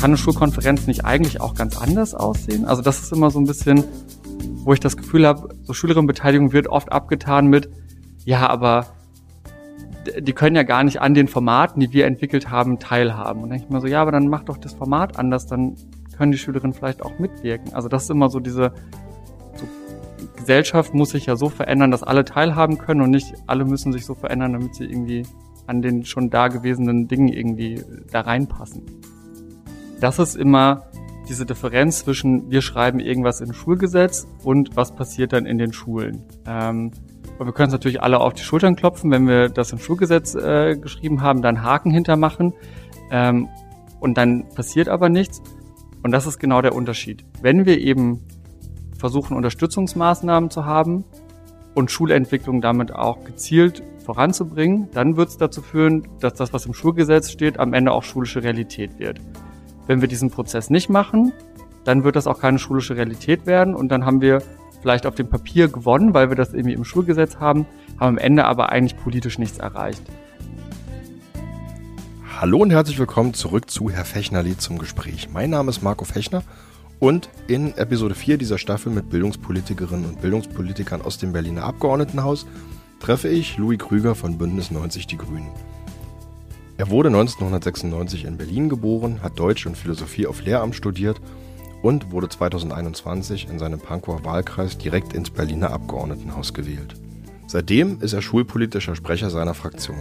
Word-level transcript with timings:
kann 0.00 0.12
eine 0.12 0.16
Schulkonferenz 0.16 0.86
nicht 0.86 1.04
eigentlich 1.04 1.42
auch 1.42 1.54
ganz 1.54 1.76
anders 1.76 2.14
aussehen? 2.14 2.64
Also 2.64 2.80
das 2.80 3.02
ist 3.02 3.12
immer 3.12 3.30
so 3.30 3.38
ein 3.38 3.44
bisschen, 3.44 3.84
wo 4.64 4.72
ich 4.72 4.80
das 4.80 4.96
Gefühl 4.96 5.26
habe, 5.26 5.54
so 5.62 5.74
Schülerinnenbeteiligung 5.74 6.54
wird 6.54 6.68
oft 6.68 6.90
abgetan 6.90 7.48
mit, 7.48 7.68
ja, 8.24 8.48
aber 8.48 8.86
die 10.18 10.32
können 10.32 10.56
ja 10.56 10.62
gar 10.62 10.84
nicht 10.84 11.02
an 11.02 11.12
den 11.12 11.28
Formaten, 11.28 11.80
die 11.80 11.92
wir 11.92 12.06
entwickelt 12.06 12.50
haben, 12.50 12.78
teilhaben. 12.78 13.42
Und 13.42 13.50
dann 13.50 13.58
denke 13.58 13.66
ich 13.66 13.70
mir 13.70 13.80
so, 13.82 13.88
ja, 13.88 14.00
aber 14.00 14.10
dann 14.10 14.28
mach 14.28 14.42
doch 14.44 14.56
das 14.56 14.72
Format 14.72 15.18
anders, 15.18 15.46
dann 15.46 15.76
können 16.16 16.32
die 16.32 16.38
Schülerinnen 16.38 16.72
vielleicht 16.72 17.02
auch 17.02 17.18
mitwirken. 17.18 17.74
Also 17.74 17.88
das 17.88 18.04
ist 18.04 18.10
immer 18.10 18.30
so 18.30 18.40
diese 18.40 18.72
so, 19.54 19.68
Gesellschaft 20.36 20.94
muss 20.94 21.10
sich 21.10 21.26
ja 21.26 21.36
so 21.36 21.50
verändern, 21.50 21.90
dass 21.90 22.02
alle 22.02 22.24
teilhaben 22.24 22.78
können 22.78 23.02
und 23.02 23.10
nicht 23.10 23.34
alle 23.46 23.66
müssen 23.66 23.92
sich 23.92 24.06
so 24.06 24.14
verändern, 24.14 24.54
damit 24.54 24.76
sie 24.76 24.84
irgendwie 24.84 25.26
an 25.66 25.82
den 25.82 26.06
schon 26.06 26.30
da 26.30 26.48
gewesenen 26.48 27.06
Dingen 27.06 27.28
irgendwie 27.28 27.84
da 28.10 28.22
reinpassen. 28.22 28.82
Das 30.00 30.18
ist 30.18 30.34
immer 30.34 30.86
diese 31.28 31.44
Differenz 31.44 32.04
zwischen 32.04 32.50
wir 32.50 32.62
schreiben 32.62 32.98
irgendwas 32.98 33.40
im 33.40 33.52
Schulgesetz 33.52 34.26
und 34.42 34.74
was 34.74 34.92
passiert 34.92 35.32
dann 35.32 35.46
in 35.46 35.58
den 35.58 35.72
Schulen. 35.72 36.24
Ähm, 36.46 36.90
und 37.38 37.46
wir 37.46 37.52
können 37.52 37.68
es 37.68 37.72
natürlich 37.72 38.02
alle 38.02 38.20
auf 38.20 38.34
die 38.34 38.42
Schultern 38.42 38.76
klopfen, 38.76 39.10
wenn 39.10 39.28
wir 39.28 39.48
das 39.48 39.72
im 39.72 39.78
Schulgesetz 39.78 40.34
äh, 40.34 40.76
geschrieben 40.76 41.22
haben, 41.22 41.42
dann 41.42 41.62
Haken 41.62 41.90
hintermachen 41.90 42.54
ähm, 43.10 43.48
und 44.00 44.16
dann 44.16 44.48
passiert 44.54 44.88
aber 44.88 45.08
nichts. 45.08 45.42
Und 46.02 46.12
das 46.12 46.26
ist 46.26 46.38
genau 46.38 46.62
der 46.62 46.74
Unterschied. 46.74 47.24
Wenn 47.42 47.66
wir 47.66 47.78
eben 47.78 48.24
versuchen, 48.98 49.36
Unterstützungsmaßnahmen 49.36 50.50
zu 50.50 50.64
haben 50.64 51.04
und 51.74 51.90
Schulentwicklung 51.90 52.60
damit 52.60 52.92
auch 52.94 53.22
gezielt 53.24 53.82
voranzubringen, 54.04 54.88
dann 54.92 55.16
wird 55.16 55.28
es 55.28 55.36
dazu 55.36 55.60
führen, 55.60 56.08
dass 56.20 56.34
das, 56.34 56.52
was 56.52 56.66
im 56.66 56.74
Schulgesetz 56.74 57.30
steht, 57.30 57.60
am 57.60 57.74
Ende 57.74 57.92
auch 57.92 58.02
schulische 58.02 58.42
Realität 58.42 58.98
wird. 58.98 59.20
Wenn 59.90 60.02
wir 60.02 60.06
diesen 60.06 60.30
Prozess 60.30 60.70
nicht 60.70 60.88
machen, 60.88 61.32
dann 61.82 62.04
wird 62.04 62.14
das 62.14 62.28
auch 62.28 62.38
keine 62.38 62.60
schulische 62.60 62.94
Realität 62.94 63.44
werden 63.46 63.74
und 63.74 63.88
dann 63.88 64.06
haben 64.06 64.20
wir 64.20 64.40
vielleicht 64.82 65.04
auf 65.04 65.16
dem 65.16 65.28
Papier 65.28 65.66
gewonnen, 65.66 66.14
weil 66.14 66.28
wir 66.28 66.36
das 66.36 66.54
irgendwie 66.54 66.74
im 66.74 66.84
Schulgesetz 66.84 67.38
haben, 67.38 67.66
haben 67.98 68.10
am 68.10 68.18
Ende 68.18 68.44
aber 68.44 68.70
eigentlich 68.70 68.96
politisch 68.96 69.40
nichts 69.40 69.58
erreicht. 69.58 70.00
Hallo 72.38 72.58
und 72.58 72.70
herzlich 72.70 73.00
willkommen 73.00 73.34
zurück 73.34 73.68
zu 73.68 73.90
Herr 73.90 74.04
Fechner-Lied 74.04 74.60
zum 74.60 74.78
Gespräch. 74.78 75.28
Mein 75.32 75.50
Name 75.50 75.70
ist 75.70 75.82
Marco 75.82 76.04
Fechner 76.04 76.44
und 77.00 77.28
in 77.48 77.76
Episode 77.76 78.14
4 78.14 78.38
dieser 78.38 78.58
Staffel 78.58 78.92
mit 78.92 79.10
Bildungspolitikerinnen 79.10 80.08
und 80.08 80.20
Bildungspolitikern 80.20 81.02
aus 81.02 81.18
dem 81.18 81.32
Berliner 81.32 81.64
Abgeordnetenhaus 81.64 82.46
treffe 83.00 83.26
ich 83.26 83.58
Louis 83.58 83.80
Krüger 83.80 84.14
von 84.14 84.38
Bündnis 84.38 84.70
90 84.70 85.08
Die 85.08 85.16
Grünen. 85.16 85.50
Er 86.80 86.88
wurde 86.88 87.10
1996 87.10 88.24
in 88.24 88.38
Berlin 88.38 88.70
geboren, 88.70 89.20
hat 89.22 89.38
Deutsch 89.38 89.66
und 89.66 89.76
Philosophie 89.76 90.26
auf 90.26 90.42
Lehramt 90.42 90.74
studiert 90.74 91.20
und 91.82 92.10
wurde 92.10 92.30
2021 92.30 93.48
in 93.50 93.58
seinem 93.58 93.78
Pankower 93.78 94.24
Wahlkreis 94.24 94.78
direkt 94.78 95.12
ins 95.12 95.28
Berliner 95.28 95.74
Abgeordnetenhaus 95.74 96.54
gewählt. 96.54 96.94
Seitdem 97.46 98.00
ist 98.00 98.14
er 98.14 98.22
schulpolitischer 98.22 98.96
Sprecher 98.96 99.28
seiner 99.28 99.52
Fraktion. 99.52 99.98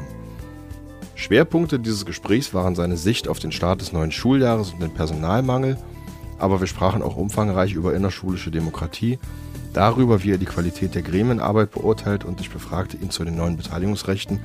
Schwerpunkte 1.16 1.80
dieses 1.80 2.05
Gesprächs 2.05 2.53
waren 2.53 2.75
seine 2.75 2.95
Sicht 2.95 3.27
auf 3.27 3.39
den 3.39 3.52
Start 3.52 3.81
des 3.81 3.91
neuen 3.91 4.13
Schuljahres 4.13 4.72
und 4.72 4.81
den 4.81 4.94
Personalmangel, 4.94 5.75
aber 6.38 6.61
wir 6.61 6.67
sprachen 6.67 7.02
auch 7.02 7.17
umfangreich 7.17 7.73
über 7.73 7.94
innerschulische 7.94 8.52
Demokratie, 8.52 9.19
darüber, 9.73 10.23
wie 10.23 10.31
er 10.31 10.38
die 10.38 10.45
Qualität 10.45 10.95
der 10.95 11.02
Gremienarbeit 11.02 11.72
beurteilt 11.72 12.23
und 12.23 12.39
ich 12.39 12.50
befragte 12.50 12.95
ihn 12.95 13.09
zu 13.09 13.25
den 13.25 13.35
neuen 13.35 13.57
Beteiligungsrechten 13.57 14.39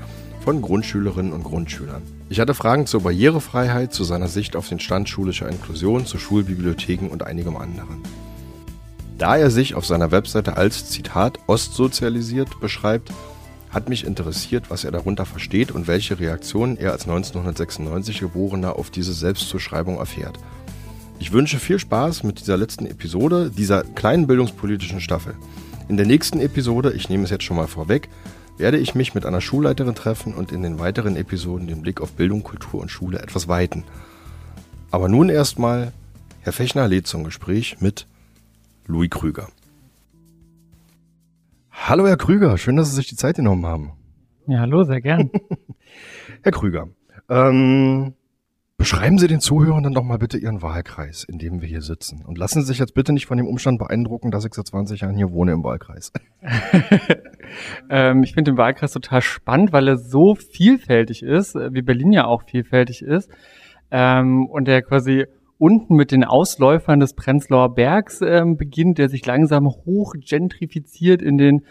von 0.45 0.61
Grundschülerinnen 0.61 1.33
und 1.33 1.43
Grundschülern. 1.43 2.03
Ich 2.35 2.41
hatte 2.41 2.53
Fragen 2.53 2.85
zur 2.87 3.03
Barrierefreiheit, 3.03 3.95
zu 3.95 4.03
seiner 4.03 4.27
Sicht 4.27 4.57
auf 4.57 4.69
den 4.69 4.81
Stand 4.81 5.09
schulischer 5.09 5.49
Inklusion, 5.49 6.05
zu 6.05 6.19
Schulbibliotheken 6.19 7.07
und 7.07 7.23
einigem 7.23 7.57
anderen. 7.57 8.03
Da 9.17 9.37
er 9.37 9.53
sich 9.53 9.77
auf 9.77 9.87
seiner 9.87 10.11
Webseite 10.11 10.57
als 10.57 10.91
Zitat 10.91 11.39
ostsozialisiert 11.47 12.59
beschreibt, 12.59 13.13
hat 13.71 13.89
mich 13.89 14.05
interessiert, 14.05 14.65
was 14.69 14.83
er 14.83 14.91
darunter 14.91 15.27
versteht 15.27 15.71
und 15.71 15.87
welche 15.87 16.19
Reaktionen 16.19 16.77
er 16.77 16.91
als 16.91 17.03
1996 17.03 18.19
Geborener 18.19 18.81
auf 18.81 18.91
diese 18.91 19.13
Selbstzuschreibung 19.13 19.99
erfährt. 19.99 20.37
Ich 21.21 21.31
wünsche 21.31 21.61
viel 21.61 21.79
Spaß 21.79 22.25
mit 22.25 22.41
dieser 22.41 22.57
letzten 22.57 22.87
Episode 22.87 23.53
dieser 23.57 23.85
kleinen 23.85 24.27
bildungspolitischen 24.27 25.01
Staffel. 25.01 25.37
In 25.89 25.97
der 25.97 26.07
nächsten 26.07 26.41
Episode, 26.41 26.95
ich 26.95 27.09
nehme 27.09 27.23
es 27.23 27.31
jetzt 27.31 27.45
schon 27.45 27.59
mal 27.59 27.69
vorweg, 27.69 28.09
werde 28.57 28.79
ich 28.79 28.95
mich 28.95 29.15
mit 29.15 29.27
einer 29.27 29.41
Schulleiterin 29.41 29.95
treffen 29.95 30.35
und 30.35 30.53
in 30.53 30.63
den 30.63 30.79
weiteren 30.79 31.17
Episoden 31.17 31.67
den 31.67 31.83
Blick 31.83 32.01
auf 32.01 32.13
Bildung, 32.13 32.43
Kultur 32.43 32.81
und 32.81 32.91
Schule 32.91 33.19
etwas 33.19 33.49
weiten. 33.49 33.85
Aber 34.91 35.09
nun 35.09 35.29
erstmal, 35.29 35.93
Herr 36.43 36.53
Fechner 36.53 36.87
lädt 36.87 37.07
zum 37.07 37.25
Gespräch 37.25 37.81
mit 37.81 38.07
Louis 38.87 39.11
Krüger. 39.11 39.49
Hallo 41.73 42.07
Herr 42.07 42.17
Krüger, 42.17 42.57
schön, 42.59 42.77
dass 42.77 42.91
Sie 42.91 42.97
sich 42.97 43.09
die 43.09 43.17
Zeit 43.17 43.37
genommen 43.37 43.67
haben. 43.67 43.93
Ja, 44.47 44.61
hallo, 44.61 44.85
sehr 44.85 45.01
gern. 45.01 45.31
Herr 46.43 46.53
Krüger, 46.53 46.89
ähm, 47.29 48.15
Beschreiben 48.85 49.17
Sie 49.17 49.29
den 49.29 49.41
Zuhörern 49.41 49.83
dann 49.83 49.95
doch 49.95 50.03
mal 50.03 50.19
bitte 50.19 50.37
Ihren 50.37 50.61
Wahlkreis, 50.61 51.25
in 51.25 51.39
dem 51.39 51.63
wir 51.63 51.69
hier 51.69 51.81
sitzen. 51.81 52.23
Und 52.23 52.37
lassen 52.37 52.61
Sie 52.61 52.67
sich 52.67 52.79
jetzt 52.79 52.93
bitte 52.93 53.15
nicht 53.15 53.25
von 53.25 53.39
dem 53.39 53.47
Umstand 53.47 53.79
beeindrucken, 53.79 54.31
dass 54.31 54.45
ich 54.45 54.53
seit 54.53 54.67
20 54.67 55.01
Jahren 55.01 55.17
hier 55.17 55.33
wohne 55.33 55.53
im 55.53 55.65
Wahlkreis. 55.65 56.13
ähm, 57.89 58.23
ich 58.25 58.35
finde 58.35 58.51
den 58.51 58.59
Wahlkreis 58.59 58.93
total 58.93 59.23
spannend, 59.23 59.73
weil 59.73 59.89
er 59.89 59.97
so 59.97 60.35
vielfältig 60.35 61.23
ist, 61.23 61.55
äh, 61.55 61.73
wie 61.73 61.81
Berlin 61.81 62.13
ja 62.13 62.27
auch 62.27 62.43
vielfältig 62.43 63.01
ist. 63.01 63.31
Ähm, 63.91 64.45
und 64.51 64.69
der 64.69 64.83
quasi 64.83 65.25
unten 65.57 65.97
mit 65.97 66.13
den 66.13 66.23
Ausläufern 66.23 67.01
des 67.01 67.15
Prenzlauer 67.15 67.75
Bergs 67.75 68.21
ähm, 68.21 68.59
beginnt, 68.59 68.99
der 68.99 69.09
sich 69.09 69.25
langsam 69.25 69.67
hoch 69.67 70.13
gentrifiziert 70.13 71.23
in 71.23 71.39
den, 71.39 71.65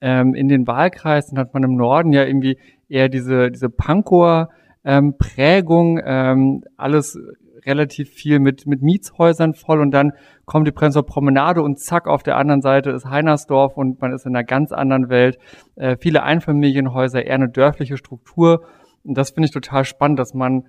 ähm, 0.00 0.34
in 0.34 0.48
den 0.48 0.66
Wahlkreis. 0.66 1.26
Dann 1.26 1.40
hat 1.40 1.52
man 1.52 1.62
im 1.62 1.76
Norden 1.76 2.14
ja 2.14 2.24
irgendwie 2.24 2.56
eher 2.88 3.10
diese, 3.10 3.50
diese 3.50 3.68
Pankower 3.68 4.48
ähm, 4.84 5.16
Prägung, 5.18 6.00
ähm, 6.04 6.62
alles 6.76 7.18
relativ 7.66 8.10
viel 8.10 8.38
mit, 8.38 8.66
mit 8.66 8.82
Mietshäusern 8.82 9.54
voll 9.54 9.80
und 9.80 9.90
dann 9.90 10.12
kommt 10.44 10.66
die 10.66 10.72
Prenzlauer 10.72 11.06
Promenade 11.06 11.62
und 11.62 11.78
zack, 11.78 12.06
auf 12.06 12.22
der 12.22 12.36
anderen 12.36 12.60
Seite 12.60 12.90
ist 12.90 13.06
Heinersdorf 13.06 13.76
und 13.76 14.00
man 14.00 14.12
ist 14.12 14.26
in 14.26 14.34
einer 14.34 14.44
ganz 14.44 14.72
anderen 14.72 15.08
Welt. 15.08 15.38
Äh, 15.76 15.96
viele 15.98 16.22
Einfamilienhäuser, 16.22 17.24
eher 17.24 17.34
eine 17.34 17.48
dörfliche 17.48 17.96
Struktur. 17.96 18.64
Und 19.02 19.16
das 19.16 19.30
finde 19.30 19.46
ich 19.46 19.52
total 19.52 19.84
spannend, 19.84 20.18
dass 20.18 20.34
man 20.34 20.68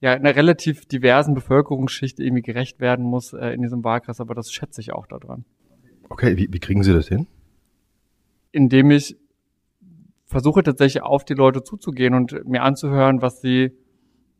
ja 0.00 0.12
einer 0.12 0.36
relativ 0.36 0.86
diversen 0.86 1.34
Bevölkerungsschicht 1.34 2.20
irgendwie 2.20 2.42
gerecht 2.42 2.80
werden 2.80 3.04
muss 3.04 3.32
äh, 3.32 3.48
in 3.48 3.62
diesem 3.62 3.82
Wahlkreis, 3.82 4.20
aber 4.20 4.34
das 4.34 4.52
schätze 4.52 4.80
ich 4.80 4.92
auch 4.92 5.06
daran. 5.06 5.44
Okay, 6.08 6.36
wie, 6.36 6.48
wie 6.50 6.58
kriegen 6.58 6.82
Sie 6.82 6.92
das 6.92 7.08
hin? 7.08 7.26
Indem 8.52 8.90
ich 8.90 9.16
versuche 10.28 10.62
tatsächlich 10.62 11.02
auf 11.02 11.24
die 11.24 11.34
Leute 11.34 11.62
zuzugehen 11.62 12.14
und 12.14 12.46
mir 12.46 12.62
anzuhören, 12.62 13.22
was 13.22 13.40
sie, 13.40 13.72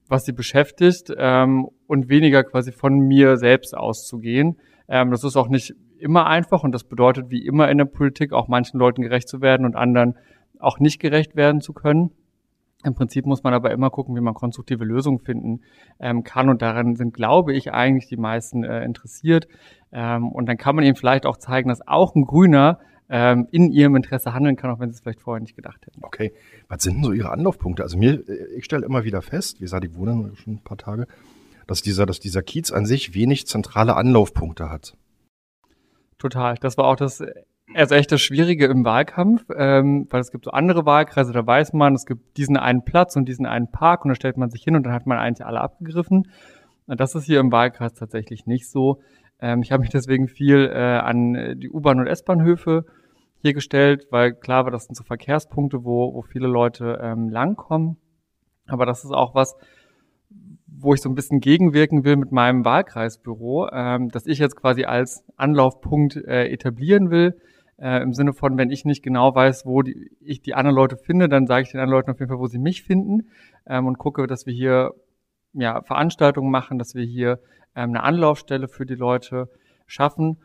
was 0.06 0.24
sie 0.24 0.32
beschäftigt 0.32 1.12
ähm, 1.16 1.68
und 1.86 2.08
weniger 2.08 2.44
quasi 2.44 2.72
von 2.72 2.98
mir 2.98 3.36
selbst 3.38 3.76
auszugehen. 3.76 4.58
Ähm, 4.88 5.10
das 5.10 5.24
ist 5.24 5.36
auch 5.36 5.48
nicht 5.48 5.74
immer 5.98 6.26
einfach 6.26 6.62
und 6.62 6.72
das 6.72 6.84
bedeutet 6.84 7.30
wie 7.30 7.44
immer 7.44 7.70
in 7.70 7.78
der 7.78 7.86
Politik 7.86 8.32
auch 8.32 8.48
manchen 8.48 8.78
Leuten 8.78 9.02
gerecht 9.02 9.28
zu 9.28 9.40
werden 9.40 9.66
und 9.66 9.76
anderen 9.76 10.16
auch 10.60 10.78
nicht 10.78 11.00
gerecht 11.00 11.36
werden 11.36 11.60
zu 11.60 11.72
können. 11.72 12.10
Im 12.84 12.94
Prinzip 12.94 13.26
muss 13.26 13.42
man 13.42 13.54
aber 13.54 13.72
immer 13.72 13.90
gucken, 13.90 14.14
wie 14.14 14.20
man 14.20 14.34
konstruktive 14.34 14.84
Lösungen 14.84 15.18
finden 15.18 15.62
ähm, 15.98 16.22
kann. 16.22 16.48
Und 16.48 16.62
daran 16.62 16.94
sind, 16.94 17.12
glaube 17.12 17.52
ich, 17.52 17.72
eigentlich 17.72 18.06
die 18.06 18.16
meisten 18.16 18.62
äh, 18.62 18.84
interessiert. 18.84 19.48
Ähm, 19.90 20.30
und 20.30 20.46
dann 20.46 20.56
kann 20.56 20.76
man 20.76 20.84
ihnen 20.84 20.94
vielleicht 20.94 21.26
auch 21.26 21.38
zeigen, 21.38 21.70
dass 21.70 21.86
auch 21.86 22.14
ein 22.14 22.24
Grüner 22.24 22.78
ähm, 23.08 23.48
in 23.50 23.72
ihrem 23.72 23.96
Interesse 23.96 24.34
handeln 24.34 24.56
kann, 24.56 24.70
auch 24.70 24.80
wenn 24.80 24.90
sie 24.90 24.96
es 24.96 25.00
vielleicht 25.00 25.20
vorher 25.20 25.40
nicht 25.40 25.56
gedacht 25.56 25.86
hätten. 25.86 26.00
Okay. 26.02 26.32
Was 26.68 26.82
sind 26.82 26.96
denn 26.96 27.04
so 27.04 27.12
Ihre 27.12 27.30
Anlaufpunkte? 27.30 27.82
Also 27.82 27.96
mir, 27.96 28.28
äh, 28.28 28.56
ich 28.56 28.64
stelle 28.64 28.84
immer 28.84 29.04
wieder 29.04 29.22
fest, 29.22 29.58
wie 29.58 29.64
gesagt, 29.64 29.84
ich 29.84 29.94
wohne 29.94 30.32
schon 30.36 30.54
ein 30.54 30.64
paar 30.64 30.78
Tage, 30.78 31.06
dass 31.66 31.82
dieser, 31.82 32.06
dass 32.06 32.20
dieser 32.20 32.42
Kiez 32.42 32.70
an 32.70 32.86
sich 32.86 33.14
wenig 33.14 33.46
zentrale 33.46 33.96
Anlaufpunkte 33.96 34.70
hat. 34.70 34.96
Total. 36.18 36.56
Das 36.60 36.76
war 36.76 36.86
auch 36.86 36.96
das 36.96 37.22
also 37.74 37.94
echt 37.94 38.10
das 38.12 38.20
Schwierige 38.22 38.66
im 38.66 38.84
Wahlkampf, 38.84 39.44
ähm, 39.54 40.06
weil 40.10 40.20
es 40.20 40.30
gibt 40.30 40.44
so 40.46 40.50
andere 40.52 40.86
Wahlkreise, 40.86 41.32
da 41.32 41.46
weiß 41.46 41.74
man, 41.74 41.94
es 41.94 42.06
gibt 42.06 42.36
diesen 42.36 42.56
einen 42.56 42.84
Platz 42.84 43.16
und 43.16 43.28
diesen 43.28 43.46
einen 43.46 43.70
Park 43.70 44.04
und 44.04 44.10
da 44.10 44.14
stellt 44.14 44.36
man 44.36 44.50
sich 44.50 44.62
hin 44.62 44.74
und 44.74 44.84
dann 44.84 44.92
hat 44.92 45.06
man 45.06 45.18
eigentlich 45.18 45.46
alle 45.46 45.60
abgegriffen. 45.60 46.28
Und 46.86 47.00
das 47.00 47.14
ist 47.14 47.24
hier 47.24 47.40
im 47.40 47.52
Wahlkreis 47.52 47.92
tatsächlich 47.92 48.46
nicht 48.46 48.70
so. 48.70 49.00
Ähm, 49.40 49.60
ich 49.62 49.70
habe 49.70 49.82
mich 49.82 49.90
deswegen 49.90 50.28
viel 50.28 50.70
äh, 50.72 50.98
an 50.98 51.58
die 51.58 51.70
U-Bahn- 51.70 52.00
und 52.00 52.06
S-Bahnhöfe 52.06 52.86
hier 53.40 53.54
gestellt, 53.54 54.06
weil 54.10 54.34
klar 54.34 54.64
war, 54.64 54.72
das 54.72 54.84
sind 54.84 54.96
so 54.96 55.04
Verkehrspunkte, 55.04 55.84
wo, 55.84 56.12
wo 56.14 56.22
viele 56.22 56.48
Leute 56.48 56.98
ähm, 57.00 57.28
langkommen. 57.28 57.96
Aber 58.66 58.84
das 58.84 59.04
ist 59.04 59.12
auch 59.12 59.34
was, 59.34 59.56
wo 60.66 60.94
ich 60.94 61.00
so 61.00 61.08
ein 61.08 61.14
bisschen 61.14 61.40
gegenwirken 61.40 62.04
will 62.04 62.16
mit 62.16 62.32
meinem 62.32 62.64
Wahlkreisbüro, 62.64 63.68
ähm, 63.72 64.08
dass 64.08 64.26
ich 64.26 64.38
jetzt 64.38 64.56
quasi 64.56 64.84
als 64.84 65.24
Anlaufpunkt 65.36 66.16
äh, 66.16 66.48
etablieren 66.48 67.10
will. 67.10 67.40
Äh, 67.78 68.02
Im 68.02 68.12
Sinne 68.12 68.32
von, 68.32 68.58
wenn 68.58 68.70
ich 68.70 68.84
nicht 68.84 69.02
genau 69.02 69.34
weiß, 69.34 69.64
wo 69.64 69.82
die, 69.82 70.10
ich 70.20 70.42
die 70.42 70.54
anderen 70.54 70.76
Leute 70.76 70.96
finde, 70.96 71.28
dann 71.28 71.46
sage 71.46 71.62
ich 71.62 71.70
den 71.70 71.80
anderen 71.80 71.98
Leuten 71.98 72.10
auf 72.10 72.18
jeden 72.18 72.28
Fall, 72.28 72.40
wo 72.40 72.46
sie 72.46 72.58
mich 72.58 72.82
finden 72.82 73.28
ähm, 73.66 73.86
und 73.86 73.98
gucke, 73.98 74.26
dass 74.26 74.46
wir 74.46 74.52
hier 74.52 74.92
ja, 75.52 75.82
Veranstaltungen 75.82 76.50
machen, 76.50 76.78
dass 76.78 76.94
wir 76.94 77.04
hier 77.04 77.38
ähm, 77.74 77.90
eine 77.90 78.02
Anlaufstelle 78.02 78.68
für 78.68 78.84
die 78.84 78.94
Leute 78.94 79.48
schaffen. 79.86 80.38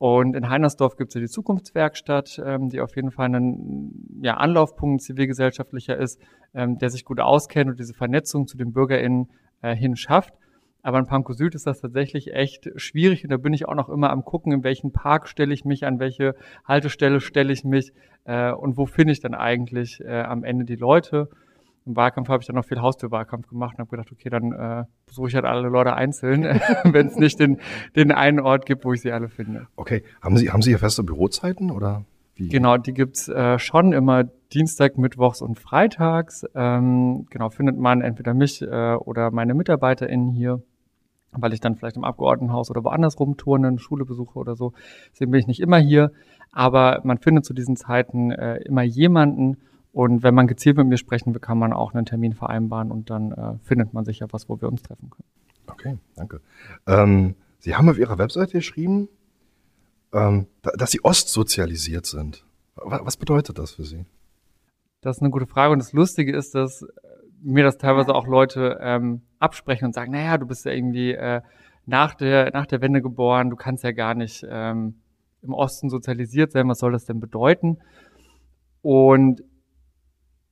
Und 0.00 0.34
in 0.34 0.48
Heinersdorf 0.48 0.96
gibt 0.96 1.10
es 1.10 1.14
ja 1.16 1.20
die 1.20 1.28
Zukunftswerkstatt, 1.28 2.40
ähm, 2.42 2.70
die 2.70 2.80
auf 2.80 2.96
jeden 2.96 3.10
Fall 3.10 3.28
ein 3.34 4.18
ja, 4.22 4.38
Anlaufpunkt 4.38 5.02
zivilgesellschaftlicher 5.02 5.94
ist, 5.94 6.18
ähm, 6.54 6.78
der 6.78 6.88
sich 6.88 7.04
gut 7.04 7.20
auskennt 7.20 7.68
und 7.68 7.78
diese 7.78 7.92
Vernetzung 7.92 8.46
zu 8.46 8.56
den 8.56 8.72
BürgerInnen 8.72 9.28
äh, 9.60 9.76
hin 9.76 9.96
schafft. 9.96 10.32
Aber 10.80 10.98
in 10.98 11.04
Pankow 11.04 11.36
Süd 11.36 11.54
ist 11.54 11.66
das 11.66 11.82
tatsächlich 11.82 12.32
echt 12.32 12.70
schwierig 12.76 13.24
und 13.24 13.30
da 13.30 13.36
bin 13.36 13.52
ich 13.52 13.68
auch 13.68 13.74
noch 13.74 13.90
immer 13.90 14.08
am 14.08 14.24
gucken, 14.24 14.52
in 14.52 14.64
welchen 14.64 14.90
Park 14.90 15.28
stelle 15.28 15.52
ich 15.52 15.66
mich, 15.66 15.84
an 15.84 15.98
welche 15.98 16.34
Haltestelle 16.64 17.20
stelle 17.20 17.52
ich 17.52 17.64
mich 17.64 17.92
äh, 18.24 18.52
und 18.52 18.78
wo 18.78 18.86
finde 18.86 19.12
ich 19.12 19.20
dann 19.20 19.34
eigentlich 19.34 20.00
äh, 20.00 20.22
am 20.22 20.44
Ende 20.44 20.64
die 20.64 20.76
Leute. 20.76 21.28
Im 21.90 21.96
Wahlkampf 21.96 22.28
habe 22.28 22.40
ich 22.40 22.46
dann 22.46 22.54
noch 22.54 22.64
viel 22.64 22.80
Haustürwahlkampf 22.80 23.48
gemacht 23.48 23.74
und 23.74 23.80
habe 23.80 23.90
gedacht, 23.90 24.12
okay, 24.12 24.30
dann 24.30 24.52
äh, 24.52 24.84
besuche 25.06 25.28
ich 25.28 25.34
halt 25.34 25.44
alle 25.44 25.68
Leute 25.68 25.94
einzeln, 25.94 26.42
wenn 26.84 27.08
es 27.08 27.16
nicht 27.16 27.40
den, 27.40 27.58
den 27.96 28.12
einen 28.12 28.38
Ort 28.38 28.64
gibt, 28.64 28.84
wo 28.84 28.92
ich 28.92 29.00
sie 29.00 29.10
alle 29.10 29.28
finde. 29.28 29.66
Okay, 29.74 30.04
haben 30.22 30.36
Sie, 30.36 30.50
haben 30.50 30.62
Sie 30.62 30.70
hier 30.70 30.78
feste 30.78 31.02
Bürozeiten 31.02 31.72
oder 31.72 32.04
wie? 32.36 32.48
Genau, 32.48 32.76
die 32.76 32.94
gibt's 32.94 33.28
äh, 33.28 33.58
schon 33.58 33.92
immer 33.92 34.22
Dienstag, 34.52 34.98
Mittwochs 34.98 35.42
und 35.42 35.58
Freitags. 35.58 36.44
Ähm, 36.54 37.26
genau, 37.28 37.50
findet 37.50 37.76
man 37.76 38.02
entweder 38.02 38.32
mich 38.32 38.62
äh, 38.62 38.94
oder 38.94 39.32
meine 39.32 39.54
MitarbeiterInnen 39.54 40.30
hier 40.30 40.62
weil 41.32 41.52
ich 41.52 41.60
dann 41.60 41.76
vielleicht 41.76 41.96
im 41.96 42.02
Abgeordnetenhaus 42.04 42.70
oder 42.70 42.82
woanders 42.82 43.20
rumturne, 43.20 43.68
eine 43.68 43.78
Schule 43.78 44.04
besuche 44.04 44.36
oder 44.36 44.56
so. 44.56 44.72
Deswegen 45.12 45.30
bin 45.30 45.40
ich 45.40 45.46
nicht 45.46 45.60
immer 45.60 45.78
hier. 45.78 46.10
Aber 46.52 47.00
man 47.04 47.18
findet 47.18 47.44
zu 47.44 47.54
diesen 47.54 47.76
Zeiten 47.76 48.32
äh, 48.32 48.56
immer 48.64 48.82
jemanden, 48.82 49.58
und 49.92 50.22
wenn 50.22 50.34
man 50.34 50.46
gezielt 50.46 50.76
mit 50.76 50.86
mir 50.86 50.96
sprechen 50.96 51.34
will, 51.34 51.40
kann 51.40 51.58
man 51.58 51.72
auch 51.72 51.94
einen 51.94 52.06
Termin 52.06 52.32
vereinbaren 52.32 52.90
und 52.90 53.10
dann 53.10 53.32
äh, 53.32 53.58
findet 53.62 53.92
man 53.92 54.04
sicher 54.04 54.26
was, 54.30 54.48
wo 54.48 54.60
wir 54.60 54.68
uns 54.68 54.82
treffen 54.82 55.10
können. 55.10 55.28
Okay, 55.66 55.98
danke. 56.16 56.40
Ähm, 56.86 57.34
Sie 57.58 57.74
haben 57.74 57.88
auf 57.88 57.98
Ihrer 57.98 58.18
Webseite 58.18 58.52
geschrieben, 58.52 59.08
ähm, 60.12 60.46
dass 60.62 60.90
Sie 60.90 61.04
ostsozialisiert 61.04 62.06
sind. 62.06 62.44
Was 62.76 63.16
bedeutet 63.16 63.58
das 63.58 63.72
für 63.72 63.84
Sie? 63.84 64.06
Das 65.00 65.16
ist 65.16 65.22
eine 65.22 65.30
gute 65.30 65.46
Frage. 65.46 65.72
Und 65.72 65.78
das 65.80 65.92
Lustige 65.92 66.34
ist, 66.34 66.54
dass 66.54 66.86
mir 67.42 67.64
das 67.64 67.78
teilweise 67.78 68.14
auch 68.14 68.26
Leute 68.26 68.78
ähm, 68.80 69.22
absprechen 69.38 69.86
und 69.86 69.94
sagen, 69.94 70.12
naja, 70.12 70.38
du 70.38 70.46
bist 70.46 70.64
ja 70.64 70.72
irgendwie 70.72 71.12
äh, 71.12 71.40
nach, 71.86 72.14
der, 72.14 72.50
nach 72.52 72.66
der 72.66 72.80
Wende 72.80 73.02
geboren, 73.02 73.50
du 73.50 73.56
kannst 73.56 73.82
ja 73.82 73.92
gar 73.92 74.14
nicht 74.14 74.46
ähm, 74.48 75.00
im 75.42 75.54
Osten 75.54 75.88
sozialisiert 75.88 76.52
sein, 76.52 76.68
was 76.68 76.78
soll 76.78 76.92
das 76.92 77.06
denn 77.06 77.18
bedeuten? 77.18 77.78
Und 78.82 79.42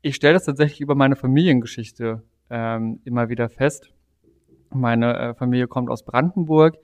ich 0.09 0.17
stelle 0.17 0.35
das 0.35 0.45
tatsächlich 0.45 0.81
über 0.81 0.95
meine 0.95 1.17
Familiengeschichte 1.17 2.23
ähm, 2.51 3.01
immer 3.05 3.29
wieder 3.29 3.49
fest. 3.49 3.93
Meine 4.71 5.19
äh, 5.19 5.35
Familie 5.35 5.69
kommt 5.69 5.91
aus 5.91 6.05
Brandenburg 6.05 6.77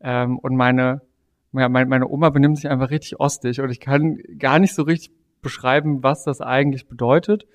ähm, 0.00 0.38
und 0.38 0.56
meine, 0.56 1.02
ja, 1.52 1.68
meine, 1.68 1.88
meine 1.88 2.08
Oma 2.08 2.30
benimmt 2.30 2.56
sich 2.56 2.68
einfach 2.68 2.90
richtig 2.90 3.20
ostig 3.20 3.60
und 3.60 3.70
ich 3.70 3.80
kann 3.80 4.18
gar 4.38 4.58
nicht 4.58 4.74
so 4.74 4.82
richtig 4.82 5.12
beschreiben, 5.42 6.02
was 6.02 6.24
das 6.24 6.40
eigentlich 6.40 6.88
bedeutet. 6.88 7.46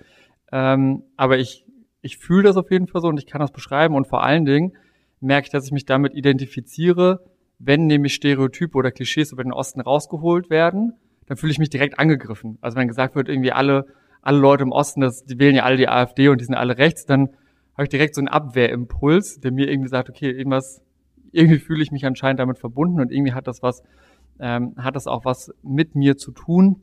Ähm, 0.51 1.03
aber 1.17 1.37
ich, 1.37 1.65
ich 2.01 2.17
fühle 2.17 2.43
das 2.43 2.57
auf 2.57 2.71
jeden 2.71 2.87
Fall 2.87 3.01
so 3.01 3.07
und 3.07 3.17
ich 3.17 3.25
kann 3.25 3.41
das 3.41 3.51
beschreiben 3.51 3.95
und 3.95 4.07
vor 4.07 4.23
allen 4.23 4.45
Dingen 4.45 4.73
merke 5.19 5.45
ich, 5.47 5.51
dass 5.51 5.65
ich 5.65 5.71
mich 5.71 5.85
damit 5.85 6.13
identifiziere, 6.15 7.23
wenn 7.59 7.87
nämlich 7.87 8.13
Stereotype 8.13 8.77
oder 8.77 8.91
Klischees 8.91 9.31
über 9.31 9.43
den 9.43 9.53
Osten 9.53 9.79
rausgeholt 9.79 10.49
werden, 10.49 10.93
dann 11.27 11.37
fühle 11.37 11.51
ich 11.51 11.59
mich 11.59 11.69
direkt 11.69 11.97
angegriffen. 11.97 12.57
Also 12.61 12.77
wenn 12.77 12.87
gesagt 12.87 13.15
wird, 13.15 13.29
irgendwie 13.29 13.53
alle 13.53 13.85
alle 14.23 14.39
Leute 14.39 14.63
im 14.63 14.71
Osten, 14.71 15.01
das, 15.01 15.25
die 15.25 15.37
wählen 15.37 15.55
ja 15.55 15.63
alle 15.63 15.77
die 15.77 15.87
AfD 15.87 16.29
und 16.29 16.41
die 16.41 16.45
sind 16.45 16.55
alle 16.55 16.77
rechts, 16.77 17.05
dann 17.05 17.29
habe 17.73 17.83
ich 17.83 17.89
direkt 17.89 18.15
so 18.15 18.21
einen 18.21 18.29
Abwehrimpuls, 18.29 19.39
der 19.39 19.51
mir 19.51 19.69
irgendwie 19.69 19.89
sagt, 19.89 20.09
okay, 20.09 20.31
irgendwas, 20.31 20.81
irgendwie 21.31 21.59
fühle 21.59 21.83
ich 21.83 21.91
mich 21.91 22.05
anscheinend 22.05 22.39
damit 22.39 22.57
verbunden 22.57 23.01
und 23.01 23.11
irgendwie 23.11 23.33
hat 23.33 23.47
das 23.47 23.61
was, 23.61 23.83
ähm, 24.39 24.75
hat 24.77 24.95
das 24.95 25.07
auch 25.07 25.25
was 25.25 25.53
mit 25.61 25.95
mir 25.95 26.17
zu 26.17 26.31
tun. 26.31 26.81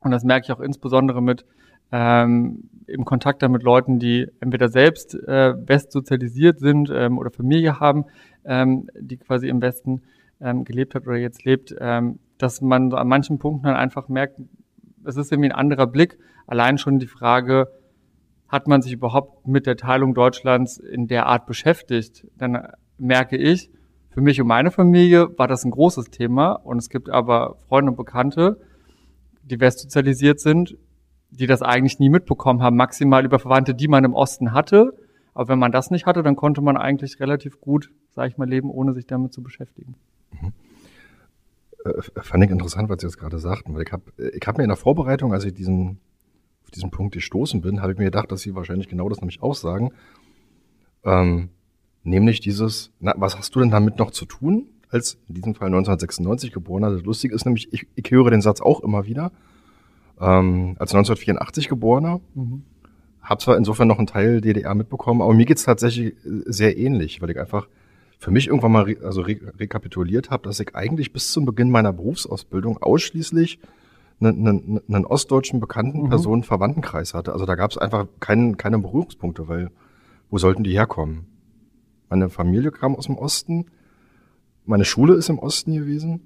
Und 0.00 0.12
das 0.12 0.24
merke 0.24 0.44
ich 0.44 0.52
auch 0.52 0.60
insbesondere 0.60 1.20
mit 1.20 1.44
ähm, 1.90 2.68
im 2.86 3.04
Kontakt 3.04 3.42
dann 3.42 3.52
mit 3.52 3.62
Leuten, 3.62 3.98
die 3.98 4.28
entweder 4.40 4.68
selbst 4.68 5.14
äh, 5.14 5.54
sozialisiert 5.88 6.60
sind 6.60 6.90
ähm, 6.94 7.18
oder 7.18 7.30
Familie 7.30 7.80
haben, 7.80 8.04
ähm, 8.44 8.88
die 8.98 9.16
quasi 9.16 9.48
im 9.48 9.60
Westen 9.62 10.02
ähm, 10.40 10.64
gelebt 10.64 10.94
hat 10.94 11.06
oder 11.06 11.16
jetzt 11.16 11.44
lebt, 11.44 11.74
ähm, 11.80 12.18
dass 12.36 12.60
man 12.60 12.90
so 12.90 12.96
an 12.96 13.08
manchen 13.08 13.38
Punkten 13.38 13.66
dann 13.66 13.76
einfach 13.76 14.08
merkt, 14.08 14.38
es 15.08 15.16
ist 15.16 15.32
irgendwie 15.32 15.50
ein 15.50 15.58
anderer 15.58 15.86
Blick. 15.86 16.18
Allein 16.46 16.78
schon 16.78 16.98
die 16.98 17.06
Frage, 17.06 17.68
hat 18.48 18.68
man 18.68 18.82
sich 18.82 18.92
überhaupt 18.92 19.46
mit 19.46 19.66
der 19.66 19.76
Teilung 19.76 20.14
Deutschlands 20.14 20.78
in 20.78 21.06
der 21.06 21.26
Art 21.26 21.46
beschäftigt? 21.46 22.26
Dann 22.36 22.68
merke 22.98 23.36
ich, 23.36 23.70
für 24.10 24.20
mich 24.20 24.40
und 24.40 24.46
meine 24.46 24.70
Familie 24.70 25.38
war 25.38 25.48
das 25.48 25.64
ein 25.64 25.70
großes 25.70 26.10
Thema 26.10 26.52
und 26.52 26.78
es 26.78 26.88
gibt 26.88 27.10
aber 27.10 27.56
Freunde 27.68 27.90
und 27.92 27.96
Bekannte, 27.96 28.60
die 29.42 29.60
westsozialisiert 29.60 30.40
sind, 30.40 30.76
die 31.30 31.46
das 31.46 31.62
eigentlich 31.62 31.98
nie 31.98 32.08
mitbekommen 32.08 32.62
haben, 32.62 32.76
maximal 32.76 33.24
über 33.24 33.38
Verwandte, 33.38 33.74
die 33.74 33.88
man 33.88 34.04
im 34.04 34.14
Osten 34.14 34.52
hatte. 34.52 34.94
Aber 35.34 35.48
wenn 35.48 35.58
man 35.58 35.72
das 35.72 35.90
nicht 35.90 36.06
hatte, 36.06 36.22
dann 36.22 36.36
konnte 36.36 36.60
man 36.62 36.76
eigentlich 36.76 37.20
relativ 37.20 37.60
gut, 37.60 37.90
sage 38.10 38.28
ich 38.28 38.38
mal, 38.38 38.48
leben, 38.48 38.70
ohne 38.70 38.92
sich 38.92 39.06
damit 39.06 39.32
zu 39.32 39.42
beschäftigen. 39.42 39.94
Mhm. 40.40 40.52
Äh, 41.84 42.02
fand 42.22 42.44
ich 42.44 42.50
interessant, 42.50 42.88
was 42.88 43.00
Sie 43.00 43.06
jetzt 43.06 43.18
gerade 43.18 43.38
sagten, 43.38 43.74
weil 43.74 43.82
ich 43.82 43.92
habe 43.92 44.02
ich 44.18 44.46
hab 44.46 44.58
mir 44.58 44.64
in 44.64 44.70
der 44.70 44.76
Vorbereitung, 44.76 45.32
als 45.32 45.44
ich 45.44 45.54
diesen, 45.54 45.98
auf 46.64 46.70
diesen 46.70 46.90
Punkt 46.90 47.14
gestoßen 47.14 47.60
bin, 47.60 47.80
habe 47.82 47.92
ich 47.92 47.98
mir 47.98 48.04
gedacht, 48.04 48.30
dass 48.32 48.42
Sie 48.42 48.54
wahrscheinlich 48.54 48.88
genau 48.88 49.08
das 49.08 49.20
nämlich 49.20 49.42
auch 49.42 49.54
sagen. 49.54 49.92
Ähm, 51.04 51.50
nämlich 52.02 52.40
dieses, 52.40 52.90
na, 53.00 53.14
was 53.16 53.38
hast 53.38 53.54
du 53.54 53.60
denn 53.60 53.70
damit 53.70 53.98
noch 53.98 54.10
zu 54.10 54.24
tun? 54.24 54.68
Als 54.90 55.18
in 55.28 55.34
diesem 55.34 55.54
Fall 55.54 55.66
1996 55.66 56.50
geborener. 56.50 56.90
Das 56.90 57.02
Lustige 57.02 57.34
ist 57.34 57.44
nämlich, 57.44 57.72
ich, 57.72 57.86
ich 57.94 58.10
höre 58.10 58.30
den 58.30 58.40
Satz 58.40 58.60
auch 58.60 58.80
immer 58.80 59.06
wieder. 59.06 59.32
Ähm, 60.18 60.76
als 60.78 60.92
1984 60.94 61.68
geborener, 61.68 62.20
mhm. 62.34 62.62
habe 63.20 63.40
zwar 63.40 63.56
insofern 63.56 63.86
noch 63.86 63.98
einen 63.98 64.06
Teil 64.06 64.40
DDR 64.40 64.74
mitbekommen, 64.74 65.22
aber 65.22 65.34
mir 65.34 65.44
geht's 65.44 65.64
tatsächlich 65.64 66.14
sehr 66.24 66.76
ähnlich, 66.76 67.20
weil 67.20 67.30
ich 67.30 67.38
einfach 67.38 67.68
für 68.18 68.30
mich 68.32 68.48
irgendwann 68.48 68.72
mal 68.72 68.82
re 68.82 68.96
also 69.02 69.22
re 69.22 69.38
rekapituliert 69.58 70.30
habe, 70.30 70.42
dass 70.42 70.60
ich 70.60 70.74
eigentlich 70.74 71.12
bis 71.12 71.32
zum 71.32 71.44
Beginn 71.44 71.70
meiner 71.70 71.92
Berufsausbildung 71.92 72.78
ausschließlich 72.82 73.60
einen, 74.20 74.46
einen, 74.46 74.80
einen 74.88 75.06
ostdeutschen 75.06 75.60
bekannten 75.60 76.02
mhm. 76.02 76.08
Personen 76.08 76.42
Verwandtenkreis 76.42 77.14
hatte. 77.14 77.32
Also 77.32 77.46
da 77.46 77.54
gab 77.54 77.70
es 77.70 77.78
einfach 77.78 78.06
keinen, 78.18 78.56
keine 78.56 78.78
Berührungspunkte, 78.78 79.48
weil 79.48 79.70
wo 80.30 80.38
sollten 80.38 80.64
die 80.64 80.72
herkommen? 80.72 81.26
Meine 82.10 82.28
Familie 82.28 82.72
kam 82.72 82.96
aus 82.96 83.06
dem 83.06 83.16
Osten, 83.16 83.66
meine 84.64 84.84
Schule 84.84 85.14
ist 85.14 85.28
im 85.30 85.38
Osten 85.38 85.74
gewesen, 85.74 86.20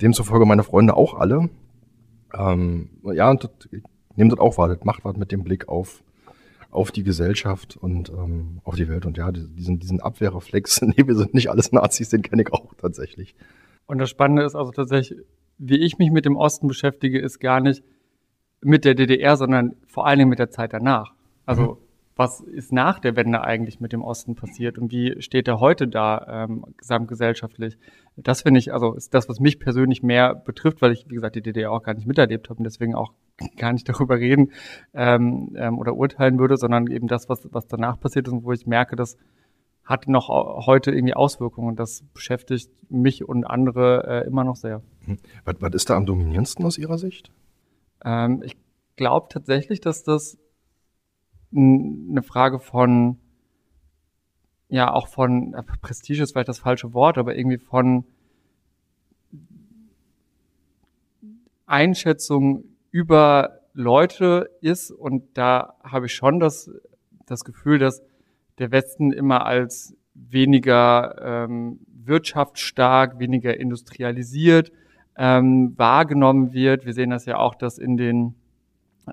demzufolge 0.00 0.44
meine 0.44 0.64
Freunde 0.64 0.96
auch 0.96 1.14
alle. 1.14 1.48
Ähm, 2.34 2.90
ja, 3.04 3.30
und 3.30 3.44
das, 3.44 3.50
nehmt 4.16 4.32
das 4.32 4.40
auch 4.40 4.58
wahr, 4.58 4.68
das 4.68 4.84
macht 4.84 5.04
was 5.04 5.16
mit 5.16 5.32
dem 5.32 5.44
Blick 5.44 5.68
auf 5.68 6.02
auf 6.74 6.92
die 6.92 7.04
Gesellschaft 7.04 7.76
und 7.76 8.10
ähm, 8.10 8.60
auf 8.64 8.76
die 8.76 8.88
Welt. 8.88 9.06
Und 9.06 9.16
ja, 9.16 9.30
diesen, 9.32 9.78
diesen 9.78 10.00
Abwehrreflex, 10.00 10.82
nee, 10.82 11.06
wir 11.06 11.14
sind 11.14 11.34
nicht 11.34 11.50
alles 11.50 11.72
Nazis, 11.72 12.08
den 12.10 12.22
kenne 12.22 12.42
ich 12.42 12.52
auch 12.52 12.74
tatsächlich. 12.74 13.34
Und 13.86 13.98
das 13.98 14.10
Spannende 14.10 14.44
ist 14.44 14.54
also 14.54 14.72
tatsächlich, 14.72 15.20
wie 15.58 15.84
ich 15.84 15.98
mich 15.98 16.10
mit 16.10 16.24
dem 16.24 16.36
Osten 16.36 16.66
beschäftige, 16.66 17.20
ist 17.20 17.38
gar 17.38 17.60
nicht 17.60 17.82
mit 18.60 18.84
der 18.84 18.94
DDR, 18.94 19.36
sondern 19.36 19.76
vor 19.86 20.06
allen 20.06 20.18
Dingen 20.18 20.30
mit 20.30 20.38
der 20.38 20.50
Zeit 20.50 20.72
danach. 20.72 21.12
Also 21.46 21.62
mhm 21.62 21.76
was 22.16 22.40
ist 22.40 22.72
nach 22.72 23.00
der 23.00 23.16
Wende 23.16 23.42
eigentlich 23.42 23.80
mit 23.80 23.92
dem 23.92 24.02
Osten 24.02 24.34
passiert 24.34 24.78
und 24.78 24.92
wie 24.92 25.20
steht 25.20 25.48
er 25.48 25.60
heute 25.60 25.88
da 25.88 26.44
ähm, 26.44 26.64
gesamtgesellschaftlich? 26.76 27.76
Das 28.16 28.42
finde 28.42 28.60
ich, 28.60 28.72
also 28.72 28.94
ist 28.94 29.12
das, 29.12 29.28
was 29.28 29.40
mich 29.40 29.58
persönlich 29.58 30.02
mehr 30.02 30.34
betrifft, 30.34 30.82
weil 30.82 30.92
ich, 30.92 31.06
wie 31.08 31.14
gesagt, 31.14 31.34
die 31.34 31.42
DDR 31.42 31.72
auch 31.72 31.82
gar 31.82 31.94
nicht 31.94 32.06
miterlebt 32.06 32.48
habe 32.48 32.58
und 32.58 32.64
deswegen 32.64 32.94
auch 32.94 33.12
gar 33.56 33.72
nicht 33.72 33.88
darüber 33.88 34.18
reden 34.18 34.52
ähm, 34.92 35.54
ähm, 35.56 35.78
oder 35.78 35.94
urteilen 35.94 36.38
würde, 36.38 36.56
sondern 36.56 36.86
eben 36.86 37.08
das, 37.08 37.28
was, 37.28 37.48
was 37.52 37.66
danach 37.66 37.98
passiert 37.98 38.28
ist 38.28 38.32
und 38.32 38.44
wo 38.44 38.52
ich 38.52 38.66
merke, 38.66 38.94
das 38.96 39.16
hat 39.84 40.08
noch 40.08 40.28
heute 40.66 40.92
irgendwie 40.92 41.14
Auswirkungen 41.14 41.68
und 41.68 41.78
das 41.78 42.04
beschäftigt 42.14 42.70
mich 42.88 43.28
und 43.28 43.44
andere 43.44 44.22
äh, 44.24 44.26
immer 44.26 44.44
noch 44.44 44.56
sehr. 44.56 44.82
Mhm. 45.06 45.18
Was, 45.44 45.56
was 45.60 45.74
ist 45.74 45.90
da 45.90 45.96
am 45.96 46.06
dominierendsten 46.06 46.64
aus 46.64 46.78
Ihrer 46.78 46.96
Sicht? 46.96 47.30
Ähm, 48.02 48.42
ich 48.44 48.56
glaube 48.96 49.26
tatsächlich, 49.28 49.80
dass 49.80 50.02
das 50.02 50.38
eine 51.54 52.22
Frage 52.22 52.60
von, 52.60 53.18
ja, 54.74 54.92
auch 54.92 55.06
von, 55.06 55.54
Prestige 55.82 56.24
ist 56.24 56.32
vielleicht 56.32 56.48
das 56.48 56.58
falsche 56.58 56.94
Wort, 56.94 57.16
aber 57.16 57.36
irgendwie 57.36 57.58
von 57.58 58.04
Einschätzung 61.64 62.64
über 62.90 63.60
Leute 63.72 64.50
ist. 64.60 64.90
Und 64.90 65.38
da 65.38 65.74
habe 65.84 66.06
ich 66.06 66.14
schon 66.14 66.40
das, 66.40 66.72
das 67.24 67.44
Gefühl, 67.44 67.78
dass 67.78 68.02
der 68.58 68.72
Westen 68.72 69.12
immer 69.12 69.46
als 69.46 69.96
weniger 70.14 71.22
ähm, 71.22 71.78
wirtschaftsstark, 71.86 73.20
weniger 73.20 73.56
industrialisiert 73.56 74.72
ähm, 75.16 75.74
wahrgenommen 75.76 76.52
wird. 76.52 76.84
Wir 76.84 76.94
sehen 76.94 77.10
das 77.10 77.26
ja 77.26 77.38
auch, 77.38 77.54
dass 77.54 77.78
in 77.78 77.96
den 77.96 78.34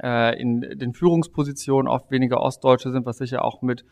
äh, 0.01 0.41
in 0.41 0.61
den 0.61 0.93
Führungspositionen 0.93 1.87
oft 1.87 2.09
weniger 2.09 2.41
Ostdeutsche 2.41 2.91
sind, 2.91 3.05
was 3.05 3.19
sicher 3.19 3.45
auch 3.45 3.61
mit 3.61 3.85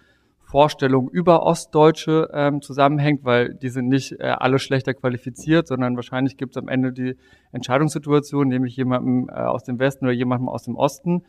Vorstellung 0.49 1.11
über 1.11 1.43
Ostdeutsche 1.43 2.27
ähm, 2.33 2.63
zusammenhängt, 2.63 3.23
weil 3.23 3.53
die 3.53 3.69
sind 3.69 3.87
nicht 3.87 4.13
äh, 4.13 4.23
alle 4.23 4.57
schlechter 4.57 4.95
qualifiziert, 4.95 5.67
sondern 5.67 5.95
wahrscheinlich 5.95 6.37
gibt 6.37 6.55
es 6.55 6.57
am 6.57 6.67
Ende 6.67 6.91
die 6.91 7.17
Entscheidungssituation, 7.51 8.47
nämlich 8.47 8.75
jemandem 8.75 9.29
äh, 9.29 9.33
aus 9.33 9.63
dem 9.63 9.77
Westen 9.77 10.05
oder 10.05 10.13
jemandem 10.13 10.49
aus 10.49 10.63
dem 10.63 10.75
Osten. 10.75 11.23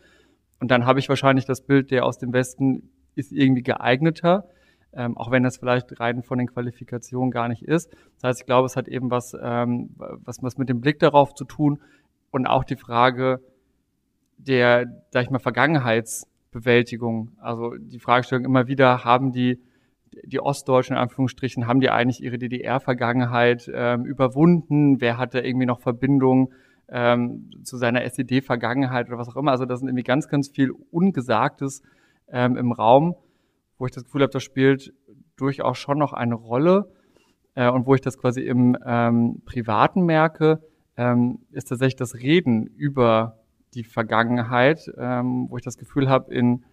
Und 0.58 0.70
dann 0.70 0.86
habe 0.86 1.00
ich 1.00 1.08
wahrscheinlich 1.10 1.44
das 1.44 1.60
Bild, 1.60 1.90
der 1.90 2.06
aus 2.06 2.16
dem 2.16 2.32
Westen 2.32 2.88
ist 3.14 3.30
irgendwie 3.30 3.62
geeigneter, 3.62 4.48
ähm, 4.94 5.18
auch 5.18 5.30
wenn 5.30 5.42
das 5.42 5.58
vielleicht 5.58 6.00
rein 6.00 6.22
von 6.22 6.38
den 6.38 6.46
Qualifikationen 6.46 7.30
gar 7.30 7.48
nicht 7.48 7.62
ist. 7.62 7.92
Das 8.14 8.30
heißt, 8.30 8.40
ich 8.40 8.46
glaube, 8.46 8.64
es 8.64 8.76
hat 8.76 8.88
eben 8.88 9.10
was, 9.10 9.36
ähm, 9.38 9.90
was, 9.98 10.42
was 10.42 10.56
mit 10.56 10.70
dem 10.70 10.80
Blick 10.80 10.98
darauf 10.98 11.34
zu 11.34 11.44
tun 11.44 11.82
und 12.30 12.46
auch 12.46 12.64
die 12.64 12.76
Frage 12.76 13.40
der, 14.38 14.86
sag 15.10 15.24
ich 15.24 15.30
mal, 15.30 15.40
Vergangenheits- 15.40 16.29
Bewältigung. 16.50 17.32
Also 17.40 17.74
die 17.76 17.98
Fragestellung 17.98 18.44
immer 18.44 18.66
wieder, 18.66 19.04
haben 19.04 19.32
die, 19.32 19.60
die 20.24 20.40
Ostdeutschen 20.40 20.96
in 20.96 21.02
Anführungsstrichen, 21.02 21.66
haben 21.66 21.80
die 21.80 21.90
eigentlich 21.90 22.22
ihre 22.22 22.38
DDR-Vergangenheit 22.38 23.70
ähm, 23.72 24.04
überwunden? 24.04 25.00
Wer 25.00 25.18
hatte 25.18 25.40
irgendwie 25.40 25.66
noch 25.66 25.80
Verbindung 25.80 26.52
ähm, 26.88 27.50
zu 27.62 27.76
seiner 27.76 28.02
SED-Vergangenheit 28.02 29.08
oder 29.08 29.18
was 29.18 29.28
auch 29.28 29.36
immer? 29.36 29.52
Also 29.52 29.64
da 29.64 29.76
sind 29.76 29.88
irgendwie 29.88 30.04
ganz, 30.04 30.28
ganz 30.28 30.48
viel 30.48 30.72
Ungesagtes 30.90 31.82
ähm, 32.28 32.56
im 32.56 32.72
Raum, 32.72 33.14
wo 33.78 33.86
ich 33.86 33.92
das 33.92 34.04
Gefühl 34.04 34.22
habe, 34.22 34.32
das 34.32 34.42
spielt 34.42 34.92
durchaus 35.36 35.78
schon 35.78 35.98
noch 35.98 36.12
eine 36.12 36.34
Rolle. 36.34 36.92
Äh, 37.54 37.70
und 37.70 37.86
wo 37.86 37.94
ich 37.94 38.00
das 38.00 38.18
quasi 38.18 38.42
im 38.42 38.76
ähm, 38.84 39.42
Privaten 39.44 40.04
merke, 40.04 40.60
ähm, 40.96 41.40
ist 41.50 41.68
tatsächlich 41.68 41.96
das 41.96 42.14
Reden 42.14 42.66
über 42.66 43.39
die 43.74 43.84
Vergangenheit, 43.84 44.90
ähm, 44.98 45.46
wo 45.48 45.56
ich 45.56 45.62
das 45.62 45.78
Gefühl 45.78 46.08
habe, 46.08 46.34
in 46.34 46.64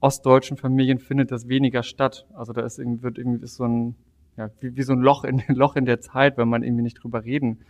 ostdeutschen 0.00 0.56
Familien 0.56 0.98
findet 0.98 1.32
das 1.32 1.48
weniger 1.48 1.82
statt. 1.82 2.26
Also 2.34 2.52
da 2.52 2.62
ist 2.62 2.78
irgendwie, 2.78 3.02
wird 3.02 3.18
irgendwie 3.18 3.46
so 3.46 3.64
ein, 3.64 3.96
ja, 4.36 4.50
wie, 4.60 4.76
wie 4.76 4.82
so 4.82 4.92
ein 4.92 5.00
Loch 5.00 5.24
in, 5.24 5.42
Loch 5.48 5.76
in 5.76 5.84
der 5.84 6.00
Zeit, 6.00 6.38
wenn 6.38 6.48
man 6.48 6.62
irgendwie 6.62 6.82
nicht 6.82 7.02
drüber 7.02 7.24
reden 7.24 7.60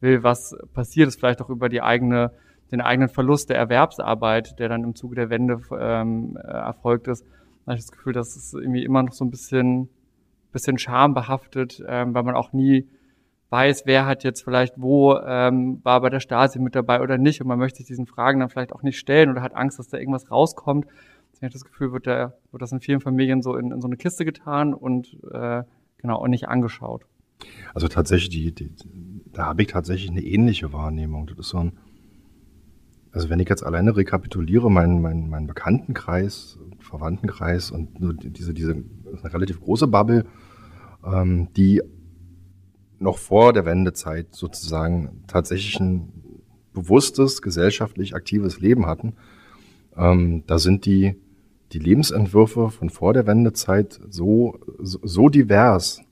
will, 0.00 0.22
was 0.22 0.56
passiert 0.72 1.08
ist, 1.08 1.18
vielleicht 1.18 1.42
auch 1.42 1.50
über 1.50 1.68
die 1.68 1.82
eigene, 1.82 2.32
den 2.70 2.80
eigenen 2.80 3.08
Verlust 3.08 3.50
der 3.50 3.56
Erwerbsarbeit, 3.56 4.58
der 4.58 4.68
dann 4.68 4.84
im 4.84 4.94
Zuge 4.94 5.16
der 5.16 5.30
Wende 5.30 5.60
ähm, 5.78 6.36
äh, 6.36 6.46
erfolgt 6.46 7.08
ist. 7.08 7.24
Da 7.64 7.70
habe 7.70 7.78
ich 7.78 7.84
das 7.84 7.92
Gefühl, 7.92 8.12
dass 8.12 8.36
es 8.36 8.52
irgendwie 8.52 8.84
immer 8.84 9.02
noch 9.02 9.12
so 9.12 9.24
ein 9.24 9.30
bisschen, 9.30 9.88
bisschen 10.52 10.78
schambehaftet, 10.78 11.82
ähm, 11.88 12.14
weil 12.14 12.22
man 12.22 12.36
auch 12.36 12.52
nie 12.52 12.86
weiß, 13.54 13.82
wer 13.86 14.04
hat 14.04 14.24
jetzt 14.24 14.42
vielleicht 14.42 14.74
wo, 14.76 15.16
ähm, 15.16 15.80
war 15.84 16.00
bei 16.00 16.10
der 16.10 16.18
Stasi 16.18 16.58
mit 16.58 16.74
dabei 16.74 17.00
oder 17.00 17.18
nicht 17.18 17.40
und 17.40 17.46
man 17.46 17.56
möchte 17.56 17.78
sich 17.78 17.86
diesen 17.86 18.06
Fragen 18.06 18.40
dann 18.40 18.48
vielleicht 18.48 18.72
auch 18.72 18.82
nicht 18.82 18.98
stellen 18.98 19.30
oder 19.30 19.42
hat 19.42 19.54
Angst, 19.54 19.78
dass 19.78 19.86
da 19.86 19.96
irgendwas 19.96 20.28
rauskommt. 20.28 20.86
Ich 21.34 21.40
habe 21.40 21.52
das 21.52 21.64
Gefühl, 21.64 21.92
wird, 21.92 22.06
der, 22.06 22.36
wird 22.50 22.62
das 22.62 22.72
in 22.72 22.80
vielen 22.80 23.00
Familien 23.00 23.42
so 23.42 23.54
in, 23.56 23.70
in 23.70 23.80
so 23.80 23.86
eine 23.86 23.96
Kiste 23.96 24.24
getan 24.24 24.74
und 24.74 25.16
äh, 25.32 25.62
genau 25.98 26.20
und 26.20 26.30
nicht 26.30 26.48
angeschaut. 26.48 27.06
Also 27.74 27.86
tatsächlich, 27.86 28.30
die, 28.30 28.52
die, 28.52 28.72
da 29.32 29.46
habe 29.46 29.62
ich 29.62 29.68
tatsächlich 29.68 30.10
eine 30.10 30.22
ähnliche 30.22 30.72
Wahrnehmung. 30.72 31.28
Das 31.28 31.38
ist 31.38 31.50
so 31.50 31.58
ein, 31.58 31.78
also 33.12 33.30
wenn 33.30 33.38
ich 33.38 33.48
jetzt 33.48 33.64
alleine 33.64 33.96
rekapituliere, 33.96 34.68
meinen 34.68 35.00
mein, 35.00 35.30
mein 35.30 35.46
Bekanntenkreis, 35.46 36.58
Verwandtenkreis 36.80 37.70
und 37.70 37.90
diese, 38.36 38.52
diese 38.52 38.82
relativ 39.22 39.60
große 39.60 39.86
Bubble, 39.86 40.24
ähm, 41.04 41.52
die 41.56 41.80
noch 42.98 43.18
vor 43.18 43.52
der 43.52 43.64
Wendezeit 43.64 44.28
sozusagen 44.30 45.22
tatsächlich 45.26 45.78
ein 45.80 46.12
bewusstes, 46.72 47.42
gesellschaftlich 47.42 48.14
aktives 48.14 48.60
Leben 48.60 48.86
hatten. 48.86 49.14
Ähm, 49.96 50.42
da 50.46 50.58
sind 50.58 50.86
die, 50.86 51.14
die 51.72 51.78
Lebensentwürfe 51.78 52.70
von 52.70 52.90
vor 52.90 53.12
der 53.12 53.26
Wendezeit 53.26 54.00
so, 54.08 54.58
so 54.78 55.28
divers, 55.28 56.02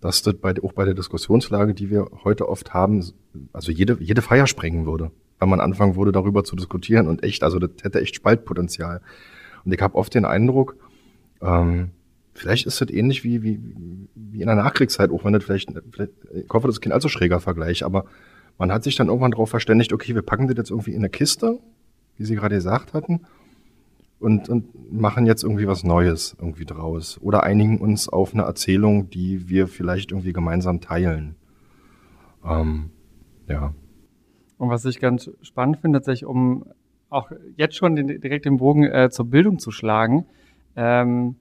dass 0.00 0.22
das 0.22 0.34
bei, 0.34 0.54
auch 0.62 0.72
bei 0.72 0.84
der 0.84 0.94
Diskussionslage, 0.94 1.74
die 1.74 1.90
wir 1.90 2.10
heute 2.24 2.48
oft 2.48 2.72
haben, 2.72 3.04
also 3.52 3.72
jede, 3.72 3.98
jede 4.00 4.22
Feier 4.22 4.46
sprengen 4.46 4.86
würde, 4.86 5.10
wenn 5.38 5.48
man 5.48 5.60
anfangen 5.60 5.96
würde, 5.96 6.12
darüber 6.12 6.44
zu 6.44 6.56
diskutieren 6.56 7.08
und 7.08 7.22
echt, 7.22 7.42
also 7.42 7.58
das 7.58 7.70
hätte 7.82 8.00
echt 8.00 8.14
Spaltpotenzial. 8.14 9.00
Und 9.64 9.72
ich 9.72 9.80
habe 9.80 9.94
oft 9.94 10.14
den 10.14 10.24
Eindruck, 10.24 10.76
ähm, 11.42 11.90
Vielleicht 12.32 12.66
ist 12.66 12.80
das 12.80 12.90
ähnlich 12.90 13.24
wie, 13.24 13.42
wie, 13.42 13.60
wie 14.14 14.40
in 14.40 14.46
der 14.46 14.56
Nachkriegszeit, 14.56 15.10
auch 15.10 15.24
wenn 15.24 15.32
das 15.32 15.44
vielleicht, 15.44 15.72
vielleicht 15.90 16.12
ich 16.32 16.48
hoffe, 16.52 16.68
das 16.68 16.76
ist 16.76 16.80
kein 16.80 16.92
allzu 16.92 17.08
schräger 17.08 17.40
Vergleich, 17.40 17.84
aber 17.84 18.04
man 18.58 18.72
hat 18.72 18.84
sich 18.84 18.94
dann 18.94 19.08
irgendwann 19.08 19.32
darauf 19.32 19.50
verständigt, 19.50 19.92
okay, 19.92 20.14
wir 20.14 20.22
packen 20.22 20.46
das 20.46 20.56
jetzt 20.56 20.70
irgendwie 20.70 20.92
in 20.92 20.98
eine 20.98 21.08
Kiste, 21.10 21.58
wie 22.16 22.24
Sie 22.24 22.36
gerade 22.36 22.54
gesagt 22.54 22.94
hatten, 22.94 23.20
und, 24.20 24.48
und 24.48 24.92
machen 24.92 25.26
jetzt 25.26 25.42
irgendwie 25.42 25.66
was 25.66 25.82
Neues 25.82 26.36
irgendwie 26.38 26.66
draus. 26.66 27.18
Oder 27.22 27.42
einigen 27.42 27.78
uns 27.78 28.08
auf 28.08 28.34
eine 28.34 28.42
Erzählung, 28.42 29.08
die 29.08 29.48
wir 29.48 29.66
vielleicht 29.66 30.12
irgendwie 30.12 30.34
gemeinsam 30.34 30.82
teilen. 30.82 31.36
Ähm, 32.44 32.90
ja. 33.48 33.74
Und 34.58 34.68
was 34.68 34.84
ich 34.84 35.00
ganz 35.00 35.30
spannend 35.40 35.78
finde, 35.78 35.98
tatsächlich, 35.98 36.26
um 36.26 36.66
auch 37.08 37.32
jetzt 37.56 37.76
schon 37.76 37.96
den, 37.96 38.06
direkt 38.20 38.44
den 38.44 38.58
Bogen 38.58 38.84
äh, 38.84 39.08
zur 39.10 39.24
Bildung 39.24 39.58
zu 39.58 39.70
schlagen, 39.70 40.26
ähm, 40.76 41.36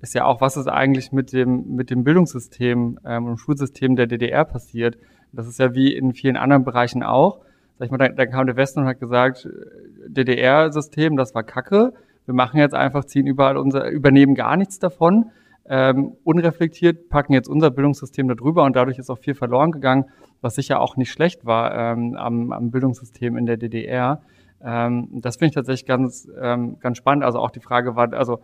ist 0.00 0.14
ja 0.14 0.24
auch, 0.24 0.40
was 0.40 0.56
ist 0.56 0.68
eigentlich 0.68 1.12
mit 1.12 1.32
dem, 1.32 1.74
mit 1.74 1.90
dem 1.90 2.04
Bildungssystem 2.04 2.98
ähm, 3.04 3.24
und 3.26 3.38
Schulsystem 3.38 3.96
der 3.96 4.06
DDR 4.06 4.44
passiert. 4.44 4.98
Das 5.32 5.46
ist 5.46 5.58
ja 5.58 5.74
wie 5.74 5.94
in 5.94 6.12
vielen 6.12 6.36
anderen 6.36 6.64
Bereichen 6.64 7.02
auch. 7.02 7.40
Sag 7.78 7.86
ich 7.86 7.90
mal, 7.90 7.98
da, 7.98 8.08
da 8.08 8.26
kam 8.26 8.46
der 8.46 8.56
Westen 8.56 8.80
und 8.80 8.86
hat 8.86 9.00
gesagt, 9.00 9.46
äh, 9.46 10.08
DDR-System, 10.08 11.16
das 11.16 11.34
war 11.34 11.42
Kacke. 11.42 11.92
Wir 12.24 12.34
machen 12.34 12.58
jetzt 12.58 12.74
einfach, 12.74 13.04
ziehen 13.04 13.26
überall 13.26 13.56
unser, 13.56 13.88
übernehmen 13.88 14.34
gar 14.34 14.56
nichts 14.56 14.78
davon. 14.78 15.30
Ähm, 15.68 16.12
unreflektiert 16.22 17.08
packen 17.08 17.32
jetzt 17.32 17.48
unser 17.48 17.70
Bildungssystem 17.70 18.28
da 18.28 18.34
drüber 18.34 18.62
und 18.64 18.76
dadurch 18.76 18.98
ist 18.98 19.10
auch 19.10 19.18
viel 19.18 19.34
verloren 19.34 19.72
gegangen, 19.72 20.04
was 20.40 20.54
sicher 20.54 20.80
auch 20.80 20.96
nicht 20.96 21.10
schlecht 21.10 21.44
war 21.44 21.74
ähm, 21.74 22.14
am, 22.16 22.52
am 22.52 22.70
Bildungssystem 22.70 23.36
in 23.36 23.46
der 23.46 23.56
DDR. 23.56 24.20
Ähm, 24.62 25.08
das 25.12 25.36
finde 25.36 25.48
ich 25.48 25.54
tatsächlich 25.54 25.86
ganz, 25.86 26.28
ähm, 26.40 26.78
ganz 26.80 26.98
spannend. 26.98 27.24
Also 27.24 27.40
auch 27.40 27.50
die 27.50 27.60
Frage 27.60 27.96
war, 27.96 28.12
also 28.12 28.40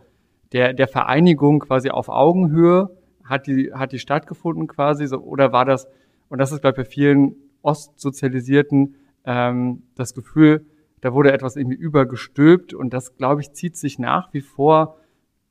der, 0.53 0.73
der 0.73 0.87
Vereinigung 0.87 1.59
quasi 1.59 1.89
auf 1.89 2.09
Augenhöhe 2.09 2.89
hat 3.23 3.47
die, 3.47 3.73
hat 3.73 3.91
die 3.91 3.99
stattgefunden 3.99 4.67
quasi, 4.67 5.07
so, 5.07 5.17
oder 5.17 5.51
war 5.51 5.65
das, 5.65 5.87
und 6.29 6.37
das 6.39 6.51
ist, 6.51 6.61
glaube 6.61 6.81
ich, 6.81 6.87
bei 6.87 6.91
vielen 6.91 7.35
Ostsozialisierten 7.61 8.95
ähm, 9.25 9.83
das 9.95 10.13
Gefühl, 10.13 10.65
da 11.01 11.13
wurde 11.13 11.31
etwas 11.31 11.55
irgendwie 11.55 11.77
übergestülpt 11.77 12.73
und 12.73 12.93
das, 12.93 13.15
glaube 13.17 13.41
ich, 13.41 13.51
zieht 13.53 13.75
sich 13.75 13.99
nach 13.99 14.33
wie 14.33 14.41
vor 14.41 14.97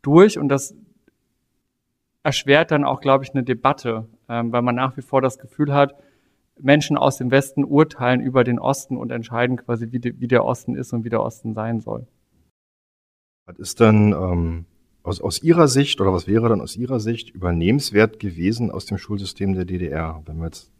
durch 0.03 0.39
und 0.39 0.49
das 0.49 0.75
erschwert 2.23 2.71
dann 2.71 2.85
auch, 2.85 3.01
glaube 3.01 3.25
ich, 3.25 3.35
eine 3.35 3.43
Debatte, 3.43 4.07
ähm, 4.29 4.53
weil 4.53 4.63
man 4.63 4.75
nach 4.75 4.97
wie 4.97 5.03
vor 5.03 5.21
das 5.21 5.39
Gefühl 5.39 5.75
hat, 5.75 5.95
Menschen 6.59 6.97
aus 6.97 7.17
dem 7.17 7.31
Westen 7.31 7.65
urteilen 7.65 8.21
über 8.21 8.45
den 8.45 8.59
Osten 8.59 8.97
und 8.97 9.11
entscheiden 9.11 9.57
quasi, 9.57 9.91
wie, 9.91 9.99
de, 9.99 10.15
wie 10.19 10.29
der 10.29 10.45
Osten 10.45 10.77
ist 10.77 10.93
und 10.93 11.05
wie 11.05 11.09
der 11.09 11.23
Osten 11.23 11.55
sein 11.55 11.81
soll. 11.81 12.07
Was 13.47 13.59
ist 13.59 13.81
dann 13.81 14.13
ähm, 14.13 14.67
aus, 15.03 15.21
aus 15.21 15.43
Ihrer 15.43 15.69
Sicht 15.69 16.01
oder 16.01 16.13
was 16.13 16.27
wäre 16.27 16.49
dann 16.49 16.61
aus 16.61 16.77
Ihrer 16.77 17.01
Sicht 17.01 17.31
übernehmenswert 17.31 18.19
gewesen 18.19 18.71
aus 18.71 18.87
dem 18.87 18.99
Schulsystem 18.99 19.55
der 19.55 19.65
DDR, 19.65 20.23
wenn 20.27 20.39
wir 20.39 20.47
jetzt 20.47 20.71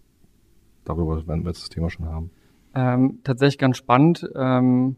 darüber, 0.85 1.27
wenn 1.27 1.43
wir 1.43 1.51
jetzt 1.51 1.63
das 1.63 1.69
Thema 1.69 1.91
schon 1.91 2.07
haben? 2.07 2.31
Ähm, 2.75 3.19
tatsächlich 3.25 3.59
ganz 3.59 3.77
spannend 3.77 4.29
ähm, 4.35 4.97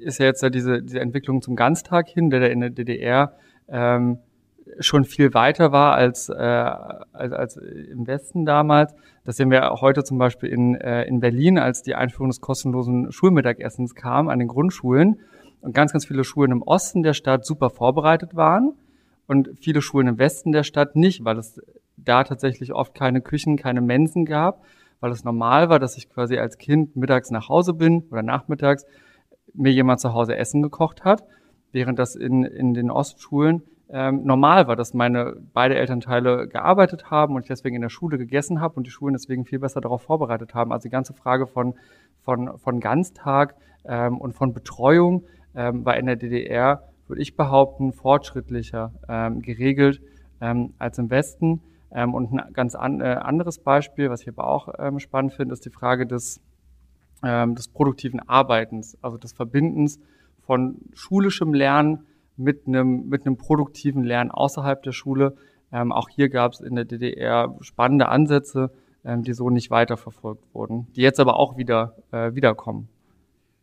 ist 0.00 0.18
ja 0.18 0.26
jetzt 0.26 0.42
ja 0.42 0.50
diese, 0.50 0.82
diese 0.82 1.00
Entwicklung 1.00 1.42
zum 1.42 1.56
Ganztag 1.56 2.08
hin, 2.08 2.30
der, 2.30 2.50
in 2.50 2.60
der 2.60 2.70
DDR 2.70 3.34
ähm, 3.68 4.18
schon 4.80 5.04
viel 5.04 5.34
weiter 5.34 5.72
war 5.72 5.94
als, 5.94 6.28
äh, 6.28 6.34
als, 6.34 7.32
als 7.32 7.56
im 7.56 8.06
Westen 8.06 8.44
damals. 8.44 8.94
Das 9.24 9.36
sehen 9.36 9.50
wir 9.50 9.70
auch 9.70 9.82
heute 9.82 10.04
zum 10.04 10.18
Beispiel 10.18 10.48
in, 10.48 10.74
äh, 10.74 11.04
in 11.04 11.20
Berlin, 11.20 11.58
als 11.58 11.82
die 11.82 11.94
Einführung 11.94 12.28
des 12.28 12.40
kostenlosen 12.40 13.12
Schulmittagessens 13.12 13.94
kam 13.94 14.28
an 14.28 14.38
den 14.38 14.48
Grundschulen 14.48 15.20
und 15.64 15.74
ganz, 15.74 15.92
ganz 15.92 16.04
viele 16.04 16.24
Schulen 16.24 16.52
im 16.52 16.62
Osten 16.62 17.02
der 17.02 17.14
Stadt 17.14 17.46
super 17.46 17.70
vorbereitet 17.70 18.36
waren 18.36 18.74
und 19.26 19.50
viele 19.58 19.80
Schulen 19.80 20.08
im 20.08 20.18
Westen 20.18 20.52
der 20.52 20.62
Stadt 20.62 20.94
nicht, 20.94 21.24
weil 21.24 21.38
es 21.38 21.58
da 21.96 22.22
tatsächlich 22.22 22.74
oft 22.74 22.94
keine 22.94 23.22
Küchen, 23.22 23.56
keine 23.56 23.80
Mensen 23.80 24.26
gab, 24.26 24.62
weil 25.00 25.10
es 25.10 25.24
normal 25.24 25.70
war, 25.70 25.78
dass 25.78 25.96
ich 25.96 26.10
quasi 26.10 26.36
als 26.36 26.58
Kind 26.58 26.96
mittags 26.96 27.30
nach 27.30 27.48
Hause 27.48 27.72
bin 27.72 28.04
oder 28.10 28.22
nachmittags 28.22 28.84
mir 29.54 29.72
jemand 29.72 30.00
zu 30.00 30.12
Hause 30.12 30.36
Essen 30.36 30.62
gekocht 30.62 31.02
hat, 31.02 31.24
während 31.72 31.98
das 31.98 32.14
in, 32.14 32.44
in 32.44 32.74
den 32.74 32.90
Ostschulen 32.90 33.62
ähm, 33.88 34.22
normal 34.24 34.66
war, 34.66 34.76
dass 34.76 34.92
meine 34.92 35.34
beide 35.54 35.76
Elternteile 35.76 36.46
gearbeitet 36.46 37.10
haben 37.10 37.36
und 37.36 37.42
ich 37.42 37.48
deswegen 37.48 37.76
in 37.76 37.82
der 37.82 37.88
Schule 37.88 38.18
gegessen 38.18 38.60
habe 38.60 38.74
und 38.74 38.86
die 38.86 38.90
Schulen 38.90 39.14
deswegen 39.14 39.46
viel 39.46 39.60
besser 39.60 39.80
darauf 39.80 40.02
vorbereitet 40.02 40.54
haben. 40.54 40.72
Also 40.72 40.88
die 40.88 40.92
ganze 40.92 41.14
Frage 41.14 41.46
von, 41.46 41.74
von, 42.20 42.58
von 42.58 42.80
Ganztag 42.80 43.54
ähm, 43.86 44.18
und 44.18 44.32
von 44.34 44.52
Betreuung 44.52 45.24
ähm, 45.54 45.84
war 45.84 45.96
in 45.96 46.06
der 46.06 46.16
DDR, 46.16 46.82
würde 47.06 47.22
ich 47.22 47.36
behaupten, 47.36 47.92
fortschrittlicher 47.92 48.92
ähm, 49.08 49.42
geregelt 49.42 50.00
ähm, 50.40 50.74
als 50.78 50.98
im 50.98 51.10
Westen. 51.10 51.60
Ähm, 51.92 52.14
und 52.14 52.32
ein 52.32 52.52
ganz 52.52 52.74
an, 52.74 53.00
äh, 53.00 53.04
anderes 53.04 53.58
Beispiel, 53.58 54.10
was 54.10 54.22
ich 54.22 54.28
aber 54.28 54.46
auch 54.46 54.68
ähm, 54.78 54.98
spannend 54.98 55.32
finde, 55.32 55.52
ist 55.52 55.64
die 55.64 55.70
Frage 55.70 56.06
des, 56.06 56.40
ähm, 57.22 57.54
des 57.54 57.68
produktiven 57.68 58.20
Arbeitens, 58.20 58.98
also 59.00 59.16
des 59.16 59.32
Verbindens 59.32 60.00
von 60.40 60.76
schulischem 60.92 61.54
Lernen 61.54 62.06
mit 62.36 62.66
einem, 62.66 63.08
mit 63.08 63.26
einem 63.26 63.36
produktiven 63.36 64.02
Lernen 64.02 64.30
außerhalb 64.30 64.82
der 64.82 64.92
Schule. 64.92 65.36
Auch 65.70 66.08
hier 66.08 66.28
gab 66.28 66.52
es 66.52 66.60
in 66.60 66.76
der 66.76 66.84
DDR 66.84 67.56
spannende 67.60 68.08
Ansätze, 68.08 68.70
die 69.02 69.32
so 69.32 69.50
nicht 69.50 69.70
weiterverfolgt 69.70 70.44
wurden, 70.52 70.86
die 70.94 71.00
jetzt 71.00 71.18
aber 71.18 71.36
auch 71.36 71.56
wieder 71.56 71.96
äh, 72.12 72.34
wiederkommen. 72.34 72.88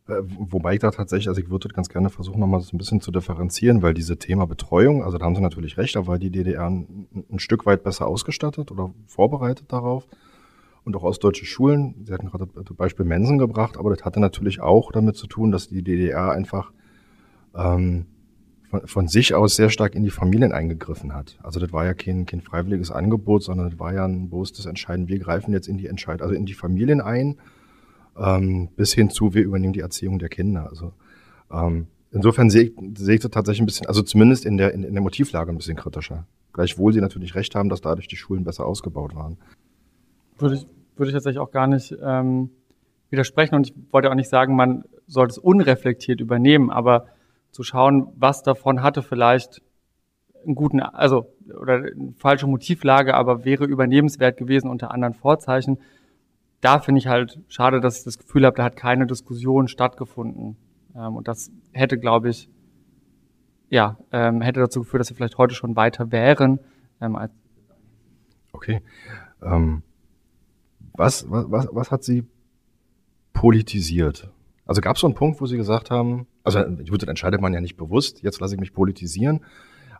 Äh, 0.08 0.14
wobei 0.24 0.74
ich 0.74 0.80
da 0.80 0.90
tatsächlich, 0.90 1.28
also 1.28 1.40
ich 1.40 1.50
würde 1.50 1.68
ganz 1.68 1.88
gerne 1.88 2.10
versuchen, 2.10 2.40
nochmal 2.40 2.60
so 2.60 2.74
ein 2.74 2.78
bisschen 2.78 3.00
zu 3.00 3.12
differenzieren, 3.12 3.82
weil 3.82 3.94
diese 3.94 4.16
Thema 4.16 4.46
Betreuung, 4.46 5.04
also 5.04 5.16
da 5.18 5.24
haben 5.24 5.36
Sie 5.36 5.40
natürlich 5.40 5.78
recht, 5.78 5.94
da 5.94 6.06
war 6.06 6.18
die 6.18 6.30
DDR 6.30 6.66
ein, 6.66 7.06
ein 7.30 7.38
Stück 7.38 7.66
weit 7.66 7.84
besser 7.84 8.06
ausgestattet 8.06 8.72
oder 8.72 8.92
vorbereitet 9.06 9.72
darauf. 9.72 10.06
Und 10.84 10.96
auch 10.96 11.04
ostdeutsche 11.04 11.46
Schulen, 11.46 11.94
Sie 12.04 12.12
hatten 12.12 12.28
gerade 12.28 12.48
das 12.52 12.76
Beispiel 12.76 13.06
Mensen 13.06 13.38
gebracht, 13.38 13.76
aber 13.76 13.90
das 13.90 14.04
hatte 14.04 14.18
natürlich 14.18 14.60
auch 14.60 14.90
damit 14.90 15.16
zu 15.16 15.28
tun, 15.28 15.52
dass 15.52 15.68
die 15.68 15.82
DDR 15.82 16.32
einfach 16.32 16.72
ähm, 17.54 18.06
von, 18.68 18.86
von 18.88 19.08
sich 19.08 19.34
aus 19.34 19.54
sehr 19.54 19.70
stark 19.70 19.94
in 19.94 20.02
die 20.02 20.10
Familien 20.10 20.50
eingegriffen 20.50 21.14
hat. 21.14 21.38
Also 21.44 21.60
das 21.60 21.72
war 21.72 21.84
ja 21.84 21.94
kein, 21.94 22.26
kein 22.26 22.40
freiwilliges 22.40 22.90
Angebot, 22.90 23.44
sondern 23.44 23.70
das 23.70 23.78
war 23.78 23.94
ja 23.94 24.04
ein 24.04 24.30
bewusstes 24.30 24.66
Entscheiden, 24.66 25.06
wir 25.06 25.20
greifen 25.20 25.52
jetzt 25.52 25.68
in 25.68 25.78
die 25.78 25.86
Entscheid 25.86 26.22
also 26.22 26.34
in 26.34 26.46
die 26.46 26.54
Familien 26.54 27.00
ein 27.00 27.36
ähm, 28.16 28.68
bis 28.76 28.92
hin 28.92 29.10
zu, 29.10 29.34
wir 29.34 29.42
übernehmen 29.42 29.72
die 29.72 29.80
Erziehung 29.80 30.18
der 30.18 30.28
Kinder. 30.28 30.68
Also 30.68 30.92
ähm, 31.50 31.86
insofern 32.10 32.50
sehe 32.50 32.64
ich, 32.64 32.72
sehe 32.98 33.14
ich 33.16 33.20
das 33.20 33.30
tatsächlich 33.30 33.62
ein 33.62 33.66
bisschen, 33.66 33.86
also 33.86 34.02
zumindest 34.02 34.44
in 34.44 34.56
der, 34.56 34.72
in, 34.72 34.84
in 34.84 34.94
der 34.94 35.02
Motivlage 35.02 35.50
ein 35.50 35.56
bisschen 35.56 35.76
kritischer. 35.76 36.26
Gleichwohl 36.52 36.92
sie 36.92 37.00
natürlich 37.00 37.34
recht 37.34 37.54
haben, 37.54 37.68
dass 37.68 37.80
dadurch 37.80 38.08
die 38.08 38.16
Schulen 38.16 38.44
besser 38.44 38.66
ausgebaut 38.66 39.14
waren. 39.14 39.38
Würde 40.38 40.56
ich, 40.56 40.66
würde 40.96 41.10
ich 41.10 41.14
tatsächlich 41.14 41.40
auch 41.40 41.50
gar 41.50 41.66
nicht 41.66 41.96
ähm, 42.02 42.50
widersprechen 43.10 43.54
und 43.54 43.68
ich 43.68 43.74
wollte 43.90 44.10
auch 44.10 44.14
nicht 44.14 44.28
sagen, 44.28 44.56
man 44.56 44.84
sollte 45.06 45.32
es 45.32 45.38
unreflektiert 45.38 46.20
übernehmen, 46.20 46.70
aber 46.70 47.06
zu 47.50 47.62
schauen, 47.62 48.08
was 48.16 48.42
davon 48.42 48.82
hatte 48.82 49.02
vielleicht 49.02 49.62
einen 50.44 50.54
guten, 50.54 50.80
also 50.80 51.26
oder 51.60 51.74
eine 51.74 52.14
falsche 52.16 52.46
Motivlage, 52.46 53.14
aber 53.14 53.44
wäre 53.44 53.64
übernehmenswert 53.64 54.36
gewesen 54.36 54.68
unter 54.68 54.90
anderen 54.90 55.14
Vorzeichen 55.14 55.78
da 56.62 56.78
finde 56.78 57.00
ich 57.00 57.08
halt 57.08 57.40
schade, 57.48 57.80
dass 57.80 57.98
ich 57.98 58.04
das 58.04 58.18
Gefühl 58.18 58.46
habe, 58.46 58.56
da 58.56 58.64
hat 58.64 58.76
keine 58.76 59.06
Diskussion 59.06 59.68
stattgefunden. 59.68 60.56
Ähm, 60.94 61.16
und 61.16 61.28
das 61.28 61.50
hätte, 61.72 61.98
glaube 61.98 62.30
ich, 62.30 62.48
ja, 63.68 63.98
ähm, 64.12 64.40
hätte 64.40 64.60
dazu 64.60 64.80
geführt, 64.80 65.00
dass 65.00 65.10
wir 65.10 65.16
vielleicht 65.16 65.38
heute 65.38 65.54
schon 65.54 65.76
weiter 65.76 66.12
wären. 66.12 66.60
Ähm, 67.00 67.16
als 67.16 67.32
okay. 68.52 68.80
Ähm, 69.42 69.82
was, 70.94 71.28
was, 71.30 71.50
was, 71.50 71.68
was 71.72 71.90
hat 71.90 72.04
Sie 72.04 72.24
politisiert? 73.32 74.30
Also 74.64 74.80
gab 74.80 74.96
es 74.96 75.00
so 75.00 75.08
einen 75.08 75.16
Punkt, 75.16 75.40
wo 75.40 75.46
Sie 75.46 75.56
gesagt 75.56 75.90
haben, 75.90 76.26
also 76.44 76.62
gut, 76.64 77.02
das 77.02 77.08
entscheidet 77.08 77.40
man 77.40 77.52
ja 77.52 77.60
nicht 77.60 77.76
bewusst, 77.76 78.22
jetzt 78.22 78.40
lasse 78.40 78.54
ich 78.54 78.60
mich 78.60 78.72
politisieren, 78.72 79.40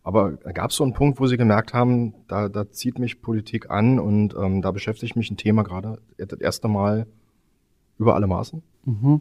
aber 0.03 0.33
gab 0.33 0.71
es 0.71 0.77
so 0.77 0.85
einen 0.85 0.95
Punkt, 0.95 1.21
wo 1.21 1.27
Sie 1.27 1.37
gemerkt 1.37 1.75
haben, 1.75 2.15
da, 2.27 2.49
da 2.49 2.71
zieht 2.71 2.99
mich 2.99 3.23
Politik 3.23 3.71
an 3.71 4.01
und 4.01 4.35
ähm, 4.35 4.61
da 4.61 4.73
beschäftigt 4.73 5.17
mich 5.17 5.31
ein 5.31 5.37
Thema 5.37 5.63
gerade 5.63 5.99
das 6.19 6.41
erste 6.41 6.69
Mal 6.69 7.07
über 7.99 8.15
alle 8.15 8.27
Maßen? 8.27 8.63
Mhm. 8.85 9.21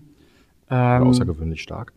Ähm, 0.69 1.03
außergewöhnlich 1.03 1.61
stark. 1.61 1.93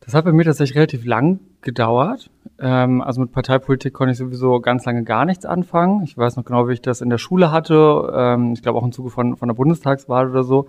Das 0.00 0.14
hat 0.14 0.24
bei 0.24 0.32
mir 0.32 0.44
tatsächlich 0.44 0.76
relativ 0.76 1.04
lang 1.04 1.40
gedauert. 1.60 2.30
Ähm, 2.58 3.02
also 3.02 3.20
mit 3.20 3.32
Parteipolitik 3.32 3.92
konnte 3.92 4.12
ich 4.12 4.18
sowieso 4.18 4.60
ganz 4.60 4.86
lange 4.86 5.04
gar 5.04 5.26
nichts 5.26 5.44
anfangen. 5.44 6.02
Ich 6.04 6.16
weiß 6.16 6.36
noch 6.36 6.44
genau, 6.44 6.68
wie 6.68 6.72
ich 6.72 6.80
das 6.80 7.02
in 7.02 7.10
der 7.10 7.18
Schule 7.18 7.52
hatte. 7.52 8.10
Ähm, 8.14 8.54
ich 8.54 8.62
glaube 8.62 8.78
auch 8.78 8.84
im 8.84 8.92
Zuge 8.92 9.10
von, 9.10 9.36
von 9.36 9.48
der 9.48 9.54
Bundestagswahl 9.54 10.30
oder 10.30 10.42
so. 10.42 10.68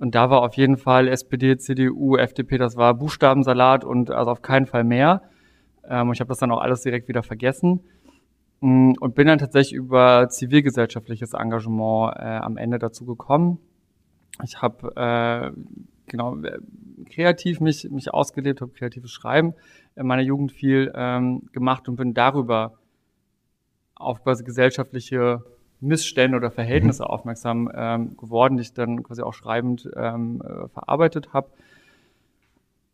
Und 0.00 0.16
da 0.16 0.28
war 0.28 0.42
auf 0.42 0.54
jeden 0.54 0.76
Fall 0.76 1.06
SPD, 1.06 1.56
CDU, 1.56 2.16
FDP, 2.16 2.58
das 2.58 2.76
war 2.76 2.94
Buchstabensalat 2.94 3.84
und 3.84 4.10
also 4.10 4.32
auf 4.32 4.42
keinen 4.42 4.66
Fall 4.66 4.82
mehr. 4.82 5.22
Ähm, 5.88 6.12
ich 6.12 6.20
habe 6.20 6.28
das 6.28 6.38
dann 6.38 6.50
auch 6.50 6.60
alles 6.60 6.82
direkt 6.82 7.08
wieder 7.08 7.22
vergessen 7.22 7.80
mm, 8.60 8.94
und 9.00 9.14
bin 9.14 9.26
dann 9.26 9.38
tatsächlich 9.38 9.74
über 9.74 10.28
zivilgesellschaftliches 10.28 11.34
Engagement 11.34 12.16
äh, 12.16 12.22
am 12.22 12.56
Ende 12.56 12.78
dazu 12.78 13.04
gekommen. 13.04 13.58
Ich 14.42 14.60
habe 14.60 14.92
äh, 14.96 15.60
genau 16.06 16.36
äh, 16.42 16.58
kreativ 17.08 17.60
mich 17.60 17.88
mich 17.90 18.12
ausgelebt, 18.12 18.60
habe 18.60 18.72
kreatives 18.72 19.10
Schreiben 19.10 19.54
in 19.96 20.06
meiner 20.06 20.22
Jugend 20.22 20.52
viel 20.52 20.92
ähm, 20.94 21.42
gemacht 21.52 21.88
und 21.88 21.96
bin 21.96 22.14
darüber 22.14 22.74
auf 23.94 24.22
quasi 24.22 24.44
gesellschaftliche 24.44 25.44
Missstände 25.80 26.36
oder 26.36 26.50
Verhältnisse 26.50 27.02
mhm. 27.02 27.08
aufmerksam 27.08 27.70
ähm, 27.74 28.16
geworden, 28.16 28.56
die 28.56 28.62
ich 28.62 28.72
dann 28.72 29.02
quasi 29.02 29.22
auch 29.22 29.34
schreibend 29.34 29.88
ähm, 29.96 30.42
äh, 30.42 30.68
verarbeitet 30.68 31.32
habe 31.32 31.48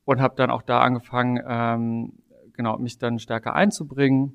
und 0.05 0.21
habe 0.21 0.35
dann 0.37 0.51
auch 0.51 0.63
da 0.63 0.81
angefangen, 0.81 1.41
ähm, 1.47 2.13
genau, 2.55 2.79
mich 2.79 2.99
dann 2.99 3.19
stärker 3.19 3.55
einzubringen. 3.55 4.35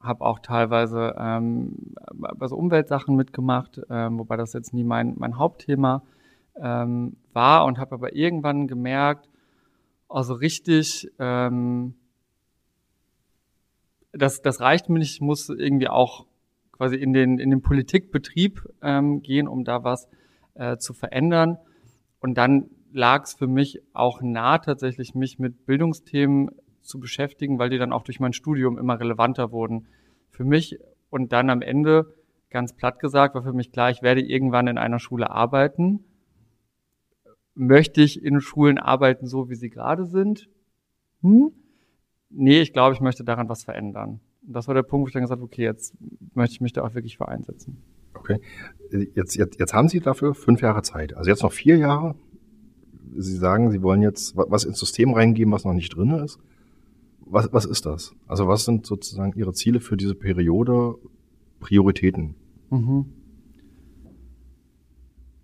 Habe 0.00 0.24
auch 0.24 0.40
teilweise 0.40 1.14
ähm, 1.18 1.94
bei 2.14 2.46
so 2.46 2.56
Umweltsachen 2.56 3.14
mitgemacht, 3.14 3.80
ähm, 3.90 4.18
wobei 4.18 4.36
das 4.36 4.52
jetzt 4.52 4.74
nie 4.74 4.84
mein, 4.84 5.14
mein 5.16 5.38
Hauptthema 5.38 6.02
ähm, 6.56 7.16
war 7.32 7.64
und 7.64 7.78
habe 7.78 7.94
aber 7.94 8.14
irgendwann 8.14 8.66
gemerkt, 8.66 9.28
also 10.08 10.34
richtig, 10.34 11.10
ähm, 11.18 11.94
das, 14.12 14.42
das 14.42 14.60
reicht 14.60 14.88
mir 14.88 14.98
nicht, 14.98 15.14
ich 15.14 15.20
muss 15.20 15.48
irgendwie 15.48 15.88
auch 15.88 16.26
quasi 16.72 16.96
in 16.96 17.12
den, 17.12 17.38
in 17.38 17.50
den 17.50 17.60
Politikbetrieb 17.60 18.66
ähm, 18.82 19.20
gehen, 19.22 19.48
um 19.48 19.64
da 19.64 19.84
was 19.84 20.08
äh, 20.54 20.78
zu 20.78 20.94
verändern. 20.94 21.58
Und 22.20 22.38
dann 22.38 22.70
lag 22.92 23.24
es 23.24 23.34
für 23.34 23.46
mich 23.46 23.82
auch 23.92 24.22
nah, 24.22 24.58
tatsächlich 24.58 25.14
mich 25.14 25.38
mit 25.38 25.66
Bildungsthemen 25.66 26.50
zu 26.82 26.98
beschäftigen, 26.98 27.58
weil 27.58 27.70
die 27.70 27.78
dann 27.78 27.92
auch 27.92 28.02
durch 28.02 28.20
mein 28.20 28.32
Studium 28.32 28.78
immer 28.78 28.98
relevanter 28.98 29.52
wurden 29.52 29.86
für 30.30 30.44
mich. 30.44 30.78
Und 31.10 31.32
dann 31.32 31.50
am 31.50 31.62
Ende, 31.62 32.14
ganz 32.50 32.74
platt 32.74 32.98
gesagt, 32.98 33.34
war 33.34 33.42
für 33.42 33.52
mich 33.52 33.72
klar, 33.72 33.90
ich 33.90 34.02
werde 34.02 34.20
irgendwann 34.20 34.66
in 34.66 34.78
einer 34.78 34.98
Schule 34.98 35.30
arbeiten. 35.30 36.04
Möchte 37.54 38.02
ich 38.02 38.22
in 38.22 38.40
Schulen 38.40 38.78
arbeiten, 38.78 39.26
so 39.26 39.48
wie 39.50 39.54
sie 39.54 39.70
gerade 39.70 40.06
sind? 40.06 40.48
Hm? 41.22 41.52
Nee, 42.30 42.60
ich 42.60 42.72
glaube, 42.72 42.94
ich 42.94 43.00
möchte 43.00 43.24
daran 43.24 43.48
was 43.48 43.64
verändern. 43.64 44.20
Und 44.46 44.52
das 44.52 44.68
war 44.68 44.74
der 44.74 44.82
Punkt, 44.82 45.04
wo 45.04 45.08
ich 45.08 45.12
dann 45.12 45.22
gesagt 45.22 45.38
habe, 45.38 45.44
okay, 45.44 45.64
jetzt 45.64 45.94
möchte 46.34 46.54
ich 46.54 46.60
mich 46.60 46.72
da 46.72 46.84
auch 46.84 46.94
wirklich 46.94 47.16
für 47.16 47.28
einsetzen. 47.28 47.82
Okay. 48.14 48.40
Jetzt, 49.14 49.34
jetzt, 49.34 49.58
jetzt 49.58 49.74
haben 49.74 49.88
Sie 49.88 50.00
dafür 50.00 50.34
fünf 50.34 50.60
Jahre 50.60 50.82
Zeit. 50.82 51.16
Also 51.16 51.30
jetzt 51.30 51.42
noch 51.42 51.52
vier 51.52 51.76
Jahre. 51.76 52.14
Sie 53.16 53.36
sagen, 53.36 53.70
Sie 53.70 53.82
wollen 53.82 54.02
jetzt 54.02 54.36
was 54.36 54.64
ins 54.64 54.78
System 54.78 55.12
reingeben, 55.12 55.52
was 55.52 55.64
noch 55.64 55.72
nicht 55.72 55.96
drin 55.96 56.10
ist 56.10 56.38
was, 57.30 57.52
was 57.52 57.64
ist 57.64 57.86
das? 57.86 58.14
Also 58.26 58.48
was 58.48 58.64
sind 58.64 58.86
sozusagen 58.86 59.32
Ihre 59.38 59.52
Ziele 59.52 59.80
für 59.80 59.96
diese 59.96 60.14
Periode, 60.14 60.96
Prioritäten? 61.60 62.34
Mhm. 62.70 63.12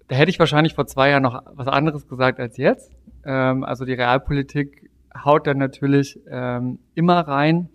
Da 0.09 0.17
hätte 0.17 0.31
ich 0.31 0.39
wahrscheinlich 0.39 0.75
vor 0.75 0.87
zwei 0.87 1.11
Jahren 1.11 1.23
noch 1.23 1.43
was 1.55 1.67
anderes 1.67 2.07
gesagt 2.07 2.39
als 2.39 2.57
jetzt. 2.57 2.93
Ähm, 3.25 3.65
also 3.65 3.85
die 3.85 3.95
Realpolitik 3.95 4.91
haut 5.25 5.47
dann 5.47 5.59
natürlich 5.59 6.19
ähm, 6.29 6.79
immer 6.95 7.21
rein. 7.21 7.69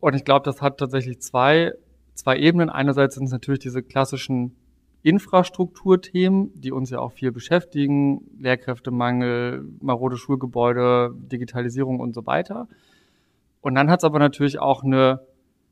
Und 0.00 0.14
ich 0.14 0.24
glaube, 0.24 0.44
das 0.44 0.60
hat 0.60 0.78
tatsächlich 0.78 1.20
zwei, 1.20 1.72
zwei 2.14 2.36
Ebenen. 2.38 2.70
Einerseits 2.70 3.14
sind 3.14 3.26
es 3.26 3.32
natürlich 3.32 3.60
diese 3.60 3.82
klassischen 3.82 4.56
Infrastrukturthemen, 5.02 6.52
die 6.54 6.72
uns 6.72 6.90
ja 6.90 7.00
auch 7.00 7.12
viel 7.12 7.32
beschäftigen, 7.32 8.22
Lehrkräftemangel, 8.38 9.64
marode 9.80 10.16
Schulgebäude, 10.16 11.12
Digitalisierung 11.14 11.98
und 12.00 12.14
so 12.14 12.26
weiter. 12.26 12.68
Und 13.60 13.74
dann 13.74 13.90
hat 13.90 14.00
es 14.00 14.04
aber 14.04 14.18
natürlich 14.18 14.58
auch 14.58 14.84
eine, 14.84 15.20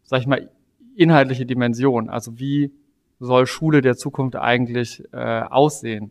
sag 0.02 0.20
ich 0.20 0.26
mal, 0.26 0.50
inhaltliche 0.96 1.46
Dimension. 1.46 2.10
Also 2.10 2.38
wie 2.38 2.72
soll 3.20 3.46
Schule 3.46 3.82
der 3.82 3.96
Zukunft 3.96 4.36
eigentlich 4.36 5.04
äh, 5.12 5.42
aussehen? 5.42 6.10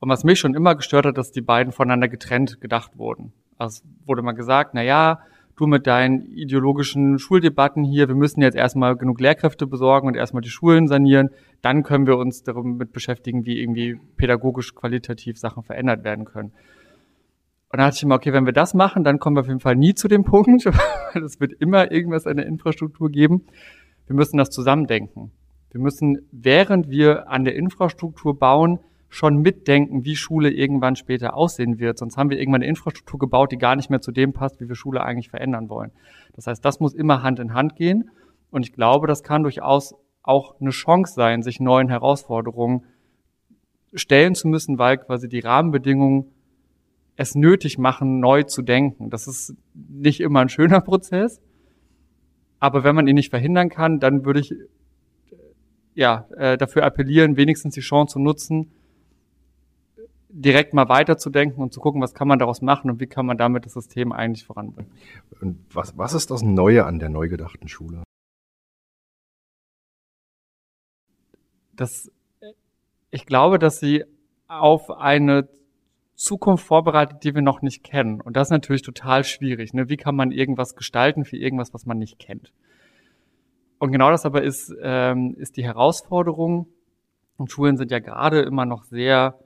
Und 0.00 0.08
was 0.08 0.24
mich 0.24 0.38
schon 0.38 0.54
immer 0.54 0.74
gestört 0.74 1.06
hat, 1.06 1.18
dass 1.18 1.32
die 1.32 1.40
beiden 1.40 1.72
voneinander 1.72 2.08
getrennt 2.08 2.60
gedacht 2.60 2.98
wurden. 2.98 3.32
Also 3.56 3.82
wurde 4.04 4.22
mal 4.22 4.32
gesagt, 4.32 4.74
na 4.74 4.82
ja, 4.82 5.20
du 5.60 5.66
mit 5.66 5.86
deinen 5.86 6.26
ideologischen 6.32 7.18
Schuldebatten 7.18 7.84
hier, 7.84 8.08
wir 8.08 8.14
müssen 8.14 8.40
jetzt 8.40 8.56
erstmal 8.56 8.96
genug 8.96 9.20
Lehrkräfte 9.20 9.66
besorgen 9.66 10.06
und 10.08 10.14
erstmal 10.14 10.42
die 10.42 10.50
Schulen 10.50 10.88
sanieren, 10.88 11.30
dann 11.62 11.82
können 11.82 12.06
wir 12.06 12.16
uns 12.16 12.42
damit 12.42 12.92
beschäftigen, 12.92 13.44
wie 13.44 13.60
irgendwie 13.60 13.98
pädagogisch 14.16 14.74
qualitativ 14.74 15.38
Sachen 15.38 15.62
verändert 15.62 16.04
werden 16.04 16.24
können. 16.24 16.52
Und 17.70 17.78
dann 17.78 17.88
dachte 17.88 17.96
ich 17.96 18.02
immer, 18.04 18.14
okay, 18.14 18.32
wenn 18.32 18.46
wir 18.46 18.52
das 18.52 18.72
machen, 18.72 19.04
dann 19.04 19.18
kommen 19.18 19.36
wir 19.36 19.40
auf 19.40 19.48
jeden 19.48 19.60
Fall 19.60 19.76
nie 19.76 19.94
zu 19.94 20.08
dem 20.08 20.24
Punkt, 20.24 20.64
weil 20.64 21.22
es 21.22 21.40
wird 21.40 21.52
immer 21.60 21.90
irgendwas 21.92 22.26
an 22.26 22.36
der 22.36 22.46
Infrastruktur 22.46 23.10
geben. 23.10 23.44
Wir 24.06 24.16
müssen 24.16 24.38
das 24.38 24.50
zusammendenken. 24.50 25.32
Wir 25.70 25.80
müssen, 25.80 26.26
während 26.32 26.88
wir 26.88 27.28
an 27.28 27.44
der 27.44 27.54
Infrastruktur 27.56 28.38
bauen, 28.38 28.78
schon 29.08 29.38
mitdenken, 29.38 30.04
wie 30.04 30.16
Schule 30.16 30.50
irgendwann 30.50 30.96
später 30.96 31.34
aussehen 31.34 31.78
wird. 31.78 31.98
Sonst 31.98 32.16
haben 32.16 32.30
wir 32.30 32.38
irgendwann 32.38 32.62
eine 32.62 32.68
Infrastruktur 32.68 33.18
gebaut, 33.18 33.52
die 33.52 33.58
gar 33.58 33.74
nicht 33.74 33.90
mehr 33.90 34.00
zu 34.00 34.12
dem 34.12 34.32
passt, 34.32 34.60
wie 34.60 34.68
wir 34.68 34.74
Schule 34.76 35.02
eigentlich 35.02 35.30
verändern 35.30 35.68
wollen. 35.68 35.92
Das 36.34 36.46
heißt, 36.46 36.64
das 36.64 36.80
muss 36.80 36.94
immer 36.94 37.22
Hand 37.22 37.38
in 37.38 37.54
Hand 37.54 37.76
gehen. 37.76 38.10
Und 38.50 38.66
ich 38.66 38.72
glaube, 38.72 39.06
das 39.06 39.22
kann 39.22 39.42
durchaus 39.42 39.94
auch 40.22 40.60
eine 40.60 40.70
Chance 40.70 41.14
sein, 41.14 41.42
sich 41.42 41.58
neuen 41.58 41.88
Herausforderungen 41.88 42.84
stellen 43.94 44.34
zu 44.34 44.48
müssen, 44.48 44.78
weil 44.78 44.98
quasi 44.98 45.28
die 45.28 45.40
Rahmenbedingungen 45.40 46.26
es 47.16 47.34
nötig 47.34 47.78
machen, 47.78 48.20
neu 48.20 48.42
zu 48.42 48.62
denken. 48.62 49.10
Das 49.10 49.26
ist 49.26 49.56
nicht 49.74 50.20
immer 50.20 50.40
ein 50.40 50.50
schöner 50.50 50.80
Prozess, 50.82 51.40
aber 52.60 52.84
wenn 52.84 52.94
man 52.94 53.06
ihn 53.06 53.14
nicht 53.14 53.30
verhindern 53.30 53.70
kann, 53.70 54.00
dann 54.00 54.24
würde 54.24 54.40
ich 54.40 54.54
ja 55.94 56.28
äh, 56.36 56.56
dafür 56.58 56.84
appellieren, 56.84 57.36
wenigstens 57.36 57.74
die 57.74 57.80
Chance 57.80 58.14
zu 58.14 58.18
nutzen, 58.18 58.70
direkt 60.28 60.74
mal 60.74 60.88
weiterzudenken 60.88 61.62
und 61.62 61.72
zu 61.72 61.80
gucken, 61.80 62.02
was 62.02 62.14
kann 62.14 62.28
man 62.28 62.38
daraus 62.38 62.60
machen 62.60 62.90
und 62.90 63.00
wie 63.00 63.06
kann 63.06 63.26
man 63.26 63.38
damit 63.38 63.64
das 63.64 63.72
System 63.72 64.12
eigentlich 64.12 64.44
voranbringen. 64.44 64.92
Und 65.40 65.64
was, 65.74 65.96
was 65.96 66.12
ist 66.12 66.30
das 66.30 66.42
Neue 66.42 66.84
an 66.84 66.98
der 66.98 67.08
neu 67.08 67.28
gedachten 67.28 67.68
Schule? 67.68 68.02
Das, 71.74 72.10
ich 73.10 73.24
glaube, 73.24 73.58
dass 73.58 73.80
sie 73.80 74.04
auf 74.48 74.90
eine 74.90 75.48
Zukunft 76.14 76.66
vorbereitet, 76.66 77.22
die 77.22 77.34
wir 77.34 77.42
noch 77.42 77.62
nicht 77.62 77.84
kennen. 77.84 78.20
Und 78.20 78.36
das 78.36 78.48
ist 78.48 78.52
natürlich 78.52 78.82
total 78.82 79.22
schwierig. 79.22 79.72
Ne? 79.72 79.88
Wie 79.88 79.96
kann 79.96 80.16
man 80.16 80.32
irgendwas 80.32 80.74
gestalten 80.74 81.24
für 81.24 81.36
irgendwas, 81.36 81.72
was 81.72 81.86
man 81.86 81.98
nicht 81.98 82.18
kennt? 82.18 82.52
Und 83.78 83.92
genau 83.92 84.10
das 84.10 84.26
aber 84.26 84.42
ist, 84.42 84.74
ähm, 84.82 85.36
ist 85.38 85.56
die 85.56 85.64
Herausforderung. 85.64 86.66
Und 87.36 87.52
Schulen 87.52 87.76
sind 87.76 87.92
ja 87.92 88.00
gerade 88.00 88.40
immer 88.40 88.66
noch 88.66 88.82
sehr 88.82 89.38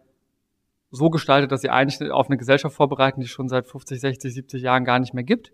so 0.93 1.11
gestaltet, 1.11 1.51
dass 1.51 1.63
sie 1.63 1.71
eigentlich 1.71 2.11
auf 2.13 2.29
eine 2.29 2.37
Gesellschaft 2.37 2.77
vorbereiten, 2.77 3.21
die 3.21 3.27
schon 3.27 3.49
seit 3.49 3.67
50, 3.67 4.01
60, 4.01 4.35
70 4.35 4.63
Jahren 4.63 4.85
gar 4.85 5.01
nicht 5.01 5.15
mehr 5.15 5.25
gibt. 5.25 5.53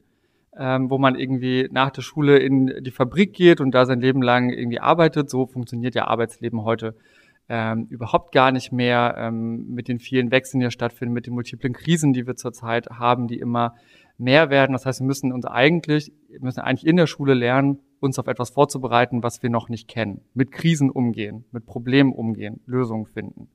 Ähm, 0.61 0.90
wo 0.90 0.98
man 0.98 1.14
irgendwie 1.14 1.68
nach 1.70 1.90
der 1.90 2.03
Schule 2.03 2.38
in 2.38 2.83
die 2.83 2.90
Fabrik 2.90 3.33
geht 3.33 3.61
und 3.61 3.70
da 3.70 3.87
sein 3.87 4.01
Leben 4.01 4.22
lang 4.22 4.51
irgendwie 4.51 4.81
arbeitet. 4.81 5.31
So 5.31 5.46
funktioniert 5.46 5.94
ja 5.94 6.09
Arbeitsleben 6.09 6.64
heute 6.64 6.96
ähm, 7.48 7.87
überhaupt 7.88 8.33
gar 8.33 8.51
nicht 8.51 8.72
mehr 8.72 9.14
ähm, 9.18 9.68
mit 9.70 9.88
den 9.88 9.98
vielen 9.98 10.31
Wechseln, 10.31 10.61
die 10.61 10.64
ja 10.64 10.70
stattfinden, 10.70 11.14
mit 11.14 11.27
den 11.27 11.35
multiplen 11.35 11.72
Krisen, 11.72 12.12
die 12.12 12.27
wir 12.27 12.37
zurzeit 12.37 12.88
haben, 12.90 13.27
die 13.27 13.38
immer 13.38 13.74
mehr 14.18 14.51
werden. 14.51 14.72
Das 14.72 14.85
heißt, 14.85 15.01
wir 15.01 15.07
müssen 15.07 15.33
uns 15.33 15.46
eigentlich, 15.46 16.12
müssen 16.40 16.61
eigentlich 16.61 16.87
in 16.87 16.96
der 16.96 17.07
Schule 17.07 17.35
lernen, 17.35 17.79
uns 18.01 18.18
auf 18.18 18.27
etwas 18.27 18.51
vorzubereiten, 18.51 19.22
was 19.22 19.42
wir 19.42 19.51
noch 19.51 19.68
nicht 19.68 19.88
kennen. 19.88 20.20
Mit 20.35 20.53
Krisen 20.53 20.90
umgehen, 20.90 21.44
mit 21.53 21.66
Problemen 21.66 22.12
umgehen, 22.12 22.61
Lösungen 22.66 23.07
finden. 23.07 23.48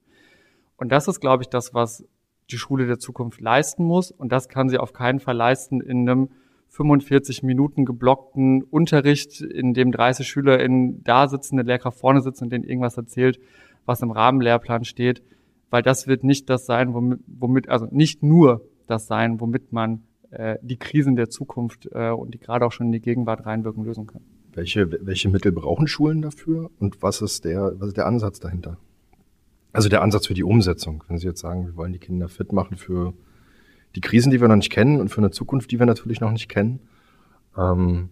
Und 0.78 0.92
das 0.92 1.08
ist, 1.08 1.20
glaube 1.20 1.44
ich, 1.44 1.50
das, 1.50 1.74
was 1.74 2.06
die 2.52 2.58
Schule 2.58 2.88
der 2.88 3.00
Zukunft 3.00 3.42
leisten 3.42 3.84
muss. 3.84 4.12
Und 4.12 4.32
das 4.32 4.50
kann 4.50 4.70
sie 4.70 4.78
auf 4.78 4.94
keinen 4.94 5.20
Fall 5.20 5.36
leisten 5.36 5.82
in 5.82 6.10
einem 6.10 6.30
45 6.70 7.44
Minuten 7.44 7.86
geblockten 7.86 8.64
Unterricht, 8.64 9.42
in 9.42 9.74
dem 9.74 9.92
30 9.92 10.28
SchülerInnen 10.28 11.04
da 11.04 11.28
sitzen, 11.28 11.56
der 11.58 11.66
Lehrkraft 11.66 12.00
vorne 12.00 12.22
sitzt 12.22 12.42
und 12.42 12.52
denen 12.52 12.64
irgendwas 12.64 12.98
erzählt, 12.98 13.40
was 13.86 14.02
im 14.02 14.10
Rahmenlehrplan 14.10 14.84
steht, 14.84 15.22
weil 15.70 15.84
das 15.84 16.08
wird 16.08 16.24
nicht 16.24 16.50
das 16.50 16.66
sein, 16.66 16.94
womit, 16.94 17.20
womit 17.28 17.70
also 17.70 17.88
nicht 17.92 18.24
nur 18.24 18.66
das 18.88 19.06
sein, 19.06 19.40
womit 19.40 19.72
man 19.72 20.04
äh, 20.32 20.58
die 20.64 20.78
Krisen 20.78 21.16
der 21.16 21.30
Zukunft 21.30 21.88
äh, 21.92 22.10
und 22.10 22.34
die 22.34 22.40
gerade 22.40 22.66
auch 22.66 22.72
schon 22.72 22.88
in 22.88 22.92
die 22.92 23.02
Gegenwart 23.02 23.46
reinwirken 23.46 23.84
lösen 23.84 24.08
kann. 24.08 24.22
Welche, 24.54 24.90
welche 25.06 25.30
Mittel 25.30 25.52
brauchen 25.52 25.88
Schulen 25.88 26.24
dafür 26.24 26.72
und 26.80 27.04
was 27.04 27.22
ist 27.22 27.46
der, 27.46 27.74
was 27.80 27.90
ist 27.90 27.98
der 27.98 28.08
Ansatz 28.08 28.40
dahinter? 28.40 28.78
Also 29.74 29.90
der 29.90 30.02
Ansatz 30.02 30.28
für 30.28 30.34
die 30.34 30.44
Umsetzung. 30.44 31.04
Wenn 31.08 31.18
Sie 31.18 31.28
jetzt 31.28 31.42
sagen, 31.42 31.66
wir 31.66 31.76
wollen 31.76 31.92
die 31.92 32.00
Kinder 32.00 32.30
fit 32.30 32.54
machen 32.54 32.78
für 32.78 33.14
die 33.96 34.02
Krisen, 34.02 34.32
die 34.32 34.40
wir 34.40 34.48
noch 34.48 34.56
nicht 34.56 34.72
kennen 34.72 35.00
und 35.02 35.10
für 35.10 35.20
eine 35.20 35.32
Zukunft, 35.32 35.72
die 35.72 35.80
wir 35.80 35.86
natürlich 35.86 36.22
noch 36.22 36.32
nicht 36.32 36.48
kennen. 36.48 36.80
Ähm, 37.58 38.10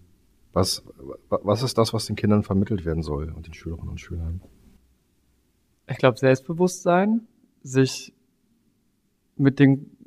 was, 0.54 0.84
was 1.30 1.64
ist 1.64 1.78
das, 1.78 1.94
was 1.94 2.08
den 2.08 2.18
Kindern 2.18 2.44
vermittelt 2.44 2.84
werden 2.84 3.04
soll 3.04 3.32
und 3.32 3.48
den 3.48 3.54
Schülerinnen 3.54 3.90
und 3.90 4.02
Schülern? 4.02 4.42
ich 5.92 5.98
glaube, 5.98 6.18
Selbstbewusstsein, 6.18 7.28
sich 7.64 8.14
mit 9.36 9.60
Dingen 9.60 9.98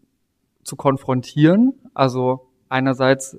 zu 0.63 0.77
konfrontieren, 0.77 1.75
also 1.93 2.49
einerseits 2.69 3.37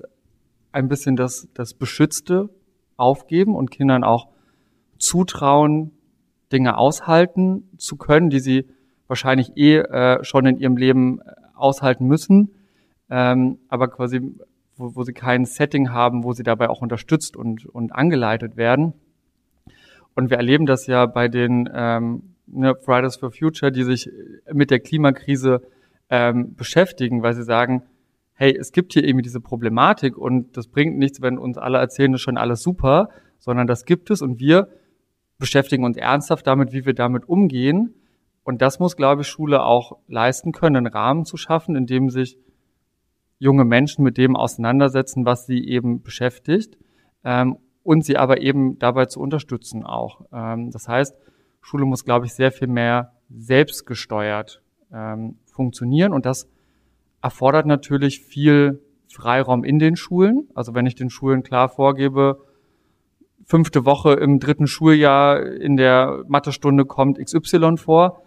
ein 0.72 0.88
bisschen 0.88 1.16
das, 1.16 1.48
das 1.54 1.74
Beschützte 1.74 2.48
aufgeben 2.96 3.54
und 3.54 3.70
Kindern 3.70 4.04
auch 4.04 4.28
zutrauen, 4.98 5.92
Dinge 6.52 6.78
aushalten 6.78 7.68
zu 7.76 7.96
können, 7.96 8.30
die 8.30 8.40
sie 8.40 8.66
wahrscheinlich 9.08 9.56
eh 9.56 9.78
äh, 9.78 10.24
schon 10.24 10.46
in 10.46 10.58
ihrem 10.58 10.76
Leben 10.76 11.20
aushalten 11.54 12.06
müssen, 12.06 12.50
ähm, 13.10 13.58
aber 13.68 13.88
quasi, 13.88 14.20
wo, 14.76 14.94
wo 14.96 15.02
sie 15.04 15.12
kein 15.12 15.44
Setting 15.44 15.92
haben, 15.92 16.24
wo 16.24 16.32
sie 16.32 16.42
dabei 16.42 16.68
auch 16.68 16.82
unterstützt 16.82 17.36
und, 17.36 17.66
und 17.66 17.92
angeleitet 17.92 18.56
werden. 18.56 18.94
Und 20.14 20.30
wir 20.30 20.38
erleben 20.38 20.66
das 20.66 20.86
ja 20.86 21.06
bei 21.06 21.28
den 21.28 21.68
ähm, 21.72 22.34
ne, 22.46 22.74
Fridays 22.74 23.16
for 23.16 23.30
Future, 23.30 23.70
die 23.70 23.84
sich 23.84 24.10
mit 24.52 24.70
der 24.70 24.80
Klimakrise 24.80 25.62
ähm, 26.10 26.54
beschäftigen, 26.54 27.22
weil 27.22 27.34
sie 27.34 27.44
sagen, 27.44 27.82
hey, 28.32 28.56
es 28.56 28.72
gibt 28.72 28.92
hier 28.92 29.04
irgendwie 29.04 29.22
diese 29.22 29.40
Problematik 29.40 30.16
und 30.16 30.56
das 30.56 30.68
bringt 30.68 30.98
nichts, 30.98 31.22
wenn 31.22 31.38
uns 31.38 31.58
alle 31.58 31.78
erzählen, 31.78 32.12
das 32.12 32.20
ist 32.20 32.24
schon 32.24 32.36
alles 32.36 32.62
super, 32.62 33.08
sondern 33.38 33.66
das 33.66 33.84
gibt 33.84 34.10
es 34.10 34.22
und 34.22 34.38
wir 34.40 34.68
beschäftigen 35.38 35.84
uns 35.84 35.96
ernsthaft 35.96 36.46
damit, 36.46 36.72
wie 36.72 36.86
wir 36.86 36.94
damit 36.94 37.28
umgehen. 37.28 37.94
Und 38.42 38.62
das 38.62 38.78
muss, 38.78 38.96
glaube 38.96 39.22
ich, 39.22 39.28
Schule 39.28 39.62
auch 39.62 39.98
leisten 40.06 40.52
können, 40.52 40.76
einen 40.76 40.86
Rahmen 40.86 41.24
zu 41.24 41.36
schaffen, 41.36 41.76
in 41.76 41.86
dem 41.86 42.10
sich 42.10 42.38
junge 43.38 43.64
Menschen 43.64 44.02
mit 44.02 44.16
dem 44.16 44.36
auseinandersetzen, 44.36 45.26
was 45.26 45.46
sie 45.46 45.66
eben 45.66 46.02
beschäftigt, 46.02 46.78
ähm, 47.24 47.58
und 47.82 48.04
sie 48.04 48.16
aber 48.16 48.40
eben 48.40 48.78
dabei 48.78 49.06
zu 49.06 49.20
unterstützen 49.20 49.84
auch. 49.84 50.22
Ähm, 50.32 50.70
das 50.70 50.88
heißt, 50.88 51.16
Schule 51.60 51.84
muss, 51.84 52.04
glaube 52.04 52.26
ich, 52.26 52.34
sehr 52.34 52.52
viel 52.52 52.68
mehr 52.68 53.12
selbstgesteuert 53.28 54.62
ähm, 54.92 55.38
funktionieren 55.44 56.12
und 56.12 56.26
das 56.26 56.48
erfordert 57.20 57.66
natürlich 57.66 58.20
viel 58.20 58.80
Freiraum 59.12 59.64
in 59.64 59.78
den 59.78 59.96
Schulen. 59.96 60.48
Also 60.54 60.74
wenn 60.74 60.86
ich 60.86 60.94
den 60.94 61.10
Schulen 61.10 61.42
klar 61.42 61.68
vorgebe, 61.68 62.44
fünfte 63.46 63.86
Woche 63.86 64.14
im 64.14 64.40
dritten 64.40 64.66
Schuljahr 64.66 65.40
in 65.46 65.76
der 65.76 66.24
Mathestunde 66.26 66.84
kommt 66.84 67.18
XY 67.18 67.76
vor, 67.76 68.22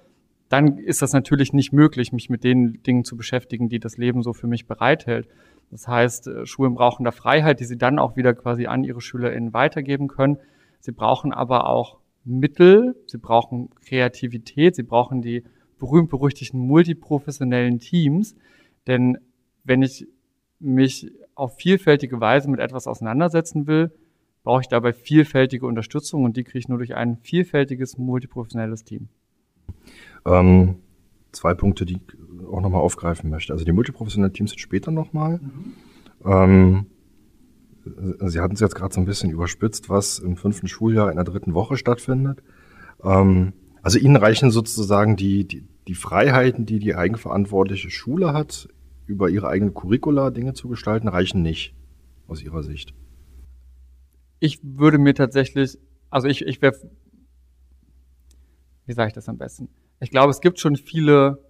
dann 0.47 0.77
ist 0.77 1.01
das 1.01 1.13
natürlich 1.13 1.53
nicht 1.53 1.73
möglich, 1.73 2.11
mich 2.11 2.29
mit 2.29 2.43
den 2.43 2.81
Dingen 2.83 3.03
zu 3.03 3.15
beschäftigen, 3.15 3.69
die 3.69 3.79
das 3.79 3.97
Leben 3.97 4.23
so 4.23 4.33
für 4.33 4.47
mich 4.47 4.65
bereithält. 4.65 5.27
Das 5.69 5.87
heißt, 5.87 6.27
äh, 6.27 6.45
Schulen 6.45 6.73
brauchen 6.73 7.03
da 7.03 7.11
Freiheit, 7.11 7.59
die 7.59 7.65
sie 7.65 7.77
dann 7.77 7.99
auch 7.99 8.15
wieder 8.15 8.33
quasi 8.33 8.65
an 8.65 8.83
ihre 8.83 9.01
SchülerInnen 9.01 9.53
weitergeben 9.53 10.07
können. 10.07 10.37
Sie 10.79 10.93
brauchen 10.93 11.33
aber 11.33 11.67
auch 11.67 11.99
Mittel, 12.23 12.95
sie 13.05 13.17
brauchen 13.17 13.69
Kreativität, 13.85 14.75
sie 14.75 14.83
brauchen 14.83 15.21
die 15.21 15.43
berühmt-berüchtigten 15.79 16.59
multiprofessionellen 16.59 17.79
Teams. 17.79 18.35
Denn 18.87 19.17
wenn 19.63 19.81
ich 19.81 20.07
mich 20.59 21.11
auf 21.35 21.57
vielfältige 21.57 22.19
Weise 22.19 22.49
mit 22.49 22.59
etwas 22.59 22.87
auseinandersetzen 22.87 23.67
will, 23.67 23.91
brauche 24.43 24.61
ich 24.61 24.67
dabei 24.67 24.93
vielfältige 24.93 25.65
Unterstützung 25.65 26.23
und 26.23 26.37
die 26.37 26.43
kriege 26.43 26.59
ich 26.59 26.67
nur 26.67 26.77
durch 26.77 26.95
ein 26.95 27.17
vielfältiges, 27.17 27.97
multiprofessionelles 27.97 28.83
Team. 28.83 29.09
Ähm, 30.25 30.75
zwei 31.31 31.53
Punkte, 31.53 31.85
die 31.85 31.95
ich 31.95 32.47
auch 32.47 32.61
nochmal 32.61 32.81
aufgreifen 32.81 33.29
möchte. 33.29 33.53
Also 33.53 33.65
die 33.65 33.71
multiprofessionellen 33.71 34.33
Teams 34.33 34.51
sind 34.51 34.59
später 34.59 34.91
nochmal. 34.91 35.39
Mhm. 35.39 35.73
Ähm, 36.25 36.85
Sie 38.21 38.39
hatten 38.39 38.53
es 38.53 38.59
jetzt 38.59 38.75
gerade 38.75 38.93
so 38.93 38.99
ein 38.99 39.05
bisschen 39.05 39.31
überspitzt, 39.31 39.89
was 39.89 40.19
im 40.19 40.35
fünften 40.35 40.67
Schuljahr 40.67 41.09
in 41.09 41.15
der 41.15 41.23
dritten 41.23 41.53
Woche 41.53 41.77
stattfindet. 41.77 42.43
Ähm, 43.03 43.53
also 43.81 43.97
Ihnen 43.97 44.15
reichen 44.15 44.51
sozusagen 44.51 45.15
die, 45.15 45.45
die, 45.45 45.65
die 45.87 45.95
Freiheiten, 45.95 46.65
die 46.65 46.79
die 46.79 46.95
eigenverantwortliche 46.95 47.89
Schule 47.89 48.33
hat, 48.33 48.67
über 49.05 49.29
ihre 49.29 49.47
eigenen 49.47 49.73
Curricula 49.73 50.29
Dinge 50.29 50.53
zu 50.53 50.67
gestalten, 50.67 51.07
reichen 51.07 51.41
nicht 51.41 51.73
aus 52.27 52.43
Ihrer 52.43 52.61
Sicht. 52.61 52.93
Ich 54.39 54.59
würde 54.63 54.97
mir 54.97 55.13
tatsächlich, 55.13 55.77
also 56.09 56.27
ich, 56.27 56.45
ich 56.45 56.61
wäre, 56.61 56.75
wie 58.85 58.93
sage 58.93 59.09
ich 59.09 59.13
das 59.13 59.27
am 59.29 59.37
besten? 59.37 59.69
Ich 59.99 60.11
glaube, 60.11 60.31
es 60.31 60.41
gibt 60.41 60.59
schon 60.59 60.75
viele 60.75 61.43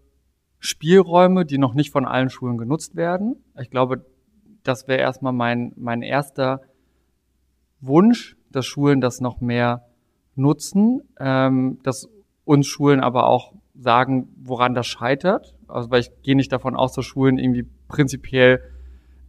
Spielräume, 0.60 1.46
die 1.46 1.58
noch 1.58 1.74
nicht 1.74 1.92
von 1.92 2.06
allen 2.06 2.30
Schulen 2.30 2.58
genutzt 2.58 2.96
werden. 2.96 3.36
Ich 3.60 3.70
glaube, 3.70 4.06
das 4.64 4.88
wäre 4.88 5.00
erstmal 5.00 5.34
mein, 5.34 5.72
mein 5.76 6.02
erster 6.02 6.62
Wunsch, 7.80 8.36
dass 8.52 8.66
Schulen 8.66 9.02
das 9.02 9.22
noch 9.22 9.40
mehr 9.40 9.86
nutzen, 10.36 11.02
ähm, 11.20 11.80
dass 11.84 12.10
uns 12.44 12.68
Schulen 12.68 13.00
aber 13.00 13.28
auch 13.28 13.54
sagen, 13.76 14.30
woran 14.38 14.74
das 14.74 14.88
scheitert. 14.88 15.56
Also 15.68 15.92
weil 15.92 16.02
ich 16.02 16.12
gehe 16.24 16.36
nicht 16.36 16.52
davon 16.52 16.76
aus, 16.76 16.94
dass 16.94 17.06
Schulen 17.06 17.38
irgendwie 17.38 17.68
prinzipiell 17.88 18.62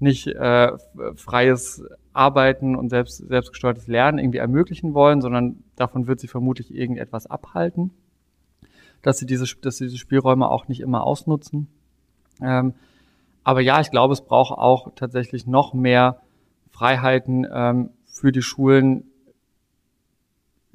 nicht 0.00 0.26
äh, 0.26 0.72
freies 1.16 1.84
Arbeiten 2.12 2.76
und 2.76 2.90
selbst, 2.90 3.18
selbstgesteuertes 3.18 3.86
Lernen 3.86 4.18
irgendwie 4.18 4.38
ermöglichen 4.38 4.94
wollen, 4.94 5.20
sondern 5.20 5.62
davon 5.76 6.06
wird 6.06 6.20
sie 6.20 6.28
vermutlich 6.28 6.74
irgendetwas 6.74 7.26
abhalten, 7.26 7.90
dass 9.02 9.18
sie 9.18 9.26
diese, 9.26 9.46
dass 9.60 9.78
sie 9.78 9.84
diese 9.84 9.98
Spielräume 9.98 10.48
auch 10.48 10.68
nicht 10.68 10.80
immer 10.80 11.04
ausnutzen. 11.04 11.68
Ähm, 12.42 12.74
aber 13.44 13.60
ja, 13.60 13.80
ich 13.80 13.90
glaube, 13.90 14.12
es 14.12 14.20
braucht 14.20 14.56
auch 14.56 14.92
tatsächlich 14.94 15.46
noch 15.46 15.72
mehr 15.72 16.20
Freiheiten 16.70 17.46
ähm, 17.50 17.90
für 18.06 18.32
die 18.32 18.42
Schulen, 18.42 19.04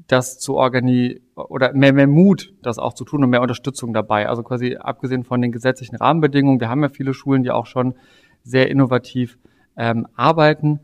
das 0.07 0.39
zu 0.39 0.55
organisieren 0.55 1.21
oder 1.35 1.73
mehr, 1.73 1.93
mehr 1.93 2.07
Mut, 2.07 2.53
das 2.61 2.79
auch 2.79 2.93
zu 2.93 3.05
tun 3.05 3.23
und 3.23 3.29
mehr 3.29 3.41
Unterstützung 3.41 3.93
dabei. 3.93 4.29
Also 4.29 4.43
quasi 4.43 4.75
abgesehen 4.75 5.23
von 5.23 5.41
den 5.41 5.51
gesetzlichen 5.51 5.95
Rahmenbedingungen, 5.95 6.59
wir 6.59 6.69
haben 6.69 6.81
ja 6.81 6.89
viele 6.89 7.13
Schulen, 7.13 7.43
die 7.43 7.51
auch 7.51 7.65
schon 7.65 7.95
sehr 8.45 8.69
innovativ 8.69 9.37
ähm, 9.75 10.07
arbeiten, 10.15 10.79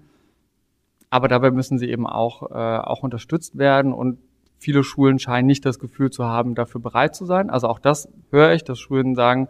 aber 1.10 1.28
dabei 1.30 1.52
müssen 1.52 1.78
sie 1.78 1.90
eben 1.90 2.08
auch, 2.08 2.52
äh, 2.52 2.78
auch 2.80 3.04
unterstützt 3.04 3.58
werden 3.58 3.94
und 3.94 4.18
viele 4.58 4.84
Schulen 4.84 5.20
scheinen 5.20 5.48
nicht 5.48 5.66
das 5.66 5.80
Gefühl 5.80 6.12
zu 6.12 6.26
haben, 6.26 6.56
dafür 6.56 6.82
bereit 6.82 7.16
zu 7.16 7.26
sein. 7.26 7.50
Also 7.50 7.68
auch 7.68 7.80
das 7.80 8.10
höre 8.30 8.54
ich, 8.54 8.64
dass 8.64 8.80
Schulen 8.80 9.16
sagen, 9.16 9.48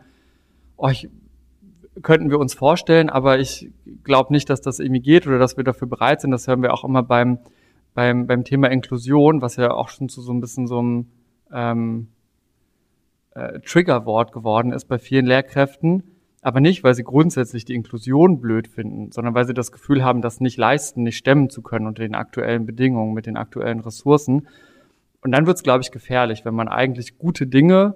oh, 0.78 0.90
könnten 2.02 2.30
wir 2.30 2.40
uns 2.40 2.54
vorstellen, 2.54 3.10
aber 3.10 3.40
ich 3.40 3.70
glaube 4.04 4.32
nicht, 4.34 4.50
dass 4.50 4.62
das 4.62 4.80
irgendwie 4.80 5.02
geht 5.02 5.28
oder 5.28 5.40
dass 5.40 5.58
wir 5.58 5.64
dafür 5.64 5.88
bereit 5.88 6.22
sind. 6.22 6.32
Das 6.32 6.48
hören 6.48 6.62
wir 6.62 6.74
auch 6.74 6.84
immer 6.84 7.04
beim, 7.04 7.40
beim, 7.94 8.28
beim 8.28 8.44
Thema 8.44 8.70
Inklusion, 8.70 9.42
was 9.42 9.58
ja 9.58 9.72
auch 9.72 9.90
schon 9.90 10.08
zu 10.08 10.22
so 10.22 10.32
ein 10.32 10.40
bisschen 10.40 10.68
so 10.68 10.80
einem 10.80 11.08
ähm, 11.52 12.08
äh, 13.36 13.60
Triggerwort 13.60 14.32
geworden 14.32 14.72
ist 14.72 14.86
bei 14.86 14.98
vielen 14.98 15.26
Lehrkräften. 15.26 16.04
Aber 16.42 16.60
nicht, 16.60 16.84
weil 16.84 16.96
sie 16.96 17.04
grundsätzlich 17.04 17.66
die 17.66 17.76
Inklusion 17.76 18.42
blöd 18.42 18.68
finden, 18.68 19.12
sondern 19.12 19.36
weil 19.36 19.46
sie 19.46 19.54
das 19.54 19.72
Gefühl 19.72 20.04
haben, 20.04 20.22
das 20.22 20.40
nicht 20.40 20.58
leisten, 20.58 21.04
nicht 21.04 21.18
stemmen 21.18 21.50
zu 21.52 21.62
können 21.62 21.86
unter 21.86 22.02
den 22.02 22.16
aktuellen 22.16 22.66
Bedingungen, 22.66 23.14
mit 23.14 23.28
den 23.28 23.38
aktuellen 23.38 23.80
Ressourcen. 23.80 24.48
Und 25.22 25.32
dann 25.32 25.46
wird 25.46 25.58
es, 25.58 25.64
glaube 25.64 25.82
ich, 25.84 25.92
gefährlich, 25.92 26.44
wenn 26.44 26.56
man 26.56 26.68
eigentlich 26.68 27.20
gute 27.20 27.46
Dinge 27.46 27.96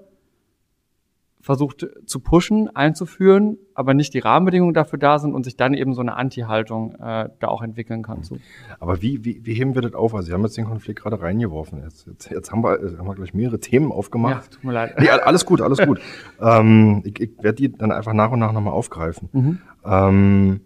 versucht 1.45 1.85
zu 2.07 2.19
pushen, 2.21 2.75
einzuführen, 2.75 3.59
aber 3.75 3.93
nicht 3.93 4.15
die 4.15 4.19
Rahmenbedingungen 4.19 4.73
dafür 4.73 4.97
da 4.97 5.19
sind 5.19 5.35
und 5.35 5.43
sich 5.43 5.55
dann 5.55 5.75
eben 5.75 5.93
so 5.93 6.01
eine 6.01 6.15
Anti-Haltung 6.15 6.95
äh, 6.95 7.29
da 7.39 7.49
auch 7.49 7.61
entwickeln 7.61 8.01
kann. 8.01 8.23
Zu. 8.23 8.39
Aber 8.79 9.03
wie, 9.03 9.23
wie, 9.23 9.41
wie 9.43 9.53
heben 9.53 9.75
wir 9.75 9.83
das 9.83 9.93
auf? 9.93 10.15
Also 10.15 10.25
Sie 10.25 10.33
haben 10.33 10.41
jetzt 10.41 10.57
den 10.57 10.65
Konflikt 10.65 11.03
gerade 11.03 11.21
reingeworfen. 11.21 11.83
Jetzt, 11.83 12.07
jetzt, 12.07 12.31
jetzt 12.31 12.51
haben, 12.51 12.63
wir, 12.63 12.97
haben 12.97 13.05
wir 13.05 13.13
gleich 13.13 13.35
mehrere 13.35 13.59
Themen 13.59 13.91
aufgemacht. 13.91 14.45
Ja, 14.45 14.55
tut 14.55 14.63
mir 14.63 14.71
leid. 14.71 14.95
Nee, 14.99 15.07
alles 15.07 15.45
gut, 15.45 15.61
alles 15.61 15.77
gut. 15.77 16.01
ähm, 16.41 17.03
ich 17.05 17.21
ich 17.21 17.31
werde 17.37 17.57
die 17.57 17.71
dann 17.71 17.91
einfach 17.91 18.13
nach 18.13 18.31
und 18.31 18.39
nach 18.39 18.51
nochmal 18.51 18.73
aufgreifen. 18.73 19.29
Mhm. 19.31 19.59
Ähm, 19.85 20.61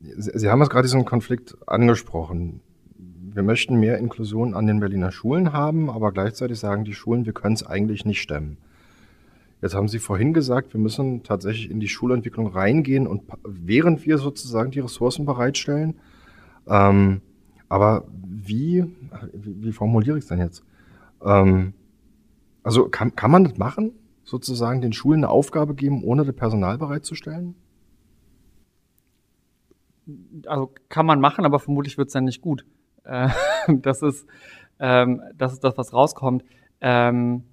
Sie, 0.00 0.38
Sie 0.38 0.48
haben 0.48 0.60
jetzt 0.60 0.70
gerade 0.70 0.86
diesen 0.86 1.04
Konflikt 1.04 1.54
angesprochen. 1.66 2.62
Wir 2.96 3.42
möchten 3.42 3.78
mehr 3.78 3.98
Inklusion 3.98 4.54
an 4.54 4.66
den 4.66 4.80
Berliner 4.80 5.12
Schulen 5.12 5.52
haben, 5.52 5.90
aber 5.90 6.12
gleichzeitig 6.12 6.58
sagen 6.58 6.84
die 6.84 6.94
Schulen, 6.94 7.26
wir 7.26 7.34
können 7.34 7.56
es 7.56 7.66
eigentlich 7.66 8.06
nicht 8.06 8.22
stemmen. 8.22 8.56
Jetzt 9.62 9.74
haben 9.74 9.88
Sie 9.88 9.98
vorhin 9.98 10.34
gesagt, 10.34 10.74
wir 10.74 10.80
müssen 10.80 11.22
tatsächlich 11.22 11.70
in 11.70 11.80
die 11.80 11.88
Schulentwicklung 11.88 12.48
reingehen 12.48 13.06
und 13.06 13.22
während 13.44 14.04
wir 14.06 14.18
sozusagen 14.18 14.70
die 14.70 14.80
Ressourcen 14.80 15.24
bereitstellen. 15.24 15.98
Ähm, 16.66 17.22
aber 17.68 18.04
wie, 18.12 18.84
wie, 19.32 19.72
formuliere 19.72 20.18
ich 20.18 20.24
es 20.24 20.28
denn 20.28 20.38
jetzt? 20.38 20.62
Ähm, 21.24 21.72
also 22.62 22.88
kann, 22.88 23.16
kann 23.16 23.30
man 23.30 23.44
das 23.44 23.56
machen, 23.56 23.92
sozusagen 24.24 24.80
den 24.80 24.92
Schulen 24.92 25.20
eine 25.20 25.30
Aufgabe 25.30 25.74
geben, 25.74 26.04
ohne 26.04 26.24
das 26.24 26.34
Personal 26.34 26.78
bereitzustellen? 26.78 27.54
Also 30.46 30.72
kann 30.88 31.06
man 31.06 31.20
machen, 31.20 31.44
aber 31.44 31.58
vermutlich 31.58 31.98
wird 31.98 32.08
es 32.08 32.12
dann 32.12 32.24
nicht 32.24 32.42
gut. 32.42 32.66
Äh, 33.04 33.30
das 33.68 34.02
ist 34.02 34.26
ähm, 34.78 35.22
das 35.34 35.52
ist 35.52 35.64
das, 35.64 35.76
was 35.78 35.92
rauskommt. 35.92 36.44
Ähm, 36.80 37.44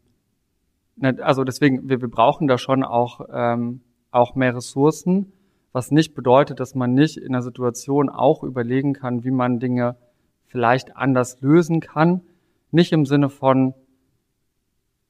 also 1.01 1.43
deswegen, 1.43 1.89
wir, 1.89 2.01
wir 2.01 2.10
brauchen 2.10 2.47
da 2.47 2.58
schon 2.58 2.84
auch, 2.84 3.21
ähm, 3.32 3.82
auch 4.12 4.36
mehr 4.36 4.56
Ressourcen, 4.56 5.34
was 5.71 5.91
nicht 5.91 6.13
bedeutet, 6.13 6.60
dass 6.60 6.75
man 6.75 6.93
nicht 6.93 7.17
in 7.17 7.32
der 7.32 7.41
Situation 7.41 8.10
auch 8.10 8.43
überlegen 8.43 8.93
kann, 8.93 9.23
wie 9.23 9.32
man 9.32 9.60
Dinge 9.60 9.95
vielleicht 10.45 10.95
anders 10.95 11.41
lösen 11.41 11.79
kann. 11.79 12.21
Nicht 12.71 12.91
im 12.91 13.06
Sinne 13.06 13.29
von, 13.29 13.73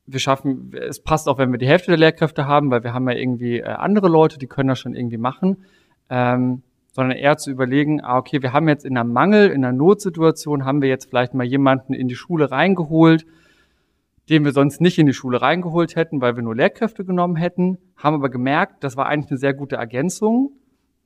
wir 0.06 0.19
schaffen, 0.19 0.72
es 0.74 1.02
passt 1.02 1.28
auch, 1.28 1.38
wenn 1.38 1.52
wir 1.52 1.60
die 1.60 1.67
Hälfte 1.67 1.91
der 1.91 1.98
Lehrkräfte 1.98 2.48
haben, 2.48 2.72
weil 2.72 2.84
wir 2.84 2.93
haben 2.93 3.10
ja 3.10 3.15
irgendwie 3.15 3.60
äh, 3.60 3.65
andere 3.65 4.08
Leute, 4.08 4.38
die 4.38 4.48
können 4.48 4.69
das 4.69 4.80
schon 4.80 4.96
irgendwie 4.96 5.17
machen, 5.17 5.65
ähm, 6.10 6.63
sondern 6.91 7.17
eher 7.17 7.38
zu 7.38 7.52
überlegen, 7.52 8.02
ah, 8.02 8.17
okay, 8.17 8.41
wir 8.41 8.54
haben 8.54 8.69
jetzt 8.69 8.86
in 8.86 8.98
einer 8.98 9.10
Mangel, 9.10 9.50
in 9.50 9.65
einer 9.65 9.76
Notsituation, 9.76 10.63
haben 10.63 10.82
wir 10.82 10.89
jetzt 10.89 11.10
vielleicht 11.10 11.34
mal 11.34 11.46
jemanden 11.46 11.93
in 11.93 12.08
die 12.08 12.15
Schule 12.15 12.52
reingeholt, 12.52 13.26
den 14.34 14.46
wir 14.46 14.52
sonst 14.52 14.82
nicht 14.82 14.98
in 14.98 15.06
die 15.06 15.13
Schule 15.13 15.43
reingeholt 15.43 15.96
hätten, 15.96 16.19
weil 16.19 16.36
wir 16.36 16.41
nur 16.41 16.56
Lehrkräfte 16.56 17.06
genommen 17.06 17.36
hätten, 17.36 17.78
haben 17.96 18.15
aber 18.15 18.32
gemerkt, 18.32 18.84
das 18.84 18.98
war 18.98 19.06
eigentlich 19.06 19.30
eine 19.30 19.38
sehr 19.38 19.54
gute 19.54 19.76
Ergänzung. 19.76 20.54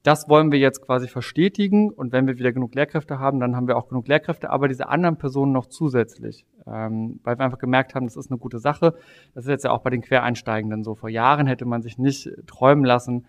Das 0.02 0.30
wollen 0.30 0.50
wir 0.54 0.60
jetzt 0.60 0.82
quasi 0.82 1.10
verstetigen 1.10 1.92
und 1.92 2.14
wenn 2.14 2.26
wir 2.26 2.38
wieder 2.38 2.54
genug 2.54 2.74
Lehrkräfte 2.74 3.20
haben, 3.20 3.42
dann 3.42 3.58
haben 3.58 3.68
wir 3.68 3.76
auch 3.76 3.90
genug 3.90 4.08
Lehrkräfte, 4.08 4.50
aber 4.50 4.70
diese 4.70 4.88
anderen 4.88 5.18
Personen 5.18 5.52
noch 5.52 5.66
zusätzlich, 5.66 6.46
ähm, 6.66 7.20
weil 7.24 7.38
wir 7.38 7.44
einfach 7.44 7.58
gemerkt 7.58 7.96
haben, 7.96 8.06
das 8.06 8.16
ist 8.16 8.32
eine 8.32 8.38
gute 8.38 8.60
Sache. 8.60 8.94
Das 9.36 9.44
ist 9.44 9.50
jetzt 9.50 9.66
ja 9.66 9.72
auch 9.72 9.82
bei 9.82 9.90
den 9.90 10.02
Quereinsteigenden 10.02 10.86
so. 10.86 10.96
Vor 10.96 11.10
Jahren 11.10 11.48
hätte 11.48 11.66
man 11.66 11.82
sich 11.82 11.98
nicht 11.98 12.32
träumen 12.48 12.86
lassen, 12.86 13.26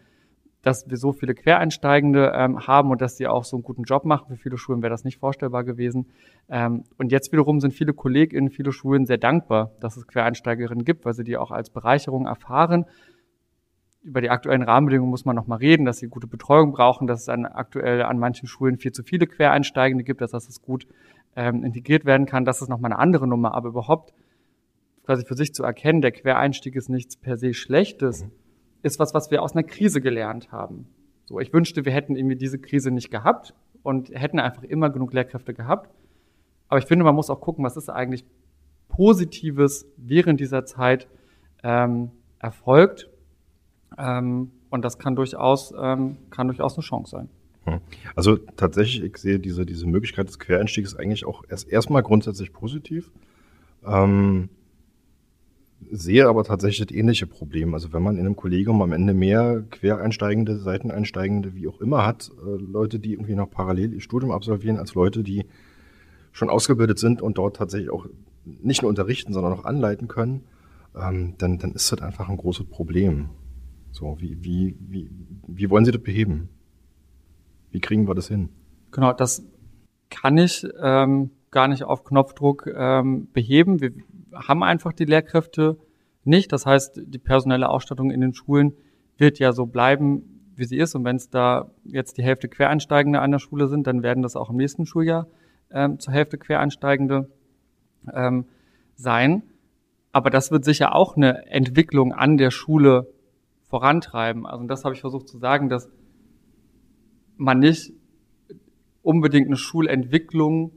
dass 0.68 0.90
wir 0.90 0.98
so 0.98 1.12
viele 1.12 1.34
Quereinsteigende 1.34 2.30
ähm, 2.34 2.66
haben 2.66 2.90
und 2.90 3.00
dass 3.00 3.16
sie 3.16 3.26
auch 3.26 3.44
so 3.44 3.56
einen 3.56 3.62
guten 3.62 3.84
Job 3.84 4.04
machen. 4.04 4.26
Für 4.28 4.36
viele 4.36 4.58
Schulen 4.58 4.82
wäre 4.82 4.90
das 4.90 5.02
nicht 5.02 5.16
vorstellbar 5.16 5.64
gewesen. 5.64 6.10
Ähm, 6.50 6.84
und 6.98 7.10
jetzt 7.10 7.32
wiederum 7.32 7.58
sind 7.60 7.72
viele 7.72 7.94
KollegInnen, 7.94 8.50
viele 8.50 8.70
Schulen 8.70 9.06
sehr 9.06 9.16
dankbar, 9.16 9.72
dass 9.80 9.96
es 9.96 10.06
Quereinsteigerinnen 10.06 10.84
gibt, 10.84 11.06
weil 11.06 11.14
sie 11.14 11.24
die 11.24 11.38
auch 11.38 11.52
als 11.52 11.70
Bereicherung 11.70 12.26
erfahren. 12.26 12.84
Über 14.02 14.20
die 14.20 14.28
aktuellen 14.28 14.60
Rahmenbedingungen 14.60 15.10
muss 15.10 15.24
man 15.24 15.34
noch 15.34 15.46
mal 15.46 15.56
reden, 15.56 15.86
dass 15.86 15.96
sie 15.96 16.08
gute 16.08 16.26
Betreuung 16.26 16.72
brauchen, 16.72 17.06
dass 17.06 17.22
es 17.22 17.30
an, 17.30 17.46
aktuell 17.46 18.02
an 18.02 18.18
manchen 18.18 18.46
Schulen 18.46 18.76
viel 18.76 18.92
zu 18.92 19.02
viele 19.02 19.26
Quereinsteigende 19.26 20.04
gibt, 20.04 20.20
dass 20.20 20.32
das 20.32 20.60
gut 20.60 20.86
ähm, 21.34 21.64
integriert 21.64 22.04
werden 22.04 22.26
kann. 22.26 22.44
Das 22.44 22.60
ist 22.60 22.68
noch 22.68 22.78
mal 22.78 22.88
eine 22.88 22.98
andere 22.98 23.26
Nummer. 23.26 23.54
Aber 23.54 23.70
überhaupt 23.70 24.12
quasi 25.06 25.24
für 25.24 25.34
sich 25.34 25.54
zu 25.54 25.62
erkennen, 25.62 26.02
der 26.02 26.12
Quereinstieg 26.12 26.76
ist 26.76 26.90
nichts 26.90 27.16
per 27.16 27.38
se 27.38 27.54
Schlechtes. 27.54 28.24
Mhm 28.24 28.47
ist 28.82 28.98
was, 28.98 29.14
was 29.14 29.30
wir 29.30 29.42
aus 29.42 29.52
einer 29.52 29.62
Krise 29.64 30.00
gelernt 30.00 30.52
haben. 30.52 30.86
So, 31.24 31.40
ich 31.40 31.52
wünschte, 31.52 31.84
wir 31.84 31.92
hätten 31.92 32.16
irgendwie 32.16 32.36
diese 32.36 32.58
Krise 32.58 32.90
nicht 32.90 33.10
gehabt 33.10 33.54
und 33.82 34.10
hätten 34.10 34.38
einfach 34.38 34.62
immer 34.62 34.90
genug 34.90 35.12
Lehrkräfte 35.12 35.54
gehabt. 35.54 35.90
Aber 36.68 36.78
ich 36.78 36.86
finde, 36.86 37.04
man 37.04 37.14
muss 37.14 37.30
auch 37.30 37.40
gucken, 37.40 37.64
was 37.64 37.76
ist 37.76 37.88
eigentlich 37.88 38.24
Positives 38.88 39.86
während 39.96 40.40
dieser 40.40 40.64
Zeit 40.64 41.08
ähm, 41.62 42.10
erfolgt. 42.38 43.08
Ähm, 43.96 44.50
und 44.70 44.84
das 44.84 44.98
kann 44.98 45.16
durchaus, 45.16 45.72
ähm, 45.78 46.16
kann 46.30 46.48
durchaus 46.48 46.74
eine 46.74 46.82
Chance 46.82 47.10
sein. 47.10 47.28
Hm. 47.64 47.80
Also 48.14 48.36
tatsächlich, 48.36 49.02
ich 49.02 49.16
sehe 49.18 49.38
diese, 49.38 49.66
diese 49.66 49.86
Möglichkeit 49.86 50.28
des 50.28 50.38
Quereinstiegs 50.38 50.96
eigentlich 50.96 51.26
auch 51.26 51.44
erst 51.48 51.68
erstmal 51.68 52.02
grundsätzlich 52.02 52.52
positiv. 52.52 53.10
Ähm, 53.86 54.48
sehe 55.90 56.26
aber 56.26 56.44
tatsächlich 56.44 56.86
das 56.86 56.96
ähnliche 56.96 57.26
Problem. 57.26 57.74
Also 57.74 57.92
wenn 57.92 58.02
man 58.02 58.16
in 58.16 58.26
einem 58.26 58.36
Kollegium 58.36 58.82
am 58.82 58.92
Ende 58.92 59.14
mehr 59.14 59.64
Quereinsteigende, 59.70 60.58
Seiteneinsteigende, 60.58 61.54
wie 61.54 61.68
auch 61.68 61.80
immer 61.80 62.04
hat, 62.04 62.30
äh, 62.44 62.50
Leute, 62.60 62.98
die 62.98 63.12
irgendwie 63.12 63.34
noch 63.34 63.50
parallel 63.50 63.94
ihr 63.94 64.00
Studium 64.00 64.32
absolvieren, 64.32 64.78
als 64.78 64.94
Leute, 64.94 65.22
die 65.22 65.46
schon 66.32 66.50
ausgebildet 66.50 66.98
sind 66.98 67.22
und 67.22 67.38
dort 67.38 67.56
tatsächlich 67.56 67.90
auch 67.90 68.06
nicht 68.44 68.82
nur 68.82 68.88
unterrichten, 68.88 69.32
sondern 69.32 69.52
auch 69.52 69.64
anleiten 69.64 70.08
können, 70.08 70.44
ähm, 70.96 71.34
dann, 71.38 71.58
dann 71.58 71.72
ist 71.72 71.90
das 71.92 72.00
einfach 72.02 72.28
ein 72.28 72.36
großes 72.36 72.66
Problem. 72.66 73.30
So, 73.92 74.16
wie, 74.20 74.42
wie, 74.42 74.76
wie, 74.80 75.10
wie 75.46 75.70
wollen 75.70 75.84
Sie 75.84 75.92
das 75.92 76.02
beheben? 76.02 76.48
Wie 77.70 77.80
kriegen 77.80 78.08
wir 78.08 78.14
das 78.14 78.28
hin? 78.28 78.48
Genau, 78.90 79.12
das 79.12 79.42
kann 80.10 80.38
ich 80.38 80.66
ähm, 80.80 81.30
gar 81.50 81.68
nicht 81.68 81.84
auf 81.84 82.04
Knopfdruck 82.04 82.68
ähm, 82.74 83.28
beheben. 83.32 83.80
Wir 83.80 83.92
haben 84.34 84.62
einfach 84.62 84.92
die 84.92 85.04
Lehrkräfte 85.04 85.78
nicht. 86.24 86.52
Das 86.52 86.66
heißt, 86.66 87.00
die 87.04 87.18
personelle 87.18 87.68
Ausstattung 87.68 88.10
in 88.10 88.20
den 88.20 88.34
Schulen 88.34 88.74
wird 89.16 89.38
ja 89.38 89.52
so 89.52 89.66
bleiben, 89.66 90.52
wie 90.54 90.64
sie 90.64 90.78
ist. 90.78 90.94
Und 90.94 91.04
wenn 91.04 91.16
es 91.16 91.30
da 91.30 91.70
jetzt 91.84 92.18
die 92.18 92.22
Hälfte 92.22 92.48
Quereinsteigende 92.48 93.20
an 93.20 93.30
der 93.30 93.38
Schule 93.38 93.68
sind, 93.68 93.86
dann 93.86 94.02
werden 94.02 94.22
das 94.22 94.36
auch 94.36 94.50
im 94.50 94.56
nächsten 94.56 94.86
Schuljahr 94.86 95.28
ähm, 95.70 95.98
zur 95.98 96.12
Hälfte 96.12 96.38
Quereinsteigende 96.38 97.30
ähm, 98.12 98.46
sein. 98.94 99.42
Aber 100.12 100.30
das 100.30 100.50
wird 100.50 100.64
sicher 100.64 100.94
auch 100.94 101.16
eine 101.16 101.46
Entwicklung 101.46 102.12
an 102.12 102.38
der 102.38 102.50
Schule 102.50 103.12
vorantreiben. 103.68 104.46
Also 104.46 104.66
das 104.66 104.84
habe 104.84 104.94
ich 104.94 105.00
versucht 105.00 105.28
zu 105.28 105.38
sagen, 105.38 105.68
dass 105.68 105.88
man 107.36 107.60
nicht 107.60 107.92
unbedingt 109.02 109.46
eine 109.46 109.56
Schulentwicklung 109.56 110.72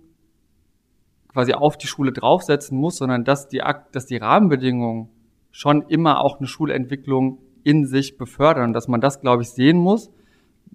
quasi 1.32 1.54
auf 1.54 1.78
die 1.78 1.88
Schule 1.88 2.12
draufsetzen 2.12 2.78
muss, 2.78 2.98
sondern 2.98 3.24
dass 3.24 3.48
die, 3.48 3.62
dass 3.92 4.06
die 4.06 4.18
Rahmenbedingungen 4.18 5.10
schon 5.52 5.84
immer 5.84 6.22
auch 6.22 6.40
eine 6.40 6.48
Schulentwicklung 6.48 7.40
in 7.64 7.86
sich 7.86 8.18
befördern, 8.18 8.74
dass 8.74 8.88
man 8.88 9.02
das, 9.02 9.22
glaube 9.22 9.44
ich, 9.44 9.50
sehen 9.50 9.78
muss 9.78 10.12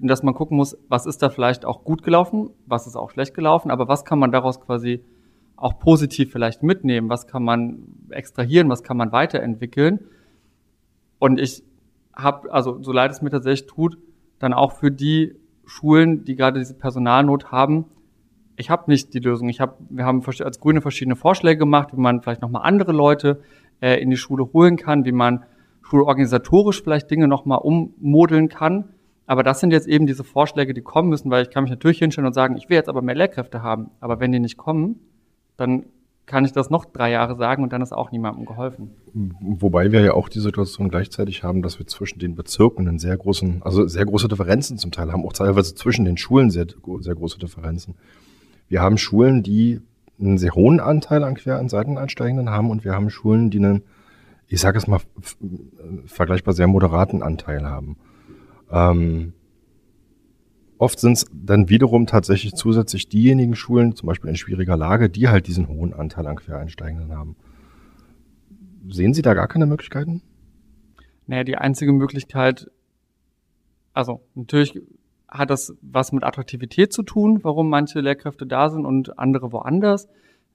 und 0.00 0.08
dass 0.08 0.22
man 0.22 0.34
gucken 0.34 0.56
muss, 0.56 0.76
was 0.88 1.06
ist 1.06 1.22
da 1.22 1.30
vielleicht 1.30 1.64
auch 1.64 1.84
gut 1.84 2.02
gelaufen, 2.02 2.50
was 2.66 2.86
ist 2.86 2.96
auch 2.96 3.10
schlecht 3.10 3.34
gelaufen, 3.34 3.70
aber 3.70 3.88
was 3.88 4.04
kann 4.04 4.18
man 4.18 4.32
daraus 4.32 4.60
quasi 4.60 5.02
auch 5.56 5.78
positiv 5.78 6.32
vielleicht 6.32 6.62
mitnehmen, 6.62 7.08
was 7.08 7.26
kann 7.26 7.42
man 7.42 7.82
extrahieren, 8.10 8.68
was 8.68 8.82
kann 8.82 8.96
man 8.96 9.10
weiterentwickeln. 9.12 10.00
Und 11.18 11.40
ich 11.40 11.62
habe, 12.14 12.52
also 12.52 12.82
so 12.82 12.92
leid 12.92 13.10
es 13.10 13.22
mir 13.22 13.30
tatsächlich 13.30 13.66
tut, 13.66 13.98
dann 14.38 14.52
auch 14.52 14.72
für 14.72 14.90
die 14.90 15.34
Schulen, 15.64 16.24
die 16.24 16.36
gerade 16.36 16.58
diese 16.58 16.74
Personalnot 16.74 17.50
haben, 17.50 17.86
ich 18.56 18.70
habe 18.70 18.90
nicht 18.90 19.14
die 19.14 19.18
Lösung. 19.18 19.48
Ich 19.48 19.60
hab, 19.60 19.78
wir 19.88 20.04
haben 20.04 20.22
als 20.40 20.60
Grüne 20.60 20.80
verschiedene 20.80 21.16
Vorschläge 21.16 21.58
gemacht, 21.58 21.90
wie 21.92 22.00
man 22.00 22.22
vielleicht 22.22 22.42
nochmal 22.42 22.62
andere 22.64 22.92
Leute 22.92 23.40
äh, 23.80 24.00
in 24.00 24.10
die 24.10 24.16
Schule 24.16 24.50
holen 24.52 24.76
kann, 24.76 25.04
wie 25.04 25.12
man 25.12 25.44
schulorganisatorisch 25.82 26.82
vielleicht 26.82 27.10
Dinge 27.10 27.28
nochmal 27.28 27.58
ummodeln 27.58 28.48
kann. 28.48 28.86
Aber 29.26 29.42
das 29.42 29.60
sind 29.60 29.72
jetzt 29.72 29.88
eben 29.88 30.06
diese 30.06 30.24
Vorschläge, 30.24 30.72
die 30.72 30.82
kommen 30.82 31.08
müssen, 31.08 31.30
weil 31.30 31.42
ich 31.42 31.50
kann 31.50 31.64
mich 31.64 31.70
natürlich 31.70 31.98
hinstellen 31.98 32.26
und 32.26 32.32
sagen, 32.32 32.56
ich 32.56 32.68
will 32.68 32.76
jetzt 32.76 32.88
aber 32.88 33.02
mehr 33.02 33.14
Lehrkräfte 33.14 33.62
haben. 33.62 33.90
Aber 34.00 34.20
wenn 34.20 34.32
die 34.32 34.40
nicht 34.40 34.56
kommen, 34.56 35.00
dann 35.56 35.84
kann 36.26 36.44
ich 36.44 36.52
das 36.52 36.70
noch 36.70 36.84
drei 36.84 37.12
Jahre 37.12 37.36
sagen 37.36 37.62
und 37.62 37.72
dann 37.72 37.82
ist 37.82 37.92
auch 37.92 38.10
niemandem 38.10 38.46
geholfen. 38.46 38.90
Wobei 39.40 39.92
wir 39.92 40.00
ja 40.00 40.14
auch 40.14 40.28
die 40.28 40.40
Situation 40.40 40.88
gleichzeitig 40.88 41.44
haben, 41.44 41.62
dass 41.62 41.78
wir 41.78 41.86
zwischen 41.86 42.18
den 42.18 42.34
Bezirken 42.34 42.88
einen 42.88 42.98
sehr 42.98 43.16
großen, 43.16 43.62
also 43.62 43.86
sehr 43.86 44.04
große 44.04 44.26
Differenzen 44.26 44.76
zum 44.76 44.90
Teil 44.90 45.12
haben, 45.12 45.24
auch 45.24 45.32
teilweise 45.32 45.74
zwischen 45.74 46.04
den 46.04 46.16
Schulen 46.16 46.50
sehr, 46.50 46.66
sehr 47.00 47.14
große 47.14 47.38
Differenzen. 47.38 47.94
Wir 48.68 48.82
haben 48.82 48.98
Schulen, 48.98 49.42
die 49.42 49.80
einen 50.18 50.38
sehr 50.38 50.54
hohen 50.54 50.80
Anteil 50.80 51.24
an 51.24 51.34
Quer- 51.34 51.60
und 51.60 51.70
Seiteneinsteigenden 51.70 52.50
haben 52.50 52.70
und 52.70 52.84
wir 52.84 52.92
haben 52.92 53.10
Schulen, 53.10 53.50
die 53.50 53.58
einen, 53.58 53.82
ich 54.48 54.60
sage 54.60 54.78
es 54.78 54.86
mal, 54.86 55.00
vergleichbar 56.06 56.54
sehr 56.54 56.66
moderaten 56.66 57.22
Anteil 57.22 57.66
haben. 57.66 57.96
Ähm, 58.70 59.32
oft 60.78 60.98
sind 60.98 61.12
es 61.12 61.26
dann 61.32 61.68
wiederum 61.68 62.06
tatsächlich 62.06 62.54
zusätzlich 62.54 63.08
diejenigen 63.08 63.54
Schulen, 63.54 63.94
zum 63.94 64.06
Beispiel 64.06 64.30
in 64.30 64.36
schwieriger 64.36 64.76
Lage, 64.76 65.10
die 65.10 65.28
halt 65.28 65.46
diesen 65.46 65.68
hohen 65.68 65.92
Anteil 65.92 66.26
an 66.26 66.36
Quereinsteigenden 66.36 67.16
haben. 67.16 67.36
Sehen 68.88 69.14
Sie 69.14 69.22
da 69.22 69.34
gar 69.34 69.48
keine 69.48 69.66
Möglichkeiten? 69.66 70.22
Naja, 71.26 71.44
die 71.44 71.56
einzige 71.56 71.92
Möglichkeit, 71.92 72.70
also 73.92 74.20
natürlich 74.34 74.80
hat 75.28 75.50
das 75.50 75.74
was 75.82 76.12
mit 76.12 76.24
Attraktivität 76.24 76.92
zu 76.92 77.02
tun, 77.02 77.40
warum 77.42 77.68
manche 77.68 78.00
Lehrkräfte 78.00 78.46
da 78.46 78.68
sind 78.68 78.86
und 78.86 79.18
andere 79.18 79.52
woanders. 79.52 80.08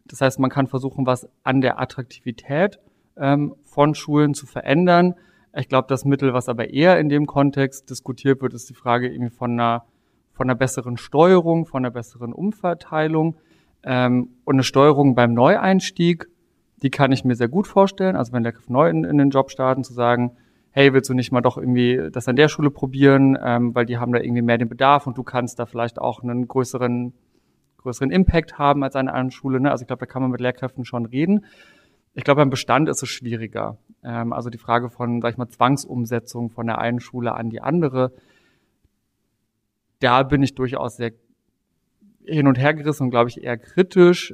Das 0.05 0.21
heißt, 0.21 0.39
man 0.39 0.49
kann 0.49 0.67
versuchen, 0.67 1.05
was 1.05 1.27
an 1.43 1.61
der 1.61 1.79
Attraktivität 1.79 2.79
ähm, 3.17 3.55
von 3.61 3.95
Schulen 3.95 4.33
zu 4.33 4.45
verändern. 4.45 5.15
Ich 5.55 5.67
glaube, 5.67 5.87
das 5.89 6.05
Mittel, 6.05 6.33
was 6.33 6.47
aber 6.49 6.69
eher 6.69 6.99
in 6.99 7.09
dem 7.09 7.27
Kontext 7.27 7.89
diskutiert 7.89 8.41
wird, 8.41 8.53
ist 8.53 8.69
die 8.69 8.73
Frage 8.73 9.09
irgendwie 9.09 9.35
von 9.35 9.51
einer, 9.51 9.85
von 10.31 10.49
einer 10.49 10.55
besseren 10.55 10.97
Steuerung, 10.97 11.65
von 11.65 11.83
einer 11.83 11.91
besseren 11.91 12.33
Umverteilung 12.33 13.35
ähm, 13.83 14.29
und 14.45 14.55
eine 14.55 14.63
Steuerung 14.63 15.13
beim 15.13 15.33
Neueinstieg. 15.33 16.27
Die 16.81 16.89
kann 16.89 17.11
ich 17.11 17.25
mir 17.25 17.35
sehr 17.35 17.49
gut 17.49 17.67
vorstellen. 17.67 18.15
Also 18.15 18.31
wenn 18.33 18.43
Lehrkräfte 18.43 18.71
neu 18.71 18.89
in, 18.89 19.03
in 19.03 19.17
den 19.17 19.29
Job 19.29 19.51
starten, 19.51 19.83
zu 19.83 19.93
sagen, 19.93 20.37
hey, 20.71 20.93
willst 20.93 21.09
du 21.09 21.13
nicht 21.13 21.31
mal 21.31 21.41
doch 21.41 21.57
irgendwie 21.57 22.09
das 22.11 22.27
an 22.27 22.35
der 22.35 22.47
Schule 22.47 22.71
probieren, 22.71 23.37
ähm, 23.41 23.75
weil 23.75 23.85
die 23.85 23.97
haben 23.97 24.13
da 24.13 24.19
irgendwie 24.19 24.41
mehr 24.41 24.57
den 24.57 24.69
Bedarf 24.69 25.05
und 25.05 25.17
du 25.17 25.23
kannst 25.23 25.59
da 25.59 25.65
vielleicht 25.65 25.99
auch 25.99 26.23
einen 26.23 26.47
größeren, 26.47 27.13
größeren 27.77 28.09
Impact 28.09 28.57
haben 28.57 28.83
als 28.83 28.95
eine 28.95 29.13
andere 29.13 29.31
Schule. 29.31 29.59
Ne? 29.59 29.69
Also 29.69 29.83
ich 29.83 29.87
glaube, 29.87 29.99
da 29.99 30.05
kann 30.05 30.21
man 30.21 30.31
mit 30.31 30.39
Lehrkräften 30.39 30.85
schon 30.85 31.05
reden. 31.05 31.45
Ich 32.13 32.23
glaube, 32.23 32.41
beim 32.41 32.49
Bestand 32.49 32.89
ist 32.89 33.03
es 33.03 33.09
schwieriger. 33.09 33.77
Ähm, 34.03 34.31
also 34.31 34.49
die 34.49 34.57
Frage 34.57 34.89
von, 34.89 35.21
sag 35.21 35.31
ich 35.31 35.37
mal, 35.37 35.49
Zwangsumsetzung 35.49 36.49
von 36.49 36.67
der 36.67 36.79
einen 36.79 36.99
Schule 37.01 37.33
an 37.33 37.49
die 37.49 37.61
andere, 37.61 38.13
da 39.99 40.23
bin 40.23 40.41
ich 40.41 40.55
durchaus 40.55 40.97
sehr 40.97 41.11
hin 42.25 42.47
und 42.47 42.57
her 42.57 42.73
gerissen 42.73 43.03
und 43.03 43.09
glaube 43.11 43.29
ich 43.29 43.43
eher 43.43 43.57
kritisch 43.57 44.33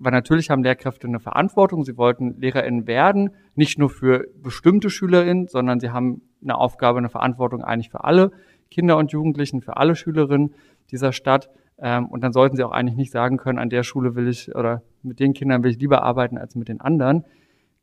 weil 0.00 0.12
natürlich 0.12 0.48
haben 0.48 0.64
Lehrkräfte 0.64 1.06
eine 1.06 1.20
Verantwortung. 1.20 1.84
Sie 1.84 1.98
wollten 1.98 2.40
LehrerInnen 2.40 2.86
werden, 2.86 3.30
nicht 3.54 3.78
nur 3.78 3.90
für 3.90 4.26
bestimmte 4.42 4.88
SchülerInnen, 4.88 5.46
sondern 5.46 5.78
sie 5.78 5.90
haben 5.90 6.22
eine 6.42 6.56
Aufgabe, 6.56 6.98
eine 6.98 7.10
Verantwortung 7.10 7.62
eigentlich 7.62 7.90
für 7.90 8.02
alle 8.02 8.32
Kinder 8.70 8.96
und 8.96 9.12
Jugendlichen, 9.12 9.60
für 9.60 9.76
alle 9.76 9.94
Schülerinnen 9.94 10.54
dieser 10.90 11.12
Stadt. 11.12 11.50
Ähm, 11.78 12.06
und 12.06 12.24
dann 12.24 12.32
sollten 12.32 12.56
sie 12.56 12.64
auch 12.64 12.72
eigentlich 12.72 12.96
nicht 12.96 13.12
sagen 13.12 13.36
können, 13.36 13.58
an 13.58 13.68
der 13.68 13.82
Schule 13.82 14.14
will 14.14 14.26
ich 14.26 14.54
oder 14.54 14.82
mit 15.02 15.20
den 15.20 15.34
Kindern 15.34 15.62
will 15.62 15.70
ich 15.70 15.78
lieber 15.78 16.02
arbeiten 16.02 16.38
als 16.38 16.54
mit 16.54 16.68
den 16.68 16.80
anderen. 16.80 17.24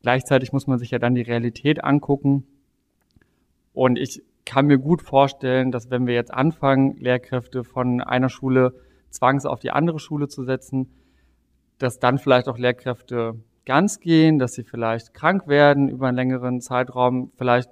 Gleichzeitig 0.02 0.52
muss 0.52 0.66
man 0.66 0.80
sich 0.80 0.90
ja 0.90 0.98
dann 0.98 1.14
die 1.14 1.22
Realität 1.22 1.84
angucken. 1.84 2.48
Und 3.74 4.00
ich 4.00 4.24
kann 4.44 4.66
mir 4.66 4.80
gut 4.80 5.04
vorstellen, 5.04 5.72
dass 5.72 5.92
wenn 5.92 6.08
wir 6.08 6.16
jetzt 6.16 6.34
anfangen, 6.34 6.96
Lehrkräfte 6.98 7.64
von 7.64 8.02
einer 8.02 8.30
Schule 8.30 8.74
zwangs 9.12 9.46
auf 9.46 9.60
die 9.60 9.70
andere 9.72 10.00
Schule 10.00 10.28
zu 10.28 10.44
setzen, 10.44 10.90
dass 11.78 12.00
dann 12.00 12.18
vielleicht 12.18 12.48
auch 12.48 12.58
Lehrkräfte 12.58 13.36
ganz 13.66 14.00
gehen, 14.00 14.40
dass 14.40 14.54
sie 14.54 14.64
vielleicht 14.64 15.14
krank 15.14 15.48
werden 15.48 15.90
über 15.90 16.08
einen 16.08 16.18
längeren 16.18 16.62
Zeitraum, 16.62 17.32
vielleicht, 17.36 17.70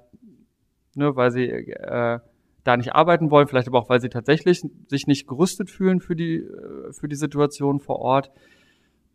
ne, 0.94 1.16
weil 1.16 1.32
sie 1.32 1.50
äh, 1.50 2.20
da 2.64 2.78
nicht 2.78 2.94
arbeiten 2.94 3.32
wollen, 3.32 3.48
vielleicht 3.48 3.68
aber 3.68 3.80
auch, 3.80 3.90
weil 3.90 4.02
sie 4.02 4.10
tatsächlich 4.10 4.62
sich 4.88 5.08
nicht 5.08 5.28
gerüstet 5.28 5.70
fühlen 5.70 6.02
für 6.02 6.16
die, 6.16 6.38
äh, 6.38 6.92
für 6.92 7.08
die 7.08 7.16
Situation 7.16 7.80
vor 7.80 8.00
Ort. 8.00 8.32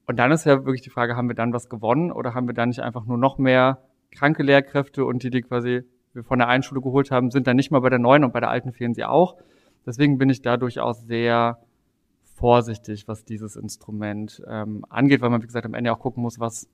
Und 0.06 0.18
dann 0.18 0.32
ist 0.32 0.46
ja 0.46 0.64
wirklich 0.64 0.82
die 0.82 0.90
Frage, 0.90 1.16
haben 1.16 1.28
wir 1.28 1.34
dann 1.34 1.52
was 1.52 1.68
gewonnen 1.68 2.10
oder 2.10 2.34
haben 2.34 2.48
wir 2.48 2.54
dann 2.54 2.70
nicht 2.70 2.80
einfach 2.80 3.04
nur 3.04 3.18
noch 3.18 3.38
mehr 3.38 3.82
kranke 4.10 4.42
Lehrkräfte 4.42 5.04
und 5.04 5.22
die, 5.22 5.30
die 5.30 5.42
quasi 5.42 5.82
wir 6.12 6.24
von 6.24 6.38
der 6.38 6.48
einen 6.48 6.62
Schule 6.62 6.80
geholt 6.80 7.10
haben, 7.10 7.30
sind 7.30 7.46
dann 7.46 7.56
nicht 7.56 7.70
mal 7.70 7.80
bei 7.80 7.90
der 7.90 7.98
neuen 7.98 8.24
und 8.24 8.32
bei 8.32 8.40
der 8.40 8.50
alten 8.50 8.72
fehlen 8.72 8.94
sie 8.94 9.04
auch. 9.04 9.36
Deswegen 9.86 10.18
bin 10.18 10.30
ich 10.30 10.42
da 10.42 10.56
durchaus 10.56 11.06
sehr 11.06 11.58
vorsichtig, 12.40 13.06
was 13.06 13.24
dieses 13.24 13.54
Instrument 13.54 14.42
ähm, 14.48 14.84
angeht, 14.88 15.20
weil 15.20 15.28
man, 15.28 15.42
wie 15.42 15.46
gesagt, 15.46 15.66
am 15.66 15.74
Ende 15.74 15.92
auch 15.92 15.98
gucken 15.98 16.22
muss, 16.22 16.40
was 16.40 16.68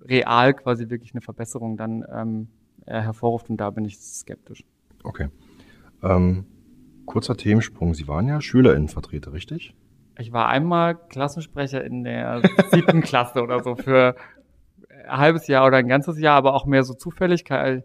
real 0.00 0.54
quasi 0.54 0.88
wirklich 0.88 1.12
eine 1.12 1.20
Verbesserung 1.20 1.76
dann 1.76 2.04
ähm, 2.10 2.48
hervorruft. 2.86 3.50
Und 3.50 3.58
da 3.58 3.68
bin 3.68 3.84
ich 3.84 3.98
skeptisch. 3.98 4.64
Okay. 5.04 5.28
Ähm, 6.02 6.46
kurzer 7.04 7.36
Themensprung. 7.36 7.92
Sie 7.92 8.08
waren 8.08 8.28
ja 8.28 8.40
Schülerinnenvertreter, 8.40 9.34
richtig? 9.34 9.74
Ich 10.18 10.32
war 10.32 10.48
einmal 10.48 10.96
Klassensprecher 10.96 11.84
in 11.84 12.04
der 12.04 12.40
siebten 12.70 13.00
Klasse 13.02 13.42
oder 13.42 13.62
so 13.62 13.76
für 13.76 14.16
ein 15.06 15.18
halbes 15.18 15.46
Jahr 15.48 15.66
oder 15.66 15.76
ein 15.76 15.88
ganzes 15.88 16.18
Jahr, 16.18 16.36
aber 16.36 16.54
auch 16.54 16.64
mehr 16.64 16.82
so 16.82 16.94
Zufälligkeit. 16.94 17.84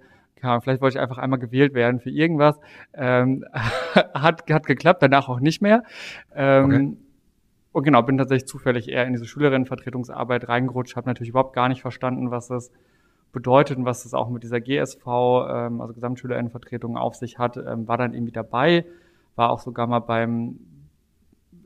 Vielleicht 0.62 0.80
wollte 0.80 0.98
ich 0.98 1.02
einfach 1.02 1.18
einmal 1.18 1.40
gewählt 1.40 1.74
werden 1.74 2.00
für 2.00 2.12
irgendwas. 2.12 2.60
Ähm, 2.94 3.44
hat, 4.14 4.50
hat 4.50 4.66
geklappt, 4.68 5.02
danach 5.04 5.28
auch 5.28 5.42
nicht 5.42 5.62
mehr. 5.62 5.84
Ähm. 6.34 6.98
Und 7.76 7.84
genau, 7.84 8.02
bin 8.04 8.18
tatsächlich 8.18 8.48
zufällig 8.48 8.88
eher 8.88 9.06
in 9.06 9.12
diese 9.12 9.26
Schülerinnenvertretungsarbeit 9.26 10.48
reingerutscht, 10.48 10.96
habe 10.96 11.10
natürlich 11.10 11.32
überhaupt 11.32 11.52
gar 11.52 11.68
nicht 11.68 11.82
verstanden, 11.82 12.32
was 12.32 12.48
das 12.48 12.72
bedeutet 13.34 13.78
und 13.78 13.84
was 13.84 14.04
das 14.04 14.14
auch 14.14 14.30
mit 14.30 14.44
dieser 14.44 14.62
GSV, 14.62 15.06
ähm, 15.06 15.82
also 15.82 15.94
Gesamtschülerinnenvertretung, 15.94 16.96
auf 16.96 17.16
sich 17.16 17.38
hat. 17.38 17.58
Ähm, 17.58 17.86
war 17.86 17.98
dann 17.98 18.14
irgendwie 18.14 18.32
dabei, 18.32 18.86
war 19.36 19.50
auch 19.50 19.60
sogar 19.60 19.88
mal 19.88 20.00
beim, 20.00 20.58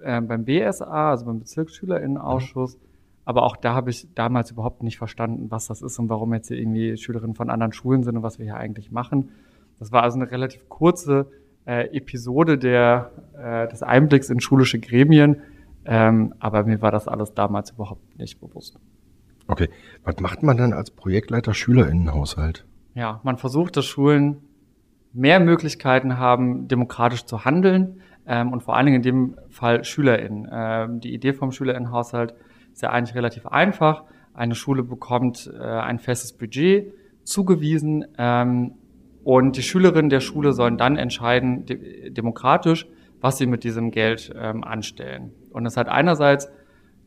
äh, 0.02 0.20
beim 0.20 0.46
BSA, 0.46 1.12
also 1.12 1.28
beim 1.28 1.38
Bezirksschülerinnenausschuss. 1.42 2.78
Mhm. 2.78 2.82
Aber 3.26 3.44
auch 3.44 3.56
da 3.56 3.76
habe 3.76 3.92
ich 3.92 4.08
damals 4.16 4.50
überhaupt 4.50 4.82
nicht 4.82 4.98
verstanden, 4.98 5.52
was 5.52 5.68
das 5.68 5.84
ist 5.84 6.00
und 6.00 6.10
warum 6.10 6.34
jetzt 6.34 6.48
hier 6.48 6.58
irgendwie 6.58 6.98
Schülerinnen 6.98 7.36
von 7.36 7.52
anderen 7.52 7.72
Schulen 7.72 8.02
sind 8.02 8.18
und 8.18 8.24
was 8.24 8.40
wir 8.40 8.46
hier 8.46 8.58
eigentlich 8.58 8.92
machen. 8.92 9.30
Das 9.78 9.92
war 9.92 10.02
also 10.02 10.20
eine 10.20 10.32
relativ 10.32 10.68
kurze 10.70 11.28
äh, 11.68 11.96
Episode 11.96 12.58
der, 12.58 13.12
äh, 13.38 13.68
des 13.68 13.84
Einblicks 13.84 14.32
in 14.32 14.40
schulische 14.40 14.80
Gremien, 14.80 15.44
ähm, 15.86 16.34
aber 16.40 16.64
mir 16.64 16.82
war 16.82 16.92
das 16.92 17.08
alles 17.08 17.34
damals 17.34 17.72
überhaupt 17.72 18.18
nicht 18.18 18.40
bewusst. 18.40 18.78
Okay. 19.48 19.70
Was 20.04 20.20
macht 20.20 20.44
man 20.44 20.58
dann 20.58 20.74
als 20.74 20.92
Projektleiter 20.92 21.54
Schülerinnenhaushalt? 21.54 22.66
Ja, 22.94 23.20
man 23.24 23.38
versucht, 23.38 23.78
dass 23.78 23.86
Schulen 23.86 24.38
mehr 25.14 25.40
Möglichkeiten 25.40 26.18
haben, 26.18 26.68
demokratisch 26.68 27.26
zu 27.26 27.46
handeln 27.46 28.02
ähm, 28.28 28.54
und 28.54 28.62
vor 28.62 28.76
allen 28.76 28.86
Dingen 28.86 28.98
in 28.98 29.02
dem 29.02 29.36
Fall 29.50 29.84
SchülerInnen. 29.84 30.48
Ähm, 30.52 31.00
die 31.00 31.14
Idee 31.14 31.34
vom 31.34 31.52
Schülerinnenhaushalt 31.52 32.36
ist 32.72 32.82
ja 32.82 32.92
eigentlich 32.92 33.16
relativ 33.16 33.48
einfach. 33.48 34.04
Eine 34.34 34.56
Schule 34.56 34.84
bekommt 34.84 35.52
äh, 35.60 35.64
ein 35.64 35.98
festes 36.00 36.34
Budget 36.34 36.94
zugewiesen 37.24 38.06
ähm, 38.18 38.74
und 39.24 39.58
die 39.58 39.64
Schülerinnen 39.64 40.10
der 40.10 40.22
Schule 40.22 40.54
sollen 40.54 40.78
dann 40.78 40.96
entscheiden, 40.96 41.66
de 41.66 42.10
demokratisch, 42.12 42.88
was 43.22 43.38
sie 43.38 43.46
mit 43.46 43.64
diesem 43.64 43.92
Geld 43.92 44.34
ähm, 44.36 44.64
anstellen. 44.64 45.32
Und 45.52 45.66
es 45.66 45.78
hat 45.78 45.90
einerseits 45.90 46.50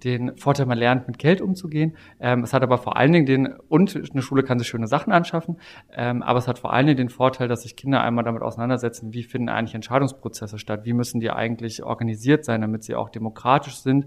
den 0.04 0.36
Vorteil, 0.36 0.66
man 0.66 0.78
lernt 0.78 1.06
mit 1.06 1.18
Geld 1.18 1.40
umzugehen. 1.40 1.96
Ähm, 2.18 2.42
es 2.42 2.52
hat 2.52 2.62
aber 2.62 2.78
vor 2.78 2.96
allen 2.96 3.12
Dingen 3.12 3.26
den, 3.26 3.54
und 3.68 3.96
eine 4.12 4.22
Schule 4.22 4.42
kann 4.42 4.58
sich 4.58 4.68
schöne 4.68 4.86
Sachen 4.86 5.12
anschaffen, 5.12 5.58
ähm, 5.92 6.22
aber 6.22 6.38
es 6.38 6.48
hat 6.48 6.58
vor 6.58 6.72
allen 6.72 6.86
Dingen 6.86 6.96
den 6.96 7.08
Vorteil, 7.08 7.48
dass 7.48 7.62
sich 7.62 7.76
Kinder 7.76 8.02
einmal 8.02 8.24
damit 8.24 8.42
auseinandersetzen, 8.42 9.12
wie 9.12 9.22
finden 9.22 9.48
eigentlich 9.48 9.74
Entscheidungsprozesse 9.74 10.58
statt, 10.58 10.84
wie 10.84 10.92
müssen 10.92 11.20
die 11.20 11.30
eigentlich 11.30 11.82
organisiert 11.84 12.44
sein, 12.44 12.60
damit 12.60 12.82
sie 12.82 12.94
auch 12.94 13.10
demokratisch 13.10 13.76
sind. 13.76 14.06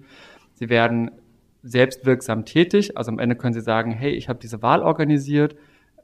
Sie 0.53 0.69
werden 0.69 1.11
selbstwirksam 1.63 2.45
tätig, 2.45 2.97
also 2.97 3.11
am 3.11 3.19
Ende 3.19 3.35
können 3.35 3.53
sie 3.53 3.61
sagen, 3.61 3.91
hey, 3.91 4.11
ich 4.11 4.29
habe 4.29 4.39
diese 4.39 4.61
Wahl 4.61 4.81
organisiert, 4.81 5.55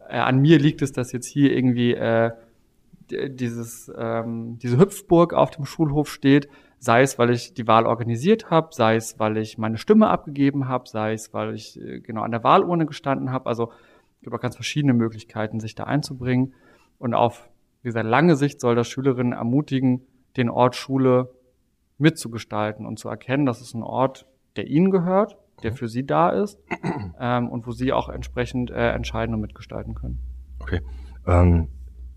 äh, 0.10 0.18
an 0.18 0.39
mir 0.39 0.58
liegt 0.58 0.82
es, 0.82 0.91
dass 0.91 1.12
jetzt 1.12 1.28
hier 1.28 1.56
irgendwie 1.56 1.93
äh, 1.93 2.32
dieses, 3.12 3.91
ähm, 3.97 4.57
diese 4.59 4.78
Hüpfburg 4.78 5.34
auf 5.34 5.51
dem 5.51 5.66
Schulhof 5.66 6.09
steht, 6.09 6.49
sei 6.80 7.03
es, 7.03 7.20
weil 7.20 7.30
ich 7.30 7.53
die 7.53 7.68
Wahl 7.68 7.86
organisiert 7.86 8.49
habe, 8.49 8.70
sei 8.72 8.95
es, 8.95 9.20
weil 9.20 9.38
ich 9.38 9.57
meine 9.57 9.78
Stimme 9.78 10.07
abgegeben 10.07 10.68
habe, 10.68 10.88
sei 10.88 11.14
es, 11.14 11.34
weil 11.34 11.53
ich 11.53 11.80
äh, 11.80 11.99
genau 11.99 12.22
an 12.22 12.32
der 12.32 12.43
Wahlurne 12.43 12.86
gestanden 12.86 13.32
habe. 13.32 13.45
Also 13.45 13.72
es 14.16 14.22
gibt 14.22 14.36
auch 14.36 14.41
ganz 14.41 14.55
verschiedene 14.55 14.93
Möglichkeiten, 14.93 15.59
sich 15.59 15.76
da 15.76 15.84
einzubringen. 15.84 16.53
Und 16.97 17.14
auf 17.14 17.49
dieser 17.84 18.03
lange 18.03 18.36
Sicht 18.36 18.59
soll 18.59 18.76
das 18.76 18.88
Schülerinnen 18.88 19.34
ermutigen, 19.34 20.01
den 20.38 20.49
Ort 20.49 20.76
Schule 20.76 21.34
mitzugestalten 21.97 22.86
und 22.86 22.97
zu 22.97 23.09
erkennen, 23.09 23.45
dass 23.45 23.62
es 23.62 23.74
ein 23.74 23.84
Ort 23.84 24.26
der 24.55 24.68
Ihnen 24.68 24.91
gehört, 24.91 25.38
der 25.64 25.74
für 25.74 25.88
Sie 25.88 26.05
da 26.05 26.30
ist 26.30 26.59
ähm, 27.20 27.49
und 27.49 27.68
wo 27.68 27.72
Sie 27.72 27.93
auch 27.93 28.09
entsprechend 28.09 28.72
äh, 28.72 28.91
entscheiden 28.91 29.36
und 29.36 29.41
mitgestalten 29.41 29.93
können. 29.93 30.20
Okay. 30.59 30.82
Ähm, 31.28 31.68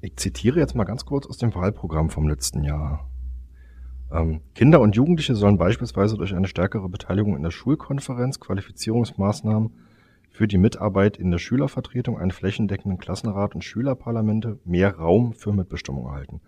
ich 0.05 0.17
zitiere 0.17 0.61
jetzt 0.61 0.75
mal 0.75 0.85
ganz 0.85 1.07
kurz 1.07 1.27
aus 1.27 1.39
dem 1.39 1.55
Wahlprogramm 1.55 2.11
vom 2.11 2.29
letzten 2.29 2.63
Jahr. 2.63 3.09
Ähm, 4.13 4.43
Kinder 4.55 4.81
und 4.81 4.95
Jugendliche 4.95 5.35
sollen 5.35 5.57
beispielsweise 5.57 6.19
durch 6.19 6.35
eine 6.35 6.47
stärkere 6.47 6.91
Beteiligung 6.91 7.35
in 7.37 7.43
der 7.43 7.51
Schulkonferenz, 7.51 8.39
Qualifizierungsmaßnahmen 8.39 9.73
für 10.31 10.47
die 10.47 10.59
Mitarbeit 10.59 11.17
in 11.17 11.31
der 11.31 11.39
Schülervertretung, 11.39 12.19
einen 12.19 12.33
flächendeckenden 12.33 12.99
Klassenrat 12.99 13.55
und 13.55 13.65
Schülerparlamente 13.65 14.59
mehr 14.67 14.95
Raum 14.97 15.33
für 15.33 15.53
Mitbestimmung 15.53 16.05
erhalten. 16.05 16.43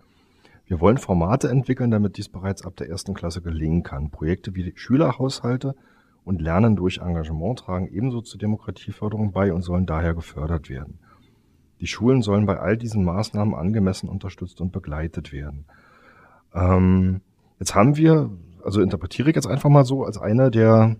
Wir 0.67 0.79
wollen 0.79 0.97
Formate 0.97 1.49
entwickeln, 1.49 1.89
damit 1.89 2.17
dies 2.17 2.29
bereits 2.29 2.63
ab 2.63 2.75
der 2.75 2.89
ersten 2.89 3.15
Klasse 3.15 3.41
gelingen 3.41 3.81
kann. 3.81 4.11
Projekte 4.11 4.53
wie 4.53 4.71
Schülerhaushalte 4.75 5.73
und 6.25 6.41
Lernen 6.41 6.75
durch 6.75 6.99
Engagement 6.99 7.59
tragen 7.59 7.87
ebenso 7.87 8.21
zur 8.21 8.37
Demokratieförderung 8.37 9.31
bei 9.31 9.51
und 9.51 9.63
sollen 9.63 9.87
daher 9.87 10.13
gefördert 10.13 10.69
werden. 10.69 10.99
Die 11.79 11.87
Schulen 11.87 12.21
sollen 12.21 12.45
bei 12.45 12.59
all 12.59 12.77
diesen 12.77 13.03
Maßnahmen 13.03 13.53
angemessen 13.53 14.09
unterstützt 14.09 14.61
und 14.61 14.71
begleitet 14.71 15.31
werden. 15.31 15.65
Ähm, 16.53 17.21
jetzt 17.59 17.75
haben 17.75 17.97
wir, 17.97 18.31
also 18.63 18.81
interpretiere 18.81 19.29
ich 19.29 19.35
jetzt 19.35 19.47
einfach 19.47 19.69
mal 19.69 19.85
so, 19.85 20.03
als 20.03 20.17
eine 20.17 20.49
der, 20.49 20.95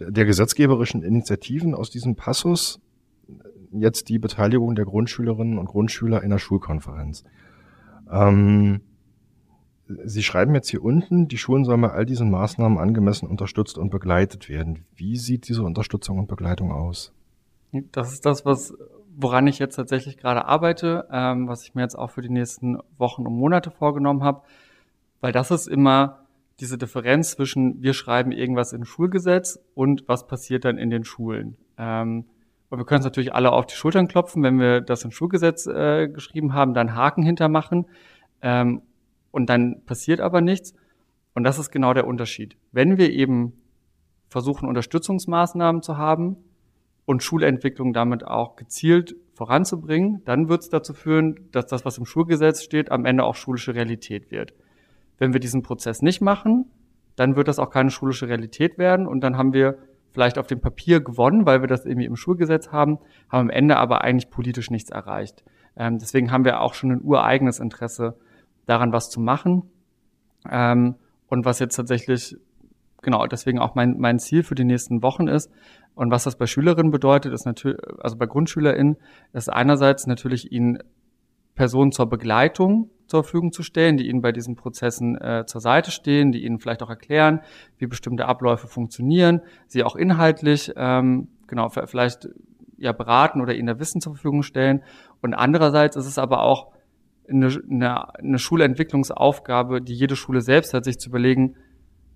der 0.00 0.24
gesetzgeberischen 0.24 1.02
Initiativen 1.02 1.74
aus 1.74 1.90
diesem 1.90 2.16
Passus 2.16 2.80
jetzt 3.72 4.08
die 4.08 4.18
Beteiligung 4.18 4.74
der 4.74 4.86
Grundschülerinnen 4.86 5.58
und 5.58 5.66
Grundschüler 5.66 6.22
in 6.22 6.30
der 6.30 6.38
Schulkonferenz. 6.38 7.24
Ähm, 8.10 8.80
Sie 10.04 10.22
schreiben 10.22 10.54
jetzt 10.54 10.68
hier 10.68 10.84
unten, 10.84 11.28
die 11.28 11.38
Schulen 11.38 11.64
sollen 11.64 11.80
bei 11.80 11.90
all 11.90 12.04
diesen 12.04 12.30
Maßnahmen 12.30 12.76
angemessen 12.76 13.26
unterstützt 13.26 13.78
und 13.78 13.88
begleitet 13.88 14.50
werden. 14.50 14.84
Wie 14.94 15.16
sieht 15.16 15.48
diese 15.48 15.62
Unterstützung 15.62 16.18
und 16.18 16.28
Begleitung 16.28 16.72
aus? 16.72 17.14
Das 17.92 18.12
ist 18.12 18.26
das, 18.26 18.44
was, 18.44 18.74
woran 19.20 19.48
ich 19.48 19.58
jetzt 19.58 19.74
tatsächlich 19.74 20.16
gerade 20.16 20.44
arbeite, 20.44 21.08
ähm, 21.10 21.48
was 21.48 21.64
ich 21.64 21.74
mir 21.74 21.82
jetzt 21.82 21.98
auch 21.98 22.12
für 22.12 22.22
die 22.22 22.30
nächsten 22.30 22.78
Wochen 22.98 23.26
und 23.26 23.34
Monate 23.34 23.72
vorgenommen 23.72 24.22
habe, 24.22 24.42
weil 25.20 25.32
das 25.32 25.50
ist 25.50 25.66
immer 25.66 26.20
diese 26.60 26.78
Differenz 26.78 27.32
zwischen 27.32 27.82
wir 27.82 27.94
schreiben 27.94 28.30
irgendwas 28.30 28.72
in 28.72 28.84
Schulgesetz 28.84 29.58
und 29.74 30.04
was 30.06 30.28
passiert 30.28 30.64
dann 30.64 30.78
in 30.78 30.90
den 30.90 31.04
Schulen. 31.04 31.56
Ähm, 31.76 32.26
und 32.70 32.78
wir 32.78 32.84
können 32.84 33.00
es 33.00 33.04
natürlich 33.04 33.34
alle 33.34 33.50
auf 33.50 33.66
die 33.66 33.74
Schultern 33.74 34.06
klopfen, 34.06 34.44
wenn 34.44 34.60
wir 34.60 34.80
das 34.80 35.02
in 35.02 35.10
Schulgesetz 35.10 35.66
äh, 35.66 36.06
geschrieben 36.08 36.54
haben, 36.54 36.72
dann 36.72 36.94
Haken 36.94 37.24
hintermachen. 37.24 37.86
Ähm, 38.40 38.82
und 39.32 39.50
dann 39.50 39.82
passiert 39.84 40.20
aber 40.20 40.40
nichts. 40.40 40.74
Und 41.34 41.42
das 41.42 41.58
ist 41.58 41.70
genau 41.70 41.92
der 41.92 42.06
Unterschied. 42.06 42.56
Wenn 42.70 42.98
wir 42.98 43.10
eben 43.10 43.54
versuchen, 44.28 44.68
Unterstützungsmaßnahmen 44.68 45.82
zu 45.82 45.96
haben 45.96 46.36
und 47.08 47.22
Schulentwicklung 47.22 47.94
damit 47.94 48.26
auch 48.26 48.56
gezielt 48.56 49.16
voranzubringen, 49.32 50.20
dann 50.26 50.50
wird 50.50 50.60
es 50.60 50.68
dazu 50.68 50.92
führen, 50.92 51.48
dass 51.52 51.66
das, 51.66 51.86
was 51.86 51.96
im 51.96 52.04
Schulgesetz 52.04 52.62
steht, 52.62 52.92
am 52.92 53.06
Ende 53.06 53.24
auch 53.24 53.34
schulische 53.34 53.74
Realität 53.74 54.30
wird. 54.30 54.52
Wenn 55.16 55.32
wir 55.32 55.40
diesen 55.40 55.62
Prozess 55.62 56.02
nicht 56.02 56.20
machen, 56.20 56.66
dann 57.16 57.34
wird 57.34 57.48
das 57.48 57.58
auch 57.58 57.70
keine 57.70 57.88
schulische 57.88 58.28
Realität 58.28 58.76
werden 58.76 59.06
und 59.06 59.20
dann 59.20 59.38
haben 59.38 59.54
wir 59.54 59.78
vielleicht 60.10 60.36
auf 60.36 60.48
dem 60.48 60.60
Papier 60.60 61.00
gewonnen, 61.00 61.46
weil 61.46 61.62
wir 61.62 61.66
das 61.66 61.86
irgendwie 61.86 62.04
im 62.04 62.14
Schulgesetz 62.14 62.72
haben, 62.72 62.98
haben 63.30 63.48
am 63.48 63.50
Ende 63.50 63.78
aber 63.78 64.02
eigentlich 64.02 64.28
politisch 64.28 64.70
nichts 64.70 64.90
erreicht. 64.90 65.42
Ähm, 65.78 65.96
deswegen 65.98 66.30
haben 66.30 66.44
wir 66.44 66.60
auch 66.60 66.74
schon 66.74 66.90
ein 66.90 67.00
ureigenes 67.02 67.58
Interesse 67.58 68.18
daran 68.66 68.92
was 68.92 69.08
zu 69.08 69.18
machen. 69.18 69.62
Ähm, 70.50 70.96
und 71.28 71.46
was 71.46 71.58
jetzt 71.58 71.76
tatsächlich, 71.76 72.36
genau, 73.02 73.26
deswegen 73.26 73.58
auch 73.58 73.74
mein, 73.74 73.96
mein 73.98 74.18
Ziel 74.18 74.42
für 74.42 74.54
die 74.54 74.64
nächsten 74.64 75.02
Wochen 75.02 75.28
ist. 75.28 75.50
Und 75.94 76.10
was 76.10 76.24
das 76.24 76.36
bei 76.36 76.46
Schülerinnen 76.46 76.92
bedeutet, 76.92 77.32
ist 77.32 77.44
natürlich, 77.44 77.78
also 78.00 78.16
bei 78.16 78.26
GrundschülerInnen, 78.26 78.96
ist 79.32 79.52
einerseits 79.52 80.06
natürlich 80.06 80.52
ihnen 80.52 80.78
Personen 81.54 81.90
zur 81.92 82.08
Begleitung 82.08 82.90
zur 83.08 83.24
Verfügung 83.24 83.52
zu 83.52 83.62
stellen, 83.62 83.96
die 83.96 84.08
ihnen 84.08 84.20
bei 84.20 84.32
diesen 84.32 84.54
Prozessen 84.54 85.16
äh, 85.20 85.44
zur 85.46 85.60
Seite 85.60 85.90
stehen, 85.90 86.30
die 86.30 86.44
ihnen 86.44 86.60
vielleicht 86.60 86.82
auch 86.82 86.90
erklären, 86.90 87.40
wie 87.78 87.86
bestimmte 87.86 88.26
Abläufe 88.26 88.68
funktionieren, 88.68 89.40
sie 89.66 89.82
auch 89.82 89.96
inhaltlich 89.96 90.72
ähm, 90.76 91.28
genau 91.46 91.70
vielleicht 91.70 92.28
ja 92.76 92.92
beraten 92.92 93.40
oder 93.40 93.54
ihnen 93.54 93.66
da 93.66 93.78
Wissen 93.80 94.00
zur 94.00 94.14
Verfügung 94.14 94.42
stellen. 94.42 94.82
Und 95.22 95.34
andererseits 95.34 95.96
ist 95.96 96.06
es 96.06 96.18
aber 96.18 96.42
auch 96.42 96.70
eine, 97.28 97.46
eine, 97.46 98.14
eine 98.14 98.38
Schulentwicklungsaufgabe, 98.38 99.80
die 99.80 99.94
jede 99.94 100.14
Schule 100.14 100.42
selbst 100.42 100.74
hat, 100.74 100.84
sich 100.84 100.98
zu 100.98 101.08
überlegen, 101.08 101.56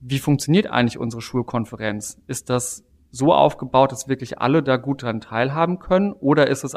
wie 0.03 0.19
funktioniert 0.19 0.67
eigentlich 0.67 0.99
unsere 0.99 1.23
Schulkonferenz? 1.23 2.21
Ist 2.27 2.51
das 2.51 2.85
so 3.13 3.33
aufgebaut, 3.33 3.93
dass 3.93 4.09
wirklich 4.09 4.41
alle 4.41 4.63
da 4.63 4.77
gut 4.77 5.03
daran 5.03 5.21
teilhaben 5.21 5.79
können? 5.79 6.13
Oder 6.13 6.49
ist 6.49 6.65
es 6.65 6.77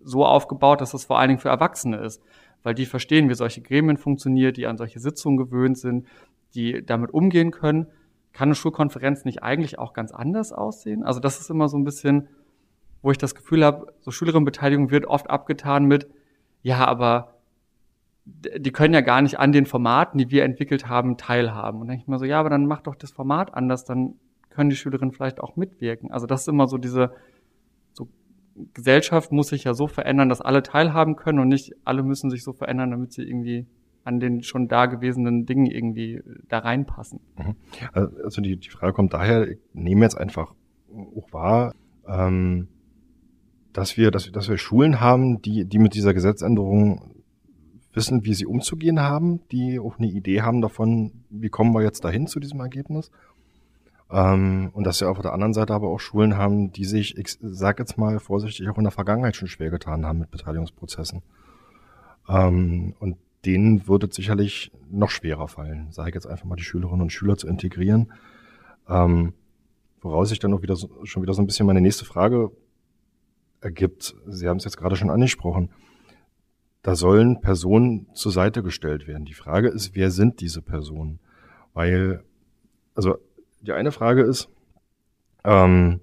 so 0.00 0.24
aufgebaut, 0.24 0.80
dass 0.80 0.92
es 0.92 1.06
vor 1.06 1.18
allen 1.18 1.28
Dingen 1.28 1.40
für 1.40 1.48
Erwachsene 1.48 1.96
ist? 1.96 2.22
Weil 2.62 2.74
die 2.74 2.84
verstehen, 2.84 3.30
wie 3.30 3.34
solche 3.34 3.62
Gremien 3.62 3.96
funktionieren, 3.96 4.52
die 4.52 4.66
an 4.66 4.76
solche 4.76 5.00
Sitzungen 5.00 5.38
gewöhnt 5.38 5.78
sind, 5.78 6.06
die 6.54 6.84
damit 6.84 7.14
umgehen 7.14 7.50
können. 7.50 7.86
Kann 8.32 8.48
eine 8.48 8.54
Schulkonferenz 8.54 9.24
nicht 9.24 9.42
eigentlich 9.42 9.78
auch 9.78 9.94
ganz 9.94 10.12
anders 10.12 10.52
aussehen? 10.52 11.02
Also 11.02 11.18
das 11.18 11.40
ist 11.40 11.48
immer 11.48 11.68
so 11.68 11.78
ein 11.78 11.84
bisschen, 11.84 12.28
wo 13.00 13.10
ich 13.10 13.18
das 13.18 13.34
Gefühl 13.34 13.64
habe, 13.64 13.94
so 14.00 14.10
Schülerinnenbeteiligung 14.10 14.90
wird 14.90 15.06
oft 15.06 15.30
abgetan 15.30 15.86
mit, 15.86 16.08
ja, 16.62 16.84
aber 16.86 17.35
die 18.26 18.72
können 18.72 18.92
ja 18.92 19.02
gar 19.02 19.22
nicht 19.22 19.38
an 19.38 19.52
den 19.52 19.66
Formaten, 19.66 20.18
die 20.18 20.30
wir 20.30 20.44
entwickelt 20.44 20.88
haben, 20.88 21.16
teilhaben. 21.16 21.80
Und 21.80 21.86
dann 21.86 21.94
denke 21.94 22.02
ich 22.02 22.08
mir 22.08 22.18
so, 22.18 22.24
ja, 22.24 22.40
aber 22.40 22.50
dann 22.50 22.66
mach 22.66 22.82
doch 22.82 22.96
das 22.96 23.12
Format 23.12 23.54
anders, 23.54 23.84
dann 23.84 24.14
können 24.50 24.70
die 24.70 24.76
Schülerinnen 24.76 25.12
vielleicht 25.12 25.40
auch 25.40 25.56
mitwirken. 25.56 26.10
Also 26.10 26.26
das 26.26 26.42
ist 26.42 26.48
immer 26.48 26.66
so 26.66 26.76
diese, 26.76 27.12
so 27.92 28.08
Gesellschaft 28.74 29.30
muss 29.30 29.48
sich 29.48 29.64
ja 29.64 29.74
so 29.74 29.86
verändern, 29.86 30.28
dass 30.28 30.40
alle 30.40 30.62
teilhaben 30.62 31.14
können 31.14 31.38
und 31.38 31.48
nicht 31.48 31.74
alle 31.84 32.02
müssen 32.02 32.30
sich 32.30 32.42
so 32.42 32.52
verändern, 32.52 32.90
damit 32.90 33.12
sie 33.12 33.22
irgendwie 33.22 33.66
an 34.02 34.18
den 34.18 34.42
schon 34.42 34.66
da 34.66 34.86
gewesenen 34.86 35.46
Dingen 35.46 35.66
irgendwie 35.66 36.20
da 36.48 36.58
reinpassen. 36.58 37.20
Mhm. 37.36 37.56
Also 37.92 38.40
die, 38.40 38.56
die 38.56 38.70
Frage 38.70 38.92
kommt 38.92 39.12
daher, 39.14 39.48
ich 39.48 39.58
nehme 39.72 40.02
jetzt 40.02 40.16
einfach 40.16 40.54
auch 41.16 41.32
wahr, 41.32 41.74
ähm, 42.08 42.68
dass 43.72 43.96
wir, 43.96 44.10
dass, 44.10 44.30
dass 44.32 44.48
wir 44.48 44.58
Schulen 44.58 45.00
haben, 45.00 45.42
die, 45.42 45.64
die 45.64 45.78
mit 45.78 45.94
dieser 45.94 46.14
Gesetzänderung 46.14 47.15
wissen, 47.96 48.24
wie 48.24 48.34
sie 48.34 48.46
umzugehen 48.46 49.00
haben, 49.00 49.40
die 49.50 49.80
auch 49.80 49.98
eine 49.98 50.06
Idee 50.06 50.42
haben 50.42 50.60
davon, 50.60 51.24
wie 51.30 51.48
kommen 51.48 51.72
wir 51.72 51.82
jetzt 51.82 52.04
dahin 52.04 52.26
zu 52.26 52.38
diesem 52.38 52.60
Ergebnis. 52.60 53.10
Ähm, 54.10 54.70
und 54.72 54.84
dass 54.84 55.00
wir 55.00 55.10
auf 55.10 55.20
der 55.20 55.32
anderen 55.32 55.54
Seite 55.54 55.74
aber 55.74 55.88
auch 55.88 55.98
Schulen 55.98 56.36
haben, 56.36 56.70
die 56.70 56.84
sich, 56.84 57.16
ich 57.16 57.38
sag 57.40 57.80
jetzt 57.80 57.98
mal 57.98 58.20
vorsichtig, 58.20 58.68
auch 58.68 58.76
in 58.78 58.84
der 58.84 58.92
Vergangenheit 58.92 59.34
schon 59.34 59.48
schwer 59.48 59.70
getan 59.70 60.06
haben 60.06 60.20
mit 60.20 60.30
Beteiligungsprozessen. 60.30 61.22
Ähm, 62.28 62.94
und 63.00 63.16
denen 63.44 63.88
würde 63.88 64.06
es 64.06 64.14
sicherlich 64.14 64.70
noch 64.90 65.10
schwerer 65.10 65.48
fallen, 65.48 65.90
sage 65.90 66.10
ich 66.10 66.14
jetzt 66.14 66.26
einfach 66.26 66.44
mal, 66.44 66.56
die 66.56 66.64
Schülerinnen 66.64 67.02
und 67.02 67.12
Schüler 67.12 67.36
zu 67.36 67.48
integrieren. 67.48 68.12
Ähm, 68.88 69.32
woraus 70.02 70.28
sich 70.28 70.38
dann 70.38 70.52
auch 70.52 70.62
wieder 70.62 70.76
so, 70.76 70.88
schon 71.04 71.22
wieder 71.22 71.34
so 71.34 71.42
ein 71.42 71.46
bisschen 71.46 71.66
meine 71.66 71.80
nächste 71.80 72.04
Frage 72.04 72.52
ergibt. 73.60 74.14
Sie 74.26 74.48
haben 74.48 74.58
es 74.58 74.64
jetzt 74.64 74.76
gerade 74.76 74.96
schon 74.96 75.10
angesprochen 75.10 75.70
da 76.86 76.94
sollen 76.94 77.40
Personen 77.40 78.06
zur 78.14 78.30
Seite 78.30 78.62
gestellt 78.62 79.08
werden. 79.08 79.24
Die 79.24 79.34
Frage 79.34 79.66
ist, 79.66 79.96
wer 79.96 80.12
sind 80.12 80.40
diese 80.40 80.62
Personen? 80.62 81.18
Weil, 81.74 82.22
also 82.94 83.16
die 83.60 83.72
eine 83.72 83.90
Frage 83.90 84.22
ist, 84.22 84.48
ähm, 85.42 85.98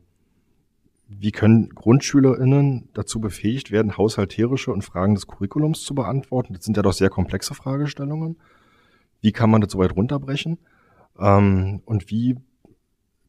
wie 1.08 1.32
können 1.32 1.70
GrundschülerInnen 1.70 2.90
dazu 2.94 3.22
befähigt 3.22 3.72
werden, 3.72 3.98
haushalterische 3.98 4.74
und 4.74 4.82
Fragen 4.82 5.16
des 5.16 5.26
Curriculums 5.26 5.84
zu 5.84 5.96
beantworten? 5.96 6.54
Das 6.54 6.66
sind 6.66 6.76
ja 6.76 6.84
doch 6.84 6.92
sehr 6.92 7.10
komplexe 7.10 7.54
Fragestellungen. 7.54 8.36
Wie 9.22 9.32
kann 9.32 9.50
man 9.50 9.62
das 9.62 9.72
so 9.72 9.80
weit 9.80 9.96
runterbrechen? 9.96 10.58
Ähm, 11.18 11.82
und 11.86 12.12
wie 12.12 12.36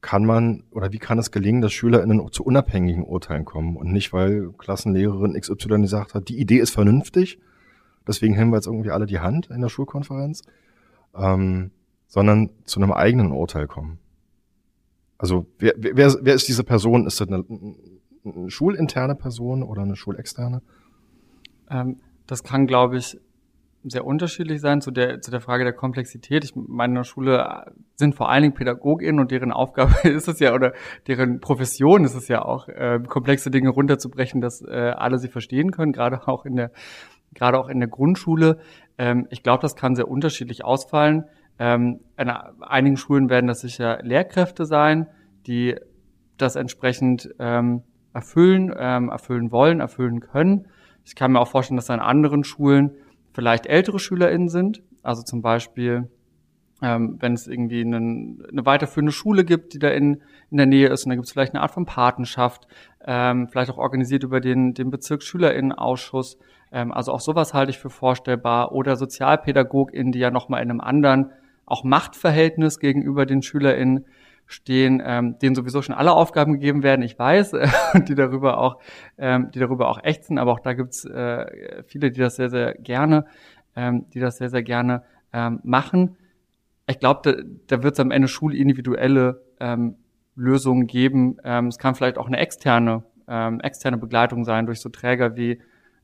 kann 0.05 0.27
man 0.27 0.65
oder 0.71 0.93
wie 0.93 0.99
kann 0.99 1.19
es 1.19 1.31
gelingen, 1.31 1.63
dass 1.63 1.73
SchülerInnen 1.73 2.31
zu 2.31 2.45
unabhängigen 2.45 3.05
Urteilen 3.05 3.47
kommen 3.47 3.75
und 3.75 3.91
nicht, 3.91 4.13
weil 4.13 4.53
Klassenlehrerin 4.59 5.33
XY 5.33 5.81
gesagt 5.81 6.13
hat, 6.13 6.29
die 6.29 6.39
Idee 6.39 6.59
ist 6.59 6.73
vernünftig, 6.73 7.41
deswegen 8.07 8.35
hängen 8.35 8.51
wir 8.51 8.57
jetzt 8.57 8.67
irgendwie 8.67 8.91
alle 8.91 9.07
die 9.07 9.21
Hand 9.21 9.49
in 9.49 9.63
der 9.63 9.71
Schulkonferenz, 9.71 10.43
ähm, 11.17 11.71
sondern 12.07 12.51
zu 12.67 12.81
einem 12.81 12.93
eigenen 12.93 13.33
Urteil 13.33 13.67
kommen. 13.67 13.99
Also 15.17 15.47
wer, 15.59 15.73
wer, 15.79 16.15
wer 16.21 16.35
ist 16.35 16.49
diese 16.49 16.65
Person? 16.65 17.07
Ist 17.07 17.23
das 17.23 17.29
eine, 17.29 17.43
eine 18.27 18.51
schulinterne 18.51 19.15
Person 19.15 19.63
oder 19.63 19.83
eine 19.83 19.97
schulexterne? 19.97 20.61
Ähm, 21.71 22.01
das 22.27 22.43
kann, 22.43 22.67
glaube 22.67 22.99
ich, 22.99 23.19
sehr 23.85 24.05
unterschiedlich 24.05 24.61
sein 24.61 24.81
zu 24.81 24.91
der, 24.91 25.21
zu 25.21 25.31
der 25.31 25.41
Frage 25.41 25.65
der 25.65 25.75
Komplexität. 25.75 26.45
Ich 26.45 26.53
meine, 26.55 26.93
in 26.93 26.97
der 26.97 27.05
Schule 27.05 27.73
sind 27.97 28.15
vor 28.15 28.31
allen 28.31 28.43
Dingen 28.43 28.55
PädagogInnen 28.55 29.21
und 29.21 29.31
deren 29.31 29.53
Aufgabe 29.53 29.95
ist 30.09 30.27
es 30.27 30.41
ja, 30.41 30.55
oder 30.55 30.73
deren 31.07 31.41
Profession 31.41 32.05
ist 32.05 32.15
es 32.15 32.29
ja 32.29 32.43
auch, 32.43 32.69
äh, 32.69 32.99
komplexe 33.07 33.51
Dinge 33.51 33.71
runterzubrechen, 33.71 34.41
dass 34.41 34.63
äh, 34.63 34.93
alle 34.97 35.19
sie 35.19 35.29
verstehen 35.29 35.71
können, 35.71 35.93
gerade 35.93 36.27
auch 36.27 36.47
in 36.47 36.57
der, 36.57 36.71
gerade 37.35 37.59
auch 37.59 37.69
in 37.69 37.79
der 37.79 37.89
Grundschule. 37.89 38.59
Ähm, 38.97 39.27
ich 39.31 39.43
glaube, 39.43 39.63
das 39.63 39.77
kann 39.77 39.95
sehr 39.95 40.09
unterschiedlich 40.09 40.65
ausfallen. 40.65 41.25
Ähm, 41.59 42.01
in 42.17 42.31
einigen 42.31 42.97
Schulen 42.97 43.29
werden 43.29 43.47
das 43.47 43.61
sicher 43.61 43.99
Lehrkräfte 44.03 44.65
sein, 44.65 45.09
die 45.47 45.77
das 46.39 46.57
entsprechend 46.57 47.29
ähm, 47.39 47.83
erfüllen, 48.13 48.75
ähm, 48.77 49.11
erfüllen 49.11 49.53
wollen, 49.53 49.81
erfüllen 49.81 50.21
können. 50.21 50.69
Ich 51.05 51.15
kann 51.15 51.33
mir 51.33 51.41
auch 51.41 51.49
vorstellen, 51.49 51.77
dass 51.77 51.91
an 51.91 52.01
anderen 52.01 52.45
Schulen 52.45 52.93
vielleicht 53.35 53.67
ältere 53.67 53.99
SchülerInnen 53.99 54.49
sind, 54.49 54.83
also 55.03 55.23
zum 55.23 55.43
Beispiel 55.43 56.09
ähm, 56.83 57.17
wenn 57.21 57.33
es 57.33 57.47
irgendwie 57.47 57.81
einen, 57.81 58.45
eine 58.51 58.67
weiterführende 58.67 59.13
Schule 59.13 59.45
gibt, 59.45 59.75
die 59.75 59.79
da 59.79 59.89
in, 59.89 60.23
in 60.51 60.57
der 60.57 60.67
Nähe 60.67 60.89
ist, 60.89 61.05
und 61.05 61.11
da 61.11 61.15
gibt 61.15 61.27
es 61.27 61.33
vielleicht 61.33 61.55
eine 61.55 61.63
Art 61.63 61.71
von 61.71 61.87
Patenschaft, 61.87 62.67
ähm, 63.07 63.49
vielleicht 63.49 63.71
auch 63.71 63.79
organisiert 63.79 64.23
über 64.23 64.41
den, 64.41 64.75
den 64.75 64.91
Bezirksschülerinnenausschuss. 64.91 66.39
Ähm, 66.73 66.93
also 66.93 67.13
auch 67.13 67.21
sowas 67.21 67.55
halte 67.55 67.71
ich 67.71 67.79
für 67.79 67.91
vorstellbar. 67.91 68.73
Oder 68.73 68.97
SozialpädagogInnen, 68.97 70.13
die 70.13 70.19
ja 70.19 70.31
nochmal 70.31 70.63
in 70.63 70.71
einem 70.71 70.81
anderen, 70.81 71.31
auch 71.65 71.85
Machtverhältnis 71.85 72.79
gegenüber 72.79 73.25
den 73.25 73.41
SchülerInnen 73.41 74.05
stehen, 74.47 75.03
ähm, 75.05 75.39
denen 75.39 75.55
sowieso 75.55 75.83
schon 75.83 75.95
alle 75.95 76.13
Aufgaben 76.13 76.55
gegeben 76.55 76.83
werden, 76.83 77.03
ich 77.03 77.19
weiß, 77.19 77.55
äh, 77.55 77.69
die 78.09 78.15
darüber 78.15 78.59
auch, 78.59 78.79
ähm, 79.19 79.51
die 79.53 79.59
darüber 79.59 79.89
auch 79.89 80.03
ächzen, 80.03 80.39
aber 80.39 80.53
auch 80.53 80.61
da 80.61 80.75
gibt's 80.75 81.05
äh, 81.05 81.83
viele, 81.87 82.11
die 82.11 82.21
das 82.21 82.37
sehr, 82.37 82.51
sehr 82.51 82.75
gerne, 82.75 83.27
ähm, 83.77 84.07
die 84.13 84.21
das 84.21 84.37
sehr, 84.37 84.51
sehr 84.51 84.63
gerne 84.63 85.03
ähm, 85.33 85.61
machen. 85.63 86.17
Ich 86.87 86.99
glaube, 86.99 87.21
da, 87.23 87.43
da 87.67 87.83
wird 87.83 87.95
es 87.95 88.01
am 88.01 88.11
Ende 88.11 88.29
schulindividuelle 88.29 89.43
ähm, 89.61 89.97
Lösungen 90.37 90.87
geben. 90.87 91.39
Ähm, 91.45 91.69
es 91.69 91.79
kann 91.79 91.95
vielleicht 91.95 92.19
auch 92.19 92.27
eine 92.27 92.39
externe, 92.39 93.05
ähm, 93.29 93.61
externe 93.61 93.97
Begleitung 93.97 94.45
sein 94.45 94.67
durch 94.67 94.81
so 94.81 94.89
Träger 94.89 95.37
wie 95.37 95.61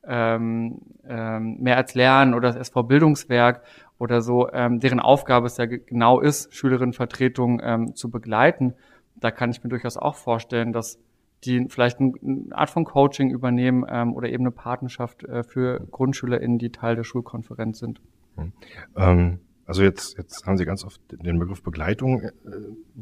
ähm, 0.07 0.79
ähm, 1.07 1.57
Mehr 1.59 1.77
als 1.77 1.93
Lernen 1.93 2.33
oder 2.33 2.49
das 2.49 2.55
SV 2.55 2.83
Bildungswerk 2.83 3.61
oder 4.01 4.23
so, 4.23 4.49
ähm, 4.51 4.79
deren 4.79 4.99
Aufgabe 4.99 5.45
es 5.45 5.57
ja 5.57 5.67
genau 5.67 6.19
ist, 6.19 6.55
Schülerinnenvertretung 6.55 7.61
ähm, 7.63 7.95
zu 7.95 8.09
begleiten. 8.09 8.73
Da 9.15 9.29
kann 9.29 9.51
ich 9.51 9.63
mir 9.63 9.69
durchaus 9.69 9.95
auch 9.95 10.15
vorstellen, 10.15 10.73
dass 10.73 10.97
die 11.43 11.67
vielleicht 11.69 11.99
eine 11.99 12.17
Art 12.49 12.71
von 12.71 12.83
Coaching 12.83 13.29
übernehmen 13.29 13.85
ähm, 13.87 14.15
oder 14.15 14.29
eben 14.29 14.43
eine 14.43 14.51
Patenschaft 14.51 15.23
äh, 15.23 15.43
für 15.43 15.85
GrundschülerInnen, 15.91 16.57
die 16.57 16.71
Teil 16.71 16.95
der 16.95 17.03
Schulkonferenz 17.03 17.77
sind. 17.77 18.01
Hm. 18.37 18.53
Ähm, 18.97 19.39
also 19.67 19.83
jetzt, 19.83 20.17
jetzt 20.17 20.47
haben 20.47 20.57
Sie 20.57 20.65
ganz 20.65 20.83
oft 20.83 20.99
den 21.11 21.37
Begriff 21.37 21.61
Begleitung 21.61 22.23
äh, 22.23 22.31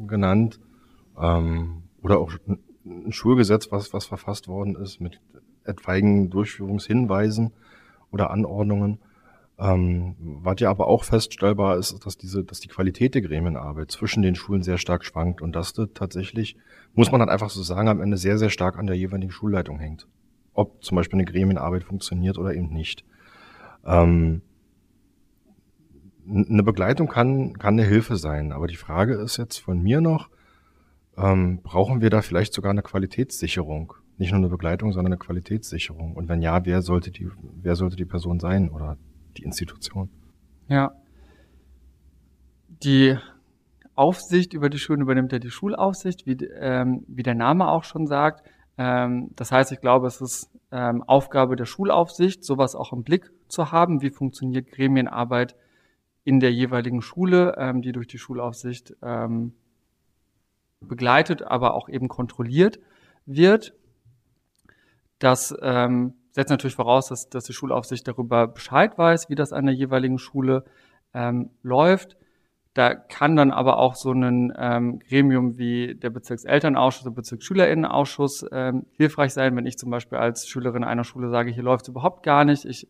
genannt 0.06 0.60
ähm, 1.18 1.84
oder 2.02 2.18
auch 2.18 2.30
ein 2.84 3.12
Schulgesetz, 3.12 3.72
was, 3.72 3.94
was 3.94 4.04
verfasst 4.04 4.48
worden 4.48 4.76
ist 4.76 5.00
mit 5.00 5.18
etwaigen 5.64 6.28
Durchführungshinweisen 6.28 7.52
oder 8.10 8.30
Anordnungen. 8.30 8.98
Ähm, 9.60 10.16
was 10.18 10.58
ja 10.60 10.70
aber 10.70 10.86
auch 10.86 11.04
feststellbar 11.04 11.76
ist, 11.76 12.06
dass 12.06 12.16
diese, 12.16 12.42
dass 12.42 12.60
die 12.60 12.68
Qualität 12.68 13.14
der 13.14 13.20
Gremienarbeit 13.20 13.90
zwischen 13.90 14.22
den 14.22 14.34
Schulen 14.34 14.62
sehr 14.62 14.78
stark 14.78 15.04
schwankt 15.04 15.42
und 15.42 15.54
dass 15.54 15.74
das 15.74 15.88
tatsächlich, 15.92 16.56
muss 16.94 17.12
man 17.12 17.20
dann 17.20 17.28
einfach 17.28 17.50
so 17.50 17.62
sagen, 17.62 17.88
am 17.88 18.00
Ende 18.00 18.16
sehr, 18.16 18.38
sehr 18.38 18.48
stark 18.48 18.78
an 18.78 18.86
der 18.86 18.96
jeweiligen 18.96 19.30
Schulleitung 19.30 19.78
hängt. 19.78 20.08
Ob 20.54 20.82
zum 20.82 20.96
Beispiel 20.96 21.18
eine 21.18 21.30
Gremienarbeit 21.30 21.84
funktioniert 21.84 22.38
oder 22.38 22.54
eben 22.54 22.72
nicht. 22.72 23.04
Ähm, 23.84 24.40
eine 26.26 26.62
Begleitung 26.62 27.08
kann, 27.08 27.52
kann 27.58 27.74
eine 27.74 27.86
Hilfe 27.86 28.16
sein, 28.16 28.52
aber 28.52 28.66
die 28.66 28.76
Frage 28.76 29.14
ist 29.14 29.36
jetzt 29.36 29.58
von 29.58 29.82
mir 29.82 30.00
noch, 30.00 30.30
ähm, 31.18 31.60
brauchen 31.62 32.00
wir 32.00 32.08
da 32.08 32.22
vielleicht 32.22 32.54
sogar 32.54 32.70
eine 32.70 32.82
Qualitätssicherung? 32.82 33.92
Nicht 34.16 34.30
nur 34.30 34.38
eine 34.38 34.48
Begleitung, 34.48 34.92
sondern 34.92 35.12
eine 35.12 35.18
Qualitätssicherung. 35.18 36.14
Und 36.14 36.28
wenn 36.30 36.40
ja, 36.40 36.64
wer 36.64 36.80
sollte 36.80 37.10
die, 37.10 37.28
wer 37.60 37.76
sollte 37.76 37.96
die 37.96 38.06
Person 38.06 38.40
sein 38.40 38.70
oder 38.70 38.96
die 39.36 39.44
Institution. 39.44 40.10
Ja. 40.68 40.92
Die 42.68 43.16
Aufsicht 43.94 44.54
über 44.54 44.70
die 44.70 44.78
Schulen 44.78 45.02
übernimmt 45.02 45.32
ja 45.32 45.38
die 45.38 45.50
Schulaufsicht, 45.50 46.26
wie, 46.26 46.32
ähm, 46.32 47.04
wie 47.06 47.22
der 47.22 47.34
Name 47.34 47.68
auch 47.68 47.84
schon 47.84 48.06
sagt. 48.06 48.46
Ähm, 48.78 49.30
das 49.36 49.52
heißt, 49.52 49.72
ich 49.72 49.80
glaube, 49.80 50.06
es 50.06 50.20
ist 50.20 50.50
ähm, 50.72 51.02
Aufgabe 51.02 51.56
der 51.56 51.66
Schulaufsicht, 51.66 52.44
sowas 52.44 52.74
auch 52.74 52.92
im 52.92 53.02
Blick 53.02 53.30
zu 53.48 53.72
haben. 53.72 54.00
Wie 54.00 54.10
funktioniert 54.10 54.70
Gremienarbeit 54.70 55.54
in 56.24 56.40
der 56.40 56.52
jeweiligen 56.52 57.02
Schule, 57.02 57.54
ähm, 57.58 57.82
die 57.82 57.92
durch 57.92 58.06
die 58.06 58.18
Schulaufsicht 58.18 58.94
ähm, 59.02 59.54
begleitet, 60.80 61.42
aber 61.42 61.74
auch 61.74 61.88
eben 61.88 62.08
kontrolliert 62.08 62.78
wird. 63.26 63.74
Das 65.18 65.54
ähm, 65.60 66.14
setzt 66.32 66.50
natürlich 66.50 66.76
voraus, 66.76 67.08
dass, 67.08 67.28
dass 67.28 67.44
die 67.44 67.52
Schulaufsicht 67.52 68.06
darüber 68.06 68.46
Bescheid 68.46 68.96
weiß, 68.96 69.28
wie 69.30 69.34
das 69.34 69.52
an 69.52 69.66
der 69.66 69.74
jeweiligen 69.74 70.18
Schule 70.18 70.64
ähm, 71.14 71.50
läuft. 71.62 72.16
Da 72.74 72.94
kann 72.94 73.34
dann 73.34 73.50
aber 73.50 73.78
auch 73.78 73.96
so 73.96 74.12
ein 74.12 74.52
ähm, 74.56 75.00
Gremium 75.00 75.58
wie 75.58 75.96
der 75.96 76.10
Bezirkselternausschuss, 76.10 77.02
der 77.02 77.10
Bezirksschülerinnenausschuss 77.10 78.46
ähm, 78.52 78.86
hilfreich 78.92 79.32
sein, 79.32 79.56
wenn 79.56 79.66
ich 79.66 79.76
zum 79.76 79.90
Beispiel 79.90 80.18
als 80.18 80.46
Schülerin 80.46 80.84
einer 80.84 81.02
Schule 81.02 81.30
sage, 81.30 81.50
hier 81.50 81.64
läuft 81.64 81.82
es 81.82 81.88
überhaupt 81.88 82.22
gar 82.22 82.44
nicht. 82.44 82.64
Ich 82.64 82.86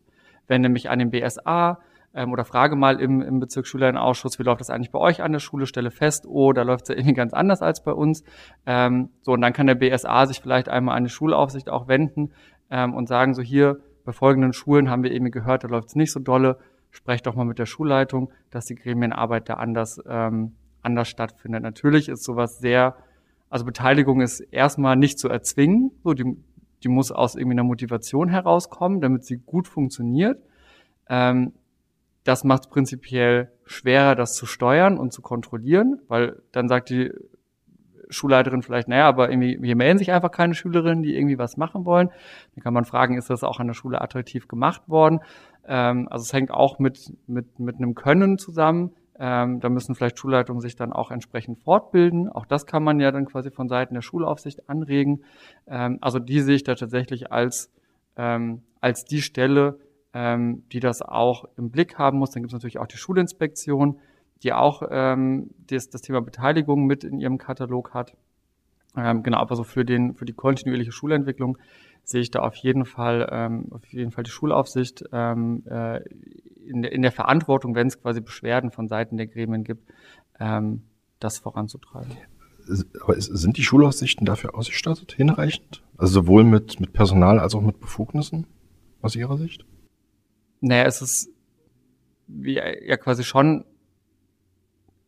wende 0.47 0.69
mich 0.69 0.91
an 0.91 0.99
den 0.99 1.09
BSA 1.09 1.79
ähm, 2.13 2.31
oder 2.31 2.45
frage 2.45 2.75
mal 2.75 2.99
im, 2.99 3.21
im 3.21 3.39
Bezirksschülerinnenausschuss, 3.39 4.37
wie 4.37 4.43
läuft 4.43 4.61
das 4.61 4.69
eigentlich 4.69 4.91
bei 4.91 4.99
euch 4.99 5.23
an 5.23 5.31
der 5.31 5.39
Schule, 5.39 5.65
stelle 5.65 5.89
fest, 5.89 6.25
oh, 6.27 6.53
da 6.53 6.61
läuft 6.61 6.83
es 6.83 6.89
ja 6.89 6.95
irgendwie 6.95 7.15
ganz 7.15 7.33
anders 7.33 7.63
als 7.63 7.83
bei 7.83 7.93
uns. 7.93 8.23
Ähm, 8.67 9.09
so, 9.21 9.31
und 9.31 9.41
dann 9.41 9.53
kann 9.53 9.65
der 9.65 9.75
BSA 9.75 10.27
sich 10.27 10.41
vielleicht 10.41 10.69
einmal 10.69 10.95
an 10.95 11.05
die 11.05 11.09
Schulaufsicht 11.09 11.69
auch 11.69 11.87
wenden, 11.87 12.31
ähm, 12.71 12.93
und 12.95 13.07
sagen 13.07 13.33
so 13.35 13.41
hier, 13.41 13.79
bei 14.03 14.13
folgenden 14.13 14.53
Schulen 14.53 14.89
haben 14.89 15.03
wir 15.03 15.11
eben 15.11 15.29
gehört, 15.29 15.63
da 15.63 15.67
läuft 15.67 15.89
es 15.89 15.95
nicht 15.95 16.11
so 16.11 16.19
dolle, 16.19 16.57
sprecht 16.89 17.27
doch 17.27 17.35
mal 17.35 17.45
mit 17.45 17.59
der 17.59 17.65
Schulleitung, 17.65 18.31
dass 18.49 18.65
die 18.65 18.75
Gremienarbeit 18.75 19.47
da 19.49 19.55
anders, 19.55 20.01
ähm, 20.07 20.55
anders 20.81 21.07
stattfindet. 21.09 21.61
Natürlich 21.61 22.09
ist 22.09 22.23
sowas 22.23 22.59
sehr, 22.59 22.95
also 23.49 23.65
Beteiligung 23.65 24.21
ist 24.21 24.39
erstmal 24.39 24.95
nicht 24.95 25.19
zu 25.19 25.29
erzwingen, 25.29 25.91
so 26.03 26.13
die, 26.13 26.35
die 26.83 26.89
muss 26.89 27.11
aus 27.11 27.35
irgendwie 27.35 27.55
einer 27.55 27.63
Motivation 27.63 28.29
herauskommen, 28.29 29.01
damit 29.01 29.25
sie 29.25 29.37
gut 29.37 29.67
funktioniert. 29.67 30.41
Ähm, 31.07 31.53
das 32.23 32.43
macht 32.43 32.63
es 32.63 32.69
prinzipiell 32.69 33.51
schwerer, 33.65 34.15
das 34.15 34.35
zu 34.35 34.45
steuern 34.45 34.97
und 34.97 35.11
zu 35.11 35.21
kontrollieren, 35.21 36.01
weil 36.07 36.41
dann 36.51 36.67
sagt 36.67 36.89
die 36.89 37.11
Schulleiterin 38.11 38.61
vielleicht, 38.61 38.87
naja, 38.87 39.07
aber 39.07 39.31
irgendwie, 39.31 39.59
hier 39.61 39.75
melden 39.75 39.97
sich 39.97 40.11
einfach 40.11 40.31
keine 40.31 40.53
Schülerinnen, 40.53 41.03
die 41.03 41.15
irgendwie 41.15 41.37
was 41.37 41.57
machen 41.57 41.85
wollen. 41.85 42.09
Dann 42.55 42.63
kann 42.63 42.73
man 42.73 42.85
fragen, 42.85 43.17
ist 43.17 43.29
das 43.29 43.43
auch 43.43 43.59
an 43.59 43.67
der 43.67 43.73
Schule 43.73 44.01
attraktiv 44.01 44.47
gemacht 44.47 44.83
worden? 44.87 45.19
Ähm, 45.67 46.07
also 46.09 46.23
es 46.23 46.33
hängt 46.33 46.51
auch 46.51 46.79
mit, 46.79 47.13
mit, 47.27 47.59
mit 47.59 47.77
einem 47.77 47.95
Können 47.95 48.37
zusammen. 48.37 48.91
Ähm, 49.19 49.59
da 49.59 49.69
müssen 49.69 49.93
vielleicht 49.93 50.17
Schulleitungen 50.17 50.61
sich 50.61 50.75
dann 50.75 50.91
auch 50.91 51.11
entsprechend 51.11 51.59
fortbilden. 51.59 52.27
Auch 52.29 52.45
das 52.45 52.65
kann 52.65 52.83
man 52.83 52.99
ja 52.99 53.11
dann 53.11 53.25
quasi 53.25 53.51
von 53.51 53.69
Seiten 53.69 53.93
der 53.93 54.01
Schulaufsicht 54.01 54.67
anregen. 54.69 55.23
Ähm, 55.67 55.99
also 56.01 56.19
die 56.19 56.41
sehe 56.41 56.55
ich 56.55 56.63
da 56.63 56.75
tatsächlich 56.75 57.31
als, 57.31 57.71
ähm, 58.17 58.63
als 58.79 59.05
die 59.05 59.21
Stelle, 59.21 59.77
ähm, 60.13 60.63
die 60.71 60.79
das 60.79 61.01
auch 61.01 61.45
im 61.57 61.69
Blick 61.69 61.97
haben 61.97 62.17
muss. 62.17 62.31
Dann 62.31 62.41
gibt 62.41 62.51
es 62.51 62.53
natürlich 62.53 62.79
auch 62.79 62.87
die 62.87 62.97
Schulinspektion 62.97 63.99
die 64.43 64.53
auch 64.53 64.83
ähm, 64.89 65.51
das, 65.67 65.89
das 65.89 66.01
Thema 66.01 66.21
Beteiligung 66.21 66.85
mit 66.85 67.03
in 67.03 67.19
ihrem 67.19 67.37
Katalog 67.37 67.93
hat. 67.93 68.15
Ähm, 68.95 69.23
genau, 69.23 69.37
aber 69.37 69.55
so 69.55 69.63
für, 69.63 69.85
den, 69.85 70.15
für 70.15 70.25
die 70.25 70.33
kontinuierliche 70.33 70.91
Schulentwicklung 70.91 71.57
sehe 72.03 72.21
ich 72.21 72.31
da 72.31 72.39
auf 72.39 72.55
jeden 72.55 72.85
Fall, 72.85 73.27
ähm, 73.31 73.67
auf 73.71 73.85
jeden 73.85 74.11
Fall 74.11 74.23
die 74.23 74.31
Schulaufsicht 74.31 75.05
ähm, 75.11 75.63
äh, 75.69 76.01
in, 76.65 76.81
der, 76.81 76.91
in 76.91 77.01
der 77.01 77.11
Verantwortung, 77.11 77.75
wenn 77.75 77.87
es 77.87 78.01
quasi 78.01 78.21
Beschwerden 78.21 78.71
von 78.71 78.87
Seiten 78.87 79.17
der 79.17 79.27
Gremien 79.27 79.63
gibt, 79.63 79.87
ähm, 80.39 80.83
das 81.19 81.37
voranzutreiben. 81.37 82.11
Aber 83.01 83.19
sind 83.19 83.57
die 83.57 83.63
Schulaufsichten 83.63 84.25
dafür 84.25 84.55
ausgestattet, 84.55 85.13
hinreichend? 85.13 85.83
Also 85.97 86.21
sowohl 86.21 86.43
mit, 86.43 86.79
mit 86.79 86.93
Personal 86.93 87.39
als 87.39 87.55
auch 87.55 87.61
mit 87.61 87.79
Befugnissen 87.79 88.47
aus 89.01 89.15
Ihrer 89.15 89.37
Sicht? 89.37 89.65
Naja, 90.61 90.85
es 90.85 91.01
ist 91.01 91.29
wie 92.27 92.55
ja 92.55 92.97
quasi 92.97 93.23
schon 93.23 93.65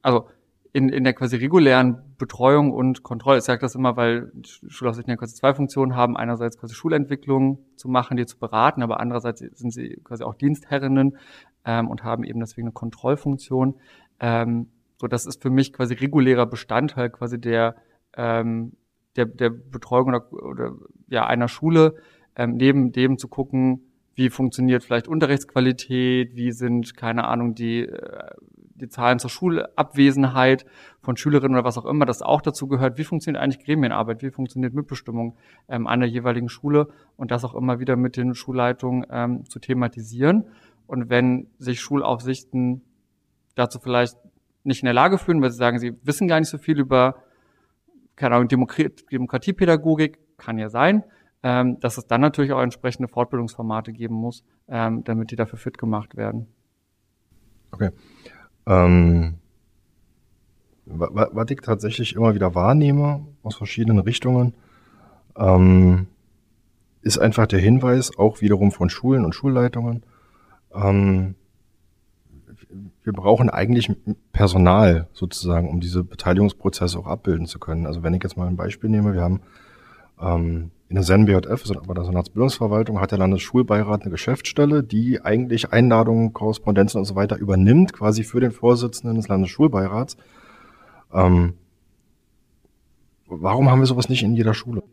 also 0.03 0.27
in, 0.73 0.89
in 0.89 1.03
der 1.03 1.13
quasi 1.13 1.35
regulären 1.35 2.15
Betreuung 2.17 2.71
und 2.71 3.03
Kontrolle, 3.03 3.37
ich 3.37 3.43
sage 3.43 3.61
das 3.61 3.75
immer, 3.75 3.95
weil 3.95 4.31
Schulaufsichten 4.43 5.11
ja 5.11 5.17
quasi 5.17 5.35
zwei 5.35 5.53
Funktionen 5.53 5.95
haben. 5.95 6.17
Einerseits 6.17 6.57
quasi 6.57 6.73
Schulentwicklung 6.73 7.59
zu 7.75 7.87
machen, 7.89 8.17
die 8.17 8.25
zu 8.25 8.39
beraten, 8.39 8.81
aber 8.81 8.99
andererseits 8.99 9.39
sind 9.39 9.71
sie 9.71 10.01
quasi 10.03 10.23
auch 10.23 10.33
Dienstherrinnen 10.33 11.17
ähm, 11.65 11.89
und 11.89 12.03
haben 12.03 12.23
eben 12.23 12.39
deswegen 12.39 12.67
eine 12.67 12.73
Kontrollfunktion. 12.73 13.75
Ähm, 14.19 14.67
so, 14.99 15.07
das 15.07 15.25
ist 15.25 15.41
für 15.43 15.51
mich 15.51 15.73
quasi 15.73 15.93
regulärer 15.93 16.47
Bestandteil 16.47 17.09
quasi 17.11 17.39
der, 17.39 17.75
ähm, 18.17 18.73
der, 19.15 19.25
der 19.25 19.51
Betreuung 19.51 20.07
oder, 20.07 20.33
oder 20.33 20.71
ja, 21.07 21.27
einer 21.27 21.49
Schule, 21.49 21.95
ähm, 22.35 22.55
neben 22.55 22.91
dem 22.91 23.19
zu 23.19 23.27
gucken, 23.27 23.91
wie 24.15 24.29
funktioniert 24.29 24.83
vielleicht 24.83 25.07
Unterrichtsqualität, 25.07 26.35
wie 26.35 26.51
sind, 26.51 26.95
keine 26.95 27.25
Ahnung, 27.25 27.53
die 27.53 27.81
äh, 27.81 28.31
die 28.75 28.89
Zahlen 28.89 29.19
zur 29.19 29.29
Schulabwesenheit 29.29 30.65
von 31.01 31.17
Schülerinnen 31.17 31.55
oder 31.55 31.65
was 31.65 31.77
auch 31.77 31.85
immer, 31.85 32.05
das 32.05 32.21
auch 32.21 32.41
dazu 32.41 32.67
gehört. 32.67 32.97
Wie 32.97 33.03
funktioniert 33.03 33.43
eigentlich 33.43 33.63
Gremienarbeit? 33.63 34.21
Wie 34.23 34.31
funktioniert 34.31 34.73
Mitbestimmung 34.73 35.35
ähm, 35.67 35.87
an 35.87 35.99
der 35.99 36.09
jeweiligen 36.09 36.49
Schule? 36.49 36.87
Und 37.15 37.31
das 37.31 37.43
auch 37.43 37.55
immer 37.55 37.79
wieder 37.79 37.95
mit 37.95 38.17
den 38.17 38.35
Schulleitungen 38.35 39.05
ähm, 39.09 39.45
zu 39.45 39.59
thematisieren. 39.59 40.45
Und 40.87 41.09
wenn 41.09 41.47
sich 41.59 41.81
Schulaufsichten 41.81 42.81
dazu 43.55 43.79
vielleicht 43.79 44.17
nicht 44.63 44.81
in 44.81 44.85
der 44.85 44.93
Lage 44.93 45.17
fühlen, 45.17 45.41
weil 45.41 45.51
sie 45.51 45.57
sagen, 45.57 45.79
sie 45.79 45.95
wissen 46.03 46.27
gar 46.27 46.39
nicht 46.39 46.49
so 46.49 46.57
viel 46.57 46.79
über 46.79 47.15
keine 48.15 48.35
Ahnung, 48.35 48.47
Demokratiepädagogik 48.47 50.19
kann 50.37 50.57
ja 50.57 50.69
sein, 50.69 51.03
ähm, 51.41 51.79
dass 51.79 51.97
es 51.97 52.07
dann 52.07 52.21
natürlich 52.21 52.53
auch 52.53 52.61
entsprechende 52.61 53.07
Fortbildungsformate 53.07 53.91
geben 53.91 54.15
muss, 54.15 54.43
ähm, 54.67 55.03
damit 55.03 55.31
die 55.31 55.35
dafür 55.35 55.57
fit 55.57 55.77
gemacht 55.77 56.15
werden. 56.15 56.47
Okay. 57.71 57.89
Ähm, 58.65 59.35
was 60.85 61.49
ich 61.49 61.61
tatsächlich 61.61 62.15
immer 62.15 62.35
wieder 62.35 62.55
wahrnehme 62.55 63.25
aus 63.41 63.55
verschiedenen 63.55 63.99
Richtungen, 63.99 64.53
ähm, 65.37 66.07
ist 67.01 67.17
einfach 67.17 67.47
der 67.47 67.59
Hinweis, 67.59 68.17
auch 68.17 68.41
wiederum 68.41 68.71
von 68.71 68.89
Schulen 68.89 69.25
und 69.25 69.33
Schulleitungen, 69.33 70.03
ähm, 70.73 71.35
wir 73.03 73.13
brauchen 73.13 73.49
eigentlich 73.49 73.91
Personal 74.31 75.07
sozusagen, 75.13 75.69
um 75.69 75.79
diese 75.79 76.03
Beteiligungsprozesse 76.03 76.97
auch 76.97 77.07
abbilden 77.07 77.45
zu 77.45 77.59
können. 77.59 77.85
Also 77.85 78.03
wenn 78.03 78.13
ich 78.13 78.23
jetzt 78.23 78.37
mal 78.37 78.47
ein 78.47 78.55
Beispiel 78.55 78.89
nehme, 78.89 79.13
wir 79.13 79.21
haben 79.21 79.41
ähm, 80.19 80.71
in 80.93 80.97
der 80.97 81.05
SEN-BJF, 81.05 81.63
bei 81.87 81.95
der 81.95 82.03
Senatsbildungsverwaltung, 82.03 83.01
hat 83.01 83.09
der 83.09 83.17
Landesschulbeirat 83.17 84.03
eine 84.03 84.11
Geschäftsstelle, 84.11 84.83
die 84.83 85.19
eigentlich 85.19 85.73
Einladungen, 85.73 86.33
Korrespondenzen 86.33 86.99
und 86.99 87.05
so 87.05 87.15
weiter 87.15 87.35
übernimmt, 87.35 87.93
quasi 87.93 88.23
für 88.23 88.39
den 88.39 88.51
Vorsitzenden 88.51 89.15
des 89.15 89.27
Landesschulbeirats. 89.27 90.17
Ähm, 91.11 91.55
warum 93.25 93.71
haben 93.71 93.79
wir 93.79 93.87
sowas 93.87 94.07
nicht 94.07 94.21
in 94.21 94.35
jeder 94.35 94.53
Schule? 94.53 94.83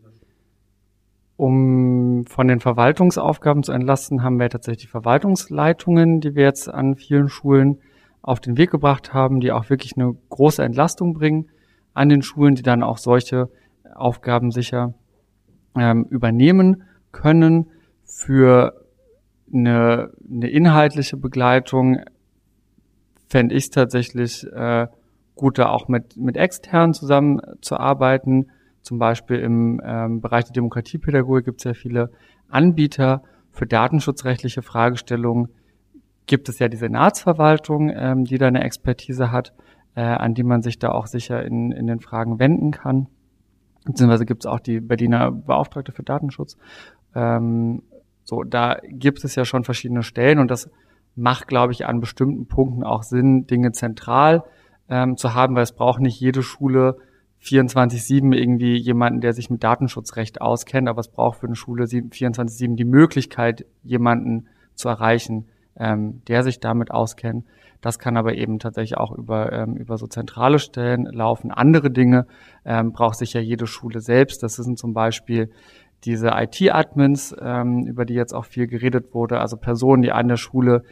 Um 1.37 2.25
von 2.25 2.47
den 2.47 2.61
Verwaltungsaufgaben 2.61 3.61
zu 3.61 3.71
entlasten, 3.71 4.23
haben 4.23 4.39
wir 4.39 4.49
tatsächlich 4.49 4.85
die 4.85 4.91
Verwaltungsleitungen, 4.91 6.19
die 6.19 6.33
wir 6.33 6.45
jetzt 6.45 6.67
an 6.67 6.95
vielen 6.95 7.29
Schulen 7.29 7.77
auf 8.23 8.39
den 8.39 8.57
Weg 8.57 8.71
gebracht 8.71 9.13
haben, 9.13 9.39
die 9.39 9.51
auch 9.51 9.69
wirklich 9.69 9.95
eine 9.97 10.15
große 10.29 10.63
Entlastung 10.63 11.13
bringen 11.13 11.51
an 11.93 12.09
den 12.09 12.23
Schulen, 12.23 12.55
die 12.55 12.63
dann 12.63 12.81
auch 12.81 12.97
solche 12.97 13.51
Aufgaben 13.93 14.49
sicher 14.49 14.95
ähm, 15.75 16.05
übernehmen 16.09 16.83
können. 17.11 17.67
Für 18.03 18.85
eine, 19.53 20.11
eine 20.29 20.49
inhaltliche 20.49 21.17
Begleitung 21.17 21.99
fände 23.27 23.55
ich 23.55 23.65
es 23.65 23.69
tatsächlich 23.69 24.45
äh, 24.51 24.87
gut, 25.35 25.57
da 25.57 25.69
auch 25.69 25.87
mit, 25.87 26.17
mit 26.17 26.37
externen 26.37 26.93
zusammenzuarbeiten 26.93 28.51
zum 28.81 28.97
Beispiel 28.97 29.37
im 29.37 29.81
ähm, 29.83 30.21
Bereich 30.21 30.45
der 30.45 30.53
Demokratiepädagogik 30.53 31.45
gibt 31.45 31.59
es 31.59 31.65
ja 31.65 31.73
viele 31.73 32.11
Anbieter 32.49 33.23
für 33.51 33.65
datenschutzrechtliche 33.65 34.61
Fragestellungen. 34.61 35.49
Gibt 36.25 36.49
es 36.49 36.59
ja 36.59 36.67
die 36.67 36.77
Senatsverwaltung, 36.77 37.91
ähm, 37.93 38.25
die 38.25 38.37
da 38.37 38.47
eine 38.47 38.63
Expertise 38.63 39.31
hat, 39.31 39.53
äh, 39.95 40.01
an 40.01 40.33
die 40.33 40.43
man 40.43 40.61
sich 40.61 40.79
da 40.79 40.91
auch 40.91 41.05
sicher 41.05 41.43
in, 41.43 41.71
in 41.71 41.87
den 41.87 41.99
Fragen 41.99 42.39
wenden 42.39 42.71
kann. 42.71 43.07
Beziehungsweise 43.85 44.25
gibt 44.25 44.43
es 44.43 44.51
auch 44.51 44.59
die 44.59 44.79
Berliner 44.79 45.31
Beauftragte 45.31 45.91
für 45.91 46.03
Datenschutz. 46.03 46.57
Ähm, 47.15 47.83
so, 48.23 48.43
da 48.43 48.77
gibt 48.83 49.23
es 49.23 49.35
ja 49.35 49.45
schon 49.45 49.63
verschiedene 49.63 50.03
Stellen 50.03 50.39
und 50.39 50.51
das 50.51 50.69
macht, 51.15 51.47
glaube 51.47 51.73
ich, 51.73 51.85
an 51.85 51.99
bestimmten 51.99 52.47
Punkten 52.47 52.83
auch 52.83 53.03
Sinn, 53.03 53.47
Dinge 53.47 53.71
zentral 53.71 54.43
ähm, 54.89 55.17
zu 55.17 55.33
haben, 55.33 55.55
weil 55.55 55.63
es 55.63 55.73
braucht 55.73 55.99
nicht 55.99 56.19
jede 56.19 56.43
Schule 56.43 56.97
24-7 57.41 58.35
irgendwie 58.35 58.77
jemanden, 58.77 59.19
der 59.19 59.33
sich 59.33 59.49
mit 59.49 59.63
Datenschutzrecht 59.63 60.41
auskennt, 60.41 60.87
aber 60.87 60.99
es 60.99 61.07
braucht 61.07 61.39
für 61.39 61.47
eine 61.47 61.55
Schule 61.55 61.85
24-7 61.85 62.75
die 62.75 62.85
Möglichkeit, 62.85 63.65
jemanden 63.83 64.47
zu 64.75 64.89
erreichen, 64.89 65.47
ähm, 65.75 66.21
der 66.27 66.43
sich 66.43 66.59
damit 66.59 66.91
auskennt. 66.91 67.45
Das 67.81 67.99
kann 67.99 68.15
aber 68.15 68.35
eben 68.35 68.59
tatsächlich 68.59 68.97
auch 68.97 69.11
über, 69.11 69.51
ähm, 69.51 69.75
über 69.75 69.97
so 69.97 70.07
zentrale 70.07 70.59
Stellen 70.59 71.05
laufen. 71.05 71.51
Andere 71.51 71.91
Dinge 71.91 72.27
ähm, 72.63 72.93
braucht 72.93 73.17
sich 73.17 73.33
ja 73.33 73.41
jede 73.41 73.67
Schule 73.67 73.99
selbst. 74.01 74.43
Das 74.43 74.55
sind 74.55 74.77
zum 74.77 74.93
Beispiel 74.93 75.49
diese 76.03 76.29
IT-Admins, 76.29 77.35
ähm, 77.39 77.85
über 77.87 78.05
die 78.05 78.13
jetzt 78.13 78.33
auch 78.33 78.45
viel 78.45 78.67
geredet 78.67 79.13
wurde, 79.13 79.39
also 79.39 79.57
Personen, 79.57 80.01
die 80.01 80.11
an 80.11 80.27
der 80.27 80.37
Schule 80.37 80.83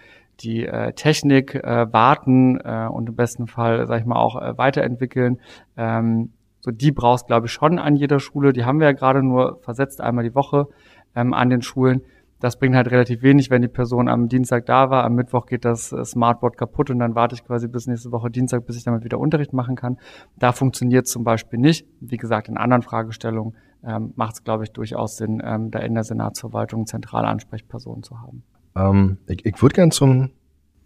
die 0.42 0.66
äh, 0.66 0.94
Technik 0.94 1.56
äh, 1.56 1.92
warten 1.92 2.60
äh, 2.64 2.88
und 2.90 3.10
im 3.10 3.16
besten 3.16 3.48
Fall, 3.48 3.88
sag 3.88 4.00
ich 4.00 4.06
mal, 4.06 4.16
auch 4.16 4.42
äh, 4.42 4.58
weiterentwickeln. 4.58 5.40
Ähm, 5.76 6.32
so, 6.62 6.72
die 6.72 6.92
brauchst, 6.92 7.28
glaube 7.28 7.48
ich, 7.48 7.52
schon 7.52 7.80
an 7.80 7.96
jeder 7.96 8.20
Schule. 8.20 8.54
Die 8.54 8.66
haben 8.66 8.80
wir 8.80 8.88
ja 8.88 8.94
gerade 8.94 9.24
nur 9.24 9.60
versetzt 9.62 10.02
einmal 10.02 10.24
die 10.24 10.36
Woche 10.36 10.68
ähm, 11.16 11.34
an 11.34 11.50
den 11.50 11.62
Schulen. 11.62 12.02
Das 12.40 12.58
bringt 12.58 12.76
halt 12.76 12.90
relativ 12.90 13.22
wenig, 13.22 13.50
wenn 13.50 13.62
die 13.62 13.68
Person 13.68 14.08
am 14.08 14.30
Dienstag 14.30 14.66
da 14.66 14.90
war. 14.90 15.04
Am 15.04 15.16
Mittwoch 15.16 15.46
geht 15.46 15.66
das 15.66 15.92
äh, 15.92 16.06
Smartboard 16.06 16.58
kaputt 16.58 16.90
und 16.90 17.00
dann 17.00 17.16
warte 17.16 17.36
ich 17.36 17.44
quasi 17.44 17.68
bis 17.68 17.88
nächste 17.88 18.12
Woche 18.12 18.30
Dienstag, 18.30 18.66
bis 18.66 18.78
ich 18.78 18.84
damit 18.84 19.04
wieder 19.04 19.20
Unterricht 19.20 19.52
machen 19.52 19.76
kann. 19.76 19.98
Da 20.38 20.54
funktioniert 20.54 21.08
zum 21.08 21.24
Beispiel 21.24 21.60
nicht. 21.60 21.86
Wie 22.00 22.18
gesagt, 22.18 22.48
in 22.48 22.58
anderen 22.58 22.82
Fragestellungen 22.82 23.56
ähm, 23.84 24.14
macht 24.16 24.36
es, 24.36 24.44
glaube 24.44 24.64
ich, 24.64 24.72
durchaus 24.72 25.18
Sinn, 25.18 25.42
ähm, 25.44 25.72
da 25.72 25.80
in 25.80 25.94
der 25.94 26.04
Senatsverwaltung 26.04 26.86
zentrale 26.86 27.28
Ansprechpersonen 27.28 28.04
zu 28.04 28.22
haben. 28.22 28.44
Ähm, 28.76 29.18
ich 29.28 29.46
ich 29.46 29.62
würde 29.62 29.76
gern 29.76 29.92
zum, 29.92 30.32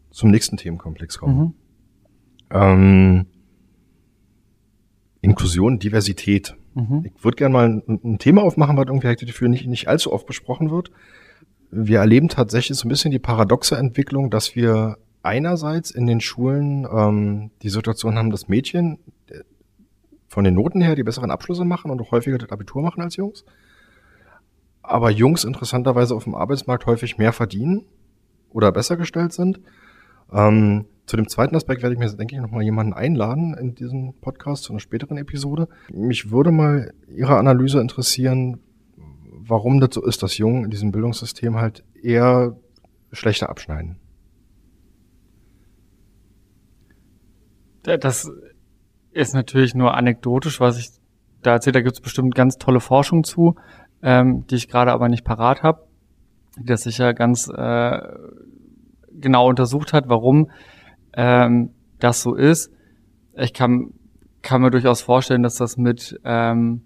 zum 0.09 0.31
nächsten 0.31 0.57
Themenkomplex 0.57 1.19
kommen. 1.19 1.39
Mhm. 1.39 1.53
Ähm, 2.49 3.25
Inklusion, 5.21 5.79
Diversität. 5.79 6.55
Mhm. 6.73 7.11
Ich 7.15 7.23
würde 7.23 7.35
gerne 7.35 7.53
mal 7.53 7.65
ein, 7.65 7.99
ein, 8.03 8.17
Thema 8.19 8.43
aufmachen, 8.43 8.75
was 8.75 8.87
irgendwie 8.87 9.25
dafür 9.25 9.47
nicht, 9.47 9.67
nicht 9.67 9.87
allzu 9.87 10.11
oft 10.11 10.25
besprochen 10.25 10.69
wird. 10.71 10.91
Wir 11.75 11.99
erleben 11.99 12.29
tatsächlich 12.29 12.77
so 12.77 12.87
ein 12.87 12.89
bisschen 12.89 13.09
die 13.09 13.19
paradoxe 13.19 13.75
Entwicklung, 13.75 14.29
dass 14.29 14.55
wir 14.55 14.97
einerseits 15.23 15.89
in 15.89 16.05
den 16.05 16.21
Schulen 16.21 16.85
ähm, 16.85 17.51
die 17.63 17.69
Situation 17.69 18.15
haben, 18.15 18.29
dass 18.29 18.47
Mädchen 18.47 18.99
äh, 19.27 19.39
von 20.27 20.43
den 20.43 20.53
Noten 20.53 20.81
her 20.81 20.95
die 20.95 21.03
besseren 21.03 21.31
Abschlüsse 21.31 21.65
machen 21.65 21.89
und 21.89 21.99
auch 21.99 22.11
häufiger 22.11 22.37
das 22.37 22.51
Abitur 22.51 22.83
machen 22.83 23.01
als 23.01 23.15
Jungs. 23.15 23.43
Aber 24.83 25.09
Jungs 25.09 25.45
interessanterweise 25.45 26.13
auf 26.13 26.25
dem 26.25 26.35
Arbeitsmarkt 26.35 26.85
häufig 26.85 27.17
mehr 27.17 27.33
verdienen 27.33 27.85
oder 28.51 28.71
besser 28.71 28.97
gestellt 28.97 29.33
sind. 29.33 29.59
Ähm, 30.31 30.85
zu 31.05 31.17
dem 31.17 31.27
zweiten 31.27 31.55
Aspekt 31.55 31.81
werde 31.81 31.93
ich 31.93 31.99
mir, 31.99 32.09
denke 32.09 32.35
ich, 32.35 32.41
nochmal 32.41 32.63
jemanden 32.63 32.93
einladen 32.93 33.55
in 33.59 33.73
diesen 33.73 34.13
Podcast 34.21 34.63
zu 34.63 34.73
einer 34.73 34.79
späteren 34.79 35.17
Episode. 35.17 35.67
Mich 35.91 36.29
würde 36.29 36.51
mal 36.51 36.93
Ihre 37.07 37.37
Analyse 37.37 37.81
interessieren, 37.81 38.59
warum 39.47 39.79
das 39.79 39.93
so 39.93 40.05
ist, 40.05 40.23
dass 40.23 40.37
Jungen 40.37 40.65
in 40.65 40.69
diesem 40.69 40.91
Bildungssystem 40.91 41.55
halt 41.55 41.83
eher 42.01 42.55
schlechter 43.11 43.49
abschneiden. 43.49 43.97
Das 47.83 48.31
ist 49.11 49.33
natürlich 49.33 49.75
nur 49.75 49.93
anekdotisch, 49.93 50.59
was 50.59 50.79
ich 50.79 50.89
da 51.41 51.53
erzähle. 51.53 51.73
Da 51.73 51.81
gibt 51.81 51.95
es 51.95 52.01
bestimmt 52.01 52.33
ganz 52.33 52.57
tolle 52.57 52.79
Forschung 52.79 53.23
zu, 53.23 53.55
ähm, 54.01 54.45
die 54.47 54.55
ich 54.55 54.69
gerade 54.69 54.91
aber 54.91 55.09
nicht 55.09 55.25
parat 55.25 55.63
habe, 55.63 55.85
die 56.57 56.65
das 56.65 56.83
sicher 56.83 57.13
ganz 57.13 57.49
äh, 57.49 57.99
genau 59.11 59.49
untersucht 59.49 59.93
hat, 59.93 60.07
warum 60.07 60.49
ähm, 61.13 61.71
das 61.99 62.21
so 62.21 62.35
ist. 62.35 62.71
Ich 63.35 63.53
kann, 63.53 63.93
kann 64.41 64.61
mir 64.61 64.71
durchaus 64.71 65.01
vorstellen, 65.01 65.43
dass 65.43 65.55
das 65.55 65.77
mit 65.77 66.19
ähm, 66.23 66.83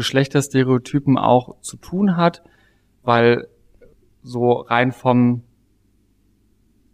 Geschlechterstereotypen 0.00 1.18
auch 1.18 1.60
zu 1.60 1.76
tun 1.76 2.16
hat, 2.16 2.42
weil 3.02 3.48
so 4.22 4.52
rein 4.52 4.92
vom, 4.92 5.42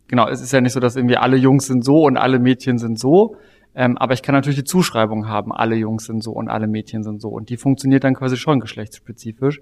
genau, 0.09 0.29
es 0.29 0.41
ist 0.41 0.53
ja 0.53 0.61
nicht 0.61 0.73
so, 0.73 0.81
dass 0.81 0.97
irgendwie 0.97 1.17
alle 1.17 1.37
Jungs 1.37 1.67
sind 1.67 1.85
so 1.85 2.03
und 2.03 2.17
alle 2.17 2.41
Mädchen 2.41 2.79
sind 2.79 2.99
so, 2.99 3.37
ähm, 3.77 3.97
aber 3.97 4.15
ich 4.15 4.23
kann 4.23 4.35
natürlich 4.35 4.59
die 4.59 4.65
Zuschreibung 4.65 5.29
haben, 5.29 5.53
alle 5.53 5.77
Jungs 5.77 6.07
sind 6.07 6.21
so 6.21 6.33
und 6.33 6.49
alle 6.49 6.67
Mädchen 6.67 7.05
sind 7.05 7.23
so 7.23 7.29
und 7.29 7.49
die 7.49 7.57
funktioniert 7.57 8.03
dann 8.03 8.15
quasi 8.15 8.37
schon 8.37 8.59
geschlechtsspezifisch. 8.59 9.61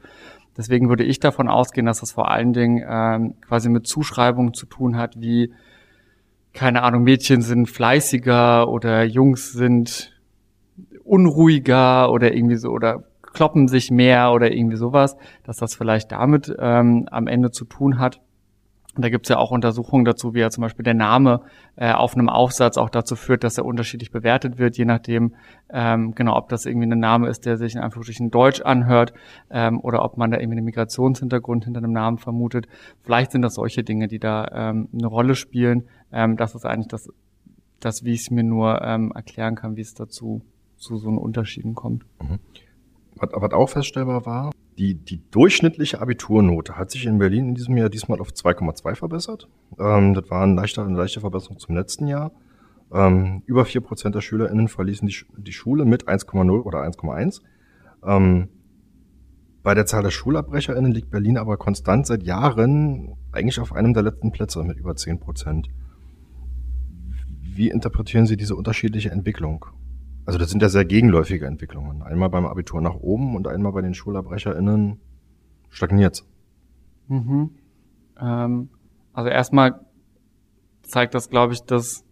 Deswegen 0.57 0.89
würde 0.89 1.05
ich 1.05 1.21
davon 1.21 1.49
ausgehen, 1.49 1.85
dass 1.85 2.01
das 2.01 2.13
vor 2.13 2.31
allen 2.31 2.55
Dingen 2.55 2.83
ähm, 2.89 3.35
quasi 3.43 3.69
mit 3.69 3.87
Zuschreibungen 3.87 4.55
zu 4.55 4.65
tun 4.65 4.97
hat, 4.97 5.21
wie 5.21 5.53
keine 6.55 6.83
Ahnung, 6.83 7.03
Mädchen 7.03 7.43
sind 7.43 7.69
fleißiger 7.69 8.69
oder 8.71 9.03
Jungs 9.03 9.53
sind 9.53 10.13
unruhiger 11.05 12.11
oder 12.11 12.33
irgendwie 12.33 12.57
so 12.57 12.71
oder 12.71 13.05
kloppen 13.35 13.69
sich 13.69 13.91
mehr 13.91 14.33
oder 14.33 14.53
irgendwie 14.53 14.77
sowas, 14.77 15.17
dass 15.43 15.59
das 15.59 15.75
vielleicht 15.75 16.13
damit 16.13 16.55
ähm, 16.59 17.07
am 17.11 17.27
Ende 17.27 17.51
zu 17.51 17.65
tun 17.65 17.99
hat. 17.99 18.21
Und 18.95 19.05
da 19.05 19.09
gibt's 19.09 19.29
ja 19.29 19.39
auch 19.39 19.51
Untersuchungen 19.51 20.05
dazu, 20.05 20.35
wie 20.35 20.41
ja 20.41 20.51
zum 20.51 20.63
Beispiel 20.63 20.85
der 20.85 20.95
Name 20.95 21.41
äh, 21.75 21.93
auf 21.93 22.15
einem 22.15 22.29
Aufsatz 22.29 22.77
auch 22.77 22.91
dazu 22.91 23.17
führt, 23.17 23.43
dass 23.43 23.59
er 23.59 23.65
unterschiedlich 23.65 24.13
bewertet 24.13 24.59
wird, 24.59 24.79
je 24.79 24.85
nachdem, 24.85 25.35
ähm, 25.69 26.15
genau, 26.15 26.37
ob 26.37 26.49
das 26.49 26.65
irgendwie 26.65 26.87
ein 26.87 27.01
Name 27.01 27.29
ist, 27.29 27.45
der 27.45 27.57
sich 27.57 27.75
in 27.75 27.81
Anführungsstrichen 27.81 28.31
Deutsch 28.31 28.61
anhört 28.61 29.13
ähm, 29.51 29.81
oder 29.81 30.05
ob 30.05 30.17
man 30.17 30.31
da 30.31 30.39
irgendwie 30.39 30.59
einen 30.59 30.65
Migrationshintergrund 30.67 31.65
hinter 31.65 31.79
einem 31.79 31.93
Namen 31.93 32.19
vermutet. 32.19 32.69
Vielleicht 33.03 33.33
sind 33.33 33.43
das 33.43 33.55
solche 33.55 33.83
Dinge, 33.83 34.07
die 34.07 34.21
da 34.21 34.47
ähm, 34.53 34.89
eine 34.93 35.09
Rolle 35.09 35.35
spielen. 35.35 35.89
Ähm, 36.13 36.37
das 36.37 36.55
ist 36.55 36.65
eigentlich 36.65 36.89
das, 36.89 37.11
das 37.81 38.05
wie 38.05 38.13
ich 38.13 38.21
es 38.21 38.31
mir 38.31 38.45
nur 38.45 38.81
ähm, 38.83 39.11
erklären 39.13 39.57
kann, 39.57 39.75
wie 39.75 39.81
es 39.81 39.95
dazu 39.95 40.43
zu 40.77 40.99
so 40.99 41.09
einen 41.09 41.19
Unterschieden 41.19 41.75
kommt. 41.75 42.05
Mhm. 42.23 42.39
Was, 43.17 43.31
was 43.33 43.53
auch 43.53 43.69
feststellbar 43.69 44.27
war, 44.27 44.51
die, 44.79 44.95
die 44.95 45.23
durchschnittliche 45.31 46.01
Abiturnote 46.01 46.77
hat 46.77 46.91
sich 46.91 47.07
in 47.07 47.19
Berlin 47.19 47.51
in 47.51 47.55
diesem 47.55 47.77
Jahr 47.77 47.89
diesmal 47.89 48.21
auf 48.21 48.31
2,2 48.31 48.97
verbessert. 48.97 49.49
Ähm, 49.79 50.15
das 50.15 50.29
war 50.31 50.43
ein 50.43 50.57
leichter, 50.57 50.85
eine 50.85 50.97
leichte 50.97 51.21
Verbesserung 51.21 51.59
zum 51.59 51.77
letzten 51.77 52.09
Jahr. 52.09 52.33
Ähm, 52.93 53.43
über 53.47 53.65
vier 53.65 53.81
Prozent 53.81 54.15
der 54.15 54.21
SchülerInnen 54.21 54.69
verließen 54.69 55.07
die, 55.07 55.17
die 55.37 55.53
Schule 55.53 55.85
mit 55.85 56.09
1,0 56.09 56.63
oder 56.63 56.83
1,1. 56.83 57.41
Ähm, 58.05 58.49
bei 59.63 59.75
der 59.75 59.87
Zahl 59.87 60.03
der 60.03 60.11
SchulabbrecherInnen 60.11 60.93
liegt 60.93 61.11
Berlin 61.11 61.39
aber 61.39 61.57
konstant 61.57 62.07
seit 62.07 62.23
Jahren 62.23 63.15
eigentlich 63.33 63.61
auf 63.61 63.73
einem 63.73 63.95
der 63.95 64.03
letzten 64.03 64.31
Plätze 64.31 64.63
mit 64.63 64.79
über 64.79 64.95
10 64.95 65.21
Prozent. 65.21 65.69
Wie 67.41 67.71
interpretieren 67.71 68.27
Sie 68.27 68.37
diese 68.37 68.57
unterschiedliche 68.57 69.11
Entwicklung? 69.11 69.67
Also 70.27 70.39
das 70.39 70.51
sind 70.51 70.63
ja 70.63 70.69
sehr 70.69 70.85
gegenläufige 70.85 71.47
Entwicklungen. 71.47 72.03
Einmal 72.03 72.31
beim 72.31 72.47
Abitur 72.47 72.81
nach 72.81 72.95
oben 72.95 73.37
und 73.37 73.47
einmal 73.47 73.73
bei 73.73 73.83
den 73.83 73.95
SchulabbrecherInnen 73.95 75.01
stagniert. 75.69 76.23
Mhm. 77.09 77.51
Ähm, 78.21 78.71
also 79.13 79.29
erstmal 79.29 79.81
zeigt 80.83 81.15
das, 81.15 81.29
glaube 81.29 81.53
ich, 81.53 81.61
dass 81.65 82.05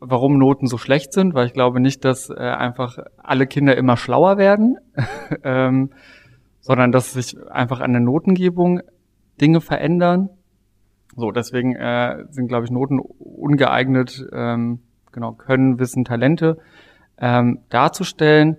warum 0.00 0.38
Noten 0.38 0.66
so 0.66 0.78
schlecht 0.78 1.12
sind, 1.12 1.34
weil 1.34 1.46
ich 1.46 1.52
glaube 1.52 1.80
nicht, 1.80 2.04
dass 2.04 2.30
äh, 2.30 2.34
einfach 2.34 2.98
alle 3.18 3.46
Kinder 3.46 3.76
immer 3.76 3.96
schlauer 3.96 4.38
werden, 4.38 4.78
ähm, 5.44 5.90
sondern 6.60 6.92
dass 6.92 7.12
sich 7.12 7.36
einfach 7.50 7.80
an 7.80 7.92
der 7.92 8.00
Notengebung 8.00 8.80
Dinge 9.40 9.60
verändern. 9.60 10.30
So, 11.16 11.32
deswegen 11.32 11.74
äh, 11.74 12.24
sind, 12.30 12.48
glaube 12.48 12.64
ich, 12.64 12.70
Noten 12.70 12.98
ungeeignet, 12.98 14.26
ähm, 14.32 14.80
genau, 15.12 15.32
Können, 15.32 15.78
Wissen, 15.78 16.04
Talente 16.04 16.58
ähm, 17.18 17.60
darzustellen. 17.68 18.56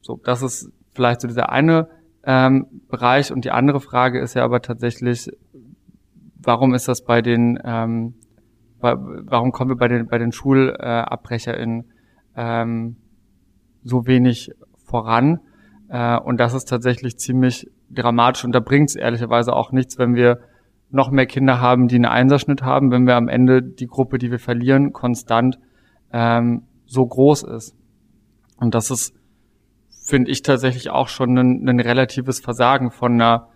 So, 0.00 0.18
das 0.24 0.42
ist 0.42 0.70
vielleicht 0.94 1.20
so 1.20 1.28
dieser 1.28 1.50
eine 1.50 1.88
ähm, 2.24 2.66
Bereich. 2.88 3.32
Und 3.32 3.44
die 3.44 3.50
andere 3.50 3.80
Frage 3.80 4.20
ist 4.20 4.34
ja 4.34 4.44
aber 4.44 4.60
tatsächlich, 4.60 5.28
warum 6.42 6.74
ist 6.74 6.88
das 6.88 7.04
bei 7.04 7.22
den, 7.22 7.58
ähm, 7.64 8.14
warum 8.80 9.52
kommen 9.52 9.70
wir 9.70 9.76
bei 9.76 9.88
den, 9.88 10.06
bei 10.06 10.18
den 10.18 10.32
SchulabbrecherInnen 10.32 11.84
ähm, 12.36 12.96
so 13.82 14.06
wenig 14.06 14.50
voran? 14.86 15.40
Äh, 15.88 16.18
und 16.18 16.38
das 16.38 16.54
ist 16.54 16.66
tatsächlich 16.66 17.18
ziemlich 17.18 17.70
dramatisch 17.90 18.44
und 18.44 18.52
da 18.52 18.60
bringt 18.60 18.90
es 18.90 18.96
ehrlicherweise 18.96 19.52
auch 19.54 19.72
nichts, 19.72 19.98
wenn 19.98 20.14
wir 20.14 20.40
noch 20.90 21.10
mehr 21.10 21.26
Kinder 21.26 21.60
haben, 21.60 21.88
die 21.88 21.96
einen 21.96 22.06
Einserschnitt 22.06 22.62
haben, 22.62 22.90
wenn 22.90 23.06
wir 23.06 23.16
am 23.16 23.28
Ende 23.28 23.62
die 23.62 23.86
Gruppe, 23.86 24.18
die 24.18 24.30
wir 24.30 24.38
verlieren, 24.38 24.92
konstant 24.92 25.58
ähm, 26.12 26.62
so 26.86 27.06
groß 27.06 27.42
ist. 27.42 27.76
Und 28.56 28.74
das 28.74 28.90
ist, 28.90 29.14
finde 30.06 30.30
ich, 30.30 30.42
tatsächlich 30.42 30.90
auch 30.90 31.08
schon 31.08 31.36
ein, 31.36 31.68
ein 31.68 31.80
relatives 31.80 32.40
Versagen 32.40 32.90
von 32.90 33.12
einer 33.12 33.48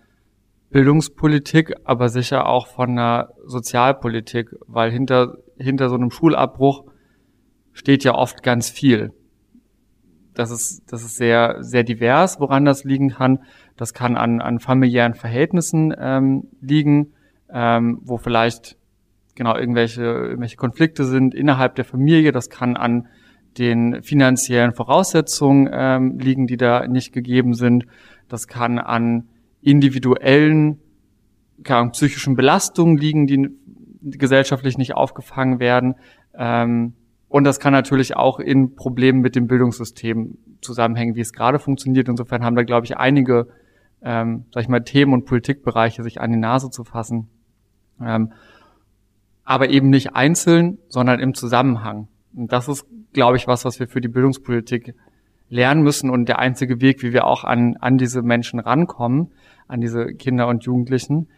Bildungspolitik, 0.70 1.74
aber 1.84 2.08
sicher 2.08 2.46
auch 2.46 2.66
von 2.66 2.90
einer 2.90 3.30
Sozialpolitik, 3.44 4.54
weil 4.66 4.90
hinter, 4.90 5.38
hinter 5.56 5.88
so 5.88 5.96
einem 5.96 6.10
Schulabbruch 6.10 6.84
steht 7.72 8.04
ja 8.04 8.14
oft 8.14 8.42
ganz 8.42 8.70
viel. 8.70 9.12
Das 10.34 10.50
ist, 10.50 10.82
das 10.90 11.02
ist 11.02 11.16
sehr, 11.16 11.56
sehr 11.60 11.84
divers, 11.84 12.40
woran 12.40 12.64
das 12.64 12.84
liegen 12.84 13.10
kann. 13.10 13.40
Das 13.76 13.92
kann 13.92 14.16
an, 14.16 14.40
an 14.40 14.60
familiären 14.60 15.14
Verhältnissen 15.14 15.94
ähm, 15.98 16.48
liegen, 16.60 17.12
ähm, 17.52 18.00
wo 18.02 18.16
vielleicht 18.16 18.76
genau 19.34 19.56
irgendwelche, 19.56 20.02
irgendwelche 20.02 20.56
Konflikte 20.56 21.04
sind 21.04 21.34
innerhalb 21.34 21.74
der 21.74 21.84
Familie. 21.84 22.32
Das 22.32 22.50
kann 22.50 22.76
an 22.76 23.08
den 23.58 24.02
finanziellen 24.02 24.72
Voraussetzungen 24.72 25.68
ähm, 25.72 26.18
liegen, 26.18 26.46
die 26.46 26.56
da 26.56 26.86
nicht 26.86 27.12
gegeben 27.12 27.54
sind. 27.54 27.86
Das 28.28 28.48
kann 28.48 28.78
an 28.78 29.28
individuellen 29.60 30.78
keine 31.62 31.90
psychischen 31.90 32.34
Belastungen 32.34 32.96
liegen, 32.96 33.26
die 33.26 33.50
gesellschaftlich 34.00 34.78
nicht 34.78 34.94
aufgefangen 34.94 35.60
werden. 35.60 35.94
Ähm, 36.34 36.94
und 37.28 37.44
das 37.44 37.60
kann 37.60 37.72
natürlich 37.72 38.16
auch 38.16 38.40
in 38.40 38.74
Problemen 38.74 39.20
mit 39.20 39.36
dem 39.36 39.46
Bildungssystem 39.46 40.38
zusammenhängen, 40.60 41.14
wie 41.14 41.20
es 41.20 41.32
gerade 41.32 41.58
funktioniert. 41.58 42.08
Insofern 42.08 42.44
haben 42.44 42.56
da, 42.56 42.62
glaube 42.62 42.84
ich, 42.84 42.96
einige, 42.96 43.48
ähm, 44.02 44.44
sag 44.52 44.62
ich 44.62 44.68
mal, 44.68 44.80
Themen 44.80 45.12
und 45.12 45.24
Politikbereiche 45.24 46.02
sich 46.02 46.20
an 46.20 46.32
die 46.32 46.38
Nase 46.38 46.70
zu 46.70 46.84
fassen. 46.84 47.28
Ähm, 48.04 48.32
aber 49.44 49.70
eben 49.70 49.90
nicht 49.90 50.14
einzeln, 50.14 50.78
sondern 50.88 51.20
im 51.20 51.34
Zusammenhang. 51.34 52.08
Und 52.34 52.52
das 52.52 52.68
ist, 52.68 52.86
glaube 53.12 53.36
ich, 53.36 53.46
was, 53.46 53.64
was 53.64 53.80
wir 53.80 53.88
für 53.88 54.00
die 54.00 54.08
Bildungspolitik 54.08 54.94
lernen 55.48 55.82
müssen 55.82 56.08
und 56.08 56.28
der 56.28 56.38
einzige 56.38 56.80
Weg, 56.80 57.02
wie 57.02 57.12
wir 57.12 57.26
auch 57.26 57.44
an, 57.44 57.76
an 57.78 57.98
diese 57.98 58.22
Menschen 58.22 58.58
rankommen, 58.58 59.32
an 59.68 59.80
diese 59.80 60.06
Kinder 60.06 60.48
und 60.48 60.64
Jugendlichen, 60.64 61.28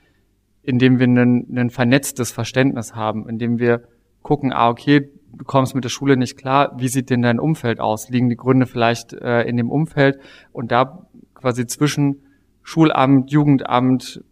indem 0.62 0.98
wir 0.98 1.06
ein, 1.06 1.70
vernetztes 1.70 2.30
Verständnis 2.30 2.94
haben, 2.94 3.28
indem 3.28 3.58
wir 3.58 3.82
gucken, 4.22 4.52
ah, 4.52 4.68
okay, 4.68 5.10
du 5.32 5.44
kommst 5.44 5.74
mit 5.74 5.84
der 5.84 5.88
Schule 5.88 6.16
nicht 6.16 6.36
klar, 6.38 6.74
wie 6.78 6.88
sieht 6.88 7.10
denn 7.10 7.22
dein 7.22 7.40
Umfeld 7.40 7.80
aus? 7.80 8.08
Liegen 8.08 8.28
die 8.28 8.36
Gründe 8.36 8.66
vielleicht 8.66 9.12
äh, 9.12 9.42
in 9.42 9.56
dem 9.56 9.70
Umfeld? 9.70 10.18
Und 10.52 10.70
da 10.70 11.06
quasi 11.34 11.66
zwischen 11.66 12.22
Schulamt, 12.62 13.30
Jugendamt, 13.30 14.22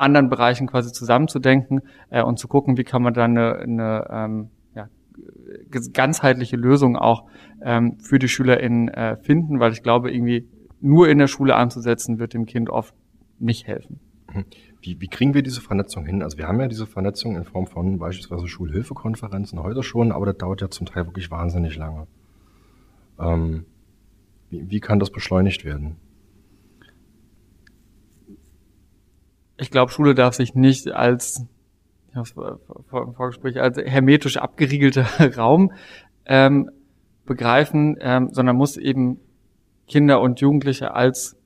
anderen 0.00 0.28
Bereichen 0.28 0.66
quasi 0.66 0.92
zusammenzudenken 0.92 1.82
äh, 2.10 2.22
und 2.22 2.38
zu 2.38 2.48
gucken, 2.48 2.76
wie 2.76 2.84
kann 2.84 3.02
man 3.02 3.14
dann 3.14 3.36
eine, 3.36 3.56
eine 3.56 4.06
ähm, 4.10 4.50
ja, 4.74 4.88
ganzheitliche 5.92 6.56
Lösung 6.56 6.96
auch 6.96 7.26
ähm, 7.62 7.98
für 8.00 8.18
die 8.18 8.28
SchülerInnen 8.28 8.88
äh, 8.88 9.16
finden, 9.16 9.60
weil 9.60 9.72
ich 9.72 9.82
glaube, 9.82 10.12
irgendwie 10.12 10.48
nur 10.80 11.08
in 11.08 11.18
der 11.18 11.26
Schule 11.26 11.56
anzusetzen, 11.56 12.18
wird 12.18 12.34
dem 12.34 12.46
Kind 12.46 12.70
oft 12.70 12.94
nicht 13.38 13.66
helfen. 13.66 14.00
Mhm. 14.32 14.44
Wie, 14.82 15.00
wie 15.00 15.08
kriegen 15.08 15.34
wir 15.34 15.42
diese 15.42 15.60
Vernetzung 15.60 16.06
hin? 16.06 16.22
Also 16.22 16.38
wir 16.38 16.48
haben 16.48 16.58
ja 16.58 16.68
diese 16.68 16.86
Vernetzung 16.86 17.36
in 17.36 17.44
Form 17.44 17.66
von 17.66 17.98
beispielsweise 17.98 18.48
Schulhilfekonferenzen 18.48 19.62
heute 19.62 19.82
schon, 19.82 20.12
aber 20.12 20.26
das 20.26 20.38
dauert 20.38 20.62
ja 20.62 20.70
zum 20.70 20.86
Teil 20.86 21.06
wirklich 21.06 21.30
wahnsinnig 21.30 21.76
lange. 21.76 22.06
Ähm, 23.18 23.66
wie, 24.48 24.70
wie 24.70 24.80
kann 24.80 24.98
das 24.98 25.10
beschleunigt 25.10 25.64
werden? 25.64 25.96
Ich 29.60 29.70
glaube, 29.70 29.92
Schule 29.92 30.14
darf 30.14 30.34
sich 30.34 30.54
nicht 30.54 30.88
als 30.88 31.44
ja, 32.14 32.24
Vorgespräch 32.88 33.60
als 33.60 33.76
hermetisch 33.78 34.38
abgeriegelter 34.38 35.06
Raum 35.36 35.72
ähm, 36.26 36.70
begreifen, 37.26 37.96
ähm, 38.00 38.30
sondern 38.32 38.56
muss 38.56 38.76
eben 38.76 39.20
Kinder 39.86 40.20
und 40.20 40.40
Jugendliche 40.40 40.94
als 40.94 41.36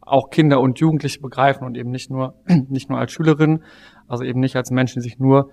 auch 0.00 0.30
Kinder 0.30 0.60
und 0.60 0.78
Jugendliche 0.78 1.20
begreifen 1.20 1.64
und 1.64 1.76
eben 1.76 1.90
nicht 1.90 2.10
nur 2.10 2.34
nicht 2.68 2.90
nur 2.90 2.98
als 2.98 3.12
Schülerin, 3.12 3.62
also 4.06 4.24
eben 4.24 4.40
nicht 4.40 4.56
als 4.56 4.70
Menschen, 4.70 5.00
die 5.00 5.08
sich 5.08 5.18
nur 5.18 5.50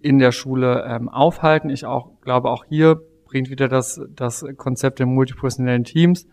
in 0.00 0.18
der 0.18 0.32
Schule 0.32 0.84
ähm, 0.88 1.08
aufhalten. 1.08 1.70
Ich 1.70 1.84
auch 1.84 2.20
glaube, 2.20 2.50
auch 2.50 2.64
hier 2.64 3.00
bringt 3.26 3.50
wieder 3.50 3.68
das 3.68 4.00
das 4.14 4.44
Konzept 4.56 4.98
der 4.98 5.06
multipersonellen 5.06 5.84
Teams 5.84 6.26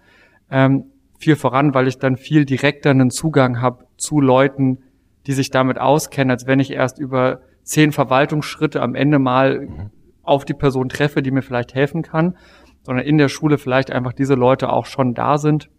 ähm, 0.50 0.86
viel 1.24 1.36
voran, 1.36 1.74
weil 1.74 1.88
ich 1.88 1.98
dann 1.98 2.18
viel 2.18 2.46
direkter 2.46 2.90
einen 2.90 3.10
Zugang 3.10 3.62
habe 3.62 3.86
zu 3.98 4.20
Leuten, 4.20 4.80
die 5.26 5.34
sich 5.34 5.50
damit 5.50 5.80
auskennen, 5.80 6.32
als 6.32 6.48
wenn 6.48 6.60
ich 6.60 6.72
erst 6.72 7.00
über 7.00 7.42
zehn 7.64 7.92
Verwaltungsschritte 7.92 8.82
am 8.82 8.96
Ende 8.96 9.20
mal 9.20 9.62
mhm. 9.62 9.90
auf 10.22 10.46
die 10.46 10.54
Person 10.54 10.90
treffe, 10.90 11.22
die 11.22 11.32
mir 11.32 11.42
vielleicht 11.42 11.74
helfen 11.74 12.02
kann, 12.02 12.38
sondern 12.84 13.06
in 13.06 13.18
der 13.18 13.30
Schule 13.30 13.58
vielleicht 13.58 13.92
einfach 13.92 14.14
diese 14.14 14.36
Leute 14.36 14.72
auch 14.72 14.86
schon 14.86 15.14
da 15.14 15.38
sind. 15.38 15.70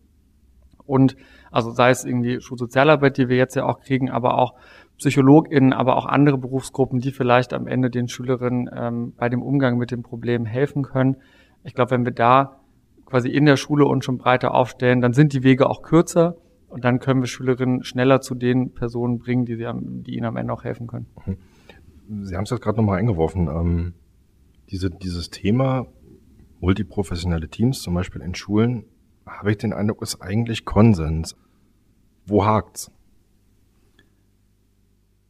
Und 0.86 1.16
also 1.51 1.70
sei 1.70 1.90
es 1.90 2.05
irgendwie 2.05 2.40
Schulsozialarbeit, 2.40 3.16
die 3.16 3.28
wir 3.28 3.36
jetzt 3.36 3.55
ja 3.55 3.64
auch 3.64 3.80
kriegen, 3.80 4.11
aber 4.11 4.38
auch 4.38 4.55
PsychologInnen, 4.99 5.72
aber 5.72 5.97
auch 5.97 6.07
andere 6.07 6.38
Berufsgruppen, 6.38 7.01
die 7.01 7.11
vielleicht 7.11 7.53
am 7.53 7.66
Ende 7.66 7.90
den 7.90 8.09
Schülerinnen 8.09 8.70
ähm, 8.74 9.12
bei 9.16 9.28
dem 9.28 9.42
Umgang 9.42 9.76
mit 9.76 9.90
dem 9.90 10.03
Problem 10.03 10.47
helfen 10.47 10.82
können. 10.82 11.16
Ich 11.64 11.74
glaube, 11.74 11.92
wenn 11.92 12.05
wir 12.05 12.12
da 12.12 12.61
quasi 13.15 13.29
in 13.29 13.47
der 13.47 13.57
Schule 13.57 13.85
uns 13.85 14.05
schon 14.05 14.19
breiter 14.19 14.55
aufstellen, 14.55 15.01
dann 15.01 15.12
sind 15.12 15.35
die 15.35 15.45
Wege 15.45 15.71
auch 15.71 15.83
kürzer 15.83 16.35
und 16.67 16.85
dann 16.85 16.99
können 16.99 17.21
wir 17.21 17.29
Schülerinnen 17.29 17.85
schneller 17.85 18.21
zu 18.21 18.35
den 18.35 18.75
Personen 18.75 19.21
bringen, 19.21 19.45
die, 19.45 19.55
sie 19.55 19.67
am, 19.67 20.03
die 20.03 20.17
ihnen 20.17 20.25
am 20.25 20.37
Ende 20.37 20.53
auch 20.53 20.65
helfen 20.65 20.89
können. 20.89 21.07
Mhm. 21.25 22.25
Sie 22.25 22.35
haben 22.35 22.43
es 22.43 22.51
jetzt 22.51 22.61
gerade 22.61 22.77
nochmal 22.77 22.99
eingeworfen. 22.99 23.47
Ähm, 23.47 23.95
diese, 24.69 24.91
dieses 24.91 25.31
Thema 25.31 25.87
multiprofessionelle 26.59 27.49
Teams, 27.49 27.83
zum 27.83 27.95
Beispiel 27.95 28.21
in 28.21 28.35
Schulen, 28.35 28.85
habe 29.25 29.53
ich 29.53 29.59
den 29.59 29.73
Eindruck, 29.73 30.03
ist 30.03 30.21
eigentlich 30.21 30.65
Konsens. 30.65 31.37
Wo 32.27 32.45
hakt's? 32.45 32.91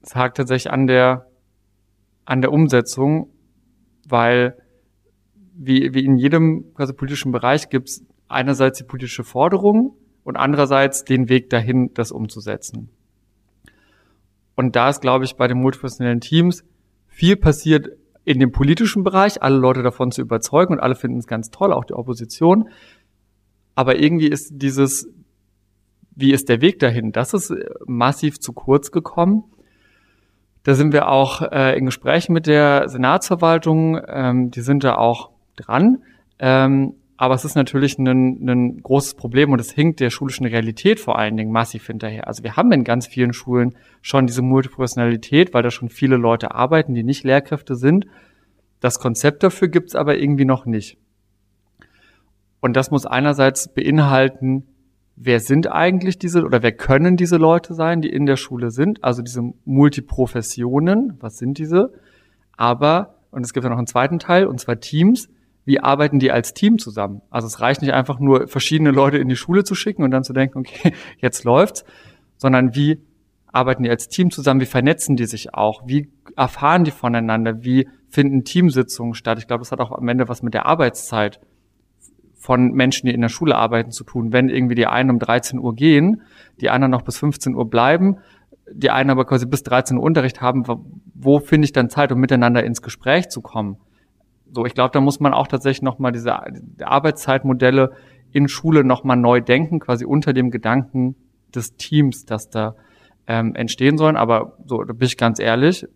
Es 0.00 0.16
hakt 0.16 0.38
tatsächlich 0.38 0.72
an 0.72 0.86
der, 0.86 1.26
an 2.24 2.40
der 2.40 2.50
Umsetzung, 2.50 3.28
weil 4.08 4.56
wie, 5.56 5.94
wie 5.94 6.04
in 6.04 6.16
jedem 6.16 6.74
quasi 6.74 6.92
politischen 6.92 7.32
Bereich 7.32 7.68
gibt 7.68 7.88
es 7.88 8.04
einerseits 8.28 8.78
die 8.78 8.84
politische 8.84 9.24
Forderung, 9.24 9.96
und 10.24 10.36
andererseits 10.36 11.04
den 11.04 11.28
Weg 11.28 11.50
dahin, 11.50 11.90
das 11.94 12.10
umzusetzen. 12.10 12.88
Und 14.56 14.74
da 14.74 14.88
ist, 14.88 15.00
glaube 15.00 15.24
ich, 15.24 15.36
bei 15.36 15.46
den 15.46 15.60
multiprofessionellen 15.60 16.20
Teams 16.20 16.64
viel 17.06 17.36
passiert 17.36 17.88
in 18.24 18.40
dem 18.40 18.50
politischen 18.50 19.04
Bereich, 19.04 19.42
alle 19.42 19.58
Leute 19.58 19.82
davon 19.82 20.10
zu 20.10 20.22
überzeugen 20.22 20.74
und 20.74 20.80
alle 20.80 20.94
finden 20.94 21.18
es 21.18 21.26
ganz 21.26 21.50
toll, 21.50 21.72
auch 21.72 21.84
die 21.84 21.92
Opposition. 21.92 22.70
Aber 23.74 24.00
irgendwie 24.00 24.28
ist 24.28 24.52
dieses, 24.54 25.06
wie 26.14 26.32
ist 26.32 26.48
der 26.48 26.62
Weg 26.62 26.78
dahin, 26.78 27.12
das 27.12 27.34
ist 27.34 27.52
massiv 27.86 28.40
zu 28.40 28.52
kurz 28.54 28.90
gekommen. 28.90 29.44
Da 30.62 30.74
sind 30.74 30.94
wir 30.94 31.08
auch 31.08 31.42
äh, 31.42 31.76
in 31.76 31.84
Gesprächen 31.84 32.32
mit 32.32 32.46
der 32.46 32.88
Senatsverwaltung. 32.88 34.00
Ähm, 34.08 34.50
die 34.50 34.62
sind 34.62 34.82
da 34.84 34.94
auch 34.94 35.33
dran. 35.56 36.02
Ähm, 36.38 36.94
aber 37.16 37.34
es 37.34 37.44
ist 37.44 37.54
natürlich 37.54 37.98
ein, 37.98 38.48
ein 38.48 38.82
großes 38.82 39.14
Problem 39.14 39.52
und 39.52 39.60
es 39.60 39.72
hinkt 39.72 40.00
der 40.00 40.10
schulischen 40.10 40.46
Realität 40.46 40.98
vor 40.98 41.18
allen 41.18 41.36
Dingen 41.36 41.52
massiv 41.52 41.86
hinterher. 41.86 42.26
Also 42.26 42.42
wir 42.42 42.56
haben 42.56 42.72
in 42.72 42.82
ganz 42.82 43.06
vielen 43.06 43.32
Schulen 43.32 43.76
schon 44.02 44.26
diese 44.26 44.42
Multiprofessionalität, 44.42 45.54
weil 45.54 45.62
da 45.62 45.70
schon 45.70 45.90
viele 45.90 46.16
Leute 46.16 46.54
arbeiten, 46.54 46.94
die 46.94 47.04
nicht 47.04 47.22
Lehrkräfte 47.24 47.76
sind. 47.76 48.06
Das 48.80 48.98
Konzept 48.98 49.42
dafür 49.44 49.68
gibt's 49.68 49.94
aber 49.94 50.18
irgendwie 50.18 50.44
noch 50.44 50.66
nicht. 50.66 50.98
Und 52.60 52.76
das 52.76 52.90
muss 52.90 53.06
einerseits 53.06 53.72
beinhalten, 53.72 54.66
wer 55.16 55.38
sind 55.38 55.70
eigentlich 55.70 56.18
diese 56.18 56.44
oder 56.44 56.62
wer 56.62 56.72
können 56.72 57.16
diese 57.16 57.36
Leute 57.36 57.74
sein, 57.74 58.00
die 58.00 58.08
in 58.08 58.26
der 58.26 58.36
Schule 58.36 58.70
sind, 58.70 59.04
also 59.04 59.22
diese 59.22 59.42
Multiprofessionen, 59.64 61.16
was 61.20 61.36
sind 61.36 61.58
diese? 61.58 61.92
Aber, 62.56 63.16
und 63.30 63.44
es 63.44 63.52
gibt 63.52 63.64
ja 63.64 63.70
noch 63.70 63.78
einen 63.78 63.86
zweiten 63.86 64.18
Teil, 64.18 64.46
und 64.46 64.60
zwar 64.60 64.80
Teams, 64.80 65.28
wie 65.64 65.80
arbeiten 65.80 66.18
die 66.18 66.30
als 66.30 66.54
Team 66.54 66.78
zusammen? 66.78 67.22
Also 67.30 67.46
es 67.46 67.60
reicht 67.60 67.82
nicht 67.82 67.92
einfach 67.92 68.20
nur 68.20 68.48
verschiedene 68.48 68.90
Leute 68.90 69.18
in 69.18 69.28
die 69.28 69.36
Schule 69.36 69.64
zu 69.64 69.74
schicken 69.74 70.02
und 70.02 70.10
dann 70.10 70.24
zu 70.24 70.32
denken, 70.32 70.58
okay, 70.58 70.92
jetzt 71.18 71.44
läuft's, 71.44 71.84
sondern 72.36 72.74
wie 72.74 73.00
arbeiten 73.46 73.84
die 73.84 73.90
als 73.90 74.08
Team 74.08 74.30
zusammen, 74.30 74.60
wie 74.60 74.66
vernetzen 74.66 75.16
die 75.16 75.26
sich 75.26 75.54
auch, 75.54 75.82
wie 75.86 76.10
erfahren 76.36 76.84
die 76.84 76.90
voneinander, 76.90 77.64
wie 77.64 77.88
finden 78.08 78.44
Teamsitzungen 78.44 79.14
statt. 79.14 79.38
Ich 79.38 79.46
glaube, 79.46 79.60
das 79.60 79.72
hat 79.72 79.80
auch 79.80 79.92
am 79.92 80.08
Ende 80.08 80.28
was 80.28 80.42
mit 80.42 80.54
der 80.54 80.66
Arbeitszeit 80.66 81.40
von 82.34 82.72
Menschen, 82.72 83.06
die 83.06 83.14
in 83.14 83.22
der 83.22 83.28
Schule 83.28 83.56
arbeiten, 83.56 83.90
zu 83.90 84.04
tun. 84.04 84.32
Wenn 84.32 84.48
irgendwie 84.48 84.74
die 84.74 84.86
einen 84.86 85.10
um 85.10 85.18
13 85.18 85.58
Uhr 85.58 85.74
gehen, 85.74 86.22
die 86.60 86.68
anderen 86.68 86.90
noch 86.90 87.02
bis 87.02 87.16
15 87.16 87.54
Uhr 87.54 87.70
bleiben, 87.70 88.18
die 88.70 88.90
einen 88.90 89.10
aber 89.10 89.24
quasi 89.24 89.46
bis 89.46 89.62
13 89.62 89.96
Uhr 89.96 90.02
Unterricht 90.02 90.40
haben, 90.40 90.64
wo 91.14 91.38
finde 91.38 91.64
ich 91.64 91.72
dann 91.72 91.88
Zeit, 91.88 92.12
um 92.12 92.18
miteinander 92.18 92.64
ins 92.64 92.82
Gespräch 92.82 93.28
zu 93.28 93.40
kommen? 93.40 93.78
So, 94.54 94.64
ich 94.64 94.74
glaube, 94.74 94.92
da 94.92 95.00
muss 95.00 95.20
man 95.20 95.34
auch 95.34 95.48
tatsächlich 95.48 95.82
nochmal 95.82 96.12
diese 96.12 96.32
Arbeitszeitmodelle 96.80 97.92
in 98.30 98.48
Schule 98.48 98.84
nochmal 98.84 99.16
neu 99.16 99.40
denken, 99.40 99.80
quasi 99.80 100.04
unter 100.04 100.32
dem 100.32 100.50
Gedanken 100.50 101.16
des 101.54 101.76
Teams, 101.76 102.24
das 102.24 102.50
da 102.50 102.74
ähm, 103.26 103.54
entstehen 103.54 103.98
sollen. 103.98 104.16
Aber 104.16 104.56
so, 104.64 104.82
da 104.82 104.92
bin 104.92 105.06
ich 105.06 105.16
ganz 105.16 105.40
ehrlich, 105.40 105.86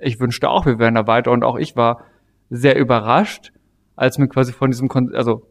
ich 0.00 0.18
wünschte 0.18 0.48
auch, 0.48 0.66
wir 0.66 0.78
wären 0.78 0.94
da 0.94 1.06
weiter 1.06 1.30
und 1.30 1.44
auch 1.44 1.56
ich 1.56 1.76
war 1.76 2.04
sehr 2.48 2.76
überrascht, 2.76 3.52
als 3.96 4.18
mir 4.18 4.28
quasi 4.28 4.52
von 4.52 4.70
diesem, 4.70 4.88
Kon 4.88 5.14
also 5.14 5.46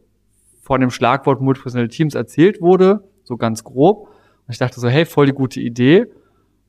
von 0.60 0.80
dem 0.80 0.90
Schlagwort 0.90 1.40
multiprofessionelle 1.40 1.88
Teams 1.88 2.14
erzählt 2.14 2.60
wurde, 2.60 3.04
so 3.24 3.36
ganz 3.36 3.64
grob. 3.64 4.08
Und 4.46 4.52
ich 4.52 4.58
dachte 4.58 4.80
so, 4.80 4.88
hey, 4.88 5.06
voll 5.06 5.26
die 5.26 5.32
gute 5.32 5.60
Idee. 5.60 6.06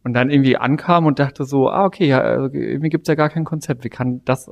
Und 0.04 0.14
dann 0.14 0.30
irgendwie 0.30 0.58
ankam 0.58 1.06
und 1.06 1.20
dachte 1.20 1.44
so, 1.44 1.70
ah, 1.70 1.86
okay, 1.86 2.08
ja, 2.08 2.22
also 2.22 2.54
irgendwie 2.54 2.90
gibt's 2.90 3.08
ja 3.08 3.16
gar 3.16 3.30
kein 3.30 3.44
Konzept. 3.44 3.84
Wie 3.84 3.90
kann 3.90 4.22
das 4.26 4.50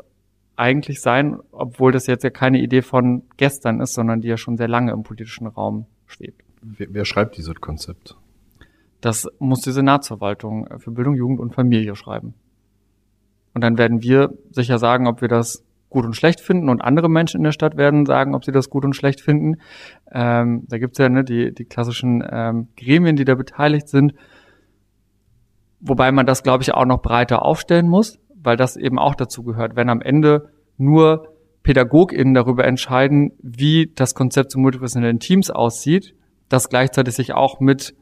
eigentlich 0.60 1.02
sein, 1.02 1.38
obwohl 1.52 1.92
das 1.92 2.08
jetzt 2.08 2.24
ja 2.24 2.30
keine 2.30 2.60
Idee 2.60 2.82
von 2.82 3.24
gestern 3.38 3.80
ist, 3.80 3.94
sondern 3.94 4.22
die 4.22 4.28
ja 4.28 4.38
schon 4.38 4.58
sehr 4.58 4.68
lange 4.68 4.92
im 4.92 5.04
politischen 5.04 5.48
Raum 5.48 5.86
steht. 6.06 6.36
Wer, 6.62 6.88
wer 6.92 7.06
schreibt 7.06 7.38
dieses 7.38 7.56
Konzept? 7.56 8.18
Das 9.02 9.28
muss 9.40 9.62
die 9.62 9.72
Senatsverwaltung 9.72 10.68
für 10.80 10.92
Bildung, 10.92 11.16
Jugend 11.16 11.40
und 11.40 11.56
Familie 11.56 11.96
schreiben. 11.96 12.34
Und 13.54 13.64
dann 13.64 13.78
werden 13.78 14.04
wir 14.04 14.34
sicher 14.52 14.78
sagen, 14.78 15.08
ob 15.08 15.22
wir 15.22 15.30
das 15.30 15.64
gut 15.90 16.06
und 16.06 16.16
schlecht 16.16 16.42
finden 16.42 16.70
und 16.70 16.82
andere 16.82 17.10
Menschen 17.10 17.38
in 17.38 17.44
der 17.44 17.52
Stadt 17.52 17.78
werden 17.78 18.06
sagen, 18.06 18.36
ob 18.36 18.46
sie 18.46 18.52
das 18.52 18.70
gut 18.70 18.86
und 18.86 18.96
schlecht 18.96 19.22
finden. 19.22 19.56
Ähm, 20.12 20.66
da 20.68 20.78
gibt's 20.78 21.00
ja 21.00 21.10
ne, 21.10 21.24
die, 21.24 21.54
die 21.54 21.66
klassischen 21.66 22.24
ähm, 22.30 22.68
Gremien, 22.78 23.16
die 23.16 23.26
da 23.26 23.34
beteiligt 23.36 23.88
sind. 23.88 24.14
Wobei 25.80 26.12
man 26.12 26.26
das, 26.26 26.44
glaube 26.44 26.62
ich, 26.62 26.74
auch 26.74 26.86
noch 26.86 27.02
breiter 27.02 27.44
aufstellen 27.44 27.88
muss 27.88 28.20
weil 28.42 28.58
das 28.58 28.78
eben 28.78 29.00
auch 29.00 29.16
dazu 29.16 29.44
gehört. 29.44 29.76
Wenn 29.76 29.90
am 29.90 30.02
Ende 30.02 30.50
nur 30.78 31.34
PädagogInnen 31.64 32.34
darüber 32.34 32.66
entscheiden, 32.66 33.32
wie 33.42 33.92
das 33.94 34.16
Konzept 34.16 34.52
zu 34.52 34.60
multiprofessionellen 34.60 35.20
Teams 35.20 35.50
aussieht, 35.50 36.16
das 36.48 36.70
gleichzeitig 36.70 37.16
sich 37.16 37.34
auch 37.34 37.60
mit, 37.60 37.96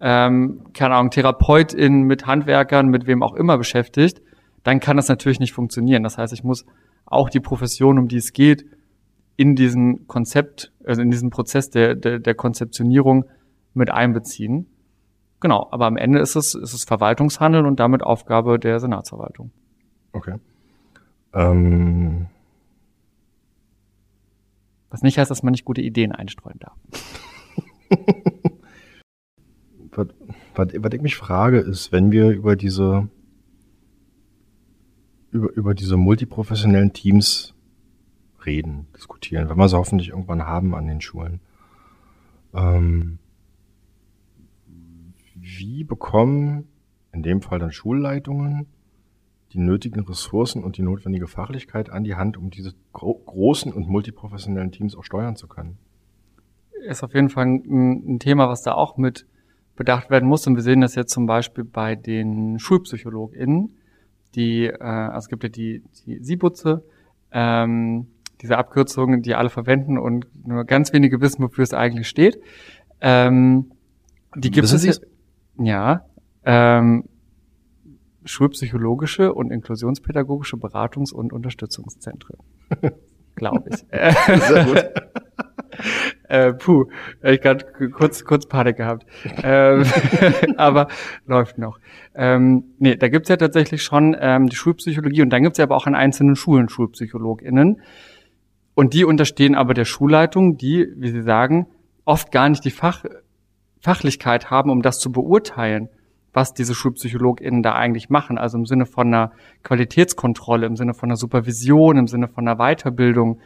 ähm, 0.00 0.64
keine 0.74 0.94
Ahnung, 0.96 1.10
TherapeutInnen, 1.10 2.02
mit 2.02 2.26
Handwerkern, 2.26 2.88
mit 2.88 3.06
wem 3.06 3.22
auch 3.22 3.34
immer 3.34 3.56
beschäftigt, 3.56 4.20
dann 4.62 4.80
kann 4.80 4.96
das 4.96 5.08
natürlich 5.08 5.40
nicht 5.40 5.52
funktionieren. 5.52 6.02
Das 6.02 6.18
heißt, 6.18 6.32
ich 6.32 6.44
muss 6.44 6.66
auch 7.06 7.30
die 7.30 7.40
Profession, 7.40 7.98
um 7.98 8.08
die 8.08 8.16
es 8.16 8.32
geht, 8.32 8.64
in 9.36 9.54
diesen 9.54 10.06
Konzept, 10.06 10.72
also 10.84 11.02
in 11.02 11.10
diesen 11.10 11.30
Prozess 11.30 11.70
der, 11.70 11.94
der, 11.94 12.18
der 12.18 12.34
Konzeptionierung 12.34 13.24
mit 13.74 13.90
einbeziehen. 13.90 14.66
Genau, 15.40 15.68
aber 15.70 15.86
am 15.86 15.96
Ende 15.96 16.20
ist 16.20 16.36
es, 16.36 16.54
ist 16.54 16.72
es 16.72 16.84
Verwaltungshandeln 16.84 17.66
und 17.66 17.80
damit 17.80 18.02
Aufgabe 18.02 18.58
der 18.58 18.80
Senatsverwaltung. 18.80 19.50
Okay. 20.14 20.36
Ähm. 21.32 22.26
Was 24.90 25.02
nicht 25.02 25.18
heißt, 25.18 25.30
dass 25.30 25.42
man 25.42 25.50
nicht 25.50 25.64
gute 25.64 25.82
Ideen 25.82 26.12
einstreuen 26.12 26.60
darf. 26.60 26.78
was, 29.90 30.06
was, 30.54 30.68
was 30.72 30.92
ich 30.92 31.02
mich 31.02 31.16
frage, 31.16 31.58
ist, 31.58 31.90
wenn 31.90 32.12
wir 32.12 32.30
über 32.30 32.54
diese 32.54 33.08
über, 35.32 35.52
über 35.54 35.74
diese 35.74 35.96
multiprofessionellen 35.96 36.92
Teams 36.92 37.54
reden, 38.46 38.86
diskutieren, 38.96 39.48
wenn 39.48 39.56
wir 39.56 39.68
sie 39.68 39.76
hoffentlich 39.76 40.10
irgendwann 40.10 40.46
haben 40.46 40.76
an 40.76 40.86
den 40.86 41.00
Schulen. 41.00 41.40
Ähm, 42.54 43.18
wie 45.34 45.82
bekommen 45.82 46.68
in 47.10 47.24
dem 47.24 47.42
Fall 47.42 47.58
dann 47.58 47.72
Schulleitungen 47.72 48.66
die 49.54 49.60
nötigen 49.60 50.04
Ressourcen 50.04 50.64
und 50.64 50.76
die 50.76 50.82
notwendige 50.82 51.28
Fachlichkeit 51.28 51.88
an 51.88 52.02
die 52.02 52.16
Hand, 52.16 52.36
um 52.36 52.50
diese 52.50 52.74
gro 52.92 53.14
großen 53.14 53.72
und 53.72 53.88
multiprofessionellen 53.88 54.72
Teams 54.72 54.96
auch 54.96 55.04
steuern 55.04 55.36
zu 55.36 55.46
können. 55.46 55.78
Ist 56.84 57.04
auf 57.04 57.14
jeden 57.14 57.30
Fall 57.30 57.46
ein, 57.46 58.14
ein, 58.14 58.18
Thema, 58.18 58.48
was 58.48 58.62
da 58.62 58.74
auch 58.74 58.96
mit 58.96 59.26
bedacht 59.76 60.10
werden 60.10 60.28
muss. 60.28 60.46
Und 60.46 60.56
wir 60.56 60.62
sehen 60.62 60.80
das 60.80 60.96
jetzt 60.96 61.12
zum 61.12 61.26
Beispiel 61.26 61.64
bei 61.64 61.94
den 61.94 62.58
SchulpsychologInnen, 62.58 63.76
die, 64.34 64.66
äh, 64.66 64.82
also 64.82 65.18
es 65.18 65.28
gibt 65.28 65.44
ja 65.44 65.48
die, 65.48 65.82
die 66.04 66.18
Siebutze, 66.18 66.84
ähm, 67.30 68.08
diese 68.42 68.58
Abkürzungen, 68.58 69.22
die 69.22 69.34
alle 69.34 69.50
verwenden 69.50 69.98
und 69.98 70.26
nur 70.46 70.64
ganz 70.64 70.92
wenige 70.92 71.20
wissen, 71.20 71.42
wofür 71.42 71.62
es 71.62 71.72
eigentlich 71.72 72.08
steht. 72.08 72.40
Ähm, 73.00 73.70
die 74.34 74.50
gibt 74.50 74.70
wissen 74.70 74.88
es 74.88 75.00
ja. 75.58 76.04
Ähm, 76.44 77.04
schulpsychologische 78.24 79.32
und 79.32 79.50
inklusionspädagogische 79.50 80.56
Beratungs- 80.56 81.12
und 81.12 81.32
Unterstützungszentren. 81.32 82.38
Glaube 83.34 83.68
ich. 83.70 83.84
Sehr 84.42 84.64
gut. 84.64 84.84
äh, 86.28 86.52
puh, 86.52 86.86
ich 87.22 87.40
gerade 87.40 87.64
kurz, 87.90 88.24
kurz 88.24 88.46
Panik 88.46 88.76
gehabt. 88.76 89.06
ähm, 89.42 89.84
aber 90.56 90.88
läuft 91.26 91.58
noch. 91.58 91.78
Ähm, 92.14 92.74
nee, 92.78 92.96
da 92.96 93.08
gibt's 93.08 93.28
ja 93.28 93.36
tatsächlich 93.36 93.82
schon 93.82 94.16
ähm, 94.18 94.48
die 94.48 94.56
Schulpsychologie 94.56 95.22
und 95.22 95.30
dann 95.30 95.42
gibt's 95.42 95.58
ja 95.58 95.64
aber 95.64 95.76
auch 95.76 95.86
an 95.86 95.94
einzelnen 95.94 96.36
Schulen 96.36 96.68
SchulpsychologInnen. 96.68 97.80
Und 98.74 98.94
die 98.94 99.04
unterstehen 99.04 99.54
aber 99.54 99.74
der 99.74 99.84
Schulleitung, 99.84 100.56
die, 100.56 100.88
wie 100.96 101.10
Sie 101.10 101.22
sagen, 101.22 101.66
oft 102.04 102.32
gar 102.32 102.48
nicht 102.48 102.64
die 102.64 102.70
Fach, 102.70 103.04
Fachlichkeit 103.80 104.50
haben, 104.50 104.70
um 104.70 104.82
das 104.82 104.98
zu 104.98 105.12
beurteilen 105.12 105.88
was 106.34 106.52
diese 106.52 106.74
SchulpsychologInnen 106.74 107.62
da 107.62 107.72
eigentlich 107.72 108.10
machen. 108.10 108.36
Also 108.36 108.58
im 108.58 108.66
Sinne 108.66 108.84
von 108.84 109.06
einer 109.06 109.30
Qualitätskontrolle, 109.62 110.66
im 110.66 110.76
Sinne 110.76 110.92
von 110.92 111.08
einer 111.08 111.16
Supervision, 111.16 111.96
im 111.96 112.06
Sinne 112.08 112.28
von 112.28 112.46
einer 112.46 112.56
Weiterbildung. 112.58 113.40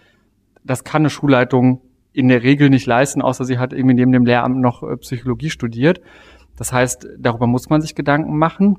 Das 0.64 0.82
kann 0.82 1.02
eine 1.02 1.10
Schulleitung 1.10 1.82
in 2.12 2.28
der 2.28 2.42
Regel 2.42 2.70
nicht 2.70 2.86
leisten, 2.86 3.22
außer 3.22 3.44
sie 3.44 3.58
hat 3.58 3.72
irgendwie 3.72 3.94
neben 3.94 4.10
dem 4.10 4.24
Lehramt 4.24 4.58
noch 4.58 4.82
äh, 4.82 4.96
Psychologie 4.96 5.50
studiert. 5.50 6.00
Das 6.56 6.72
heißt, 6.72 7.06
darüber 7.18 7.46
muss 7.46 7.68
man 7.68 7.80
sich 7.80 7.94
Gedanken 7.94 8.36
machen. 8.36 8.78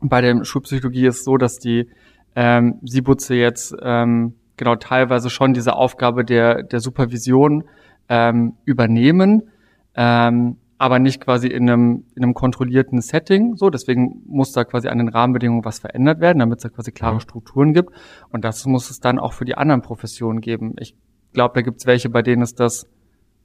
Bei 0.00 0.20
der 0.20 0.44
Schulpsychologie 0.44 1.06
ist 1.06 1.18
es 1.18 1.24
so, 1.24 1.36
dass 1.38 1.58
die 1.58 1.88
ähm, 2.34 2.80
Sibutze 2.82 3.34
jetzt 3.34 3.74
ähm, 3.80 4.34
genau 4.58 4.76
teilweise 4.76 5.30
schon 5.30 5.54
diese 5.54 5.74
Aufgabe 5.74 6.24
der, 6.24 6.64
der 6.64 6.80
Supervision 6.80 7.64
ähm, 8.08 8.54
übernehmen. 8.64 9.42
Ähm, 9.94 10.58
aber 10.78 10.98
nicht 10.98 11.20
quasi 11.22 11.48
in 11.48 11.68
einem, 11.68 12.04
in 12.14 12.22
einem 12.22 12.34
kontrollierten 12.34 13.00
Setting. 13.00 13.56
So, 13.56 13.70
deswegen 13.70 14.22
muss 14.26 14.52
da 14.52 14.64
quasi 14.64 14.88
an 14.88 14.98
den 14.98 15.08
Rahmenbedingungen 15.08 15.64
was 15.64 15.78
verändert 15.78 16.20
werden, 16.20 16.38
damit 16.38 16.58
es 16.58 16.62
da 16.64 16.68
quasi 16.68 16.92
klare 16.92 17.20
Strukturen 17.20 17.72
gibt. 17.72 17.90
Und 18.30 18.44
das 18.44 18.66
muss 18.66 18.90
es 18.90 19.00
dann 19.00 19.18
auch 19.18 19.32
für 19.32 19.46
die 19.46 19.54
anderen 19.54 19.80
Professionen 19.80 20.40
geben. 20.40 20.74
Ich 20.78 20.94
glaube, 21.32 21.54
da 21.54 21.62
gibt 21.62 21.78
es 21.78 21.86
welche, 21.86 22.10
bei 22.10 22.22
denen 22.22 22.42
ist 22.42 22.60
das 22.60 22.86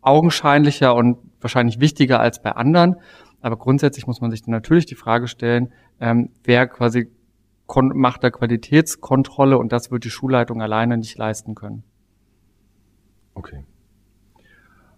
augenscheinlicher 0.01 0.93
und 0.93 1.17
wahrscheinlich 1.39 1.79
wichtiger 1.79 2.19
als 2.19 2.41
bei 2.41 2.51
anderen. 2.51 2.95
Aber 3.39 3.55
grundsätzlich 3.55 4.07
muss 4.07 4.19
man 4.19 4.29
sich 4.29 4.41
dann 4.41 4.51
natürlich 4.51 4.85
die 4.85 4.95
Frage 4.95 5.27
stellen, 5.27 5.71
ähm, 5.99 6.29
wer 6.43 6.67
quasi 6.67 7.09
macht 7.93 8.25
da 8.25 8.29
Qualitätskontrolle 8.29 9.57
und 9.57 9.71
das 9.71 9.91
wird 9.91 10.03
die 10.03 10.09
Schulleitung 10.09 10.61
alleine 10.61 10.97
nicht 10.97 11.17
leisten 11.17 11.55
können. 11.55 11.83
Okay. 13.33 13.63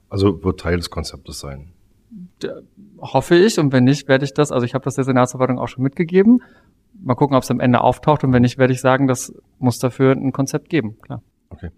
Also 0.09 0.43
wird 0.43 0.59
Teil 0.59 0.77
des 0.77 0.89
Konzeptes 0.89 1.39
sein 1.39 1.72
hoffe 2.99 3.35
ich. 3.35 3.59
Und 3.59 3.71
wenn 3.71 3.83
nicht, 3.83 4.07
werde 4.07 4.25
ich 4.25 4.33
das, 4.33 4.51
also 4.51 4.65
ich 4.65 4.73
habe 4.73 4.83
das 4.85 4.95
der 4.95 5.03
Senatsverwaltung 5.03 5.59
auch 5.59 5.67
schon 5.67 5.83
mitgegeben. 5.83 6.41
mal 7.01 7.15
gucken, 7.15 7.35
ob 7.35 7.43
es 7.43 7.51
am 7.51 7.59
Ende 7.59 7.81
auftaucht. 7.81 8.23
Und 8.23 8.33
wenn 8.33 8.41
nicht, 8.41 8.57
werde 8.57 8.73
ich 8.73 8.81
sagen, 8.81 9.07
das 9.07 9.33
muss 9.59 9.79
dafür 9.79 10.11
ein 10.11 10.31
Konzept 10.31 10.69
geben, 10.69 10.97
klar. 11.01 11.21
Okay. 11.49 11.69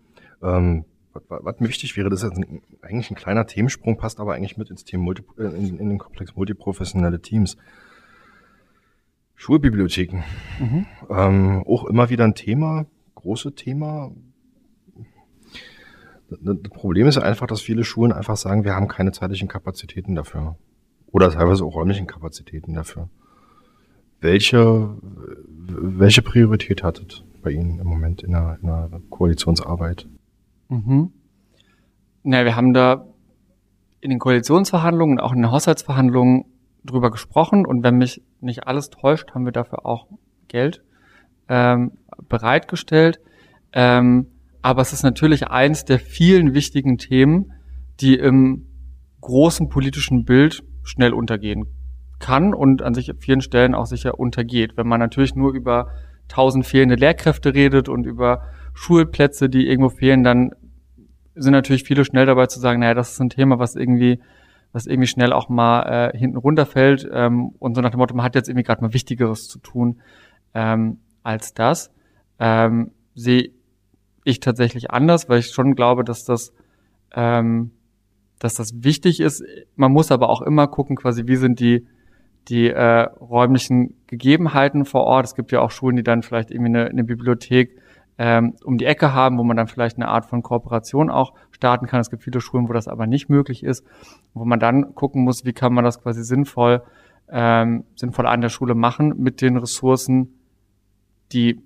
Ähm, 0.41 0.86
was, 1.13 1.23
was 1.29 1.59
mir 1.59 1.67
wichtig 1.67 1.95
wäre, 1.97 2.09
das 2.09 2.23
ist 2.23 2.33
ein, 2.33 2.61
eigentlich 2.81 3.09
ein 3.09 3.15
kleiner 3.15 3.45
Themensprung, 3.45 3.97
passt 3.97 4.19
aber 4.19 4.33
eigentlich 4.33 4.57
mit 4.57 4.69
ins 4.69 4.83
Thema 4.83 5.03
Multi, 5.03 5.23
äh, 5.38 5.43
in, 5.43 5.79
in 5.79 5.89
den 5.89 5.97
Komplex 5.97 6.36
multiprofessionelle 6.36 7.21
Teams. 7.21 7.57
Schulbibliotheken. 9.36 10.23
Mhm. 10.59 10.86
Ähm, 11.09 11.63
auch 11.67 11.86
immer 11.86 12.09
wieder 12.09 12.23
ein 12.23 12.36
Thema, 12.36 12.86
große 13.15 13.53
Thema. 13.53 14.11
Das 16.30 16.57
Problem 16.71 17.07
ist 17.07 17.17
einfach, 17.17 17.47
dass 17.47 17.61
viele 17.61 17.84
Schulen 17.84 18.11
einfach 18.11 18.38
sagen, 18.38 18.63
wir 18.63 18.76
haben 18.76 18.88
keine 18.88 19.11
zeitlichen 19.11 19.47
Kapazitäten 19.47 20.15
dafür. 20.15 20.55
Oder 21.11 21.30
teilweise 21.32 21.63
auch 21.63 21.76
räumlichen 21.76 22.07
Kapazitäten 22.07 22.73
dafür. 22.73 23.09
Welche, 24.21 24.97
welche 25.01 26.21
Priorität 26.21 26.84
hattet 26.84 27.23
bei 27.43 27.51
Ihnen 27.51 27.80
im 27.80 27.88
Moment 27.88 28.23
in 28.23 28.32
der, 28.32 28.57
in 28.61 28.67
der 28.67 29.01
Koalitionsarbeit? 29.09 30.07
Mhm. 30.69 31.11
Na, 32.23 32.43
wir 32.43 32.55
haben 32.55 32.73
da 32.73 33.05
in 34.01 34.09
den 34.09 34.19
Koalitionsverhandlungen, 34.19 35.19
auch 35.19 35.32
in 35.32 35.43
den 35.43 35.51
Haushaltsverhandlungen 35.51 36.45
drüber 36.84 37.11
gesprochen 37.11 37.65
und 37.65 37.84
wenn 37.84 37.97
mich 37.97 38.21
nicht 38.41 38.67
alles 38.67 38.89
täuscht, 38.89 39.34
haben 39.34 39.45
wir 39.45 39.51
dafür 39.51 39.86
auch 39.86 40.07
Geld 40.47 40.84
ähm, 41.49 41.91
bereitgestellt. 42.28 43.19
Ähm, 43.73 44.28
aber 44.66 44.82
es 44.82 44.93
ist 44.93 45.03
natürlich 45.03 45.47
eins 45.47 45.86
der 45.86 45.99
vielen 45.99 46.55
wichtigen 46.55 46.97
Themen, 46.97 47.53
die 47.99 48.16
im 48.16 48.66
großen 49.22 49.70
politischen 49.70 50.26
Bild 50.26 50.63
schnell 50.82 51.13
untergehen 51.13 51.68
kann 52.18 52.55
und 52.55 52.82
an 52.82 52.95
sich 52.95 53.13
vielen 53.20 53.41
Stellen 53.41 53.76
auch 53.76 53.86
sicher 53.86 54.20
untergeht. 54.20 54.76
Wenn 54.76 54.88
man 54.88 54.99
natürlich 54.99 55.36
nur 55.36 55.53
über 55.53 55.89
tausend 56.28 56.66
fehlende 56.66 56.95
Lehrkräfte 56.95 57.53
redet 57.53 57.89
und 57.89 58.07
über 58.07 58.41
Schulplätze, 58.74 59.49
die 59.49 59.68
irgendwo 59.68 59.89
fehlen, 59.89 60.24
dann 60.24 60.49
sind 61.36 61.51
natürlich 61.51 61.84
viele 61.84 62.03
schnell 62.03 62.26
dabei 62.26 62.47
zu 62.47 62.59
sagen, 62.59 62.80
naja, 62.80 62.95
das 62.95 63.11
ist 63.11 63.22
ein 63.22 63.30
Thema, 63.30 63.59
was 63.59 63.76
irgendwie 63.76 64.20
was 64.72 64.88
irgendwie 64.88 65.07
schnell 65.07 65.32
auch 65.32 65.47
mal 65.47 65.84
äh, 65.84 66.18
hinten 66.18 66.38
runterfällt 66.38 67.07
ähm, 67.13 67.51
und 67.59 67.76
so 67.76 67.82
nach 67.82 67.91
dem 67.91 67.99
Motto, 67.99 68.16
man 68.16 68.26
hat 68.26 68.34
jetzt 68.34 68.49
irgendwie 68.49 68.63
gerade 68.63 68.82
mal 68.82 68.95
Wichtigeres 68.95 69.47
zu 69.47 69.59
tun 69.59 70.01
ähm, 70.55 71.01
als 71.22 71.53
das. 71.53 71.93
Ähm, 72.39 72.89
sehe 73.13 73.51
ich 74.26 74.41
tatsächlich 74.41 74.91
anders, 74.91 75.30
weil 75.30 75.39
ich 75.39 75.51
schon 75.51 75.76
glaube, 75.76 76.03
dass 76.03 76.26
das 76.26 76.51
ähm, 77.15 77.71
dass 78.39 78.55
das 78.55 78.84
wichtig 78.84 79.21
ist. 79.21 79.43
Man 79.78 79.93
muss 79.93 80.11
aber 80.11 80.30
auch 80.30 80.41
immer 80.41 80.67
gucken, 80.67 80.97
quasi, 80.97 81.28
wie 81.28 81.38
sind 81.38 81.59
die 81.59 81.88
die 82.47 82.69
äh, 82.69 83.01
räumlichen 83.19 83.95
Gegebenheiten 84.07 84.86
vor 84.86 85.05
Ort. 85.05 85.26
Es 85.26 85.36
gibt 85.36 85.51
ja 85.51 85.61
auch 85.61 85.71
Schulen, 85.71 85.95
die 85.95 86.03
dann 86.03 86.21
vielleicht 86.21 86.51
irgendwie 86.51 86.69
eine, 86.69 86.86
eine 86.86 87.03
Bibliothek 87.03 87.82
ähm, 88.17 88.53
um 88.63 88.78
die 88.78 88.86
Ecke 88.86 89.13
haben, 89.13 89.38
wo 89.38 89.43
man 89.43 89.57
dann 89.57 89.67
vielleicht 89.67 89.97
eine 89.97 90.07
Art 90.07 90.26
von 90.26 90.43
Kooperation 90.43 91.09
auch 91.09 91.34
starten 91.51 91.88
kann. 91.88 91.99
Es 91.99 92.09
gibt 92.09 92.23
viele 92.23 92.39
Schulen, 92.41 92.69
wo 92.69 92.73
das 92.73 92.88
aber 92.88 93.07
nicht 93.07 93.30
möglich 93.30 93.63
ist, 93.63 93.86
wo 94.34 94.45
man 94.45 94.59
dann 94.59 94.93
gucken 94.95 95.23
muss, 95.23 95.43
wie 95.43 95.53
kann 95.53 95.73
man 95.73 95.84
das 95.84 96.01
quasi 96.01 96.23
sinnvoll, 96.23 96.84
ähm, 97.30 97.84
sinnvoll 97.95 98.28
an 98.28 98.41
der 98.41 98.49
Schule 98.49 98.76
machen 98.76 99.15
mit 99.17 99.41
den 99.41 99.57
Ressourcen, 99.57 100.39
die 101.32 101.61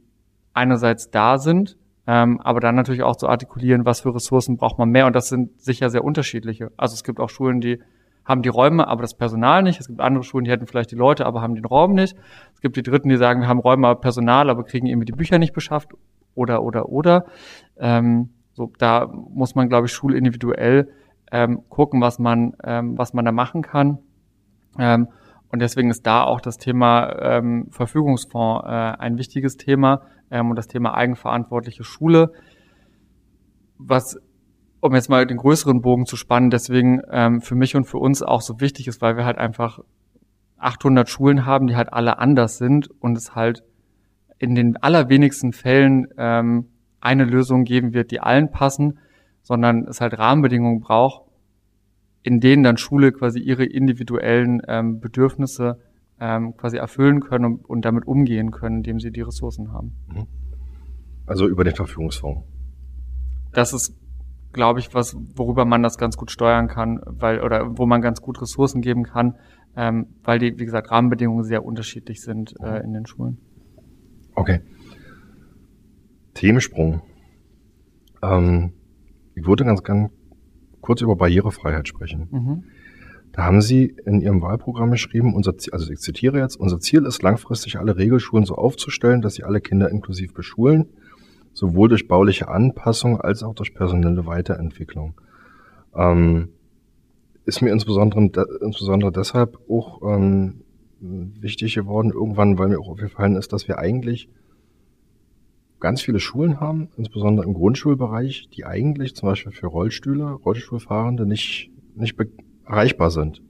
einerseits 0.54 1.12
da 1.12 1.38
sind, 1.38 1.78
ähm, 2.12 2.42
aber 2.42 2.60
dann 2.60 2.74
natürlich 2.74 3.04
auch 3.04 3.18
zu 3.18 3.30
artikulieren, 3.30 3.86
was 3.86 4.02
für 4.02 4.16
Ressourcen 4.16 4.58
braucht 4.58 4.80
man 4.80 4.90
mehr. 4.90 5.06
Und 5.06 5.16
das 5.16 5.30
sind 5.30 5.62
sicher 5.62 5.92
sehr 5.92 6.04
unterschiedliche. 6.04 6.72
Also 6.76 6.96
es 6.96 7.04
gibt 7.04 7.20
auch 7.20 7.30
Schulen, 7.30 7.62
die 7.62 7.80
haben 8.26 8.42
die 8.42 8.50
Räume, 8.50 8.88
aber 8.88 9.04
das 9.04 9.14
Personal 9.14 9.62
nicht. 9.62 9.80
Es 9.80 9.88
gibt 9.88 10.02
andere 10.02 10.24
Schulen, 10.24 10.44
die 10.44 10.50
hätten 10.50 10.66
vielleicht 10.66 10.90
die 10.90 10.96
Leute, 10.96 11.28
aber 11.28 11.44
haben 11.44 11.54
den 11.54 11.66
Raum 11.66 11.94
nicht. 11.94 12.18
Es 12.56 12.62
gibt 12.62 12.78
die 12.78 12.82
Dritten, 12.82 13.10
die 13.10 13.18
sagen, 13.18 13.42
wir 13.42 13.48
haben 13.48 13.60
Räume, 13.60 13.88
aber 13.88 14.02
Personal, 14.02 14.50
aber 14.50 14.64
kriegen 14.64 14.88
irgendwie 14.88 15.06
die 15.06 15.12
Bücher 15.12 15.38
nicht 15.38 15.54
beschafft 15.54 15.92
oder, 16.34 16.64
oder, 16.64 16.90
oder. 16.90 17.26
Ähm, 17.78 18.32
so, 18.54 18.72
da 18.80 19.06
muss 19.06 19.54
man, 19.54 19.70
glaube 19.70 19.86
ich, 19.86 19.94
schulindividuell 19.94 20.90
ähm, 21.32 21.62
gucken, 21.70 22.02
was 22.02 22.18
man, 22.18 22.56
ähm, 22.64 22.98
was 22.98 23.14
man 23.14 23.24
da 23.24 23.32
machen 23.32 23.62
kann. 23.62 24.00
Ähm, 24.80 25.10
und 25.52 25.62
deswegen 25.62 25.92
ist 25.92 26.08
da 26.08 26.24
auch 26.24 26.42
das 26.42 26.58
Thema 26.58 27.16
ähm, 27.20 27.68
Verfügungsfonds 27.70 28.66
äh, 28.66 28.70
ein 28.70 29.20
wichtiges 29.20 29.58
Thema 29.58 30.02
ähm, 30.32 30.50
und 30.50 30.56
das 30.56 30.68
Thema 30.68 30.94
eigenverantwortliche 30.96 31.84
Schule, 31.84 32.34
was, 33.78 34.20
um 34.82 34.94
jetzt 34.96 35.10
mal 35.10 35.26
den 35.26 35.38
größeren 35.38 35.82
Bogen 35.82 36.06
zu 36.06 36.16
spannen, 36.16 36.50
deswegen 36.50 37.02
ähm, 37.12 37.42
für 37.42 37.56
mich 37.56 37.76
und 37.76 37.86
für 37.86 37.98
uns 37.98 38.22
auch 38.22 38.42
so 38.42 38.60
wichtig 38.60 38.88
ist, 38.88 39.02
weil 39.02 39.18
wir 39.18 39.26
halt 39.26 39.38
einfach 39.38 39.80
800 40.58 41.10
Schulen 41.10 41.46
haben, 41.46 41.68
die 41.68 41.76
halt 41.76 41.94
alle 41.94 42.20
anders 42.20 42.58
sind 42.58 42.90
und 43.00 43.18
es 43.18 43.36
halt 43.36 43.64
in 44.38 44.56
den 44.56 44.78
allerwenigsten 44.78 45.54
Fällen 45.54 46.08
ähm, 46.18 46.68
eine 47.02 47.26
Lösung 47.26 47.64
geben 47.64 47.94
wird, 47.94 48.12
die 48.12 48.20
allen 48.20 48.52
passen, 48.52 49.00
sondern 49.42 49.88
es 49.88 50.02
halt 50.02 50.18
Rahmenbedingungen 50.18 50.82
braucht, 50.82 51.24
in 52.24 52.40
denen 52.40 52.64
dann 52.64 52.78
Schule 52.78 53.12
quasi 53.12 53.40
ihre 53.40 53.66
individuellen 53.66 54.62
ähm, 54.68 55.00
Bedürfnisse 55.00 55.80
ähm, 56.20 56.56
quasi 56.58 56.78
erfüllen 56.78 57.22
können 57.22 57.46
und, 57.46 57.66
und, 57.66 57.86
damit 57.86 58.06
umgehen 58.06 58.52
können, 58.52 58.78
indem 58.78 59.00
sie 59.00 59.12
die 59.12 59.22
Ressourcen 59.22 59.72
haben. 59.72 59.96
Mhm. 60.08 60.28
Also 61.26 61.48
über 61.48 61.64
den 61.64 61.76
Verfügungsfonds. 61.76 62.44
Das 63.54 63.74
ist, 63.74 63.96
glaube 64.52 64.80
ich, 64.80 64.94
was, 64.94 65.16
worüber 65.36 65.66
man 65.66 65.84
das 65.84 65.98
ganz 65.98 66.18
gut 66.18 66.32
steuern 66.32 66.68
kann, 66.68 67.02
weil 67.06 67.42
oder 67.42 67.78
wo 67.78 67.86
man 67.86 68.02
ganz 68.02 68.22
gut 68.22 68.42
Ressourcen 68.42 68.82
geben 68.82 69.04
kann, 69.04 69.36
ähm, 69.76 70.08
weil 70.24 70.40
die, 70.40 70.58
wie 70.60 70.66
gesagt, 70.66 70.92
Rahmenbedingungen 70.92 71.44
sehr 71.44 71.64
unterschiedlich 71.64 72.22
sind 72.22 72.56
äh, 72.62 72.84
in 72.84 72.94
den 72.94 73.06
Schulen. 73.06 73.38
Okay. 74.36 74.62
Themensprung. 76.34 77.02
Ähm, 78.22 78.74
ich 79.36 79.46
würde 79.46 79.66
ganz 79.66 79.84
gern 79.84 80.10
kurz 80.82 81.02
über 81.02 81.16
Barrierefreiheit 81.16 81.88
sprechen. 81.88 82.28
Mhm. 82.32 82.64
Da 83.32 83.44
haben 83.44 83.62
Sie 83.62 83.96
in 84.06 84.22
Ihrem 84.22 84.42
Wahlprogramm 84.42 84.92
geschrieben, 84.92 85.34
unser 85.34 85.58
Ziel, 85.58 85.74
also 85.74 85.92
ich 85.92 86.00
zitiere 86.00 86.40
jetzt, 86.40 86.60
unser 86.60 86.80
Ziel 86.80 87.06
ist 87.06 87.22
langfristig 87.22 87.78
alle 87.78 87.96
Regelschulen 87.96 88.46
so 88.46 88.56
aufzustellen, 88.56 89.22
dass 89.22 89.36
sie 89.36 89.44
alle 89.44 89.62
Kinder 89.62 89.90
inklusiv 89.90 90.34
beschulen, 90.34 90.88
sowohl 91.54 91.90
durch 91.90 92.08
bauliche 92.08 92.48
Anpassung 92.48 93.22
als 93.22 93.44
auch 93.44 93.54
durch 93.54 93.74
personelle 93.74 94.26
Weiterentwicklung. 94.26 95.14
Ähm, 95.96 96.50
ist 97.46 97.62
mir 97.62 97.72
insbesondere, 97.72 98.46
insbesondere 98.62 99.12
deshalb 99.12 99.60
auch 99.70 100.02
ähm, 100.04 100.62
wichtig 101.00 101.76
geworden 101.76 102.12
irgendwann, 102.12 102.58
weil 102.58 102.70
mir 102.70 102.80
auch 102.80 102.90
aufgefallen 102.90 103.36
ist, 103.36 103.54
dass 103.54 103.68
wir 103.68 103.80
eigentlich 103.80 104.30
ganz 105.80 106.02
viele 106.02 106.20
Schulen 106.20 106.60
haben, 106.60 106.90
insbesondere 106.98 107.46
im 107.46 107.54
Grundschulbereich, 107.54 108.50
die 108.54 108.66
eigentlich 108.66 109.16
zum 109.16 109.30
Beispiel 109.30 109.52
für 109.52 109.68
Rollstühle, 109.68 110.32
Rollstuhlfahrende 110.32 111.26
nicht, 111.26 111.72
nicht 111.96 112.18
erreichbar 112.70 113.10
sind. 113.10 113.42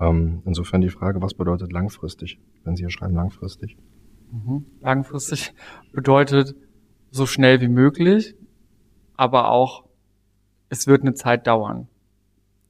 Ähm, 0.00 0.42
insofern 0.46 0.80
die 0.80 0.88
Frage, 0.88 1.20
was 1.20 1.34
bedeutet 1.34 1.72
langfristig, 1.72 2.40
wenn 2.64 2.76
Sie 2.76 2.84
hier 2.84 2.90
schreiben 2.90 3.14
langfristig? 3.14 3.76
Mhm. 4.30 4.64
Langfristig 4.80 5.52
bedeutet 5.92 6.54
so 7.10 7.26
schnell 7.26 7.60
wie 7.60 7.68
möglich, 7.68 8.34
aber 9.16 9.50
auch 9.50 9.84
es 10.68 10.86
wird 10.86 11.02
eine 11.02 11.14
Zeit 11.14 11.46
dauern. 11.46 11.88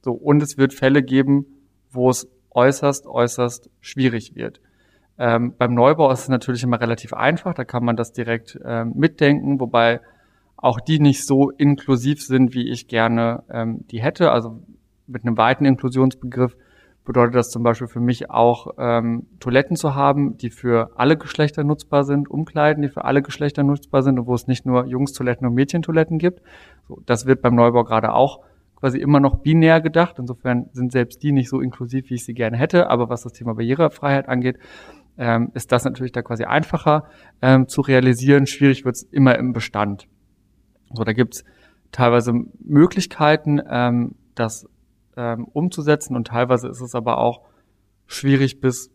So, 0.01 0.11
und 0.11 0.43
es 0.43 0.57
wird 0.57 0.73
Fälle 0.73 1.01
geben, 1.01 1.45
wo 1.89 2.09
es 2.09 2.27
äußerst, 2.51 3.07
äußerst 3.07 3.69
schwierig 3.79 4.35
wird. 4.35 4.59
Ähm, 5.17 5.53
beim 5.57 5.73
Neubau 5.73 6.11
ist 6.11 6.21
es 6.21 6.29
natürlich 6.29 6.63
immer 6.63 6.81
relativ 6.81 7.13
einfach, 7.13 7.53
da 7.53 7.63
kann 7.63 7.85
man 7.85 7.95
das 7.95 8.11
direkt 8.11 8.59
ähm, 8.65 8.93
mitdenken, 8.95 9.59
wobei 9.59 10.01
auch 10.57 10.79
die 10.81 10.99
nicht 10.99 11.25
so 11.25 11.51
inklusiv 11.51 12.21
sind, 12.23 12.53
wie 12.53 12.69
ich 12.69 12.87
gerne 12.87 13.43
ähm, 13.49 13.85
die 13.91 14.01
hätte. 14.01 14.31
Also 14.31 14.61
mit 15.07 15.25
einem 15.25 15.37
weiten 15.37 15.65
Inklusionsbegriff 15.65 16.55
bedeutet 17.05 17.35
das 17.35 17.49
zum 17.49 17.63
Beispiel 17.63 17.87
für 17.87 17.99
mich 17.99 18.29
auch 18.29 18.73
ähm, 18.77 19.27
Toiletten 19.39 19.75
zu 19.75 19.95
haben, 19.95 20.37
die 20.37 20.49
für 20.49 20.91
alle 20.95 21.17
Geschlechter 21.17 21.63
nutzbar 21.63 22.03
sind, 22.05 22.29
Umkleiden, 22.29 22.81
die 22.81 22.89
für 22.89 23.03
alle 23.03 23.21
Geschlechter 23.21 23.63
nutzbar 23.63 24.03
sind 24.03 24.19
und 24.19 24.27
wo 24.27 24.33
es 24.33 24.47
nicht 24.47 24.65
nur 24.65 24.85
Jungs-Toiletten 24.85 25.45
und 25.45 25.53
Mädchentoiletten 25.53 26.17
gibt. 26.17 26.41
So, 26.87 27.01
das 27.05 27.25
wird 27.25 27.41
beim 27.41 27.55
Neubau 27.55 27.83
gerade 27.83 28.13
auch 28.13 28.39
quasi 28.83 28.99
immer 28.99 29.19
noch 29.19 29.39
binär 29.39 29.81
gedacht. 29.81 30.17
Insofern 30.19 30.69
sind 30.71 30.91
selbst 30.91 31.23
die 31.23 31.31
nicht 31.31 31.49
so 31.49 31.59
inklusiv, 31.59 32.09
wie 32.09 32.15
ich 32.15 32.25
sie 32.25 32.33
gerne 32.33 32.57
hätte. 32.57 32.89
Aber 32.89 33.09
was 33.09 33.23
das 33.23 33.33
Thema 33.33 33.53
Barrierefreiheit 33.53 34.29
angeht, 34.29 34.57
ähm, 35.17 35.51
ist 35.53 35.71
das 35.71 35.83
natürlich 35.83 36.11
da 36.11 36.21
quasi 36.21 36.45
einfacher 36.45 37.05
ähm, 37.41 37.67
zu 37.67 37.81
realisieren. 37.81 38.45
Schwierig 38.45 38.85
wird 38.85 38.95
es 38.95 39.03
immer 39.03 39.37
im 39.37 39.53
Bestand. 39.53 40.07
So, 40.93 41.03
da 41.03 41.13
gibt's 41.13 41.43
teilweise 41.91 42.33
Möglichkeiten, 42.59 43.61
ähm, 43.69 44.15
das 44.35 44.67
ähm, 45.17 45.45
umzusetzen 45.45 46.15
und 46.15 46.27
teilweise 46.27 46.67
ist 46.67 46.81
es 46.81 46.95
aber 46.95 47.17
auch 47.17 47.41
schwierig 48.07 48.61
bis 48.61 48.91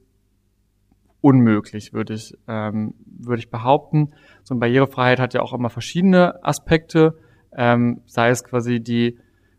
unmöglich, 1.21 1.93
würde 1.93 2.15
ich, 2.15 2.35
ähm, 2.47 2.95
würde 3.07 3.41
ich 3.41 3.51
behaupten. 3.51 4.13
So 4.45 4.55
eine 4.55 4.61
Barrierefreiheit 4.61 5.21
hat 5.21 5.35
ja 5.35 5.41
auch 5.43 5.53
immer 5.53 5.71
verschiedene 5.71 6.45
Aspekte, 6.45 7.19
ähm, 7.57 8.03
sei 8.07 8.31
es 8.31 8.45
quasi 8.45 8.81
die 8.81 9.19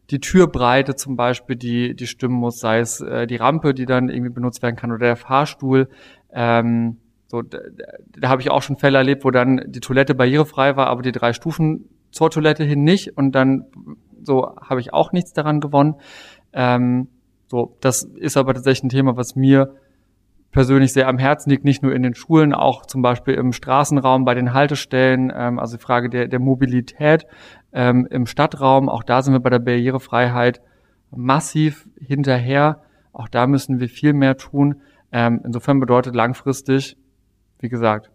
die 0.10 0.20
Türbreite 0.20 0.96
zum 0.96 1.16
Beispiel, 1.16 1.56
die, 1.56 1.96
die 1.96 2.08
stimmen 2.08 2.34
muss, 2.34 2.60
sei 2.60 2.80
es 2.80 3.00
äh, 3.00 3.28
die 3.28 3.36
Rampe, 3.36 3.76
die 3.76 3.86
dann 3.86 4.10
irgendwie 4.10 4.34
benutzt 4.34 4.64
werden 4.64 4.76
kann 4.76 4.92
oder 4.92 5.06
der 5.06 5.16
Fahrstuhl. 5.16 5.88
Ähm, 6.34 6.98
So, 7.28 7.44
da, 7.44 7.60
da 8.20 8.30
habe 8.30 8.42
ich 8.42 8.50
auch 8.50 8.64
schon 8.64 8.78
Fälle 8.78 8.98
erlebt, 8.98 9.24
wo 9.24 9.30
dann 9.30 9.62
die 9.68 9.82
Toilette 9.82 10.16
barrierefrei 10.16 10.76
war, 10.76 10.88
aber 10.88 11.04
die 11.04 11.12
drei 11.12 11.32
Stufen 11.34 11.86
zur 12.10 12.32
Toilette 12.32 12.64
hin 12.64 12.84
nicht 12.84 13.18
und 13.18 13.34
dann 13.34 13.66
so 14.24 14.56
habe 14.60 14.80
ich 14.80 14.94
auch 14.94 15.12
nichts 15.12 15.32
daran 15.34 15.60
gewonnen. 15.60 15.94
Ähm, 16.54 17.08
so, 17.48 17.78
das 17.82 18.04
ist 18.04 18.38
aber 18.38 18.54
tatsächlich 18.54 18.84
ein 18.84 18.90
Thema, 18.90 19.18
was 19.18 19.36
mir 19.36 19.76
persönlich 20.52 20.94
sehr 20.94 21.08
am 21.08 21.18
Herzen 21.18 21.50
liegt, 21.50 21.64
nicht 21.64 21.84
nur 21.84 21.94
in 21.94 22.04
den 22.04 22.16
Schulen, 22.16 22.54
auch 22.54 22.86
zum 22.86 23.02
Beispiel 23.02 23.36
im 23.36 23.54
Straßenraum, 23.54 24.26
bei 24.26 24.34
den 24.34 24.54
Haltestellen, 24.54 25.32
ähm, 25.36 25.60
also 25.60 25.78
die 25.78 25.84
Frage 25.84 26.10
der, 26.10 26.28
der 26.28 26.40
Mobilität 26.40 27.26
ähm, 27.72 28.08
im 28.10 28.26
Stadtraum, 28.26 28.90
auch 28.90 29.04
da 29.04 29.22
sind 29.22 29.34
wir 29.34 29.40
bei 29.40 29.50
der 29.50 29.60
Barrierefreiheit 29.60 30.62
massiv 31.12 31.88
hinterher. 32.00 32.82
Auch 33.14 33.28
da 33.28 33.48
müssen 33.48 33.80
wir 33.80 33.90
viel 33.90 34.14
mehr 34.14 34.38
tun. 34.38 34.82
Ähm, 35.12 35.42
insofern 35.44 35.80
bedeutet 35.80 36.16
langfristig, 36.16 36.98
wie 37.60 37.70
gesagt, 37.70 38.12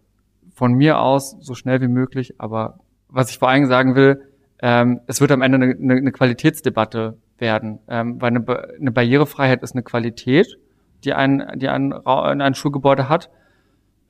von 0.53 0.73
mir 0.73 0.99
aus 0.99 1.35
so 1.39 1.53
schnell 1.53 1.81
wie 1.81 1.87
möglich, 1.87 2.35
aber 2.37 2.79
was 3.09 3.29
ich 3.29 3.37
vor 3.37 3.49
allem 3.49 3.65
sagen 3.65 3.95
will, 3.95 4.21
ähm, 4.61 5.01
es 5.07 5.19
wird 5.19 5.31
am 5.31 5.41
Ende 5.41 5.57
eine, 5.57 5.75
eine, 5.75 5.93
eine 5.95 6.11
Qualitätsdebatte 6.11 7.17
werden, 7.37 7.79
ähm, 7.87 8.21
weil 8.21 8.29
eine, 8.29 8.45
eine 8.79 8.91
Barrierefreiheit 8.91 9.61
ist 9.63 9.73
eine 9.73 9.83
Qualität 9.83 10.57
die 11.05 11.13
ein, 11.13 11.43
die 11.55 11.69
ein, 11.69 11.93
ein 11.93 12.55
Schulgebäude 12.55 13.07
hat, 13.07 13.29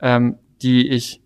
ähm, 0.00 0.38
die 0.62 0.88
ich 0.88 1.20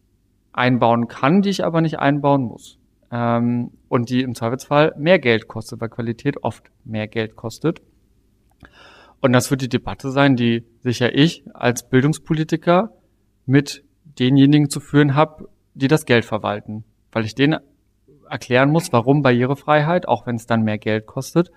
einbauen 0.52 1.08
kann, 1.08 1.42
die 1.42 1.50
ich 1.50 1.64
aber 1.64 1.80
nicht 1.80 1.98
einbauen 1.98 2.42
muss. 2.42 2.78
Ähm, 3.12 3.72
und 3.88 4.10
die 4.10 4.22
im 4.22 4.34
Zweifelsfall 4.34 4.94
mehr 4.96 5.18
Geld 5.18 5.48
kostet, 5.48 5.80
weil 5.80 5.88
Qualität 5.88 6.42
oft 6.42 6.70
mehr 6.84 7.08
Geld 7.08 7.36
kostet. 7.36 7.80
Und 9.20 9.32
das 9.32 9.50
wird 9.50 9.62
die 9.62 9.68
Debatte 9.68 10.10
sein, 10.10 10.36
die 10.36 10.64
sicher 10.80 11.14
ich 11.14 11.44
als 11.52 11.88
Bildungspolitiker 11.88 12.92
mit 13.46 13.84
denjenigen 14.18 14.70
zu 14.70 14.80
führen 14.80 15.14
habe, 15.14 15.48
die 15.74 15.88
das 15.88 16.06
Geld 16.06 16.24
verwalten. 16.24 16.84
Weil 17.12 17.24
ich 17.24 17.34
denen 17.34 17.60
erklären 18.28 18.70
muss, 18.70 18.92
warum 18.92 19.22
Barrierefreiheit, 19.22 20.06
auch 20.06 20.26
wenn 20.26 20.36
es 20.36 20.46
dann 20.46 20.62
mehr 20.62 20.78
Geld 20.78 21.06
kostet, 21.06 21.50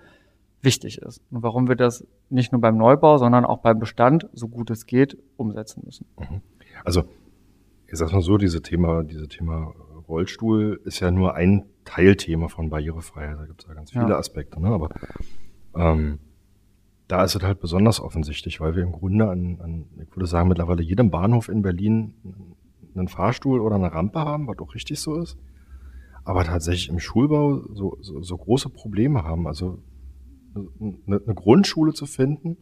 wichtig 0.64 0.98
ist 0.98 1.20
und 1.30 1.42
warum 1.42 1.68
wir 1.68 1.76
das 1.76 2.06
nicht 2.30 2.52
nur 2.52 2.60
beim 2.60 2.76
Neubau, 2.76 3.18
sondern 3.18 3.44
auch 3.44 3.58
beim 3.58 3.78
Bestand, 3.78 4.28
so 4.32 4.48
gut 4.48 4.70
es 4.70 4.86
geht, 4.86 5.16
umsetzen 5.36 5.82
müssen. 5.84 6.06
Mhm. 6.18 6.40
Also, 6.84 7.04
ich 7.86 7.98
sag's 7.98 8.12
mal 8.12 8.22
so, 8.22 8.38
diese 8.38 8.62
Thema, 8.62 9.04
diese 9.04 9.28
Thema 9.28 9.72
Rollstuhl 10.08 10.80
ist 10.84 11.00
ja 11.00 11.10
nur 11.10 11.34
ein 11.34 11.64
Teilthema 11.84 12.48
von 12.48 12.70
Barrierefreiheit. 12.70 13.38
Da 13.38 13.46
gibt 13.46 13.62
es 13.62 13.68
ja 13.68 13.74
ganz 13.74 13.90
viele 13.90 14.08
ja. 14.08 14.18
Aspekte, 14.18 14.60
ne? 14.60 14.68
aber 14.68 14.88
ähm, 15.76 16.18
da 17.08 17.22
ist 17.24 17.34
es 17.34 17.42
halt 17.42 17.60
besonders 17.60 18.00
offensichtlich, 18.00 18.60
weil 18.60 18.74
wir 18.74 18.82
im 18.82 18.92
Grunde 18.92 19.28
an, 19.28 19.60
an, 19.60 19.86
ich 20.00 20.16
würde 20.16 20.26
sagen, 20.26 20.48
mittlerweile 20.48 20.82
jedem 20.82 21.10
Bahnhof 21.10 21.48
in 21.48 21.62
Berlin 21.62 22.14
einen 22.94 23.08
Fahrstuhl 23.08 23.60
oder 23.60 23.76
eine 23.76 23.92
Rampe 23.92 24.20
haben, 24.20 24.46
was 24.46 24.58
auch 24.58 24.74
richtig 24.74 25.00
so 25.00 25.16
ist. 25.16 25.36
Aber 26.24 26.44
tatsächlich 26.44 26.88
im 26.88 27.00
Schulbau 27.00 27.60
so, 27.74 27.98
so, 28.00 28.22
so 28.22 28.36
große 28.36 28.70
Probleme 28.70 29.24
haben. 29.24 29.46
Also 29.46 29.78
eine, 30.54 31.20
eine 31.24 31.34
Grundschule 31.34 31.92
zu 31.92 32.06
finden 32.06 32.56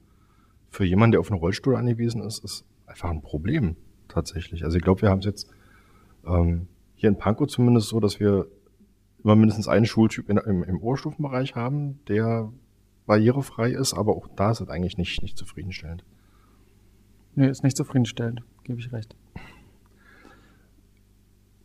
für 0.71 0.85
jemanden, 0.85 1.13
der 1.13 1.21
auf 1.21 1.31
einen 1.31 1.41
Rollstuhl 1.41 1.77
angewiesen 1.77 2.23
ist, 2.23 2.43
ist 2.45 2.65
einfach 2.87 3.11
ein 3.11 3.23
Problem 3.23 3.77
tatsächlich. 4.09 4.65
Also 4.65 4.77
ich 4.77 4.83
glaube, 4.83 5.03
wir 5.03 5.11
haben 5.11 5.21
es 5.21 5.27
jetzt 5.27 5.51
ähm, 6.27 6.69
hier 6.95 7.09
in 7.09 7.19
Pankow 7.19 7.49
zumindest 7.49 7.89
so, 7.89 8.01
dass 8.01 8.21
wir 8.21 8.47
immer 9.23 9.37
mindestens 9.37 9.69
einen 9.69 9.87
Schultyp 9.87 10.29
in, 10.29 10.37
im, 10.39 10.63
im 10.63 10.81
Oberstufenbereich 10.81 11.55
haben, 11.55 12.01
der 12.09 12.53
barrierefrei 13.07 13.71
ist, 13.71 13.95
aber 13.95 14.17
auch 14.17 14.29
da 14.37 14.51
ist 14.51 14.61
es 14.61 14.69
eigentlich 14.69 14.99
nicht, 14.99 15.23
nicht 15.23 15.37
zufriedenstellend. 15.37 16.05
Nee, 17.35 17.49
ist 17.49 17.65
nicht 17.65 17.77
zufriedenstellend, 17.77 18.43
gebe 18.65 18.79
ich 18.79 18.93
recht. 18.93 19.17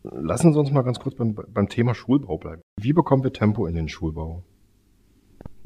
Lassen 0.02 0.52
Sie 0.52 0.58
uns 0.58 0.70
mal 0.70 0.82
ganz 0.82 0.98
kurz 0.98 1.16
beim, 1.16 1.34
beim 1.34 1.68
Thema 1.68 1.94
Schulbau 1.94 2.38
bleiben. 2.38 2.62
Wie 2.80 2.92
bekommen 2.92 3.24
wir 3.24 3.32
Tempo 3.32 3.66
in 3.66 3.74
den 3.74 3.88
Schulbau? 3.88 4.42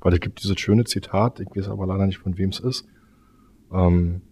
Weil 0.03 0.14
es 0.14 0.20
gibt 0.20 0.42
dieses 0.42 0.59
schöne 0.59 0.84
Zitat, 0.84 1.40
ich 1.40 1.48
weiß 1.55 1.68
aber 1.68 1.86
leider 1.86 2.07
nicht, 2.07 2.18
von 2.18 2.36
wem 2.36 2.50
es 2.50 2.61
ist. 2.61 2.86
Ähm, 3.72 4.22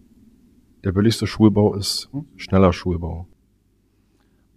der 0.83 0.91
billigste 0.91 1.27
Schulbau 1.27 1.75
ist 1.75 2.09
schneller 2.35 2.73
Schulbau. 2.73 3.27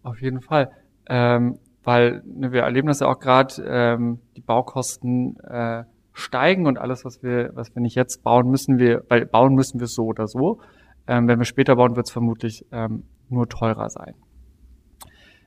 Auf 0.03 0.21
jeden 0.21 0.41
Fall. 0.41 0.71
Ähm, 1.09 1.59
weil 1.85 2.23
ne, 2.27 2.51
wir 2.51 2.63
erleben 2.63 2.89
das 2.89 3.01
ja 3.01 3.07
auch 3.07 3.21
gerade, 3.21 3.63
ähm, 3.65 4.19
die 4.37 4.41
Baukosten 4.41 5.39
äh, 5.41 5.85
steigen 6.13 6.67
und 6.67 6.79
alles, 6.79 7.05
was 7.05 7.23
wir, 7.23 7.51
was 7.55 7.75
wir 7.75 7.83
nicht 7.83 7.95
jetzt 7.95 8.25
bauen, 8.25 8.51
müssen 8.51 8.79
wir, 8.79 9.05
weil 9.09 9.27
bauen 9.27 9.55
müssen 9.55 9.81
wir 9.81 9.87
so 9.87 10.07
oder 10.07 10.27
so. 10.27 10.61
Ähm, 11.07 11.29
wenn 11.29 11.39
wir 11.39 11.45
später 11.45 11.77
bauen, 11.77 11.95
wird 11.95 12.07
es 12.07 12.13
vermutlich 12.13 12.67
ähm, 12.73 13.05
nur 13.29 13.49
teurer 13.49 13.89
sein. 13.91 14.15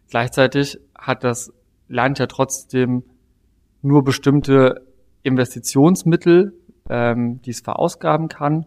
Gleichzeitig 0.10 0.80
hat 0.98 1.24
das 1.24 1.52
Land 1.88 2.20
ja 2.20 2.28
trotzdem 2.28 3.04
nur 3.82 4.04
bestimmte 4.04 4.87
Investitionsmittel, 5.28 6.54
ähm, 6.90 7.42
die 7.44 7.52
es 7.52 7.62
verausgaben 7.62 8.28
kann. 8.28 8.66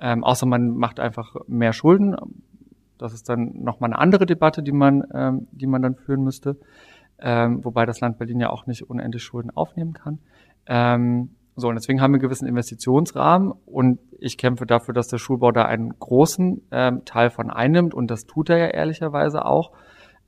Ähm, 0.00 0.24
außer 0.24 0.46
man 0.46 0.76
macht 0.76 1.00
einfach 1.00 1.34
mehr 1.46 1.72
Schulden. 1.72 2.16
Das 2.98 3.12
ist 3.12 3.28
dann 3.28 3.52
nochmal 3.54 3.90
eine 3.90 3.98
andere 3.98 4.26
Debatte, 4.26 4.62
die 4.62 4.72
man, 4.72 5.04
ähm, 5.14 5.48
die 5.52 5.66
man 5.66 5.82
dann 5.82 5.94
führen 5.94 6.22
müsste. 6.24 6.56
Ähm, 7.20 7.64
wobei 7.64 7.84
das 7.84 8.00
Land 8.00 8.18
Berlin 8.18 8.40
ja 8.40 8.50
auch 8.50 8.66
nicht 8.66 8.88
unendlich 8.88 9.22
Schulden 9.22 9.50
aufnehmen 9.50 9.92
kann. 9.92 10.18
Ähm, 10.66 11.30
so, 11.56 11.68
und 11.68 11.74
deswegen 11.74 12.00
haben 12.00 12.12
wir 12.12 12.16
einen 12.16 12.22
gewissen 12.22 12.46
Investitionsrahmen 12.46 13.52
und 13.66 13.98
ich 14.20 14.38
kämpfe 14.38 14.64
dafür, 14.64 14.94
dass 14.94 15.08
der 15.08 15.18
Schulbau 15.18 15.50
da 15.50 15.64
einen 15.64 15.98
großen 15.98 16.62
ähm, 16.70 17.04
Teil 17.04 17.30
von 17.30 17.50
einnimmt 17.50 17.94
und 17.94 18.12
das 18.12 18.26
tut 18.26 18.50
er 18.50 18.58
ja 18.58 18.66
ehrlicherweise 18.66 19.44
auch. 19.44 19.72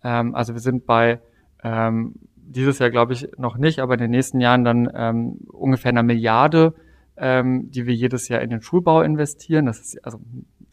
Ähm, 0.03 0.35
also 0.35 0.55
wir 0.55 0.61
sind 0.61 0.87
bei 0.87 1.21
ähm, 1.63 2.17
dieses 2.51 2.79
Jahr 2.79 2.91
glaube 2.91 3.13
ich 3.13 3.29
noch 3.39 3.57
nicht, 3.57 3.79
aber 3.79 3.95
in 3.95 4.01
den 4.01 4.11
nächsten 4.11 4.41
Jahren 4.41 4.65
dann 4.65 4.91
ähm, 4.95 5.39
ungefähr 5.49 5.91
eine 5.91 6.03
Milliarde, 6.03 6.75
ähm, 7.17 7.71
die 7.71 7.87
wir 7.87 7.95
jedes 7.95 8.29
Jahr 8.29 8.41
in 8.41 8.51
den 8.51 8.61
Schulbau 8.61 9.03
investieren. 9.03 9.67
Das 9.67 9.81
ist 9.81 10.05
also 10.05 10.21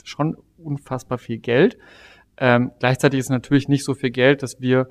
schon 0.03 0.37
unfassbar 0.57 1.17
viel 1.17 1.37
Geld. 1.37 1.77
Ähm, 2.37 2.71
gleichzeitig 2.79 3.19
ist 3.19 3.29
natürlich 3.29 3.67
nicht 3.67 3.85
so 3.85 3.93
viel 3.93 4.11
Geld, 4.11 4.43
dass 4.43 4.59
wir 4.59 4.87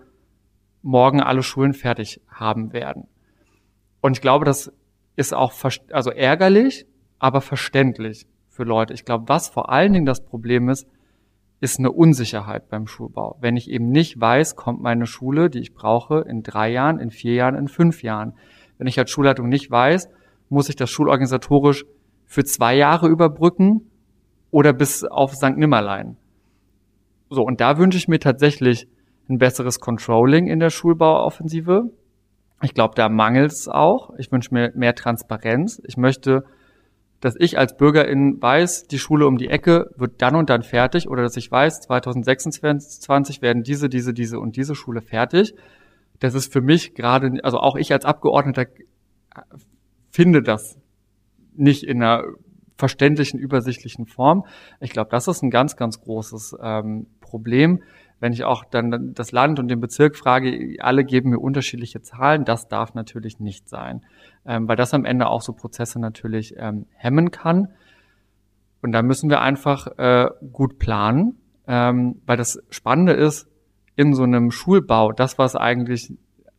morgen 0.83 1.21
alle 1.21 1.43
Schulen 1.43 1.73
fertig 1.73 2.21
haben 2.29 2.73
werden. 2.73 3.09
Und 4.01 4.17
ich 4.17 4.21
glaube, 4.21 4.45
das 4.45 4.73
ist 5.17 5.35
auch 5.35 5.53
also 5.91 6.11
ärgerlich, 6.11 6.87
aber 7.19 7.41
verständlich 7.41 8.27
für 8.49 8.65
Leute. 8.65 8.95
Ich 8.95 9.05
glaube, 9.05 9.29
was 9.29 9.49
vor 9.49 9.71
allen 9.71 9.93
Dingen 9.93 10.07
das 10.07 10.25
Problem 10.25 10.69
ist, 10.69 10.87
ist 11.67 11.81
eine 11.81 11.91
Unsicherheit 11.91 12.69
beim 12.69 12.87
Schulbau. 12.87 13.37
Wenn 13.41 13.57
ich 13.57 13.69
eben 13.69 13.89
nicht 13.89 14.21
weiß, 14.21 14.55
kommt 14.55 14.81
meine 14.81 15.05
Schule, 15.05 15.51
die 15.51 15.59
ich 15.59 15.75
brauche, 15.75 16.21
in 16.21 16.45
drei 16.45 16.71
Jahren, 16.71 17.01
in 17.01 17.11
vier 17.11 17.35
Jahren, 17.35 17.57
in 17.57 17.67
fünf 17.67 18.05
Jahren. 18.05 18.35
Wenn 18.79 18.87
ich 18.87 18.97
als 19.01 19.11
Schulleitung 19.11 19.49
nicht 19.49 19.69
weiß, 19.69 20.09
muss 20.49 20.69
ich 20.69 20.77
das 20.77 20.91
schulorganisatorisch 20.91 21.85
für 22.25 22.45
zwei 22.45 22.77
Jahre 22.77 23.09
überbrücken 23.09 23.91
oder 24.53 24.73
bis 24.73 25.03
auf 25.03 25.35
St. 25.35 25.57
Nimmerlein. 25.57 26.17
So, 27.31 27.43
und 27.43 27.61
da 27.61 27.79
wünsche 27.79 27.99
ich 27.99 28.07
mir 28.07 28.21
tatsächlich 28.21 28.87
ein 29.29 29.39
besseres 29.39 29.81
Controlling 29.81 30.47
in 30.47 30.61
der 30.61 30.71
Schulbauoffensive. 30.71 31.91
Ich 32.63 32.75
glaube, 32.75 32.95
da 32.95 33.09
mangelt 33.09 33.51
es 33.51 33.67
auch. 33.67 34.11
Ich 34.19 34.31
wünsche 34.31 34.55
mir 34.55 34.71
mehr 34.77 34.95
Transparenz. 34.95 35.83
Ich 35.85 35.97
möchte 35.97 36.45
dass 37.21 37.35
ich 37.39 37.59
als 37.59 37.77
Bürgerin 37.77 38.41
weiß, 38.41 38.89
die 38.89 38.99
Schule 38.99 39.27
um 39.27 39.39
die 39.39 39.49
Ecke 39.49 39.91
wird 39.97 40.21
dann 40.23 40.37
und 40.37 40.51
dann 40.51 40.63
fertig 40.63 41.09
oder 41.09 41.23
dass 41.23 41.37
ich 41.37 41.51
weiß, 41.51 41.81
2026 41.81 43.43
werden 43.43 43.63
diese, 43.63 43.89
diese, 43.89 44.13
diese 44.13 44.39
und 44.39 44.57
diese 44.57 44.75
Schule 44.75 45.01
fertig. 45.01 45.55
Das 46.19 46.35
ist 46.35 46.53
für 46.53 46.61
mich 46.61 46.95
gerade, 46.95 47.39
also 47.43 47.59
auch 47.59 47.77
ich 47.77 47.93
als 47.93 48.05
Abgeordneter 48.05 48.67
finde 50.11 50.43
das 50.43 50.79
nicht 51.55 51.85
in 51.85 52.03
einer 52.03 52.25
verständlichen, 52.79 53.39
übersichtlichen 53.39 54.07
Form. 54.07 54.45
Ich 54.81 54.91
glaube, 54.91 55.11
das 55.11 55.29
ist 55.29 55.43
ein 55.43 55.51
ganz, 55.51 55.77
ganz 55.77 56.01
großes 56.01 56.57
ähm, 56.63 57.07
Problem 57.21 57.83
wenn 58.21 58.33
ich 58.33 58.45
auch 58.45 58.65
dann 58.65 59.13
das 59.15 59.33
Land 59.33 59.59
und 59.59 59.69
den 59.69 59.81
Bezirk 59.81 60.17
frage, 60.17 60.77
alle 60.81 61.05
geben 61.05 61.31
mir 61.31 61.39
unterschiedliche 61.39 62.01
Zahlen, 62.01 62.45
das 62.45 62.69
darf 62.69 62.95
natürlich 62.95 63.41
nicht 63.41 63.69
sein, 63.69 64.05
ähm, 64.47 64.69
weil 64.69 64.77
das 64.77 64.95
am 64.95 65.05
Ende 65.05 65.29
auch 65.29 65.43
so 65.43 65.53
Prozesse 65.53 66.01
natürlich 66.01 66.55
ähm, 66.57 66.87
hemmen 66.95 67.31
kann. 67.31 67.69
Und 68.83 68.93
da 68.93 69.03
müssen 69.03 69.29
wir 69.29 69.41
einfach 69.41 69.87
äh, 69.99 70.29
gut 70.53 70.79
planen, 70.79 71.39
ähm, 71.67 72.23
weil 72.27 72.37
das 72.37 72.59
Spannende 72.71 73.13
ist, 73.13 73.49
in 73.97 74.15
so 74.15 74.23
einem 74.23 74.51
Schulbau, 74.51 75.13
das, 75.13 75.39
was 75.39 75.57
eigentlich 75.57 76.13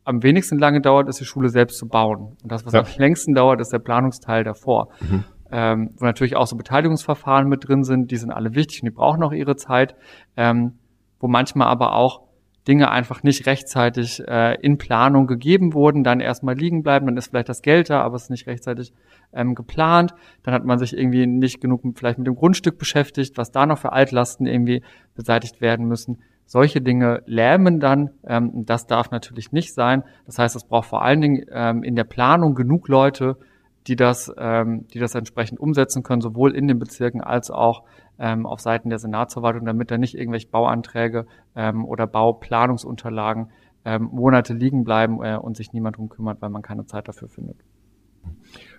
am 0.04 0.22
wenigsten 0.22 0.58
lange 0.58 0.80
dauert, 0.80 1.08
ist 1.08 1.20
die 1.20 1.24
Schule 1.24 1.48
selbst 1.48 1.78
zu 1.78 1.86
bauen. 1.86 2.36
Und 2.42 2.50
das, 2.50 2.66
was 2.66 2.72
ja. 2.72 2.80
am 2.80 2.86
längsten 2.96 3.34
dauert, 3.34 3.60
ist 3.60 3.72
der 3.72 3.78
Planungsteil 3.78 4.42
davor. 4.42 4.88
Mhm. 5.00 5.24
Ähm, 5.50 5.90
wo 5.96 6.04
natürlich 6.04 6.36
auch 6.36 6.46
so 6.46 6.56
Beteiligungsverfahren 6.56 7.48
mit 7.48 7.68
drin 7.68 7.82
sind, 7.82 8.10
die 8.10 8.16
sind 8.16 8.30
alle 8.30 8.54
wichtig 8.54 8.82
und 8.82 8.86
die 8.86 8.94
brauchen 8.94 9.22
auch 9.22 9.32
ihre 9.32 9.56
Zeit. 9.56 9.94
Ähm, 10.36 10.78
wo 11.20 11.28
manchmal 11.28 11.68
aber 11.68 11.94
auch 11.94 12.22
Dinge 12.68 12.90
einfach 12.90 13.22
nicht 13.22 13.46
rechtzeitig 13.46 14.22
äh, 14.28 14.60
in 14.60 14.76
Planung 14.76 15.26
gegeben 15.26 15.72
wurden, 15.72 16.04
dann 16.04 16.20
erstmal 16.20 16.54
liegen 16.54 16.82
bleiben, 16.82 17.06
dann 17.06 17.16
ist 17.16 17.28
vielleicht 17.28 17.48
das 17.48 17.62
Geld 17.62 17.88
da, 17.88 18.02
aber 18.02 18.16
es 18.16 18.24
ist 18.24 18.30
nicht 18.30 18.46
rechtzeitig 18.46 18.92
ähm, 19.32 19.54
geplant. 19.54 20.14
Dann 20.42 20.52
hat 20.52 20.66
man 20.66 20.78
sich 20.78 20.96
irgendwie 20.96 21.26
nicht 21.26 21.62
genug 21.62 21.82
vielleicht 21.96 22.18
mit 22.18 22.26
dem 22.26 22.36
Grundstück 22.36 22.78
beschäftigt, 22.78 23.38
was 23.38 23.52
da 23.52 23.64
noch 23.64 23.78
für 23.78 23.92
Altlasten 23.92 24.46
irgendwie 24.46 24.82
beseitigt 25.14 25.62
werden 25.62 25.86
müssen. 25.86 26.18
Solche 26.44 26.82
Dinge 26.82 27.22
lähmen 27.24 27.80
dann. 27.80 28.10
Ähm, 28.26 28.66
das 28.66 28.86
darf 28.86 29.10
natürlich 29.10 29.50
nicht 29.50 29.72
sein. 29.72 30.04
Das 30.26 30.38
heißt, 30.38 30.54
es 30.54 30.64
braucht 30.64 30.88
vor 30.88 31.02
allen 31.02 31.22
Dingen 31.22 31.46
ähm, 31.50 31.82
in 31.82 31.96
der 31.96 32.04
Planung 32.04 32.54
genug 32.54 32.88
Leute, 32.88 33.38
die 33.86 33.96
das, 33.96 34.30
ähm, 34.36 34.86
die 34.92 34.98
das 34.98 35.14
entsprechend 35.14 35.58
umsetzen 35.58 36.02
können, 36.02 36.20
sowohl 36.20 36.54
in 36.54 36.68
den 36.68 36.78
Bezirken 36.78 37.22
als 37.22 37.50
auch 37.50 37.84
ähm, 38.18 38.46
auf 38.46 38.60
Seiten 38.60 38.90
der 38.90 38.98
Senatsverwaltung, 38.98 39.64
damit 39.64 39.90
da 39.90 39.98
nicht 39.98 40.14
irgendwelche 40.14 40.48
Bauanträge 40.48 41.26
ähm, 41.54 41.84
oder 41.84 42.06
Bauplanungsunterlagen 42.06 43.50
ähm, 43.84 44.08
Monate 44.12 44.54
liegen 44.54 44.84
bleiben 44.84 45.22
äh, 45.22 45.36
und 45.36 45.56
sich 45.56 45.72
niemand 45.72 45.96
drum 45.96 46.08
kümmert, 46.08 46.42
weil 46.42 46.50
man 46.50 46.62
keine 46.62 46.86
Zeit 46.86 47.08
dafür 47.08 47.28
findet. 47.28 47.56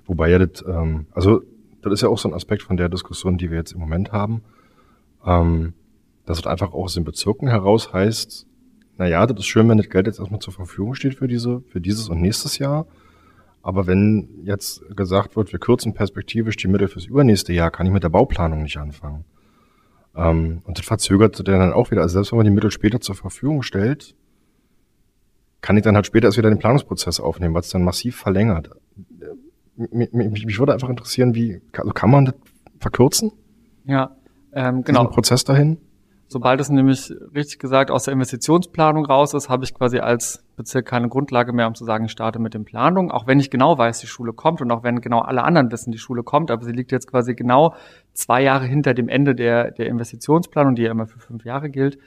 Wobei 0.05 0.29
ja 0.29 0.39
das, 0.39 0.63
ähm, 0.67 1.07
also 1.11 1.41
das 1.81 1.93
ist 1.93 2.01
ja 2.01 2.09
auch 2.09 2.17
so 2.17 2.29
ein 2.29 2.35
Aspekt 2.35 2.63
von 2.63 2.77
der 2.77 2.89
Diskussion, 2.89 3.37
die 3.37 3.49
wir 3.49 3.57
jetzt 3.57 3.71
im 3.71 3.79
Moment 3.79 4.11
haben, 4.11 4.43
ähm, 5.25 5.73
dass 6.25 6.39
es 6.39 6.47
einfach 6.47 6.73
auch 6.73 6.83
aus 6.83 6.93
den 6.93 7.05
Bezirken 7.05 7.47
heraus 7.47 7.93
heißt, 7.93 8.45
naja, 8.97 9.25
das 9.25 9.39
ist 9.39 9.45
schön, 9.45 9.69
wenn 9.69 9.77
das 9.77 9.89
Geld 9.89 10.07
jetzt 10.07 10.19
erstmal 10.19 10.41
zur 10.41 10.53
Verfügung 10.53 10.93
steht 10.93 11.15
für 11.15 11.29
diese, 11.29 11.61
für 11.61 11.79
dieses 11.79 12.09
und 12.09 12.21
nächstes 12.21 12.57
Jahr. 12.57 12.85
Aber 13.61 13.87
wenn 13.87 14.45
jetzt 14.45 14.83
gesagt 14.95 15.35
wird, 15.35 15.51
wir 15.51 15.59
kürzen 15.59 15.93
perspektivisch 15.93 16.55
die 16.55 16.67
Mittel 16.67 16.87
fürs 16.87 17.05
übernächste 17.05 17.53
Jahr, 17.53 17.71
kann 17.71 17.85
ich 17.85 17.91
mit 17.91 18.03
der 18.03 18.09
Bauplanung 18.09 18.63
nicht 18.63 18.77
anfangen. 18.77 19.25
Ähm, 20.15 20.61
und 20.65 20.77
das 20.77 20.85
verzögert 20.85 21.47
dann 21.47 21.73
auch 21.73 21.91
wieder. 21.91 22.01
Also 22.01 22.13
selbst 22.13 22.31
wenn 22.31 22.37
man 22.37 22.45
die 22.45 22.51
Mittel 22.51 22.71
später 22.71 23.01
zur 23.01 23.15
Verfügung 23.15 23.61
stellt, 23.61 24.15
kann 25.61 25.77
ich 25.77 25.83
dann 25.83 25.95
halt 25.95 26.05
später 26.05 26.27
erst 26.27 26.37
wieder 26.37 26.49
den 26.49 26.59
Planungsprozess 26.59 27.19
aufnehmen, 27.19 27.53
was 27.53 27.69
dann 27.69 27.83
massiv 27.83 28.15
verlängert. 28.15 28.69
Mich, 29.75 30.11
mich, 30.11 30.45
mich 30.45 30.59
würde 30.59 30.73
einfach 30.73 30.89
interessieren, 30.89 31.35
wie 31.35 31.61
also 31.73 31.91
kann 31.91 32.11
man 32.11 32.25
das 32.25 32.35
verkürzen? 32.79 33.31
Ja, 33.85 34.15
ähm, 34.53 34.83
genau. 34.83 35.05
Den 35.05 35.11
Prozess 35.11 35.43
dahin? 35.43 35.77
Sobald 36.31 36.61
es 36.61 36.69
nämlich 36.69 37.11
richtig 37.33 37.57
gesagt 37.57 37.89
aus 37.89 38.03
der 38.03 38.13
Investitionsplanung 38.13 39.03
raus 39.03 39.33
ist, 39.33 39.49
habe 39.49 39.63
ich 39.63 39.73
quasi 39.73 39.97
als 39.97 40.45
Bezirk 40.55 40.85
keine 40.85 41.09
Grundlage 41.09 41.53
mehr, 41.53 41.65
um 41.65 41.73
zu 41.73 41.85
sagen, 41.85 42.05
ich 42.05 42.11
starte 42.11 42.37
mit 42.37 42.53
den 42.53 42.65
Planungen. 42.65 43.09
Auch 43.09 43.25
wenn 43.25 43.39
ich 43.39 43.49
genau 43.49 43.79
weiß, 43.79 43.99
die 43.99 44.05
Schule 44.05 44.31
kommt 44.31 44.61
und 44.61 44.69
auch 44.69 44.83
wenn 44.83 45.01
genau 45.01 45.21
alle 45.21 45.43
anderen 45.43 45.71
wissen, 45.71 45.91
die 45.91 45.97
Schule 45.97 46.21
kommt, 46.21 46.51
aber 46.51 46.63
sie 46.63 46.71
liegt 46.71 46.91
jetzt 46.91 47.09
quasi 47.09 47.33
genau 47.33 47.73
zwei 48.13 48.43
Jahre 48.43 48.67
hinter 48.67 48.93
dem 48.93 49.09
Ende 49.09 49.33
der, 49.33 49.71
der 49.71 49.87
Investitionsplanung, 49.87 50.75
die 50.75 50.83
ja 50.83 50.91
immer 50.91 51.07
für 51.07 51.17
fünf 51.17 51.45
Jahre 51.45 51.71
gilt. 51.71 51.97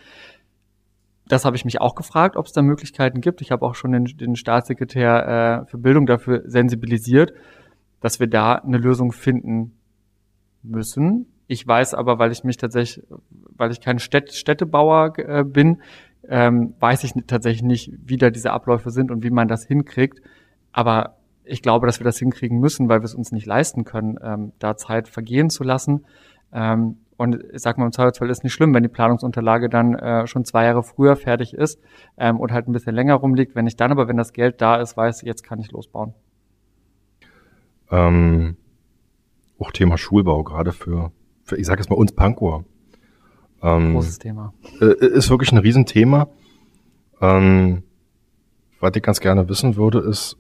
Das 1.27 1.45
habe 1.45 1.57
ich 1.57 1.65
mich 1.65 1.81
auch 1.81 1.97
gefragt, 1.97 2.37
ob 2.37 2.47
es 2.47 2.53
da 2.53 2.63
Möglichkeiten 2.63 3.23
gibt. 3.23 3.41
Ich 3.41 3.51
habe 3.51 3.67
auch 3.67 3.75
schon 3.75 3.91
den, 3.91 4.05
den 4.05 4.37
Staatssekretär 4.37 5.65
äh, 5.65 5.67
für 5.69 5.79
Bildung 5.79 6.07
dafür 6.07 6.43
sensibilisiert, 6.45 7.33
dass 8.01 8.21
wir 8.21 8.29
da 8.29 8.55
eine 8.55 8.79
Lösung 8.79 9.11
finden 9.11 9.73
müssen. 10.63 11.32
Ich 11.53 11.67
weiß 11.67 11.93
aber, 11.93 12.19
weil 12.19 12.33
ich 12.33 12.45
mich 12.45 12.57
tatsächlich, 12.57 13.05
weil 13.59 13.71
ich 13.73 13.83
kein 13.83 13.99
Städt 13.99 14.33
Städtebauer 14.33 15.19
äh, 15.19 15.45
bin, 15.45 15.83
ähm, 16.27 16.73
weiß 16.81 17.05
ich 17.05 17.13
tatsächlich 17.27 17.63
nicht, 17.63 17.93
wie 18.07 18.17
da 18.17 18.31
diese 18.31 18.53
Abläufe 18.53 18.89
sind 18.89 19.11
und 19.11 19.23
wie 19.23 19.29
man 19.29 19.49
das 19.49 19.67
hinkriegt. 19.67 20.23
Aber 20.73 21.19
ich 21.45 21.61
glaube, 21.61 21.87
dass 21.87 22.01
wir 22.01 22.05
das 22.05 22.19
hinkriegen 22.19 22.59
müssen, 22.59 22.89
weil 22.89 23.01
wir 23.01 23.05
es 23.05 23.15
uns 23.15 23.33
nicht 23.33 23.45
leisten 23.45 23.85
können, 23.85 24.19
ähm, 24.23 24.53
da 24.61 24.79
Zeit 24.79 25.09
vergehen 25.09 25.51
zu 25.51 25.63
lassen. 25.63 26.07
Ähm, 26.55 26.97
und 27.19 27.45
ich 27.53 27.61
sag 27.61 27.77
mal, 27.77 27.85
im 27.85 27.93
Zweifelsfall 27.93 28.31
ist 28.31 28.45
nicht 28.45 28.55
schlimm, 28.55 28.73
wenn 28.73 28.83
die 28.83 28.89
Planungsunterlage 28.89 29.69
dann 29.69 29.95
äh, 29.95 30.27
schon 30.27 30.47
zwei 30.47 30.65
Jahre 30.65 30.83
früher 30.83 31.17
fertig 31.17 31.53
ist 31.53 31.83
ähm, 32.17 32.41
und 32.41 32.51
halt 32.51 32.67
ein 32.67 32.73
bisschen 32.73 32.95
länger 32.95 33.17
rumliegt. 33.17 33.55
Wenn 33.55 33.67
ich 33.67 33.77
dann 33.77 33.93
aber, 33.93 34.09
wenn 34.09 34.17
das 34.17 34.33
Geld 34.33 34.63
da 34.63 34.77
ist, 34.77 34.97
weiß, 34.97 35.21
jetzt 35.21 35.43
kann 35.43 35.61
ich 35.61 35.71
losbauen. 35.71 36.15
Ähm, 37.91 38.57
auch 39.59 39.71
Thema 39.71 39.99
Schulbau, 39.99 40.45
gerade 40.45 40.73
für 40.73 41.13
für, 41.13 41.13
ich 41.57 41.67
sage 41.67 41.81
jetzt 41.81 41.91
mal 41.91 41.97
uns 41.97 42.13
Pankow. 42.13 42.65
Ähm, 43.63 43.95
Großes 43.95 44.19
Thema. 44.19 44.53
Äh, 44.81 45.07
ist 45.07 45.31
wirklich 45.31 45.53
ein 45.53 45.59
Riesenthema. 45.59 46.29
Ähm, 47.21 47.83
was 48.81 48.93
ich 48.97 49.03
ganz 49.03 49.21
gerne 49.21 49.49
wissen 49.49 49.77
würde, 49.77 50.01
ist, 50.01 50.37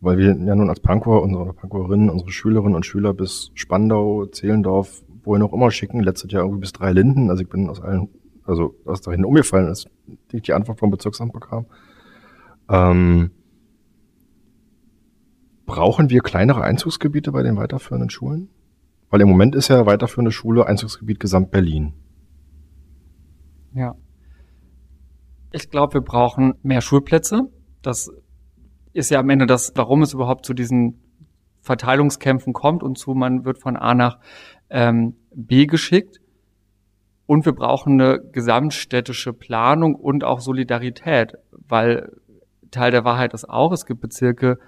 weil 0.00 0.18
wir 0.18 0.36
ja 0.36 0.54
nun 0.54 0.68
als 0.68 0.80
Pankower 0.80 1.22
unsere 1.22 1.52
Pankoerinnen, 1.54 2.10
unsere 2.10 2.30
Schülerinnen 2.30 2.76
und 2.76 2.84
Schüler 2.84 3.14
bis 3.14 3.50
Spandau, 3.54 4.26
Zehlendorf, 4.26 5.02
wohin 5.24 5.42
auch 5.42 5.54
immer 5.54 5.70
schicken, 5.70 6.00
letztes 6.02 6.30
Jahr 6.30 6.42
irgendwie 6.42 6.60
bis 6.60 6.72
drei 6.72 6.92
Linden. 6.92 7.30
Also 7.30 7.42
ich 7.42 7.48
bin 7.48 7.70
aus 7.70 7.80
allen, 7.80 8.08
also 8.44 8.74
was 8.84 9.00
dahin 9.00 9.24
umgefallen 9.24 9.68
ist, 9.68 9.88
die 10.30 10.36
ich 10.36 10.42
die 10.42 10.52
Antwort 10.52 10.78
vom 10.78 10.90
Bezirksamt 10.90 11.32
bekam. 11.32 11.64
Ähm, 12.68 13.30
brauchen 15.64 16.10
wir 16.10 16.20
kleinere 16.20 16.62
Einzugsgebiete 16.62 17.32
bei 17.32 17.42
den 17.42 17.56
weiterführenden 17.56 18.10
Schulen? 18.10 18.50
Weil 19.10 19.20
im 19.20 19.28
Moment 19.28 19.54
ist 19.54 19.68
ja 19.68 19.86
weiterführende 19.86 20.32
Schule 20.32 20.66
Einzugsgebiet 20.66 21.20
Gesamt 21.20 21.50
Berlin. 21.50 21.94
Ja. 23.74 23.94
Ich 25.52 25.70
glaube, 25.70 25.94
wir 25.94 26.00
brauchen 26.00 26.54
mehr 26.62 26.80
Schulplätze. 26.80 27.42
Das 27.82 28.10
ist 28.92 29.10
ja 29.10 29.20
am 29.20 29.30
Ende 29.30 29.46
das, 29.46 29.72
warum 29.76 30.02
es 30.02 30.14
überhaupt 30.14 30.46
zu 30.46 30.54
diesen 30.54 31.00
Verteilungskämpfen 31.60 32.52
kommt 32.52 32.82
und 32.82 32.98
zu, 32.98 33.14
man 33.14 33.44
wird 33.44 33.58
von 33.58 33.76
A 33.76 33.94
nach 33.94 34.18
ähm, 34.70 35.16
B 35.34 35.66
geschickt. 35.66 36.20
Und 37.26 37.46
wir 37.46 37.52
brauchen 37.52 38.00
eine 38.00 38.20
gesamtstädtische 38.32 39.32
Planung 39.32 39.94
und 39.94 40.24
auch 40.24 40.40
Solidarität, 40.40 41.34
weil 41.52 42.12
Teil 42.70 42.90
der 42.90 43.04
Wahrheit 43.04 43.32
ist 43.32 43.48
auch, 43.48 43.72
es 43.72 43.86
gibt 43.86 44.00
Bezirke 44.00 44.58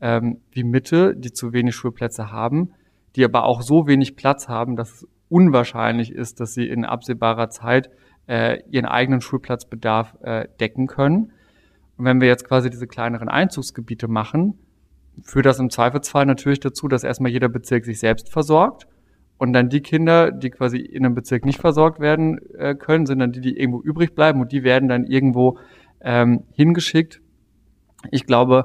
ähm, 0.00 0.40
wie 0.50 0.62
Mitte, 0.62 1.16
die 1.16 1.32
zu 1.32 1.52
wenig 1.52 1.74
Schulplätze 1.74 2.30
haben 2.30 2.72
die 3.16 3.24
aber 3.24 3.44
auch 3.44 3.62
so 3.62 3.86
wenig 3.86 4.16
Platz 4.16 4.48
haben, 4.48 4.76
dass 4.76 4.90
es 4.90 5.08
unwahrscheinlich 5.28 6.12
ist, 6.12 6.40
dass 6.40 6.54
sie 6.54 6.68
in 6.68 6.84
absehbarer 6.84 7.50
Zeit 7.50 7.90
äh, 8.26 8.60
ihren 8.70 8.86
eigenen 8.86 9.20
Schulplatzbedarf 9.20 10.16
äh, 10.22 10.48
decken 10.60 10.86
können. 10.86 11.32
Und 11.96 12.04
wenn 12.04 12.20
wir 12.20 12.28
jetzt 12.28 12.46
quasi 12.46 12.70
diese 12.70 12.86
kleineren 12.86 13.28
Einzugsgebiete 13.28 14.08
machen, 14.08 14.58
führt 15.22 15.46
das 15.46 15.58
im 15.58 15.70
Zweifelsfall 15.70 16.26
natürlich 16.26 16.60
dazu, 16.60 16.88
dass 16.88 17.04
erstmal 17.04 17.30
jeder 17.30 17.48
Bezirk 17.48 17.84
sich 17.84 18.00
selbst 18.00 18.32
versorgt. 18.32 18.86
Und 19.36 19.52
dann 19.52 19.68
die 19.68 19.80
Kinder, 19.80 20.30
die 20.30 20.50
quasi 20.50 20.78
in 20.78 21.04
einem 21.04 21.14
Bezirk 21.14 21.44
nicht 21.44 21.60
versorgt 21.60 22.00
werden 22.00 22.38
äh, 22.54 22.74
können, 22.74 23.06
sind 23.06 23.18
dann 23.18 23.32
die, 23.32 23.40
die 23.40 23.58
irgendwo 23.58 23.80
übrig 23.82 24.14
bleiben 24.14 24.40
und 24.40 24.52
die 24.52 24.62
werden 24.62 24.88
dann 24.88 25.04
irgendwo 25.04 25.58
ähm, 26.00 26.44
hingeschickt. 26.52 27.20
Ich 28.10 28.26
glaube, 28.26 28.64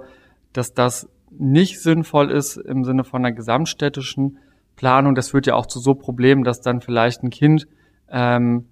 dass 0.53 0.73
das 0.73 1.09
nicht 1.38 1.81
sinnvoll 1.81 2.31
ist 2.31 2.57
im 2.57 2.84
Sinne 2.84 3.03
von 3.03 3.23
einer 3.23 3.35
gesamtstädtischen 3.35 4.38
Planung. 4.76 5.15
Das 5.15 5.31
führt 5.31 5.47
ja 5.47 5.56
auch 5.56 5.65
zu 5.65 5.80
so 5.80 5.93
Problemen, 5.95 6.43
dass 6.43 6.61
dann 6.61 6.81
vielleicht 6.81 7.23
ein 7.23 7.30
Kind 7.30 7.68
ähm, 8.10 8.65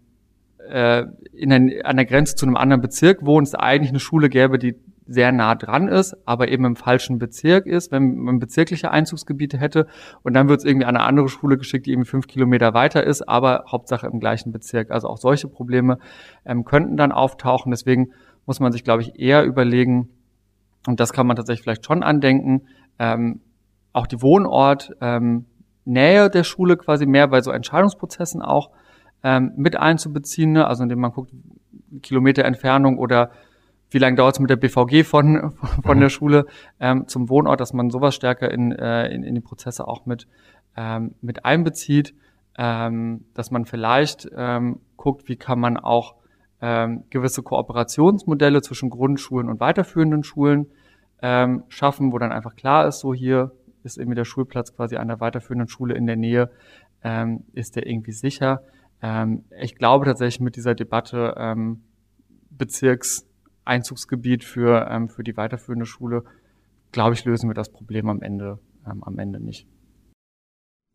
äh, 0.69 1.05
in 1.33 1.51
ein, 1.51 1.71
an 1.83 1.97
der 1.97 2.05
Grenze 2.05 2.35
zu 2.35 2.45
einem 2.45 2.57
anderen 2.57 2.81
Bezirk 2.81 3.25
wohnt, 3.25 3.47
es 3.47 3.55
eigentlich 3.55 3.89
eine 3.89 3.99
Schule 3.99 4.29
gäbe, 4.29 4.57
die 4.57 4.75
sehr 5.07 5.31
nah 5.31 5.55
dran 5.55 5.87
ist, 5.87 6.17
aber 6.25 6.49
eben 6.49 6.65
im 6.65 6.75
falschen 6.75 7.17
Bezirk 7.17 7.65
ist, 7.65 7.91
wenn 7.91 8.17
man 8.17 8.39
bezirkliche 8.39 8.91
Einzugsgebiete 8.91 9.57
hätte. 9.57 9.87
Und 10.23 10.33
dann 10.33 10.49
wird 10.49 10.59
es 10.59 10.65
irgendwie 10.65 10.85
an 10.85 10.97
eine 10.97 11.05
andere 11.05 11.29
Schule 11.29 11.57
geschickt, 11.57 11.85
die 11.85 11.91
eben 11.91 12.05
fünf 12.05 12.27
Kilometer 12.27 12.73
weiter 12.73 13.03
ist, 13.03 13.27
aber 13.27 13.65
Hauptsache 13.71 14.07
im 14.07 14.19
gleichen 14.19 14.51
Bezirk. 14.51 14.91
Also 14.91 15.07
auch 15.07 15.17
solche 15.17 15.47
Probleme 15.47 15.99
ähm, 16.45 16.65
könnten 16.65 16.97
dann 16.97 17.13
auftauchen. 17.13 17.71
Deswegen 17.71 18.11
muss 18.45 18.59
man 18.59 18.71
sich, 18.71 18.83
glaube 18.83 19.01
ich, 19.01 19.17
eher 19.17 19.45
überlegen, 19.45 20.09
und 20.87 20.99
das 20.99 21.13
kann 21.13 21.27
man 21.27 21.35
tatsächlich 21.35 21.63
vielleicht 21.63 21.85
schon 21.85 22.01
andenken, 22.01 22.63
ähm, 22.97 23.41
auch 23.93 24.07
die 24.07 24.21
Wohnort, 24.21 24.95
ähm, 25.01 25.45
Nähe 25.85 26.29
der 26.29 26.43
Schule 26.43 26.77
quasi 26.77 27.05
mehr 27.05 27.27
bei 27.27 27.41
so 27.41 27.51
Entscheidungsprozessen 27.51 28.41
auch 28.41 28.71
ähm, 29.23 29.53
mit 29.55 29.77
einzubeziehen, 29.77 30.51
ne? 30.51 30.67
also 30.67 30.83
indem 30.83 30.99
man 30.99 31.11
guckt, 31.11 31.31
Kilometer 32.01 32.43
Entfernung 32.45 32.97
oder 32.97 33.31
wie 33.89 33.99
lange 33.99 34.17
dauert 34.17 34.35
es 34.35 34.39
mit 34.39 34.49
der 34.49 34.57
BVG 34.57 35.03
von, 35.05 35.53
von 35.83 35.99
der 35.99 36.07
mhm. 36.07 36.13
Schule 36.13 36.45
ähm, 36.79 37.07
zum 37.07 37.29
Wohnort, 37.29 37.61
dass 37.61 37.73
man 37.73 37.89
sowas 37.89 38.15
stärker 38.15 38.51
in, 38.51 38.71
äh, 38.71 39.07
in, 39.07 39.23
in 39.23 39.35
die 39.35 39.41
Prozesse 39.41 39.87
auch 39.87 40.05
mit, 40.05 40.27
ähm, 40.75 41.15
mit 41.21 41.45
einbezieht, 41.45 42.13
ähm, 42.57 43.25
dass 43.33 43.51
man 43.51 43.65
vielleicht 43.65 44.27
ähm, 44.35 44.81
guckt, 44.97 45.29
wie 45.29 45.37
kann 45.37 45.59
man 45.59 45.77
auch 45.77 46.15
ähm, 46.61 47.03
gewisse 47.09 47.43
Kooperationsmodelle 47.43 48.61
zwischen 48.61 48.89
Grundschulen 48.89 49.49
und 49.49 49.59
weiterführenden 49.59 50.23
Schulen 50.23 50.67
ähm, 51.21 51.63
schaffen, 51.67 52.11
wo 52.11 52.17
dann 52.17 52.31
einfach 52.31 52.55
klar 52.55 52.87
ist, 52.87 52.99
so 52.99 53.13
hier 53.13 53.51
ist 53.83 53.97
irgendwie 53.97 54.15
der 54.15 54.25
Schulplatz 54.25 54.75
quasi 54.75 54.95
der 54.95 55.19
weiterführenden 55.19 55.69
Schule 55.69 55.95
in 55.95 56.05
der 56.05 56.15
Nähe, 56.15 56.51
ähm, 57.03 57.43
ist 57.53 57.75
der 57.75 57.87
irgendwie 57.87 58.11
sicher. 58.11 58.61
Ähm, 59.01 59.45
ich 59.59 59.75
glaube 59.75 60.05
tatsächlich 60.05 60.41
mit 60.41 60.55
dieser 60.55 60.75
Debatte 60.75 61.35
ähm, 61.37 61.83
Bezirkseinzugsgebiet 62.49 64.43
für, 64.43 64.87
ähm, 64.89 65.09
für 65.09 65.23
die 65.23 65.37
weiterführende 65.37 65.85
Schule, 65.85 66.23
glaube 66.91 67.13
ich, 67.13 67.23
lösen 67.25 67.49
wir 67.49 67.53
das 67.53 67.71
Problem 67.71 68.09
am 68.09 68.21
Ende, 68.21 68.59
ähm, 68.85 69.03
am 69.03 69.19
Ende 69.19 69.39
nicht. 69.39 69.67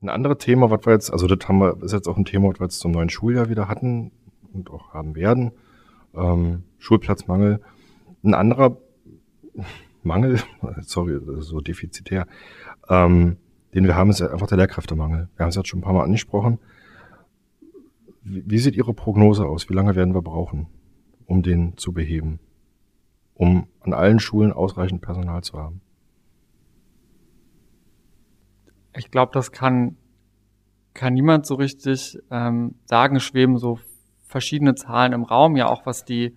Ein 0.03 0.09
anderes 0.09 0.39
Thema, 0.39 0.71
was 0.71 0.85
wir 0.85 0.93
jetzt, 0.95 1.13
also 1.13 1.29
das 1.29 1.49
haben 1.49 1.59
wir, 1.61 1.81
ist 1.83 1.93
jetzt 1.93 2.09
auch 2.09 2.17
ein 2.17 2.25
Thema, 2.25 2.49
was 2.49 2.59
wir 2.59 2.65
jetzt 2.65 2.81
zum 2.81 2.91
neuen 2.91 3.09
Schuljahr 3.09 3.49
wieder 3.49 3.69
hatten 3.69 4.11
und 4.53 4.71
auch 4.71 4.95
haben 4.95 5.15
werden, 5.15 5.53
ähm, 6.15 6.65
Schulplatzmangel. 6.79 7.61
Ein 8.23 8.35
anderer 8.35 8.79
Mangel, 10.03 10.41
sorry, 10.81 11.21
so 11.41 11.61
defizitär, 11.61 12.27
ähm, 12.89 13.37
den 13.75 13.85
wir 13.85 13.97
haben, 13.97 14.11
ist 14.11 14.21
einfach 14.21 14.47
der 14.47 14.59
Lehrkräftemangel. 14.59 15.29
Wir 15.37 15.45
haben 15.45 15.51
es 15.51 15.57
jetzt 15.57 15.69
schon 15.69 15.81
ein 15.81 15.83
paar 15.83 15.95
Mal 15.95 16.05
angesprochen. 16.05 16.59
Wie, 18.23 18.45
wie 18.47 18.59
sieht 18.59 18.77
Ihre 18.77 18.95
Prognose 18.95 19.47
aus? 19.47 19.69
Wie 19.69 19.75
lange 19.75 19.95
werden 19.95 20.15
wir 20.15 20.23
brauchen, 20.23 20.67
um 21.27 21.43
den 21.43 21.77
zu 21.77 21.93
beheben? 21.93 22.39
Um 23.35 23.67
an 23.81 23.95
allen 23.95 24.21
Schulen 24.21 24.53
ausreichend 24.53 25.01
Personal 25.01 25.43
zu 25.43 25.59
haben? 25.59 25.81
Ich 28.95 29.11
glaube, 29.11 29.33
das 29.33 29.53
kann, 29.53 29.97
kann 30.93 31.15
niemand 31.15 31.47
so 31.47 31.55
richtig 31.55 32.19
ähm, 32.31 32.75
sagen. 32.85 33.21
schweben 33.21 33.57
so 33.57 33.79
verschiedene 34.33 34.75
Zahlen 34.75 35.13
im 35.13 35.23
Raum, 35.23 35.57
ja 35.57 35.69
auch 35.69 35.87
was 35.87 36.05
die, 36.05 36.37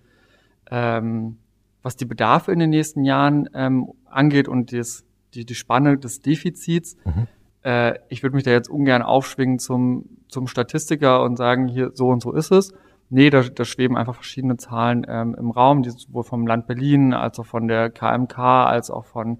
ähm, 0.70 1.38
was 1.82 1.96
die 1.96 2.04
Bedarfe 2.04 2.52
in 2.52 2.60
den 2.60 2.70
nächsten 2.70 3.04
Jahren 3.04 3.48
ähm, 3.54 3.92
angeht 4.04 4.46
und 4.46 4.72
das, 4.72 5.04
die, 5.34 5.44
die 5.44 5.54
Spanne 5.54 5.98
des 5.98 6.20
Defizits. 6.20 6.96
Mhm. 7.04 7.26
Äh, 7.64 7.98
ich 8.08 8.22
würde 8.22 8.36
mich 8.36 8.44
da 8.44 8.52
jetzt 8.52 8.68
ungern 8.68 9.02
aufschwingen 9.02 9.58
zum, 9.58 10.04
zum 10.28 10.46
Statistiker 10.46 11.22
und 11.24 11.36
sagen, 11.36 11.66
hier 11.66 11.90
so 11.94 12.08
und 12.08 12.22
so 12.22 12.32
ist 12.32 12.52
es. 12.52 12.72
Nee, 13.08 13.30
da, 13.30 13.42
da 13.42 13.64
schweben 13.64 13.96
einfach 13.96 14.14
verschiedene 14.14 14.56
Zahlen 14.56 15.06
ähm, 15.08 15.36
im 15.38 15.50
Raum, 15.50 15.82
die 15.82 15.90
sowohl 15.90 16.24
vom 16.24 16.46
Land 16.46 16.66
Berlin 16.66 17.14
als 17.14 17.38
auch 17.38 17.46
von 17.46 17.68
der 17.68 17.90
KMK 17.90 18.38
als 18.38 18.90
auch 18.90 19.04
von, 19.04 19.38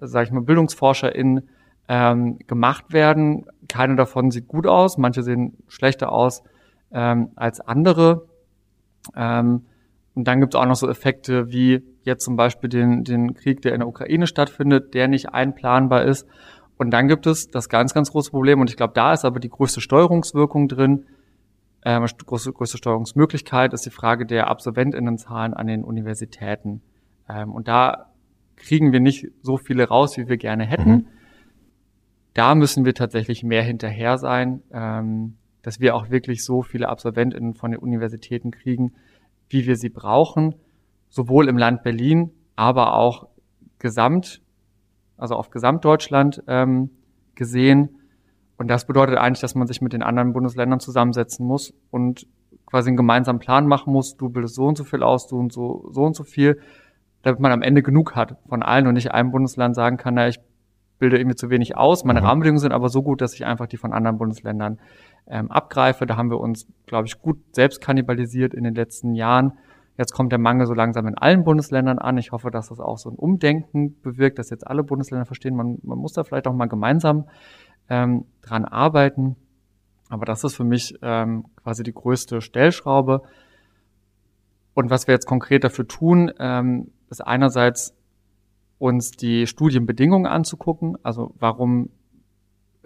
sage 0.00 0.26
ich 0.26 0.32
mal, 0.32 0.42
BildungsforscherInnen 0.42 1.48
ähm, 1.88 2.38
gemacht 2.48 2.92
werden. 2.92 3.46
Keine 3.68 3.94
davon 3.94 4.32
sieht 4.32 4.48
gut 4.48 4.66
aus, 4.66 4.98
manche 4.98 5.22
sehen 5.22 5.56
schlechter 5.68 6.10
aus 6.10 6.42
ähm, 6.92 7.30
als 7.36 7.60
andere. 7.60 8.26
Ähm, 9.14 9.66
und 10.14 10.26
dann 10.26 10.40
gibt 10.40 10.54
es 10.54 10.60
auch 10.60 10.66
noch 10.66 10.76
so 10.76 10.88
Effekte 10.88 11.50
wie 11.50 11.82
jetzt 12.02 12.24
zum 12.24 12.36
Beispiel 12.36 12.70
den, 12.70 13.04
den 13.04 13.34
Krieg, 13.34 13.60
der 13.62 13.74
in 13.74 13.80
der 13.80 13.88
Ukraine 13.88 14.26
stattfindet, 14.26 14.94
der 14.94 15.08
nicht 15.08 15.30
einplanbar 15.30 16.04
ist. 16.04 16.26
Und 16.78 16.90
dann 16.90 17.08
gibt 17.08 17.26
es 17.26 17.50
das 17.50 17.68
ganz, 17.68 17.94
ganz 17.94 18.12
große 18.12 18.30
Problem, 18.30 18.60
und 18.60 18.70
ich 18.70 18.76
glaube, 18.76 18.94
da 18.94 19.12
ist 19.12 19.24
aber 19.24 19.40
die 19.40 19.48
größte 19.48 19.80
Steuerungswirkung 19.80 20.68
drin, 20.68 21.06
ähm, 21.84 22.04
größte, 22.04 22.52
größte 22.52 22.78
Steuerungsmöglichkeit 22.78 23.72
ist 23.72 23.86
die 23.86 23.90
Frage 23.90 24.26
der 24.26 24.48
Absolventinnenzahlen 24.48 25.54
an 25.54 25.66
den 25.66 25.84
Universitäten. 25.84 26.82
Ähm, 27.28 27.52
und 27.52 27.68
da 27.68 28.06
kriegen 28.56 28.92
wir 28.92 29.00
nicht 29.00 29.28
so 29.42 29.56
viele 29.56 29.88
raus, 29.88 30.16
wie 30.16 30.28
wir 30.28 30.36
gerne 30.36 30.64
hätten. 30.64 30.90
Mhm. 30.90 31.06
Da 32.34 32.54
müssen 32.54 32.84
wir 32.84 32.94
tatsächlich 32.94 33.42
mehr 33.44 33.62
hinterher 33.62 34.18
sein, 34.18 34.62
ähm, 34.72 35.36
dass 35.66 35.80
wir 35.80 35.96
auch 35.96 36.10
wirklich 36.10 36.44
so 36.44 36.62
viele 36.62 36.88
Absolventinnen 36.88 37.54
von 37.54 37.72
den 37.72 37.80
Universitäten 37.80 38.52
kriegen, 38.52 38.92
wie 39.48 39.66
wir 39.66 39.74
sie 39.74 39.88
brauchen, 39.88 40.54
sowohl 41.08 41.48
im 41.48 41.58
Land 41.58 41.82
Berlin, 41.82 42.30
aber 42.54 42.94
auch 42.94 43.26
gesamt, 43.80 44.42
also 45.16 45.34
auf 45.34 45.50
Gesamtdeutschland 45.50 46.40
ähm, 46.46 46.90
gesehen. 47.34 47.98
Und 48.58 48.68
das 48.68 48.86
bedeutet 48.86 49.18
eigentlich, 49.18 49.40
dass 49.40 49.56
man 49.56 49.66
sich 49.66 49.80
mit 49.80 49.92
den 49.92 50.04
anderen 50.04 50.34
Bundesländern 50.34 50.78
zusammensetzen 50.78 51.44
muss 51.44 51.74
und 51.90 52.28
quasi 52.66 52.90
einen 52.90 52.96
gemeinsamen 52.96 53.40
Plan 53.40 53.66
machen 53.66 53.92
muss. 53.92 54.16
Du 54.16 54.28
bildest 54.28 54.54
so 54.54 54.66
und 54.66 54.78
so 54.78 54.84
viel 54.84 55.02
aus, 55.02 55.26
du 55.26 55.36
und 55.36 55.52
so, 55.52 55.88
so 55.90 56.04
und 56.04 56.14
so 56.14 56.22
viel, 56.22 56.60
damit 57.22 57.40
man 57.40 57.50
am 57.50 57.62
Ende 57.62 57.82
genug 57.82 58.14
hat 58.14 58.36
von 58.48 58.62
allen 58.62 58.86
und 58.86 58.94
nicht 58.94 59.10
einem 59.10 59.32
Bundesland 59.32 59.74
sagen 59.74 59.96
kann, 59.96 60.14
na, 60.14 60.28
ich 60.28 60.38
bilde 61.00 61.18
irgendwie 61.18 61.36
zu 61.36 61.50
wenig 61.50 61.76
aus. 61.76 62.04
Meine 62.04 62.20
mhm. 62.20 62.26
Rahmenbedingungen 62.26 62.60
sind 62.60 62.72
aber 62.72 62.88
so 62.88 63.02
gut, 63.02 63.20
dass 63.20 63.34
ich 63.34 63.44
einfach 63.44 63.66
die 63.66 63.78
von 63.78 63.92
anderen 63.92 64.16
Bundesländern 64.16 64.78
ähm, 65.28 65.50
abgreife. 65.50 66.06
Da 66.06 66.16
haben 66.16 66.30
wir 66.30 66.40
uns, 66.40 66.66
glaube 66.86 67.06
ich, 67.06 67.20
gut 67.20 67.38
selbst 67.52 67.80
kannibalisiert 67.80 68.54
in 68.54 68.64
den 68.64 68.74
letzten 68.74 69.14
Jahren. 69.14 69.52
Jetzt 69.98 70.12
kommt 70.12 70.30
der 70.30 70.38
Mangel 70.38 70.66
so 70.66 70.74
langsam 70.74 71.06
in 71.06 71.16
allen 71.16 71.44
Bundesländern 71.44 71.98
an. 71.98 72.18
Ich 72.18 72.32
hoffe, 72.32 72.50
dass 72.50 72.68
das 72.68 72.80
auch 72.80 72.98
so 72.98 73.10
ein 73.10 73.16
Umdenken 73.16 74.00
bewirkt, 74.02 74.38
dass 74.38 74.50
jetzt 74.50 74.66
alle 74.66 74.82
Bundesländer 74.82 75.24
verstehen, 75.24 75.56
man, 75.56 75.78
man 75.82 75.98
muss 75.98 76.12
da 76.12 76.22
vielleicht 76.22 76.46
auch 76.46 76.52
mal 76.52 76.66
gemeinsam 76.66 77.28
ähm, 77.88 78.26
dran 78.42 78.64
arbeiten. 78.64 79.36
Aber 80.08 80.26
das 80.26 80.44
ist 80.44 80.54
für 80.54 80.64
mich 80.64 80.94
ähm, 81.02 81.46
quasi 81.56 81.82
die 81.82 81.94
größte 81.94 82.40
Stellschraube. 82.40 83.22
Und 84.74 84.90
was 84.90 85.06
wir 85.06 85.14
jetzt 85.14 85.26
konkret 85.26 85.64
dafür 85.64 85.88
tun, 85.88 86.30
ähm, 86.38 86.90
ist 87.08 87.26
einerseits 87.26 87.94
uns 88.78 89.12
die 89.12 89.46
Studienbedingungen 89.46 90.26
anzugucken. 90.26 90.98
Also 91.02 91.32
warum 91.38 91.88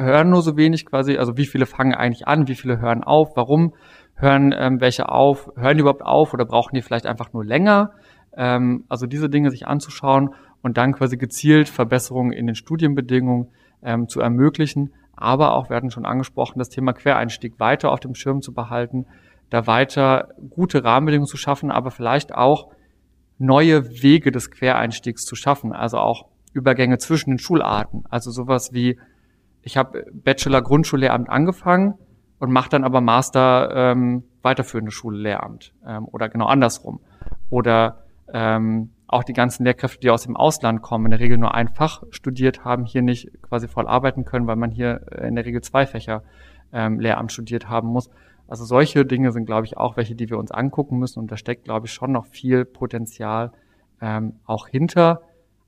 hören 0.01 0.31
nur 0.31 0.43
so 0.43 0.57
wenig 0.57 0.87
quasi, 0.87 1.17
also 1.17 1.37
wie 1.37 1.47
viele 1.47 1.67
fangen 1.67 1.95
eigentlich 1.95 2.27
an, 2.27 2.49
wie 2.49 2.55
viele 2.55 2.81
hören 2.81 3.05
auf, 3.05 3.37
warum 3.37 3.75
hören 4.17 4.55
ähm, 4.57 4.81
welche 4.81 5.09
auf, 5.09 5.51
hören 5.57 5.77
die 5.77 5.81
überhaupt 5.81 6.03
auf 6.03 6.35
oder 6.35 6.45
brauchen 6.45 6.75
die 6.75 6.83
vielleicht 6.83 7.07
einfach 7.07 7.33
nur 7.33 7.45
länger? 7.45 7.93
Ähm, 8.37 8.85
also 8.89 9.07
diese 9.07 9.31
Dinge 9.31 9.51
sich 9.51 9.67
anzuschauen 9.67 10.35
und 10.63 10.77
dann 10.77 10.93
quasi 10.93 11.17
gezielt 11.17 11.69
Verbesserungen 11.69 12.33
in 12.33 12.47
den 12.47 12.55
Studienbedingungen 12.55 13.49
ähm, 13.83 14.09
zu 14.09 14.21
ermöglichen. 14.21 14.93
Aber 15.15 15.55
auch, 15.55 15.69
wir 15.69 15.77
hatten 15.77 15.91
schon 15.91 16.07
angesprochen, 16.07 16.59
das 16.59 16.69
Thema 16.69 16.93
Quereinstieg 16.93 17.59
weiter 17.59 17.93
auf 17.93 18.01
dem 18.01 18.15
Schirm 18.15 18.41
zu 18.43 18.53
behalten, 18.53 19.07
da 19.51 19.67
weiter 19.67 20.29
gute 20.51 20.85
Rahmenbedingungen 20.85 21.29
zu 21.29 21.37
schaffen, 21.37 21.71
aber 21.71 21.91
vielleicht 21.91 22.35
auch 22.35 22.69
neue 23.39 24.03
Wege 24.03 24.31
des 24.31 24.51
Quereinstiegs 24.51 25.25
zu 25.25 25.35
schaffen, 25.35 25.73
also 25.73 25.99
auch 25.99 26.27
Übergänge 26.53 26.99
zwischen 26.99 27.31
den 27.31 27.39
Schularten. 27.39 28.05
Also 28.11 28.31
sowas 28.31 28.73
wie, 28.73 28.99
ich 29.63 29.77
habe 29.77 30.07
Bachelor 30.13 30.63
Grundschullehramt 30.63 31.29
angefangen 31.29 31.95
und 32.39 32.51
mache 32.51 32.71
dann 32.71 32.85
aber 32.85 33.01
Master 33.01 33.71
ähm, 33.75 34.25
weiterführende 34.43 34.91
Schullehramt 34.91 35.75
ähm, 35.87 36.07
oder 36.11 36.29
genau 36.29 36.47
andersrum. 36.47 37.01
Oder 37.51 38.05
ähm, 38.33 38.91
auch 39.07 39.25
die 39.25 39.33
ganzen 39.33 39.65
Lehrkräfte, 39.65 40.01
die 40.01 40.11
aus 40.11 40.23
dem 40.23 40.37
Ausland 40.37 40.83
kommen, 40.83 41.07
in 41.07 41.11
der 41.11 41.21
Regel 41.21 41.37
nur 41.37 41.55
ein 41.55 41.69
Fach 41.69 42.03
studiert 42.11 42.65
haben, 42.65 42.85
hier 42.85 43.03
nicht 43.03 43.31
quasi 43.43 43.69
voll 43.69 43.87
arbeiten 43.87 44.25
können, 44.25 44.47
weil 44.47 44.57
man 44.57 44.71
hier 44.71 45.01
in 45.21 45.35
der 45.35 45.45
Regel 45.45 45.61
zwei 45.63 45.85
Fächer 45.85 46.23
ähm, 46.73 47.01
Lehramt 47.01 47.33
studiert 47.33 47.69
haben 47.69 47.89
muss. 47.89 48.09
Also 48.49 48.65
solche 48.65 49.05
Dinge 49.05 49.33
sind, 49.33 49.47
glaube 49.47 49.67
ich, 49.67 49.77
auch 49.77 49.97
welche, 49.97 50.15
die 50.15 50.31
wir 50.31 50.39
uns 50.39 50.51
angucken 50.51 50.99
müssen. 50.99 51.21
Und 51.21 51.31
da 51.31 51.37
steckt, 51.37 51.65
glaube 51.65 51.87
ich, 51.87 51.93
schon 51.93 52.13
noch 52.13 52.27
viel 52.27 52.65
Potenzial 52.65 53.53
ähm, 54.01 54.35
auch 54.45 54.67
hinter. 54.69 55.23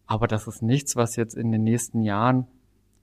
Aber 0.07 0.27
das 0.27 0.47
ist 0.47 0.63
nichts, 0.63 0.97
was 0.97 1.17
jetzt 1.17 1.35
in 1.35 1.53
den 1.53 1.63
nächsten 1.63 2.03
Jahren 2.03 2.47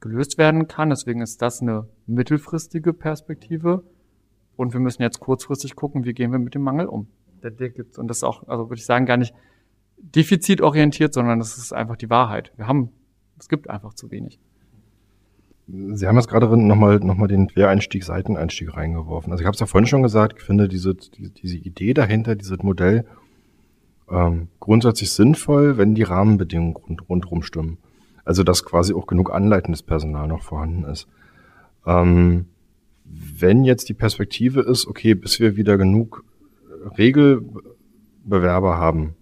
gelöst 0.01 0.37
werden 0.37 0.67
kann. 0.67 0.89
Deswegen 0.89 1.21
ist 1.21 1.41
das 1.41 1.61
eine 1.61 1.87
mittelfristige 2.07 2.93
Perspektive. 2.93 3.83
Und 4.55 4.73
wir 4.73 4.79
müssen 4.79 5.01
jetzt 5.01 5.19
kurzfristig 5.19 5.75
gucken, 5.75 6.05
wie 6.05 6.13
gehen 6.13 6.31
wir 6.31 6.39
mit 6.39 6.55
dem 6.55 6.63
Mangel 6.63 6.87
um. 6.87 7.07
Der, 7.43 7.51
der 7.51 7.69
gibt's. 7.69 7.97
Und 7.97 8.07
das 8.07 8.17
ist 8.17 8.23
auch, 8.23 8.47
also 8.47 8.69
würde 8.69 8.79
ich 8.79 8.85
sagen, 8.85 9.05
gar 9.05 9.17
nicht 9.17 9.33
defizitorientiert, 9.97 11.13
sondern 11.13 11.39
das 11.39 11.57
ist 11.57 11.73
einfach 11.73 11.95
die 11.95 12.09
Wahrheit. 12.09 12.51
Wir 12.57 12.67
haben, 12.67 12.89
es 13.37 13.49
gibt 13.49 13.69
einfach 13.69 13.93
zu 13.93 14.11
wenig. 14.11 14.39
Sie 15.67 16.07
haben 16.07 16.15
jetzt 16.15 16.27
gerade 16.27 16.47
nochmal 16.57 16.99
noch 16.99 17.15
mal 17.15 17.27
den 17.27 17.47
Quereinstieg, 17.47 18.03
Seiteneinstieg 18.03 18.75
reingeworfen. 18.75 19.31
Also 19.31 19.43
ich 19.43 19.45
habe 19.45 19.53
es 19.53 19.59
ja 19.59 19.67
vorhin 19.67 19.85
schon 19.85 20.01
gesagt, 20.01 20.37
ich 20.39 20.43
finde 20.43 20.67
diese, 20.67 20.95
die, 20.95 21.29
diese 21.29 21.57
Idee 21.57 21.93
dahinter, 21.93 22.35
dieses 22.35 22.57
Modell 22.63 23.05
ähm, 24.09 24.47
grundsätzlich 24.59 25.11
sinnvoll, 25.11 25.77
wenn 25.77 25.93
die 25.93 26.03
Rahmenbedingungen 26.03 26.75
rund, 26.75 27.09
rundherum 27.09 27.43
stimmen. 27.43 27.77
Also 28.29 28.43
dass 28.43 28.63
quasi 28.63 28.93
auch 28.93 29.07
genug 29.07 29.33
anleitendes 29.33 29.81
Personal 29.81 30.27
noch 30.27 30.43
vorhanden 30.43 30.83
ist. 30.83 31.07
Ähm, 31.83 32.45
wenn 33.03 33.63
jetzt 33.63 33.89
die 33.89 33.95
Perspektive 33.95 34.61
ist, 34.61 34.85
okay, 34.85 35.15
bis 35.15 35.39
wir 35.39 35.55
wieder 35.55 35.79
genug 35.79 36.23
Regelbewerber 36.95 38.77
haben, 38.77 39.15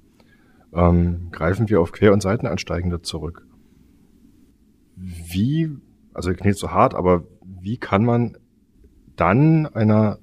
ähm, 0.74 1.30
greifen 1.32 1.70
wir 1.70 1.80
auf 1.80 1.94
Quer- 1.94 2.12
und 2.12 2.22
Seiteneinsteigende 2.22 3.02
zurück. 3.02 3.48
Wie 4.98 5.72
also 6.14 6.34
klingt 6.34 6.58
so 6.58 6.72
hart, 6.72 6.94
aber 6.94 7.24
wie 7.46 7.78
kann 7.78 8.04
man 8.04 8.38
dann 9.16 9.68
einer 9.68 10.20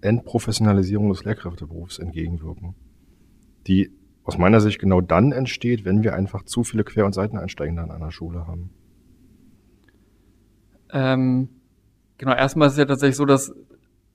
Entprofessionalisierung 0.00 1.10
des 1.10 1.24
Lehrkräfteberufs 1.24 1.98
entgegenwirken, 1.98 2.74
die 3.66 3.90
aus 4.24 4.38
meiner 4.38 4.60
Sicht 4.60 4.78
genau 4.78 5.00
dann 5.00 5.32
entsteht, 5.32 5.84
wenn 5.84 6.02
wir 6.02 6.14
einfach 6.14 6.44
zu 6.44 6.64
viele 6.64 6.84
Quer- 6.84 7.06
und 7.06 7.12
Seiteneinsteigende 7.12 7.82
an 7.82 7.90
einer 7.90 8.10
Schule 8.10 8.46
haben? 8.46 8.70
Ähm, 10.92 11.48
genau, 12.18 12.34
erstmal 12.34 12.68
ist 12.68 12.74
es 12.74 12.78
ja 12.78 12.86
tatsächlich 12.86 13.16
so, 13.16 13.26
dass 13.26 13.54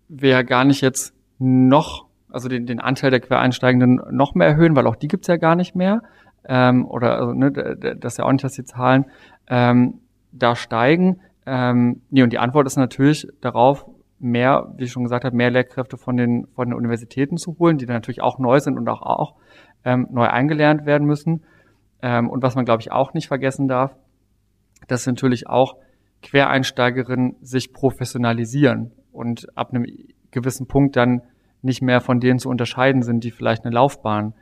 wir 0.07 0.30
ja 0.30 0.41
gar 0.41 0.65
nicht 0.65 0.81
jetzt 0.81 1.14
noch, 1.38 2.07
also 2.30 2.49
den, 2.49 2.65
den 2.65 2.80
Anteil 2.80 3.11
der 3.11 3.19
Quereinsteigenden 3.19 4.02
noch 4.11 4.34
mehr 4.34 4.48
erhöhen, 4.48 4.76
weil 4.76 4.88
auch 4.88 4.95
die 4.95 5.07
gibt's 5.07 5.27
ja 5.27 5.38
gar 5.38 5.56
nicht 5.56 5.76
mehr. 5.76 6.02
Ähm, 6.45 6.86
oder 6.86 7.19
also, 7.19 7.34
ne, 7.34 7.52
das 7.52 8.14
ist 8.14 8.18
ja 8.18 8.26
auch 8.26 8.31
nicht, 8.31 8.44
dass 8.44 8.53
die 8.53 8.64
Zahlen. 8.64 9.06
Ähm, 9.48 9.99
da 10.31 10.56
steigen? 10.56 11.22
Ähm, 11.45 12.02
nee, 12.10 12.23
und 12.23 12.31
die 12.31 12.40
Antwort 12.40 12.65
ist 12.68 12.77
natürlich 12.77 13.27
darauf, 13.41 13.86
mehr, 14.19 14.73
wie 14.77 14.84
ich 14.84 14.91
schon 14.91 15.03
gesagt 15.03 15.26
habe, 15.26 15.36
mehr 15.36 15.49
Lehrkräfte 15.49 15.98
von 15.98 16.18
den, 16.18 16.48
von 16.48 16.69
den 16.69 16.77
Universitäten 16.77 17.38
zu 17.38 17.57
holen, 17.57 17.77
die 17.77 17.86
dann 17.86 17.95
natürlich 17.95 18.22
auch 18.22 18.38
neu 18.38 18.60
sind 18.60 18.77
und 18.77 18.88
auch, 18.90 19.02
auch 19.02 19.36
ähm, 19.85 20.07
neu 20.11 20.27
eingelernt 20.27 20.85
werden 20.85 21.07
müssen. 21.07 21.43
Ähm, 22.01 22.30
und 22.30 22.43
was 22.43 22.56
man, 22.56 22.65
glaube 22.65 22.81
ich, 22.81 22.91
auch 22.91 23.14
nicht 23.14 23.27
vergessen 23.27 23.68
darf, 23.68 23.95
dass 24.88 25.06
natürlich 25.06 25.47
auch 25.47 25.76
Quereinsteigerinnen 26.22 27.35
sich 27.41 27.73
professionalisieren 27.73 28.91
und 29.11 29.47
ab 29.57 29.73
einem 29.73 29.85
gewissen 30.31 30.68
Punkt 30.68 30.95
dann 30.95 31.22
nicht 31.61 31.81
mehr 31.81 32.01
von 32.01 32.19
denen 32.19 32.39
zu 32.39 32.49
unterscheiden 32.49 33.01
sind, 33.01 33.23
die 33.23 33.31
vielleicht 33.31 33.65
eine 33.65 33.73
Laufbahn 33.73 34.34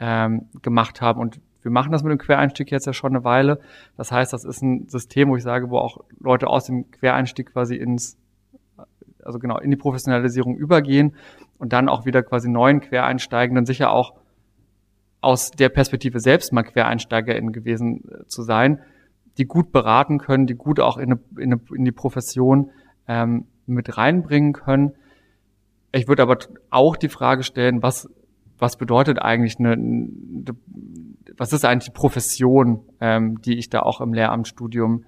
ähm, 0.00 0.48
gemacht 0.62 1.00
haben. 1.00 1.20
Und 1.20 1.40
wir 1.62 1.70
machen 1.70 1.92
das 1.92 2.02
mit 2.02 2.10
dem 2.10 2.18
Quereinstieg 2.18 2.70
jetzt 2.70 2.86
ja 2.86 2.92
schon 2.92 3.14
eine 3.14 3.24
Weile. 3.24 3.60
Das 3.96 4.10
heißt, 4.10 4.32
das 4.32 4.44
ist 4.44 4.62
ein 4.62 4.88
System, 4.88 5.28
wo 5.28 5.36
ich 5.36 5.42
sage, 5.42 5.70
wo 5.70 5.78
auch 5.78 5.98
Leute 6.18 6.48
aus 6.48 6.64
dem 6.64 6.90
Quereinstieg 6.90 7.52
quasi 7.52 7.76
ins, 7.76 8.18
also 9.22 9.38
genau, 9.38 9.58
in 9.58 9.70
die 9.70 9.76
Professionalisierung 9.76 10.56
übergehen 10.56 11.14
und 11.58 11.72
dann 11.72 11.88
auch 11.88 12.04
wieder 12.04 12.22
quasi 12.22 12.48
neuen 12.48 12.80
Quereinsteigenden 12.80 13.66
sicher 13.66 13.92
auch 13.92 14.14
aus 15.22 15.50
der 15.52 15.70
Perspektive 15.70 16.20
selbst 16.20 16.52
mal 16.52 16.64
QuereinsteigerInnen 16.64 17.52
gewesen 17.52 18.04
äh, 18.10 18.26
zu 18.26 18.42
sein, 18.42 18.80
die 19.38 19.46
gut 19.46 19.72
beraten 19.72 20.18
können, 20.18 20.46
die 20.46 20.54
gut 20.54 20.78
auch 20.80 20.98
in, 20.98 21.12
eine, 21.12 21.20
in, 21.38 21.52
eine, 21.52 21.60
in 21.74 21.84
die 21.84 21.92
Profession 21.92 22.70
ähm, 23.08 23.46
mit 23.66 23.96
reinbringen 23.96 24.52
können. 24.52 24.92
Ich 25.92 26.08
würde 26.08 26.22
aber 26.22 26.38
auch 26.70 26.96
die 26.96 27.08
Frage 27.08 27.42
stellen, 27.42 27.82
was, 27.82 28.10
was 28.58 28.76
bedeutet 28.76 29.20
eigentlich 29.20 29.58
eine, 29.58 29.72
eine 29.72 30.44
was 31.38 31.52
ist 31.52 31.64
eigentlich 31.64 31.86
die 31.86 31.98
Profession, 31.98 32.84
ähm, 33.00 33.40
die 33.40 33.58
ich 33.58 33.70
da 33.70 33.80
auch 33.80 34.00
im 34.00 34.12
Lehramtsstudium 34.12 35.04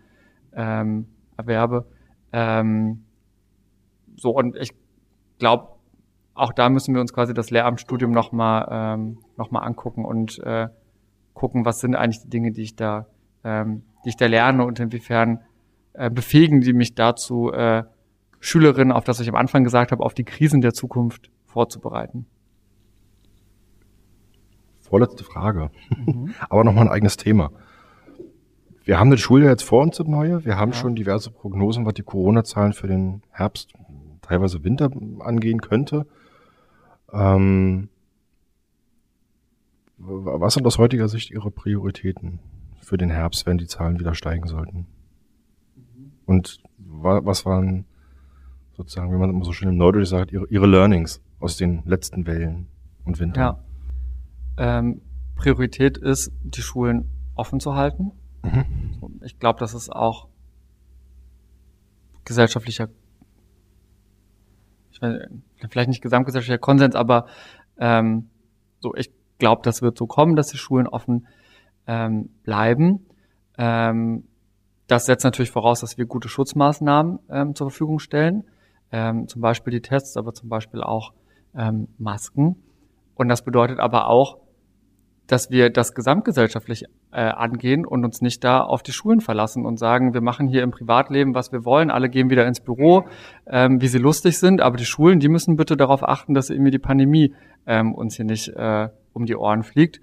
ähm, 0.55 1.07
erwerbe? 1.36 1.86
Ähm, 2.32 3.05
so, 4.16 4.31
und 4.31 4.57
ich 4.57 4.73
glaube, 5.39 5.73
auch 6.35 6.52
da 6.52 6.69
müssen 6.69 6.94
wir 6.94 7.01
uns 7.01 7.12
quasi 7.12 7.32
das 7.32 7.51
Lehramtsstudium 7.51 8.11
nochmal 8.11 8.69
ähm, 8.70 9.19
noch 9.36 9.51
mal 9.51 9.61
angucken 9.61 10.05
und 10.05 10.39
äh, 10.40 10.69
gucken, 11.32 11.65
was 11.65 11.81
sind 11.81 11.94
eigentlich 11.94 12.23
die 12.23 12.31
Dinge, 12.31 12.52
die 12.52 12.62
ich 12.62 12.77
da, 12.77 13.06
ähm, 13.44 13.82
die 14.05 14.11
ich 14.11 14.16
da 14.16 14.27
lerne 14.27 14.65
und 14.65 14.81
inwiefern 14.81 15.40
äh, 15.93 16.11
befähigen 16.11 16.61
die 16.61 16.73
mich 16.73 16.94
dazu, 16.94 17.52
äh, 17.52 17.85
Schülerinnen, 18.40 18.93
auf 18.93 19.05
das 19.05 19.20
ich 19.20 19.28
am 19.28 19.36
Anfang 19.36 19.65
gesagt 19.65 19.90
habe, 19.90 20.05
auf 20.05 20.12
die 20.12 20.24
Krisen 20.24 20.61
der 20.61 20.74
Zukunft 20.74 21.31
vorzubereiten. 21.47 22.27
Vorletzte 24.81 25.24
Frage, 25.24 25.70
mhm. 25.89 26.35
aber 26.51 26.65
nochmal 26.65 26.86
ein 26.86 26.93
eigenes 26.93 27.16
Thema. 27.16 27.52
Wir 28.85 29.01
haben 29.01 29.11
das 29.11 29.20
Schuljahr 29.20 29.51
jetzt 29.51 29.62
vor 29.62 29.82
uns 29.82 29.98
im 29.98 30.11
Neue. 30.11 30.44
Wir 30.44 30.59
haben 30.59 30.73
ja. 30.73 30.77
schon 30.77 30.94
diverse 30.94 31.31
Prognosen, 31.31 31.86
was 31.86 31.94
die 31.94 32.02
Corona-Zahlen 32.02 32.74
für 32.74 32.86
den 32.86 33.23
Herbst, 33.31 33.73
teilweise 34.20 34.62
Winter 34.62 34.90
angehen 35.20 35.62
könnte. 35.62 36.06
Ähm, 37.12 37.89
was 39.98 40.55
sind 40.55 40.66
aus 40.66 40.78
heutiger 40.78 41.09
Sicht 41.09 41.31
Ihre 41.31 41.51
Prioritäten 41.51 42.40
für 42.81 42.97
den 42.97 43.10
Herbst, 43.10 43.47
wenn 43.47 43.59
die 43.59 43.66
Zahlen 43.66 43.98
wieder 43.98 44.14
steigen 44.14 44.47
sollten? 44.47 44.86
Mhm. 45.76 46.12
Und 46.26 46.59
was 46.78 47.47
waren 47.47 47.86
sozusagen, 48.76 49.12
wie 49.12 49.18
man 49.18 49.31
immer 49.31 49.44
so 49.44 49.52
schön 49.52 49.68
im 49.68 49.76
Neudeutsch 49.76 50.09
sagt, 50.09 50.32
ihre, 50.32 50.47
ihre 50.48 50.66
Learnings 50.66 51.22
aus 51.39 51.56
den 51.56 51.82
letzten 51.85 52.26
Wellen 52.26 52.66
und 53.05 53.20
Wintern? 53.20 53.56
Ja. 54.56 54.78
Ähm, 54.78 55.01
Priorität 55.36 55.97
ist, 55.98 56.32
die 56.43 56.62
Schulen 56.62 57.10
offen 57.35 57.60
zu 57.60 57.74
halten. 57.74 58.12
Mhm. 58.43 59.20
Ich 59.22 59.39
glaube, 59.39 59.59
das 59.59 59.74
ist 59.74 59.90
auch 59.90 60.28
gesellschaftlicher, 62.24 62.89
ich 64.90 65.02
weiß, 65.02 65.28
vielleicht 65.70 65.89
nicht 65.89 66.03
gesamtgesellschaftlicher 66.03 66.59
Konsens, 66.59 66.95
aber 66.95 67.27
ähm, 67.78 68.28
so, 68.81 68.95
ich 68.95 69.11
glaube, 69.39 69.62
das 69.65 69.82
wird 69.82 69.99
so 69.99 70.07
kommen, 70.07 70.36
dass 70.36 70.49
die 70.49 70.59
Schulen 70.59 70.86
offen 70.86 71.27
ähm, 71.86 72.31
bleiben. 72.43 73.07
Ähm, 73.59 74.24
das 74.86 75.07
setzt 75.07 75.24
natürlich 75.24 75.51
voraus, 75.51 75.81
dass 75.81 75.97
wir 75.97 76.07
gute 76.07 76.28
Schutzmaßnahmen 76.28 77.19
ähm, 77.31 77.55
zur 77.55 77.70
Verfügung 77.70 77.99
stellen 77.99 78.45
ähm, 78.95 79.27
zum 79.27 79.43
Beispiel 79.43 79.73
die 79.73 79.81
Tests, 79.81 80.16
aber 80.16 80.35
zum 80.35 80.49
Beispiel 80.49 80.81
auch 80.81 81.12
ähm, 81.57 81.89
Masken. 81.99 82.62
Und 83.16 83.28
das 83.28 83.43
bedeutet 83.43 83.81
aber 83.81 84.07
auch, 84.07 84.39
dass 85.26 85.51
wir 85.51 85.70
das 85.70 85.94
gesamtgesellschaftlich 85.94 86.84
äh, 87.12 87.20
angehen 87.20 87.86
und 87.86 88.05
uns 88.05 88.20
nicht 88.20 88.44
da 88.44 88.60
auf 88.60 88.82
die 88.82 88.92
Schulen 88.92 89.20
verlassen 89.20 89.64
und 89.64 89.78
sagen, 89.78 90.12
wir 90.12 90.20
machen 90.20 90.48
hier 90.48 90.62
im 90.62 90.70
Privatleben, 90.70 91.34
was 91.34 91.51
wir 91.51 91.64
wollen, 91.64 91.90
alle 91.90 92.10
gehen 92.10 92.28
wieder 92.28 92.46
ins 92.46 92.60
Büro, 92.60 93.05
ähm, 93.46 93.80
wie 93.80 93.88
sie 93.88 93.98
lustig 93.98 94.38
sind, 94.38 94.60
aber 94.60 94.76
die 94.76 94.84
Schulen, 94.84 95.20
die 95.20 95.28
müssen 95.28 95.56
bitte 95.56 95.76
darauf 95.76 96.02
achten, 96.02 96.34
dass 96.34 96.51
irgendwie 96.51 96.70
die 96.70 96.78
Pandemie 96.78 97.34
ähm, 97.66 97.94
uns 97.94 98.16
hier 98.16 98.26
nicht 98.26 98.48
äh, 98.48 98.88
um 99.12 99.24
die 99.24 99.36
Ohren 99.36 99.62
fliegt. 99.62 100.01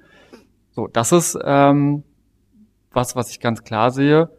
So, 0.71 0.87
das 0.87 1.11
ist 1.11 1.37
ähm, 1.43 2.03
was, 2.91 3.15
was 3.15 3.29
ich 3.29 3.39
ganz 3.39 3.63
klar 3.63 3.91
sehe. 3.91 4.29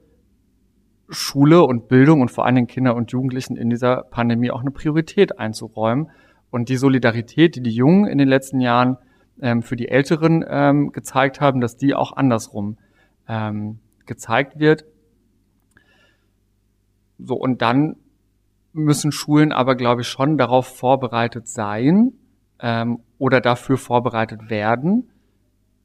Schule 1.08 1.62
und 1.62 1.88
Bildung 1.88 2.22
und 2.22 2.30
vor 2.30 2.46
allen 2.46 2.54
Dingen 2.54 2.66
Kinder 2.66 2.94
und 2.96 3.12
Jugendlichen 3.12 3.56
in 3.56 3.70
dieser 3.70 4.04
Pandemie 4.10 4.50
auch 4.50 4.62
eine 4.62 4.70
Priorität 4.70 5.38
einzuräumen. 5.38 6.10
Und 6.50 6.68
die 6.68 6.76
Solidarität, 6.76 7.56
die 7.56 7.62
die 7.62 7.70
Jungen 7.70 8.06
in 8.06 8.18
den 8.18 8.28
letzten 8.28 8.60
Jahren 8.60 8.98
ähm, 9.42 9.62
für 9.62 9.76
die 9.76 9.88
Älteren 9.88 10.44
ähm, 10.48 10.92
gezeigt 10.92 11.40
haben, 11.40 11.60
dass 11.60 11.76
die 11.76 11.94
auch 11.94 12.16
andersrum 12.16 12.78
ähm, 13.28 13.80
gezeigt 14.06 14.58
wird. 14.58 14.84
So, 17.18 17.34
und 17.34 17.60
dann 17.60 17.96
müssen 18.72 19.12
Schulen 19.12 19.52
aber, 19.52 19.74
glaube 19.74 20.00
ich, 20.00 20.08
schon 20.08 20.38
darauf 20.38 20.66
vorbereitet 20.66 21.46
sein 21.46 22.12
ähm, 22.60 23.00
oder 23.18 23.40
dafür 23.40 23.76
vorbereitet 23.76 24.48
werden, 24.48 25.10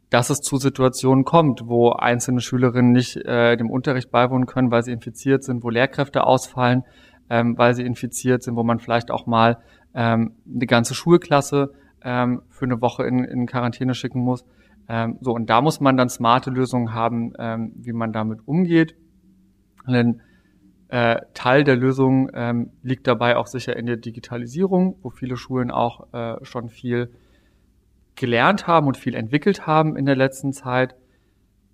dass 0.09 0.29
es 0.29 0.39
zu 0.39 0.57
Situationen 0.57 1.25
kommt, 1.25 1.63
wo 1.65 1.91
einzelne 1.91 2.39
Schülerinnen 2.39 2.91
nicht 2.91 3.17
äh, 3.17 3.57
dem 3.57 3.69
Unterricht 3.69 4.09
beiwohnen 4.09 4.45
können, 4.45 4.71
weil 4.71 4.84
sie 4.84 4.93
infiziert 4.93 5.43
sind, 5.43 5.63
wo 5.63 5.69
Lehrkräfte 5.69 6.23
ausfallen, 6.23 6.84
ähm, 7.29 7.57
weil 7.57 7.73
sie 7.73 7.84
infiziert 7.84 8.43
sind, 8.43 8.55
wo 8.55 8.63
man 8.63 8.79
vielleicht 8.79 9.11
auch 9.11 9.25
mal 9.25 9.57
ähm, 9.93 10.35
eine 10.47 10.65
ganze 10.65 10.93
Schulklasse 10.93 11.73
ähm, 12.03 12.41
für 12.49 12.65
eine 12.65 12.81
Woche 12.81 13.03
in, 13.03 13.23
in 13.23 13.45
Quarantäne 13.45 13.93
schicken 13.93 14.21
muss. 14.21 14.45
Ähm, 14.89 15.17
so 15.21 15.33
und 15.33 15.49
da 15.49 15.61
muss 15.61 15.79
man 15.79 15.97
dann 15.97 16.09
smarte 16.09 16.49
Lösungen 16.49 16.93
haben, 16.93 17.33
ähm, 17.37 17.73
wie 17.75 17.93
man 17.93 18.13
damit 18.13 18.39
umgeht. 18.47 18.95
Ein 19.85 20.21
äh, 20.89 21.17
Teil 21.33 21.63
der 21.63 21.75
Lösung 21.75 22.29
ähm, 22.33 22.71
liegt 22.81 23.07
dabei 23.07 23.35
auch 23.35 23.47
sicher 23.47 23.75
in 23.75 23.85
der 23.85 23.97
Digitalisierung, 23.97 24.97
wo 25.01 25.09
viele 25.09 25.35
Schulen 25.35 25.71
auch 25.71 26.13
äh, 26.13 26.43
schon 26.43 26.69
viel 26.69 27.11
gelernt 28.15 28.67
haben 28.67 28.87
und 28.87 28.97
viel 28.97 29.15
entwickelt 29.15 29.67
haben 29.67 29.95
in 29.95 30.05
der 30.05 30.15
letzten 30.15 30.53
Zeit. 30.53 30.95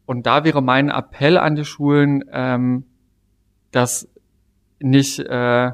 Und 0.05 0.25
da 0.25 0.43
wäre 0.43 0.61
mein 0.61 0.89
Appell 0.89 1.37
an 1.37 1.55
die 1.55 1.63
Schulen, 1.63 2.25
ähm, 2.31 2.85
das 3.71 4.09
nicht, 4.79 5.19
äh, 5.19 5.71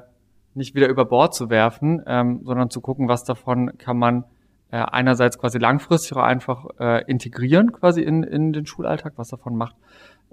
nicht 0.54 0.76
wieder 0.76 0.88
über 0.88 1.06
Bord 1.06 1.34
zu 1.34 1.50
werfen, 1.50 2.04
ähm, 2.06 2.42
sondern 2.44 2.70
zu 2.70 2.82
gucken, 2.82 3.08
was 3.08 3.24
davon 3.24 3.78
kann 3.78 3.98
man 3.98 4.26
äh, 4.72 4.78
einerseits 4.78 5.38
quasi 5.38 5.58
langfristig 5.58 6.16
auch 6.16 6.24
einfach 6.24 6.66
äh, 6.80 7.04
integrieren 7.06 7.72
quasi 7.72 8.02
in, 8.02 8.24
in 8.24 8.54
den 8.54 8.66
Schulalltag, 8.66 9.14
was 9.16 9.30
davon 9.30 9.56
macht, 9.56 9.76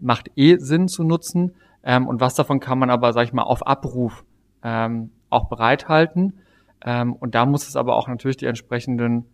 macht 0.01 0.31
eh 0.37 0.57
Sinn 0.59 0.89
zu 0.89 1.05
nutzen 1.05 1.55
ähm, 1.83 2.07
und 2.07 2.21
was 2.21 2.35
davon 2.35 2.61
kann 2.61 2.79
man 2.79 2.91
aber, 2.91 3.13
sag 3.13 3.25
ich 3.25 3.33
mal, 3.33 3.43
auf 3.43 3.67
Abruf 3.67 4.25
ähm, 4.63 5.11
auch 5.31 5.49
bereithalten. 5.49 6.41
Ähm, 6.85 7.15
und 7.15 7.35
da 7.35 7.47
muss 7.47 7.69
es 7.69 7.77
aber 7.77 7.97
auch 7.97 8.09
natürlich 8.09 8.37
die 8.37 8.47
entsprechenden 8.47 9.27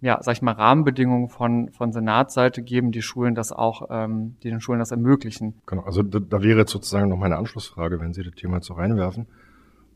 ja, 0.00 0.18
sag 0.22 0.36
ich 0.36 0.42
mal, 0.42 0.52
Rahmenbedingungen 0.52 1.28
von, 1.28 1.70
von 1.70 1.92
Senatsseite 1.92 2.62
geben, 2.62 2.92
die 2.92 3.02
Schulen 3.02 3.34
das 3.34 3.50
auch, 3.50 3.88
ähm, 3.90 4.36
die 4.42 4.50
den 4.50 4.60
Schulen 4.60 4.78
das 4.78 4.92
ermöglichen. 4.92 5.60
Genau, 5.66 5.82
also 5.82 6.02
da, 6.02 6.20
da 6.20 6.42
wäre 6.42 6.60
jetzt 6.60 6.70
sozusagen 6.70 7.08
noch 7.08 7.16
meine 7.16 7.36
Anschlussfrage, 7.36 7.98
wenn 8.00 8.12
Sie 8.12 8.22
das 8.22 8.34
Thema 8.34 8.60
so 8.62 8.74
reinwerfen. 8.74 9.26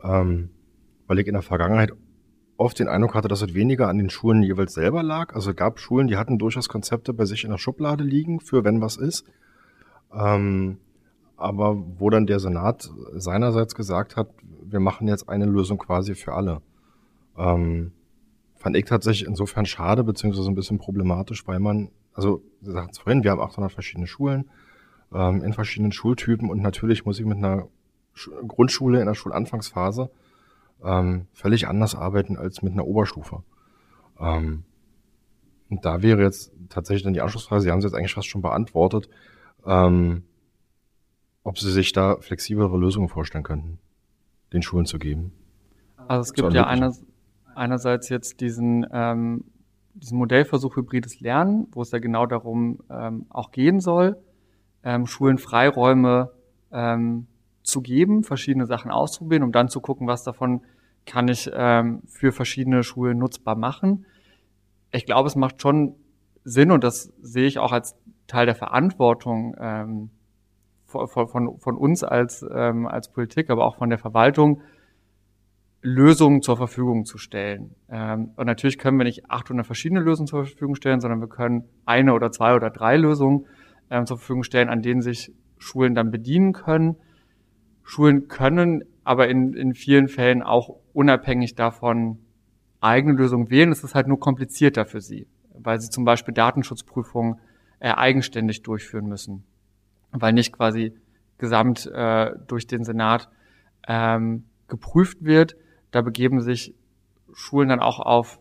Ähm, 0.02 0.50
weil 1.06 1.20
ich 1.20 1.26
in 1.28 1.34
der 1.34 1.42
Vergangenheit 1.42 1.92
oft 2.56 2.78
den 2.78 2.88
Eindruck 2.88 3.14
hatte, 3.14 3.28
dass 3.28 3.42
es 3.42 3.54
weniger 3.54 3.88
an 3.88 3.98
den 3.98 4.10
Schulen 4.10 4.42
jeweils 4.42 4.74
selber 4.74 5.02
lag. 5.02 5.34
Also 5.34 5.50
es 5.50 5.56
gab 5.56 5.78
Schulen, 5.78 6.08
die 6.08 6.16
hatten 6.16 6.38
durchaus 6.38 6.68
Konzepte 6.68 7.12
bei 7.12 7.24
sich 7.24 7.44
in 7.44 7.50
der 7.50 7.58
Schublade 7.58 8.04
liegen, 8.04 8.40
für 8.40 8.64
wenn 8.64 8.80
was 8.80 8.96
ist. 8.96 9.24
Ähm, 10.14 10.78
aber 11.36 11.76
wo 11.98 12.10
dann 12.10 12.26
der 12.26 12.38
Senat 12.38 12.88
seinerseits 13.14 13.74
gesagt 13.74 14.16
hat, 14.16 14.28
wir 14.64 14.80
machen 14.80 15.08
jetzt 15.08 15.28
eine 15.28 15.46
Lösung 15.46 15.78
quasi 15.78 16.14
für 16.14 16.34
alle. 16.34 16.62
Ähm, 17.36 17.92
fand 18.56 18.76
ich 18.76 18.84
tatsächlich 18.84 19.28
insofern 19.28 19.66
schade, 19.66 20.04
beziehungsweise 20.04 20.48
ein 20.48 20.54
bisschen 20.54 20.78
problematisch, 20.78 21.46
weil 21.48 21.58
man, 21.58 21.90
also, 22.14 22.42
Sie 22.60 22.70
sagten 22.70 22.90
es 22.92 22.98
vorhin, 22.98 23.24
wir 23.24 23.32
haben 23.32 23.40
800 23.40 23.72
verschiedene 23.72 24.06
Schulen 24.06 24.50
ähm, 25.12 25.42
in 25.42 25.52
verschiedenen 25.52 25.92
Schultypen 25.92 26.48
und 26.48 26.62
natürlich 26.62 27.04
muss 27.04 27.18
ich 27.18 27.26
mit 27.26 27.38
einer 27.38 27.66
Sch 28.14 28.30
Grundschule 28.46 29.00
in 29.00 29.06
der 29.06 29.14
Schulanfangsphase 29.14 30.10
ähm, 30.84 31.26
völlig 31.32 31.68
anders 31.68 31.94
arbeiten 31.94 32.36
als 32.36 32.62
mit 32.62 32.72
einer 32.72 32.86
Oberstufe. 32.86 33.42
Ähm, 34.18 34.64
und 35.70 35.84
da 35.84 36.02
wäre 36.02 36.22
jetzt 36.22 36.52
tatsächlich 36.68 37.02
dann 37.02 37.14
die 37.14 37.22
Anschlussfrage, 37.22 37.62
Sie 37.62 37.70
haben 37.70 37.78
es 37.78 37.84
jetzt 37.84 37.94
eigentlich 37.94 38.14
fast 38.14 38.28
schon 38.28 38.42
beantwortet, 38.42 39.08
ähm, 39.64 40.24
ob 41.44 41.58
Sie 41.58 41.70
sich 41.70 41.92
da 41.92 42.16
flexiblere 42.20 42.76
Lösungen 42.76 43.08
vorstellen 43.08 43.44
könnten, 43.44 43.78
den 44.52 44.62
Schulen 44.62 44.86
zu 44.86 44.98
geben. 44.98 45.32
Also 46.08 46.22
es 46.22 46.32
gibt 46.34 46.52
ja 46.52 46.66
eine, 46.66 46.92
einerseits 47.54 48.08
jetzt 48.08 48.40
diesen, 48.40 48.86
ähm, 48.92 49.44
diesen 49.94 50.18
Modellversuch 50.18 50.76
hybrides 50.76 51.20
Lernen, 51.20 51.68
wo 51.72 51.82
es 51.82 51.90
ja 51.90 51.98
genau 51.98 52.26
darum 52.26 52.80
ähm, 52.90 53.26
auch 53.30 53.50
gehen 53.50 53.80
soll, 53.80 54.16
ähm, 54.84 55.06
Schulen 55.06 55.38
Freiräume 55.38 56.32
ähm, 56.70 57.26
zu 57.62 57.80
geben, 57.80 58.22
verschiedene 58.24 58.66
Sachen 58.66 58.90
auszuprobieren, 58.90 59.44
um 59.44 59.52
dann 59.52 59.68
zu 59.68 59.80
gucken, 59.80 60.06
was 60.06 60.24
davon 60.24 60.62
kann 61.06 61.28
ich 61.28 61.50
ähm, 61.52 62.02
für 62.06 62.32
verschiedene 62.32 62.82
Schulen 62.82 63.18
nutzbar 63.18 63.56
machen. 63.56 64.06
Ich 64.92 65.06
glaube, 65.06 65.26
es 65.26 65.36
macht 65.36 65.60
schon 65.60 65.96
Sinn 66.44 66.70
und 66.70 66.84
das 66.84 67.12
sehe 67.20 67.46
ich 67.46 67.58
auch 67.58 67.72
als 67.72 67.96
Teil 68.26 68.46
der 68.46 68.54
Verantwortung 68.54 69.54
ähm, 69.58 70.10
von, 70.86 71.28
von, 71.28 71.58
von 71.58 71.76
uns 71.76 72.04
als, 72.04 72.44
ähm, 72.54 72.86
als 72.86 73.10
Politik, 73.10 73.50
aber 73.50 73.64
auch 73.64 73.76
von 73.76 73.88
der 73.88 73.98
Verwaltung, 73.98 74.60
Lösungen 75.82 76.42
zur 76.42 76.56
Verfügung 76.56 77.04
zu 77.04 77.18
stellen. 77.18 77.74
Ähm, 77.88 78.30
und 78.36 78.46
natürlich 78.46 78.78
können 78.78 78.98
wir 78.98 79.04
nicht 79.04 79.28
800 79.30 79.66
verschiedene 79.66 80.00
Lösungen 80.00 80.28
zur 80.28 80.44
Verfügung 80.44 80.76
stellen, 80.76 81.00
sondern 81.00 81.20
wir 81.20 81.28
können 81.28 81.64
eine 81.84 82.14
oder 82.14 82.30
zwei 82.30 82.54
oder 82.54 82.70
drei 82.70 82.96
Lösungen 82.96 83.46
ähm, 83.90 84.06
zur 84.06 84.18
Verfügung 84.18 84.44
stellen, 84.44 84.68
an 84.68 84.82
denen 84.82 85.02
sich 85.02 85.32
Schulen 85.58 85.94
dann 85.94 86.10
bedienen 86.10 86.52
können. 86.52 86.96
Schulen 87.82 88.28
können 88.28 88.84
aber 89.04 89.28
in, 89.28 89.54
in 89.54 89.74
vielen 89.74 90.08
Fällen 90.08 90.42
auch 90.42 90.76
unabhängig 90.92 91.54
davon 91.54 92.18
eigene 92.80 93.14
Lösungen 93.14 93.50
wählen. 93.50 93.72
Es 93.72 93.84
ist 93.84 93.94
halt 93.94 94.08
nur 94.08 94.18
komplizierter 94.18 94.84
für 94.84 95.00
sie, 95.00 95.26
weil 95.54 95.80
sie 95.80 95.90
zum 95.90 96.04
Beispiel 96.04 96.34
Datenschutzprüfungen 96.34 97.40
äh, 97.80 97.92
eigenständig 97.92 98.62
durchführen 98.62 99.06
müssen, 99.06 99.44
weil 100.12 100.32
nicht 100.32 100.52
quasi 100.52 100.94
gesamt 101.38 101.86
äh, 101.86 102.30
durch 102.46 102.66
den 102.66 102.84
Senat 102.84 103.28
ähm, 103.88 104.44
geprüft 104.68 105.24
wird. 105.24 105.56
Da 105.90 106.02
begeben 106.02 106.40
sich 106.40 106.74
Schulen 107.32 107.68
dann 107.68 107.80
auch 107.80 107.98
auf 107.98 108.40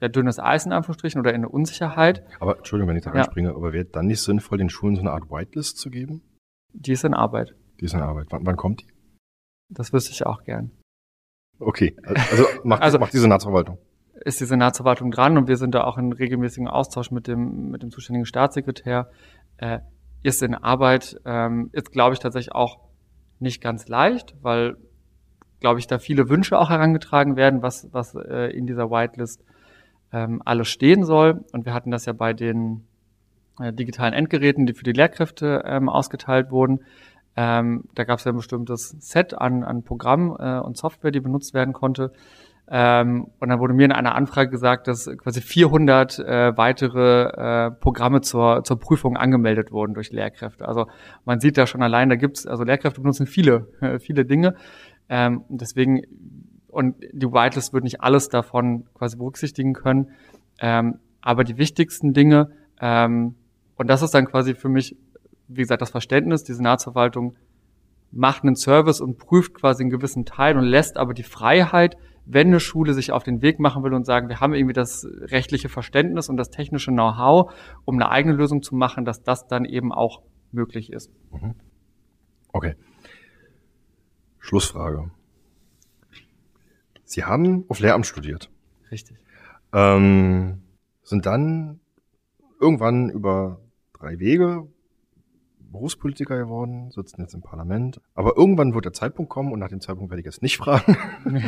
der 0.00 0.08
dünnes 0.08 0.38
Eis 0.38 0.66
in 0.66 0.72
Anführungsstrichen 0.72 1.20
oder 1.20 1.30
in 1.30 1.36
eine 1.36 1.48
Unsicherheit. 1.48 2.24
Aber 2.40 2.58
Entschuldigung, 2.58 2.90
wenn 2.90 2.96
ich 2.96 3.04
da 3.04 3.14
ja. 3.14 3.54
aber 3.54 3.72
wäre 3.72 3.84
dann 3.84 4.06
nicht 4.06 4.22
sinnvoll, 4.22 4.58
den 4.58 4.68
Schulen 4.68 4.96
so 4.96 5.00
eine 5.00 5.12
Art 5.12 5.30
Whitelist 5.30 5.78
zu 5.78 5.90
geben? 5.90 6.22
Die 6.72 6.92
ist 6.92 7.04
in 7.04 7.14
Arbeit. 7.14 7.54
Die 7.80 7.84
ist 7.84 7.94
in 7.94 8.00
Arbeit. 8.00 8.26
Wann, 8.30 8.46
wann 8.46 8.56
kommt 8.56 8.82
die? 8.82 8.86
Das 9.68 9.92
wüsste 9.92 10.12
ich 10.12 10.26
auch 10.26 10.44
gern. 10.44 10.70
Okay, 11.58 11.96
also 12.04 12.44
macht, 12.64 12.82
also 12.82 12.98
macht 12.98 13.12
die 13.12 13.18
Senatsverwaltung. 13.18 13.78
Ist 14.24 14.40
die 14.40 14.44
Senatsverwaltung 14.44 15.10
dran 15.10 15.36
und 15.36 15.48
wir 15.48 15.56
sind 15.56 15.74
da 15.74 15.84
auch 15.84 15.98
in 15.98 16.12
regelmäßigen 16.12 16.68
Austausch 16.68 17.10
mit 17.10 17.26
dem, 17.26 17.70
mit 17.70 17.82
dem 17.82 17.90
zuständigen 17.90 18.26
Staatssekretär. 18.26 19.10
Äh, 19.56 19.80
ist 20.22 20.42
in 20.42 20.54
Arbeit, 20.54 21.20
ähm, 21.26 21.68
ist, 21.72 21.92
glaube 21.92 22.14
ich, 22.14 22.18
tatsächlich 22.18 22.54
auch 22.54 22.78
nicht 23.40 23.60
ganz 23.60 23.88
leicht, 23.88 24.34
weil, 24.40 24.76
glaube 25.60 25.78
ich, 25.80 25.86
da 25.86 25.98
viele 25.98 26.28
Wünsche 26.28 26.58
auch 26.58 26.70
herangetragen 26.70 27.36
werden, 27.36 27.62
was, 27.62 27.88
was 27.92 28.14
äh, 28.14 28.50
in 28.56 28.66
dieser 28.66 28.90
Whitelist 28.90 29.44
ähm, 30.12 30.40
alles 30.44 30.68
stehen 30.68 31.04
soll. 31.04 31.44
Und 31.52 31.66
wir 31.66 31.74
hatten 31.74 31.90
das 31.90 32.06
ja 32.06 32.14
bei 32.14 32.32
den 32.32 32.86
äh, 33.60 33.72
digitalen 33.72 34.14
Endgeräten, 34.14 34.64
die 34.66 34.72
für 34.72 34.84
die 34.84 34.92
Lehrkräfte 34.92 35.62
ähm, 35.66 35.88
ausgeteilt 35.88 36.50
wurden. 36.50 36.80
Ähm, 37.36 37.84
da 37.94 38.04
gab 38.04 38.18
es 38.18 38.24
ja 38.24 38.32
ein 38.32 38.36
bestimmtes 38.36 38.96
Set 39.00 39.36
an, 39.36 39.64
an 39.64 39.82
Programm 39.82 40.36
äh, 40.38 40.58
und 40.60 40.76
Software, 40.76 41.10
die 41.10 41.20
benutzt 41.20 41.52
werden 41.54 41.72
konnte. 41.72 42.12
Ähm, 42.66 43.26
und 43.40 43.48
dann 43.50 43.58
wurde 43.58 43.74
mir 43.74 43.84
in 43.84 43.92
einer 43.92 44.14
Anfrage 44.14 44.50
gesagt, 44.50 44.88
dass 44.88 45.10
quasi 45.18 45.42
400 45.42 46.18
äh, 46.18 46.56
weitere 46.56 47.66
äh, 47.66 47.70
Programme 47.72 48.22
zur, 48.22 48.64
zur 48.64 48.78
Prüfung 48.78 49.16
angemeldet 49.16 49.70
wurden 49.70 49.92
durch 49.92 50.12
Lehrkräfte. 50.12 50.66
Also 50.66 50.86
man 51.24 51.40
sieht 51.40 51.58
da 51.58 51.66
schon 51.66 51.82
allein, 51.82 52.08
da 52.08 52.16
gibt's 52.16 52.46
also 52.46 52.64
Lehrkräfte 52.64 53.02
benutzen 53.02 53.26
viele, 53.26 53.68
viele 54.00 54.24
Dinge. 54.24 54.54
Ähm, 55.10 55.44
deswegen, 55.48 56.02
und 56.68 56.96
die 57.12 57.26
Whitelist 57.26 57.74
wird 57.74 57.84
nicht 57.84 58.00
alles 58.00 58.30
davon 58.30 58.86
quasi 58.94 59.18
berücksichtigen 59.18 59.74
können. 59.74 60.10
Ähm, 60.58 61.00
aber 61.20 61.44
die 61.44 61.58
wichtigsten 61.58 62.14
Dinge, 62.14 62.50
ähm, 62.80 63.34
und 63.76 63.88
das 63.88 64.02
ist 64.02 64.14
dann 64.14 64.26
quasi 64.26 64.54
für 64.54 64.68
mich 64.68 64.96
wie 65.48 65.62
gesagt, 65.62 65.82
das 65.82 65.90
Verständnis, 65.90 66.44
die 66.44 66.54
Senatsverwaltung 66.54 67.36
macht 68.10 68.44
einen 68.44 68.56
Service 68.56 69.00
und 69.00 69.18
prüft 69.18 69.54
quasi 69.54 69.82
einen 69.82 69.90
gewissen 69.90 70.24
Teil 70.24 70.56
und 70.56 70.64
lässt 70.64 70.96
aber 70.96 71.14
die 71.14 71.24
Freiheit, 71.24 71.96
wenn 72.26 72.48
eine 72.48 72.60
Schule 72.60 72.94
sich 72.94 73.12
auf 73.12 73.22
den 73.22 73.42
Weg 73.42 73.58
machen 73.58 73.82
will 73.82 73.92
und 73.92 74.06
sagen, 74.06 74.28
wir 74.28 74.40
haben 74.40 74.54
irgendwie 74.54 74.72
das 74.72 75.06
rechtliche 75.20 75.68
Verständnis 75.68 76.28
und 76.28 76.36
das 76.36 76.50
technische 76.50 76.90
Know-how, 76.90 77.52
um 77.84 77.96
eine 77.96 78.10
eigene 78.10 78.34
Lösung 78.34 78.62
zu 78.62 78.74
machen, 78.74 79.04
dass 79.04 79.22
das 79.22 79.46
dann 79.46 79.64
eben 79.64 79.92
auch 79.92 80.22
möglich 80.52 80.92
ist. 80.92 81.10
Mhm. 81.32 81.54
Okay. 82.52 82.76
Schlussfrage. 84.38 85.10
Sie 87.04 87.24
haben 87.24 87.64
auf 87.68 87.80
Lehramt 87.80 88.06
studiert. 88.06 88.50
Richtig. 88.90 89.18
Ähm, 89.72 90.62
sind 91.02 91.26
dann 91.26 91.80
irgendwann 92.60 93.10
über 93.10 93.60
drei 93.92 94.18
Wege 94.18 94.68
Berufspolitiker 95.74 96.38
geworden, 96.38 96.90
sitzen 96.90 97.20
jetzt 97.20 97.34
im 97.34 97.42
Parlament. 97.42 98.00
Aber 98.14 98.36
irgendwann 98.36 98.74
wird 98.74 98.86
der 98.86 98.92
Zeitpunkt 98.92 99.30
kommen, 99.30 99.52
und 99.52 99.58
nach 99.58 99.68
dem 99.68 99.80
Zeitpunkt 99.80 100.10
werde 100.10 100.20
ich 100.20 100.26
jetzt 100.26 100.42
nicht 100.42 100.56
fragen, 100.56 100.96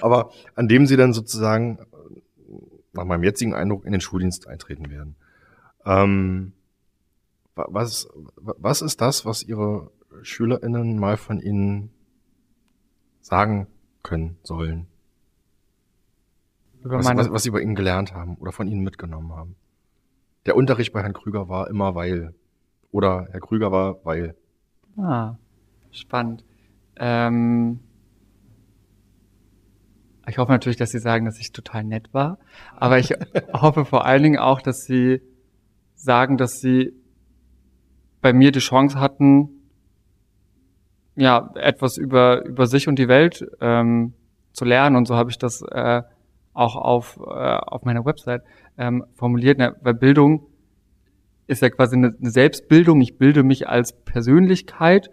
aber 0.00 0.30
an 0.54 0.68
dem 0.68 0.86
sie 0.86 0.96
dann 0.96 1.12
sozusagen, 1.12 1.78
nach 2.92 3.04
meinem 3.04 3.22
jetzigen 3.22 3.54
Eindruck, 3.54 3.84
in 3.84 3.92
den 3.92 4.00
Schuldienst 4.00 4.48
eintreten 4.48 4.90
werden. 4.90 5.16
Ähm, 5.84 6.52
was, 7.54 8.08
was 8.34 8.82
ist 8.82 9.00
das, 9.00 9.26
was 9.26 9.42
Ihre 9.42 9.90
SchülerInnen 10.22 10.98
mal 10.98 11.16
von 11.16 11.40
Ihnen 11.40 11.90
sagen 13.20 13.66
können 14.02 14.38
sollen? 14.42 14.86
Was, 16.82 17.04
was, 17.04 17.30
was, 17.30 17.42
Sie 17.42 17.50
bei 17.50 17.60
Ihnen 17.60 17.74
gelernt 17.74 18.14
haben 18.14 18.36
oder 18.36 18.52
von 18.52 18.66
Ihnen 18.66 18.82
mitgenommen 18.82 19.34
haben? 19.34 19.56
Der 20.46 20.56
Unterricht 20.56 20.92
bei 20.92 21.02
Herrn 21.02 21.12
Krüger 21.12 21.48
war 21.48 21.68
immer 21.68 21.94
weil. 21.94 22.34
Oder 22.92 23.28
Herr 23.30 23.40
Krüger 23.40 23.70
war, 23.70 24.04
weil. 24.04 24.34
Ah, 24.96 25.36
spannend. 25.90 26.44
Ähm, 26.96 27.80
ich 30.26 30.38
hoffe 30.38 30.52
natürlich, 30.52 30.76
dass 30.76 30.90
Sie 30.90 30.98
sagen, 30.98 31.24
dass 31.24 31.38
ich 31.38 31.52
total 31.52 31.84
nett 31.84 32.12
war. 32.12 32.38
Aber 32.76 32.98
ich 32.98 33.10
hoffe 33.52 33.84
vor 33.84 34.04
allen 34.04 34.22
Dingen 34.22 34.38
auch, 34.38 34.60
dass 34.60 34.84
Sie 34.84 35.20
sagen, 35.94 36.36
dass 36.36 36.60
Sie 36.60 36.92
bei 38.20 38.32
mir 38.32 38.52
die 38.52 38.60
Chance 38.60 39.00
hatten, 39.00 39.48
ja, 41.16 41.50
etwas 41.54 41.96
über, 41.96 42.44
über 42.44 42.66
sich 42.66 42.88
und 42.88 42.98
die 42.98 43.08
Welt 43.08 43.44
ähm, 43.60 44.14
zu 44.52 44.64
lernen. 44.64 44.96
Und 44.96 45.06
so 45.06 45.16
habe 45.16 45.30
ich 45.30 45.38
das 45.38 45.62
äh, 45.62 46.02
auch 46.52 46.76
auf, 46.76 47.18
äh, 47.18 47.22
auf 47.22 47.84
meiner 47.84 48.04
Website 48.04 48.42
ähm, 48.78 49.04
formuliert. 49.14 49.58
Na, 49.58 49.74
weil 49.80 49.94
Bildung 49.94 50.46
ist 51.50 51.62
ja 51.62 51.68
quasi 51.68 51.96
eine, 51.96 52.14
Selbstbildung. 52.20 53.00
Ich 53.00 53.18
bilde 53.18 53.42
mich 53.42 53.68
als 53.68 53.92
Persönlichkeit. 53.92 55.10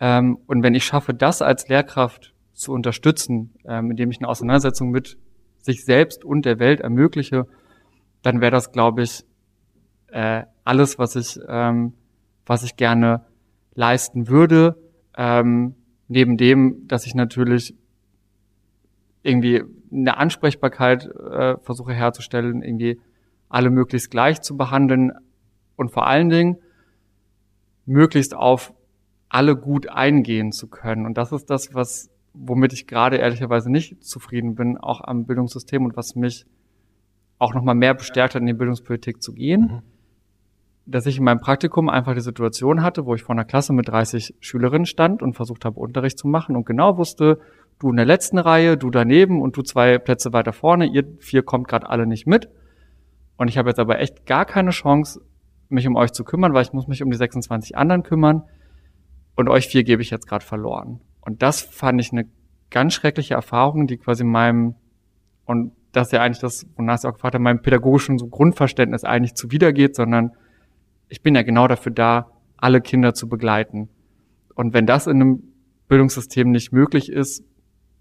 Ähm, 0.00 0.38
und 0.46 0.62
wenn 0.62 0.74
ich 0.74 0.84
schaffe, 0.84 1.14
das 1.14 1.42
als 1.42 1.68
Lehrkraft 1.68 2.34
zu 2.52 2.72
unterstützen, 2.72 3.54
ähm, 3.64 3.90
indem 3.90 4.10
ich 4.10 4.18
eine 4.18 4.28
Auseinandersetzung 4.28 4.90
mit 4.90 5.16
sich 5.60 5.84
selbst 5.84 6.24
und 6.24 6.44
der 6.44 6.58
Welt 6.58 6.80
ermögliche, 6.80 7.46
dann 8.22 8.40
wäre 8.40 8.52
das, 8.52 8.70
glaube 8.70 9.02
ich, 9.02 9.24
äh, 10.08 10.44
alles, 10.64 10.98
was 10.98 11.16
ich, 11.16 11.40
ähm, 11.48 11.94
was 12.44 12.62
ich 12.62 12.76
gerne 12.76 13.24
leisten 13.74 14.28
würde. 14.28 14.76
Ähm, 15.16 15.74
neben 16.06 16.36
dem, 16.36 16.86
dass 16.86 17.06
ich 17.06 17.14
natürlich 17.14 17.74
irgendwie 19.22 19.62
eine 19.90 20.18
Ansprechbarkeit 20.18 21.06
äh, 21.06 21.56
versuche 21.62 21.94
herzustellen, 21.94 22.62
irgendwie 22.62 23.00
alle 23.48 23.70
möglichst 23.70 24.10
gleich 24.10 24.42
zu 24.42 24.56
behandeln, 24.56 25.12
und 25.78 25.90
vor 25.90 26.06
allen 26.06 26.28
Dingen 26.28 26.58
möglichst 27.86 28.34
auf 28.34 28.74
alle 29.28 29.56
gut 29.56 29.88
eingehen 29.88 30.52
zu 30.52 30.68
können. 30.68 31.06
Und 31.06 31.16
das 31.16 31.32
ist 31.32 31.48
das, 31.50 31.74
was, 31.74 32.10
womit 32.34 32.72
ich 32.72 32.86
gerade 32.86 33.16
ehrlicherweise 33.16 33.70
nicht 33.70 34.04
zufrieden 34.04 34.54
bin, 34.54 34.76
auch 34.76 35.00
am 35.02 35.24
Bildungssystem 35.24 35.84
und 35.84 35.96
was 35.96 36.16
mich 36.16 36.46
auch 37.38 37.54
nochmal 37.54 37.76
mehr 37.76 37.94
bestärkt 37.94 38.34
hat, 38.34 38.40
in 38.40 38.46
die 38.46 38.54
Bildungspolitik 38.54 39.22
zu 39.22 39.32
gehen. 39.32 39.60
Mhm. 39.60 39.82
Dass 40.86 41.06
ich 41.06 41.18
in 41.18 41.24
meinem 41.24 41.40
Praktikum 41.40 41.88
einfach 41.88 42.14
die 42.14 42.20
Situation 42.20 42.82
hatte, 42.82 43.04
wo 43.06 43.14
ich 43.14 43.22
vor 43.22 43.34
einer 43.34 43.44
Klasse 43.44 43.72
mit 43.72 43.88
30 43.88 44.34
Schülerinnen 44.40 44.86
stand 44.86 45.22
und 45.22 45.34
versucht 45.34 45.64
habe, 45.64 45.78
Unterricht 45.78 46.18
zu 46.18 46.26
machen 46.26 46.56
und 46.56 46.66
genau 46.66 46.96
wusste, 46.96 47.38
du 47.78 47.90
in 47.90 47.96
der 47.96 48.06
letzten 48.06 48.38
Reihe, 48.38 48.76
du 48.76 48.90
daneben 48.90 49.40
und 49.40 49.56
du 49.56 49.62
zwei 49.62 49.98
Plätze 49.98 50.32
weiter 50.32 50.52
vorne, 50.52 50.86
ihr 50.86 51.04
vier 51.20 51.42
kommt 51.42 51.68
gerade 51.68 51.88
alle 51.88 52.06
nicht 52.06 52.26
mit. 52.26 52.48
Und 53.36 53.48
ich 53.48 53.58
habe 53.58 53.68
jetzt 53.68 53.78
aber 53.78 54.00
echt 54.00 54.26
gar 54.26 54.46
keine 54.46 54.70
Chance, 54.70 55.20
mich 55.68 55.86
um 55.86 55.96
euch 55.96 56.12
zu 56.12 56.24
kümmern, 56.24 56.52
weil 56.54 56.62
ich 56.62 56.72
muss 56.72 56.86
mich 56.86 57.02
um 57.02 57.10
die 57.10 57.16
26 57.16 57.76
anderen 57.76 58.02
kümmern 58.02 58.42
und 59.36 59.48
euch 59.48 59.68
vier 59.68 59.84
gebe 59.84 60.02
ich 60.02 60.10
jetzt 60.10 60.26
gerade 60.26 60.44
verloren. 60.44 61.00
Und 61.20 61.42
das 61.42 61.60
fand 61.60 62.00
ich 62.00 62.12
eine 62.12 62.24
ganz 62.70 62.94
schreckliche 62.94 63.34
Erfahrung, 63.34 63.86
die 63.86 63.98
quasi 63.98 64.24
meinem, 64.24 64.74
und 65.44 65.72
das 65.92 66.08
ist 66.08 66.12
ja 66.12 66.22
eigentlich 66.22 66.40
das, 66.40 66.66
wonach 66.76 66.98
sie 66.98 67.08
auch 67.08 67.14
gefragt 67.14 67.34
haben, 67.34 67.42
meinem 67.42 67.62
pädagogischen 67.62 68.18
so 68.18 68.26
Grundverständnis 68.26 69.04
eigentlich 69.04 69.34
zuwidergeht, 69.34 69.96
sondern 69.96 70.32
ich 71.08 71.22
bin 71.22 71.34
ja 71.34 71.42
genau 71.42 71.66
dafür 71.68 71.92
da, 71.92 72.30
alle 72.56 72.80
Kinder 72.80 73.14
zu 73.14 73.28
begleiten. 73.28 73.88
Und 74.54 74.74
wenn 74.74 74.86
das 74.86 75.06
in 75.06 75.22
einem 75.22 75.42
Bildungssystem 75.88 76.50
nicht 76.50 76.72
möglich 76.72 77.10
ist, 77.10 77.44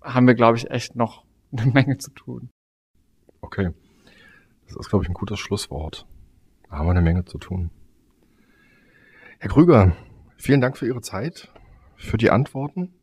haben 0.02 0.28
wir, 0.28 0.36
glaube 0.36 0.58
ich, 0.58 0.70
echt 0.70 0.96
noch 0.96 1.24
eine 1.56 1.72
Menge 1.72 1.98
zu 1.98 2.12
tun. 2.12 2.50
Okay. 3.42 3.70
Das 4.68 4.76
ist, 4.76 4.90
glaube 4.90 5.04
ich, 5.06 5.10
ein 5.10 5.14
gutes 5.14 5.40
Schlusswort. 5.40 6.06
Da 6.70 6.78
haben 6.78 6.88
wir 6.88 6.92
eine 6.92 7.02
Menge 7.02 7.26
zu 7.26 7.38
tun. 7.38 7.72
Herr 9.40 9.50
Krüger, 9.50 9.96
vielen 10.38 10.62
Dank 10.62 10.78
für 10.78 10.88
Ihre 10.88 11.02
Zeit, 11.02 11.52
für 11.96 12.18
die 12.18 12.32
Antworten. 12.32 12.94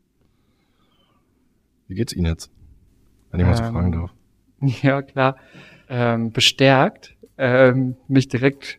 Wie 1.86 1.94
geht's 1.94 2.12
Ihnen 2.12 2.26
jetzt? 2.26 2.50
wenn 3.34 3.40
ich 3.40 3.46
mal 3.46 3.56
so 3.56 3.64
fragen 3.64 3.92
darf. 3.92 4.10
Ja, 4.82 5.02
klar. 5.02 5.36
Ähm, 5.88 6.30
bestärkt, 6.30 7.16
ähm, 7.36 7.96
mich 8.06 8.28
direkt 8.28 8.78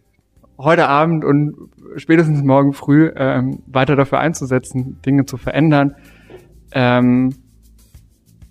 heute 0.57 0.87
Abend 0.87 1.25
und 1.25 1.69
spätestens 1.97 2.41
morgen 2.41 2.71
früh 2.71 3.11
ähm, 3.15 3.61
weiter 3.67 3.97
dafür 3.97 4.19
einzusetzen, 4.19 5.01
Dinge 5.05 5.25
zu 5.25 5.35
verändern. 5.35 5.95
Ähm, 6.71 7.35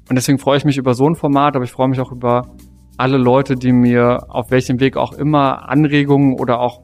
und 0.08 0.14
deswegen 0.14 0.38
freue 0.38 0.58
ich 0.58 0.66
mich 0.66 0.76
über 0.76 0.92
so 0.94 1.08
ein 1.08 1.14
Format, 1.14 1.56
aber 1.56 1.64
ich 1.64 1.72
freue 1.72 1.88
mich 1.88 1.98
auch 2.00 2.12
über 2.12 2.54
alle 2.96 3.16
Leute, 3.16 3.56
die 3.56 3.72
mir 3.72 4.26
auf 4.28 4.50
welchem 4.50 4.80
Weg 4.80 4.96
auch 4.96 5.12
immer 5.12 5.68
Anregungen 5.68 6.38
oder 6.38 6.60
auch 6.60 6.82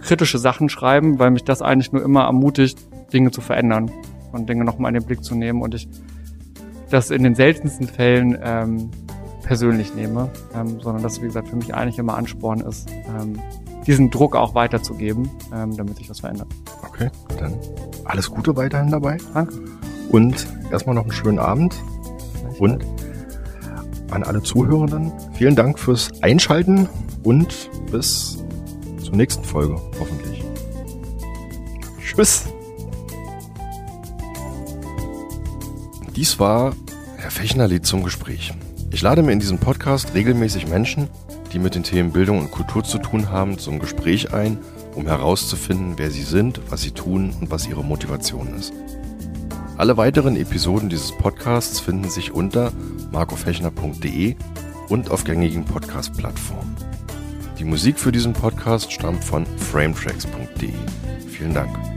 kritische 0.00 0.38
Sachen 0.38 0.68
schreiben, 0.68 1.18
weil 1.18 1.30
mich 1.30 1.44
das 1.44 1.62
eigentlich 1.62 1.92
nur 1.92 2.02
immer 2.02 2.24
ermutigt, 2.24 2.78
Dinge 3.12 3.30
zu 3.30 3.40
verändern 3.40 3.90
und 4.32 4.48
Dinge 4.48 4.64
nochmal 4.64 4.94
in 4.94 5.00
den 5.00 5.06
Blick 5.06 5.24
zu 5.24 5.34
nehmen 5.34 5.62
und 5.62 5.74
ich 5.74 5.88
das 6.90 7.10
in 7.10 7.22
den 7.22 7.34
seltensten 7.34 7.88
Fällen 7.88 8.38
ähm, 8.42 8.90
persönlich 9.42 9.94
nehme, 9.94 10.30
ähm, 10.54 10.80
sondern 10.80 11.02
das, 11.02 11.20
wie 11.20 11.26
gesagt, 11.26 11.48
für 11.48 11.56
mich 11.56 11.74
eigentlich 11.74 11.98
immer 11.98 12.16
Ansporn 12.16 12.60
ist, 12.60 12.88
ähm, 13.20 13.40
diesen 13.86 14.10
Druck 14.10 14.36
auch 14.36 14.54
weiterzugeben, 14.54 15.30
ähm, 15.54 15.76
damit 15.76 15.96
sich 15.96 16.08
was 16.08 16.20
verändert. 16.20 16.48
Okay, 16.86 17.10
dann 17.38 17.54
alles 18.04 18.30
Gute 18.30 18.56
weiterhin 18.56 18.90
dabei. 18.90 19.18
Danke. 19.32 19.54
Und 20.10 20.46
erstmal 20.70 20.94
noch 20.94 21.02
einen 21.02 21.12
schönen 21.12 21.38
Abend. 21.38 21.74
Und 22.58 22.84
an 24.10 24.22
alle 24.22 24.42
Zuhörenden, 24.42 25.12
vielen 25.32 25.56
Dank 25.56 25.78
fürs 25.78 26.10
Einschalten 26.22 26.88
und 27.22 27.70
bis 27.90 28.38
zur 29.02 29.14
nächsten 29.14 29.44
Folge, 29.44 29.80
hoffentlich. 29.98 30.44
Tschüss. 32.00 32.44
Dies 36.14 36.38
war 36.38 36.74
Herr 37.16 37.30
Fechnerlied 37.30 37.84
zum 37.84 38.04
Gespräch. 38.04 38.52
Ich 38.92 39.02
lade 39.02 39.22
mir 39.22 39.32
in 39.32 39.40
diesem 39.40 39.58
Podcast 39.58 40.14
regelmäßig 40.14 40.68
Menschen, 40.68 41.08
die 41.52 41.58
mit 41.58 41.74
den 41.74 41.82
Themen 41.82 42.12
Bildung 42.12 42.38
und 42.38 42.52
Kultur 42.52 42.84
zu 42.84 42.98
tun 42.98 43.30
haben, 43.30 43.58
zum 43.58 43.80
Gespräch 43.80 44.32
ein, 44.32 44.58
um 44.94 45.06
herauszufinden, 45.06 45.94
wer 45.96 46.12
sie 46.12 46.22
sind, 46.22 46.60
was 46.68 46.82
sie 46.82 46.92
tun 46.92 47.34
und 47.40 47.50
was 47.50 47.66
ihre 47.66 47.82
Motivation 47.82 48.54
ist. 48.56 48.72
Alle 49.76 49.96
weiteren 49.96 50.36
Episoden 50.36 50.88
dieses 50.88 51.10
Podcasts 51.10 51.80
finden 51.80 52.08
sich 52.08 52.32
unter 52.32 52.72
markofechner.de 53.10 54.36
und 54.88 55.10
auf 55.10 55.24
gängigen 55.24 55.64
Podcast-Plattformen. 55.64 56.76
Die 57.58 57.64
Musik 57.64 57.98
für 57.98 58.12
diesen 58.12 58.34
Podcast 58.34 58.92
stammt 58.92 59.24
von 59.24 59.46
frametracks.de. 59.46 60.72
Vielen 61.28 61.54
Dank. 61.54 61.93